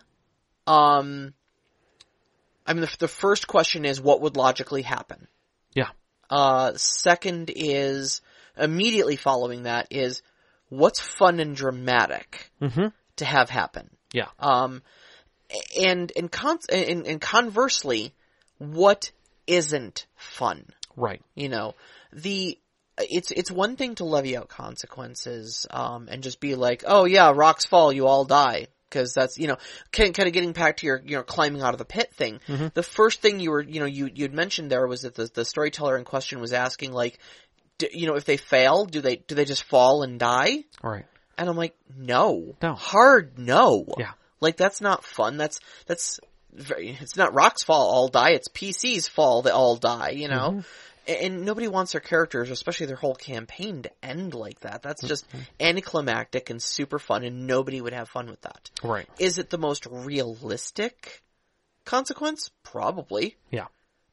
um, 0.66 1.34
I 2.66 2.72
mean, 2.72 2.82
the, 2.82 2.96
the 3.00 3.08
first 3.08 3.46
question 3.46 3.84
is 3.84 4.00
what 4.00 4.20
would 4.22 4.36
logically 4.36 4.82
happen? 4.82 5.26
Yeah, 5.74 5.90
Uh, 6.30 6.72
second 6.76 7.50
is, 7.54 8.22
immediately 8.56 9.16
following 9.16 9.64
that 9.64 9.88
is, 9.90 10.22
what's 10.68 11.00
fun 11.00 11.40
and 11.40 11.54
dramatic 11.56 12.50
Mhm. 12.62 12.92
to 13.16 13.24
have 13.24 13.50
happen? 13.50 13.90
yeah, 14.12 14.28
Um, 14.38 14.82
and, 15.78 16.10
and, 16.16 16.30
con- 16.30 16.58
and, 16.72 17.06
and 17.06 17.20
conversely, 17.20 18.12
what 18.58 19.10
isn't 19.46 20.06
fun? 20.16 20.64
Right. 20.96 21.20
you 21.34 21.48
know 21.48 21.74
the 22.12 22.58
it's 22.98 23.30
it's 23.32 23.50
one 23.50 23.76
thing 23.76 23.94
to 23.96 24.04
levy 24.04 24.36
out 24.36 24.48
consequences 24.48 25.66
um 25.70 26.08
and 26.10 26.22
just 26.22 26.40
be 26.40 26.54
like 26.54 26.84
oh 26.86 27.04
yeah 27.04 27.32
rocks 27.34 27.64
fall 27.66 27.92
you 27.92 28.06
all 28.06 28.24
die 28.24 28.66
because 28.88 29.12
that's 29.12 29.36
you 29.38 29.48
know 29.48 29.56
kind 29.92 30.16
of 30.18 30.32
getting 30.32 30.52
back 30.52 30.76
to 30.78 30.86
your 30.86 31.02
you 31.04 31.16
know 31.16 31.22
climbing 31.22 31.62
out 31.62 31.74
of 31.74 31.78
the 31.78 31.84
pit 31.84 32.12
thing 32.14 32.40
the 32.74 32.82
first 32.82 33.20
thing 33.20 33.40
you 33.40 33.50
were 33.50 33.62
you 33.62 33.80
know 33.80 33.86
you 33.86 34.08
you'd 34.14 34.32
mentioned 34.32 34.70
there 34.70 34.86
was 34.86 35.02
that 35.02 35.14
the 35.14 35.28
the 35.34 35.44
storyteller 35.44 35.96
in 35.98 36.04
question 36.04 36.40
was 36.40 36.52
asking 36.52 36.92
like 36.92 37.18
d 37.78 37.88
you 37.92 38.06
know 38.06 38.14
if 38.14 38.24
they 38.24 38.36
fail 38.36 38.84
do 38.84 39.00
they 39.00 39.16
do 39.16 39.34
they 39.34 39.44
just 39.44 39.64
fall 39.64 40.02
and 40.04 40.20
die 40.20 40.62
Right. 40.82 41.06
and 41.36 41.48
I'm 41.48 41.56
like 41.56 41.74
no 41.96 42.54
No. 42.62 42.74
hard 42.74 43.38
no 43.38 43.86
Yeah. 43.98 44.12
like 44.40 44.56
that's 44.56 44.80
not 44.80 45.02
fun 45.04 45.36
that's 45.36 45.58
that's 45.86 46.20
very, 46.54 46.96
it's 47.00 47.16
not 47.16 47.34
rocks 47.34 47.62
fall 47.64 47.88
all 47.90 48.08
die 48.08 48.30
it's 48.30 48.48
PCs 48.48 49.08
fall 49.08 49.42
they 49.42 49.50
all 49.50 49.76
die 49.76 50.10
you 50.10 50.28
know 50.28 50.50
Mm-hmm. 50.50 50.60
And 51.06 51.44
nobody 51.44 51.68
wants 51.68 51.92
their 51.92 52.00
characters, 52.00 52.48
especially 52.48 52.86
their 52.86 52.96
whole 52.96 53.14
campaign, 53.14 53.82
to 53.82 53.90
end 54.02 54.32
like 54.32 54.60
that. 54.60 54.80
That's 54.80 55.02
just 55.06 55.28
Mm-hmm. 55.28 55.38
anticlimactic 55.60 56.48
and 56.48 56.62
super 56.62 56.98
fun, 56.98 57.24
and 57.24 57.46
nobody 57.46 57.78
would 57.82 57.92
have 57.92 58.08
fun 58.08 58.26
with 58.30 58.40
that. 58.40 58.70
Right. 58.82 59.06
Is 59.18 59.36
it 59.36 59.50
the 59.50 59.58
most 59.58 59.84
realistic 59.84 61.22
consequence? 61.84 62.50
Probably, 62.62 63.36
Yeah. 63.50 63.66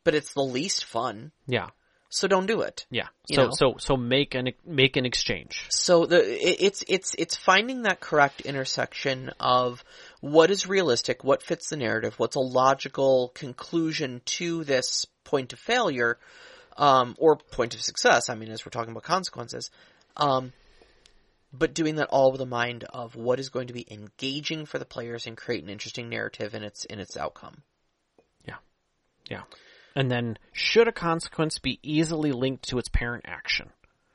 but 0.03 0.15
it's 0.15 0.33
the 0.33 0.43
least 0.43 0.83
fun, 0.83 1.31
Yeah. 1.47 1.69
so 2.09 2.27
don't 2.27 2.45
do 2.45 2.59
it. 2.61 2.85
Yeah. 2.89 3.07
So 3.31 3.43
know? 3.45 3.49
so 3.53 3.75
so 3.79 3.95
make 3.95 4.35
an 4.35 4.49
make 4.65 4.97
an 4.97 5.05
exchange. 5.05 5.65
So 5.69 6.05
the 6.05 6.19
it's 6.61 6.83
it's 6.89 7.15
it's 7.17 7.37
finding 7.37 7.83
that 7.83 8.01
correct 8.01 8.41
intersection 8.41 9.31
of 9.39 9.81
what 10.21 10.51
is 10.51 10.67
realistic, 10.67 11.23
what 11.23 11.43
fits 11.43 11.69
the 11.69 11.77
narrative, 11.77 12.17
what's 12.17 12.35
a 12.35 12.39
logical 12.39 13.31
conclusion 13.33 14.21
to 14.25 14.63
this 14.63 15.05
point 15.23 15.51
of 15.51 15.59
failure, 15.59 16.17
um, 16.77 17.15
or 17.17 17.35
point 17.35 17.73
of 17.73 17.81
success. 17.81 18.29
I 18.29 18.35
mean, 18.35 18.49
as 18.49 18.65
we're 18.65 18.69
talking 18.69 18.91
about 18.91 19.03
consequences, 19.03 19.71
um, 20.15 20.53
but 21.51 21.73
doing 21.73 21.95
that 21.95 22.07
all 22.09 22.31
with 22.31 22.41
a 22.41 22.45
mind 22.45 22.85
of 22.85 23.15
what 23.15 23.39
is 23.39 23.49
going 23.49 23.67
to 23.67 23.73
be 23.73 23.85
engaging 23.91 24.65
for 24.65 24.79
the 24.79 24.85
players 24.85 25.27
and 25.27 25.35
create 25.35 25.63
an 25.63 25.69
interesting 25.69 26.07
narrative 26.07 26.55
in 26.55 26.63
its 26.63 26.85
in 26.85 26.99
its 26.99 27.17
outcome. 27.17 27.63
Yeah, 28.47 28.55
yeah. 29.29 29.43
And 29.95 30.09
then 30.09 30.37
should 30.53 30.87
a 30.87 30.93
consequence 30.93 31.59
be 31.59 31.79
easily 31.83 32.31
linked 32.31 32.69
to 32.69 32.77
its 32.77 32.87
parent 32.89 33.25
action? 33.27 33.69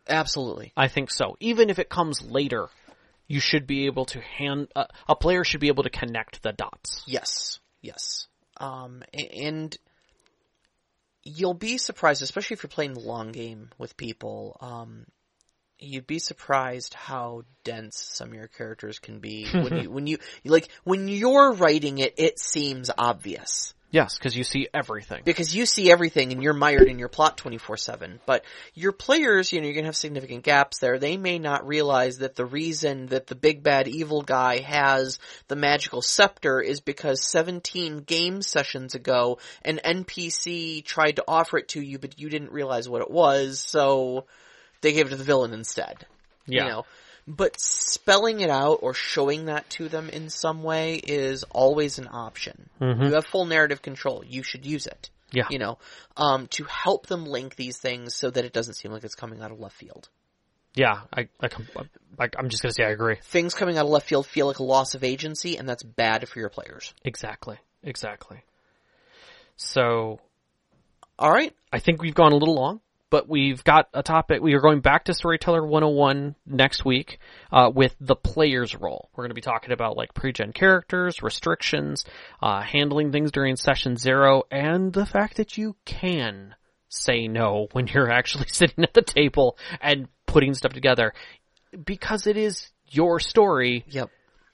Absolutely. 0.08 0.72
I 0.76 0.88
think 0.88 1.10
so. 1.10 1.36
Even 1.40 1.68
if 1.68 1.78
it 1.78 1.88
comes 1.88 2.22
later, 2.22 2.68
you 3.28 3.40
should 3.40 3.66
be 3.66 3.86
able 3.86 4.04
to 4.06 4.20
hand 4.20 4.68
uh, 4.76 4.86
a 5.08 5.16
player 5.16 5.44
should 5.44 5.60
be 5.60 5.68
able 5.68 5.82
to 5.82 5.90
connect 5.90 6.42
the 6.42 6.52
dots. 6.52 7.02
Yes, 7.06 7.60
yes. 7.82 8.26
Um, 8.58 9.02
and 9.12 9.76
you'll 11.22 11.54
be 11.54 11.78
surprised, 11.78 12.22
especially 12.22 12.54
if 12.54 12.62
you're 12.62 12.70
playing 12.70 12.94
the 12.94 13.00
long 13.00 13.32
game 13.32 13.70
with 13.78 13.96
people. 13.96 14.56
Um, 14.60 15.06
you'd 15.78 16.06
be 16.06 16.18
surprised 16.18 16.94
how 16.94 17.42
dense 17.64 17.98
some 17.98 18.28
of 18.28 18.34
your 18.34 18.48
characters 18.48 18.98
can 18.98 19.18
be 19.18 19.46
when 19.52 19.76
you 19.82 19.90
when 19.90 20.06
you 20.06 20.18
like 20.44 20.68
when 20.84 21.08
you're 21.08 21.52
writing 21.52 21.98
it. 21.98 22.14
It 22.16 22.38
seems 22.38 22.90
obvious 22.96 23.74
Yes, 23.96 24.18
because 24.18 24.36
you 24.36 24.44
see 24.44 24.68
everything. 24.74 25.22
because 25.24 25.56
you 25.56 25.64
see 25.64 25.90
everything 25.90 26.30
and 26.30 26.42
you're 26.42 26.52
mired 26.52 26.86
in 26.86 26.98
your 26.98 27.08
plot 27.08 27.38
24-7. 27.38 28.18
But 28.26 28.44
your 28.74 28.92
players, 28.92 29.50
you 29.50 29.58
know, 29.58 29.66
you're 29.66 29.74
gonna 29.74 29.86
have 29.86 29.96
significant 29.96 30.44
gaps 30.44 30.80
there. 30.80 30.98
They 30.98 31.16
may 31.16 31.38
not 31.38 31.66
realize 31.66 32.18
that 32.18 32.36
the 32.36 32.44
reason 32.44 33.06
that 33.06 33.26
the 33.26 33.34
big 33.34 33.62
bad 33.62 33.88
evil 33.88 34.20
guy 34.20 34.58
has 34.58 35.18
the 35.48 35.56
magical 35.56 36.02
scepter 36.02 36.60
is 36.60 36.82
because 36.82 37.24
17 37.24 38.00
game 38.00 38.42
sessions 38.42 38.94
ago 38.94 39.38
an 39.62 39.80
NPC 39.82 40.84
tried 40.84 41.16
to 41.16 41.24
offer 41.26 41.56
it 41.56 41.68
to 41.68 41.80
you 41.80 41.98
but 41.98 42.20
you 42.20 42.28
didn't 42.28 42.52
realize 42.52 42.90
what 42.90 43.00
it 43.00 43.10
was, 43.10 43.58
so 43.60 44.26
they 44.82 44.92
gave 44.92 45.06
it 45.06 45.10
to 45.10 45.16
the 45.16 45.24
villain 45.24 45.54
instead. 45.54 46.04
Yeah. 46.44 46.64
You 46.64 46.68
know? 46.68 46.86
But 47.28 47.58
spelling 47.58 48.40
it 48.40 48.50
out 48.50 48.78
or 48.82 48.94
showing 48.94 49.46
that 49.46 49.68
to 49.70 49.88
them 49.88 50.08
in 50.08 50.30
some 50.30 50.62
way 50.62 50.94
is 50.96 51.42
always 51.44 51.98
an 51.98 52.08
option. 52.10 52.70
You 52.80 53.14
have 53.14 53.26
full 53.26 53.46
narrative 53.46 53.82
control. 53.82 54.22
You 54.24 54.42
should 54.44 54.64
use 54.64 54.86
it. 54.86 55.10
Yeah. 55.32 55.46
You 55.50 55.58
know, 55.58 55.78
um, 56.16 56.46
to 56.52 56.64
help 56.64 57.06
them 57.06 57.26
link 57.26 57.56
these 57.56 57.78
things 57.78 58.14
so 58.14 58.30
that 58.30 58.44
it 58.44 58.52
doesn't 58.52 58.74
seem 58.74 58.92
like 58.92 59.02
it's 59.02 59.16
coming 59.16 59.42
out 59.42 59.50
of 59.50 59.58
left 59.58 59.76
field. 59.76 60.08
Yeah, 60.74 61.00
I, 61.12 61.28
I, 61.40 61.48
I, 62.18 62.28
I'm 62.38 62.48
just 62.50 62.62
gonna 62.62 62.72
say 62.72 62.84
I 62.84 62.90
agree. 62.90 63.16
Things 63.22 63.54
coming 63.54 63.78
out 63.78 63.86
of 63.86 63.90
left 63.90 64.06
field 64.08 64.26
feel 64.26 64.46
like 64.46 64.58
a 64.58 64.62
loss 64.62 64.94
of 64.94 65.02
agency, 65.02 65.56
and 65.56 65.68
that's 65.68 65.82
bad 65.82 66.28
for 66.28 66.38
your 66.38 66.50
players. 66.50 66.94
Exactly. 67.02 67.56
Exactly. 67.82 68.42
So 69.56 70.20
All 71.18 71.30
right. 71.30 71.54
I 71.72 71.78
think 71.78 72.02
we've 72.02 72.14
gone 72.14 72.32
a 72.32 72.36
little 72.36 72.54
long, 72.54 72.80
but 73.10 73.28
we've 73.28 73.62
got 73.62 73.88
a 73.94 74.02
topic. 74.02 74.42
We 74.42 74.54
are 74.54 74.60
going 74.60 74.80
back 74.80 75.04
to 75.04 75.14
Storyteller 75.14 75.64
101 75.64 76.34
next 76.46 76.84
week 76.84 77.18
uh, 77.52 77.70
with 77.72 77.94
the 78.00 78.16
player's 78.16 78.74
role. 78.74 79.10
We're 79.14 79.22
going 79.24 79.30
to 79.30 79.34
be 79.34 79.40
talking 79.40 79.72
about 79.72 79.96
like 79.96 80.14
pre-gen 80.14 80.52
characters, 80.52 81.22
restrictions, 81.22 82.04
uh, 82.42 82.62
handling 82.62 83.12
things 83.12 83.30
during 83.30 83.56
session 83.56 83.96
zero, 83.96 84.42
and 84.50 84.92
the 84.92 85.06
fact 85.06 85.36
that 85.36 85.56
you 85.56 85.76
can 85.84 86.54
say 86.88 87.28
no 87.28 87.68
when 87.72 87.86
you're 87.86 88.10
actually 88.10 88.46
sitting 88.52 88.84
at 88.84 88.94
the 88.94 89.02
table 89.02 89.56
and 89.80 90.08
putting 90.26 90.54
stuff 90.54 90.72
together 90.72 91.12
because 91.84 92.26
it 92.26 92.36
is 92.36 92.70
your 92.88 93.20
story. 93.20 93.84
Yep. 93.88 94.10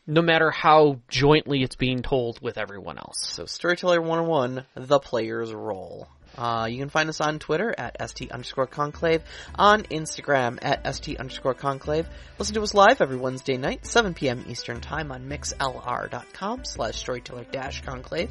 no 0.06 0.20
matter 0.20 0.50
how 0.50 0.98
jointly 1.08 1.62
it's 1.62 1.76
being 1.76 2.02
told 2.02 2.40
with 2.42 2.58
everyone 2.58 2.98
else. 2.98 3.18
So 3.20 3.46
Storyteller 3.46 4.00
101, 4.00 4.64
the 4.74 4.98
player's 4.98 5.52
role. 5.54 6.08
Uh, 6.36 6.66
you 6.70 6.78
can 6.78 6.88
find 6.88 7.08
us 7.08 7.20
on 7.20 7.38
Twitter 7.38 7.74
at 7.76 8.10
st 8.10 8.32
underscore 8.32 8.66
conclave, 8.66 9.22
on 9.54 9.82
Instagram 9.84 10.58
at 10.62 10.94
st 10.94 11.18
underscore 11.18 11.54
conclave. 11.54 12.08
Listen 12.38 12.54
to 12.54 12.62
us 12.62 12.74
live 12.74 13.00
every 13.00 13.16
Wednesday 13.16 13.56
night, 13.56 13.86
7 13.86 14.14
p.m. 14.14 14.44
Eastern 14.48 14.80
Time 14.80 15.12
on 15.12 15.28
mixlr.com 15.28 16.64
slash 16.64 16.96
storyteller 16.96 17.44
dash 17.50 17.82
conclave. 17.82 18.30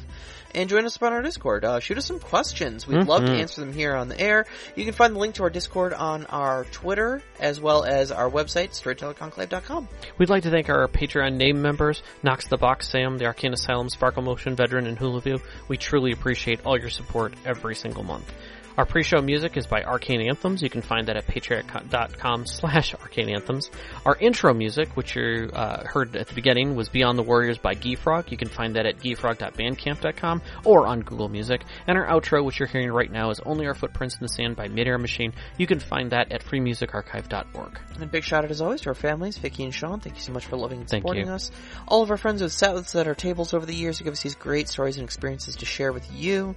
And 0.54 0.68
join 0.68 0.84
us 0.84 1.00
on 1.00 1.12
our 1.12 1.22
Discord. 1.22 1.64
Uh, 1.64 1.80
shoot 1.80 1.98
us 1.98 2.06
some 2.06 2.20
questions. 2.20 2.86
We'd 2.86 3.06
love 3.06 3.24
to 3.24 3.32
answer 3.32 3.60
them 3.60 3.72
here 3.72 3.94
on 3.94 4.08
the 4.08 4.20
air. 4.20 4.46
You 4.76 4.84
can 4.84 4.92
find 4.92 5.14
the 5.14 5.18
link 5.18 5.36
to 5.36 5.44
our 5.44 5.50
Discord 5.50 5.94
on 5.94 6.26
our 6.26 6.64
Twitter, 6.66 7.22
as 7.40 7.60
well 7.60 7.84
as 7.84 8.12
our 8.12 8.30
website, 8.30 8.70
storytellerconclave.com. 8.70 9.88
We'd 10.18 10.28
like 10.28 10.42
to 10.42 10.50
thank 10.50 10.68
our 10.68 10.86
Patreon 10.88 11.36
name 11.36 11.62
members, 11.62 12.02
Knox 12.22 12.48
the 12.48 12.56
Box 12.58 12.88
Sam, 12.88 13.18
the 13.18 13.26
Arcane 13.26 13.52
Asylum, 13.52 13.88
Sparkle 13.88 14.22
Motion 14.22 14.54
Veteran, 14.54 14.86
and 14.86 14.98
Hula 14.98 15.20
View. 15.20 15.40
We 15.68 15.76
truly 15.76 16.12
appreciate 16.12 16.64
all 16.66 16.78
your 16.78 16.90
support 16.90 17.34
every 17.44 17.74
single 17.74 18.02
month. 18.02 18.30
Our 18.78 18.86
pre-show 18.86 19.20
music 19.20 19.58
is 19.58 19.66
by 19.66 19.82
Arcane 19.82 20.22
Anthems. 20.22 20.62
You 20.62 20.70
can 20.70 20.80
find 20.80 21.08
that 21.08 21.16
at 21.16 21.26
patreon.com 21.26 22.46
slash 22.46 22.94
arcane 22.94 23.28
anthems. 23.28 23.70
Our 24.06 24.16
intro 24.16 24.54
music, 24.54 24.96
which 24.96 25.14
you 25.14 25.50
uh, 25.52 25.84
heard 25.84 26.16
at 26.16 26.28
the 26.28 26.34
beginning, 26.34 26.74
was 26.74 26.88
Beyond 26.88 27.18
the 27.18 27.22
Warriors 27.22 27.58
by 27.58 27.74
Geefrog. 27.74 28.30
You 28.30 28.38
can 28.38 28.48
find 28.48 28.76
that 28.76 28.86
at 28.86 28.98
geefrog.bandcamp.com 28.98 30.42
or 30.64 30.86
on 30.86 31.00
Google 31.00 31.28
Music. 31.28 31.62
And 31.86 31.98
our 31.98 32.06
outro, 32.06 32.42
which 32.42 32.60
you're 32.60 32.68
hearing 32.68 32.90
right 32.90 33.10
now, 33.10 33.28
is 33.28 33.40
Only 33.40 33.66
Our 33.66 33.74
Footprints 33.74 34.14
in 34.14 34.20
the 34.22 34.28
Sand 34.28 34.56
by 34.56 34.68
Midair 34.68 34.96
Machine. 34.96 35.34
You 35.58 35.66
can 35.66 35.78
find 35.78 36.12
that 36.12 36.32
at 36.32 36.42
freemusicarchive.org. 36.42 37.80
And 37.94 38.02
a 38.02 38.06
big 38.06 38.24
shout 38.24 38.44
out 38.44 38.50
as 38.50 38.62
always 38.62 38.80
to 38.82 38.88
our 38.88 38.94
families, 38.94 39.36
Vicky 39.36 39.64
and 39.64 39.74
Sean. 39.74 40.00
Thank 40.00 40.16
you 40.16 40.22
so 40.22 40.32
much 40.32 40.46
for 40.46 40.56
loving 40.56 40.80
and 40.80 40.88
supporting 40.88 41.28
us. 41.28 41.50
All 41.86 42.02
of 42.02 42.10
our 42.10 42.16
friends 42.16 42.40
who 42.40 42.44
have 42.44 42.52
sat 42.52 42.72
with 42.72 42.84
us 42.84 42.94
at 42.94 43.06
our 43.06 43.14
tables 43.14 43.52
over 43.52 43.66
the 43.66 43.74
years 43.74 43.98
who 43.98 44.04
give 44.04 44.12
us 44.12 44.22
these 44.22 44.34
great 44.34 44.68
stories 44.68 44.96
and 44.96 45.04
experiences 45.04 45.56
to 45.56 45.66
share 45.66 45.92
with 45.92 46.10
you 46.10 46.56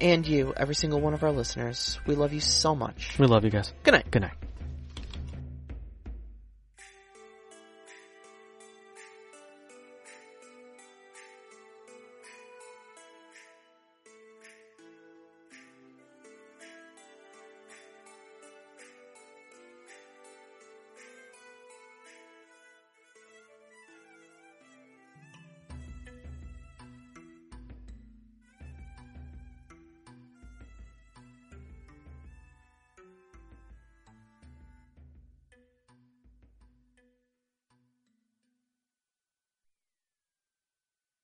and 0.00 0.26
you, 0.26 0.52
every 0.56 0.74
single 0.74 1.00
one 1.00 1.14
of 1.14 1.22
our 1.22 1.32
listeners. 1.32 1.98
We 2.06 2.14
love 2.14 2.32
you 2.32 2.40
so 2.40 2.74
much. 2.74 3.16
We 3.18 3.26
love 3.26 3.44
you 3.44 3.50
guys. 3.50 3.72
Good 3.82 3.94
night. 3.94 4.10
Good 4.10 4.22
night. 4.22 4.49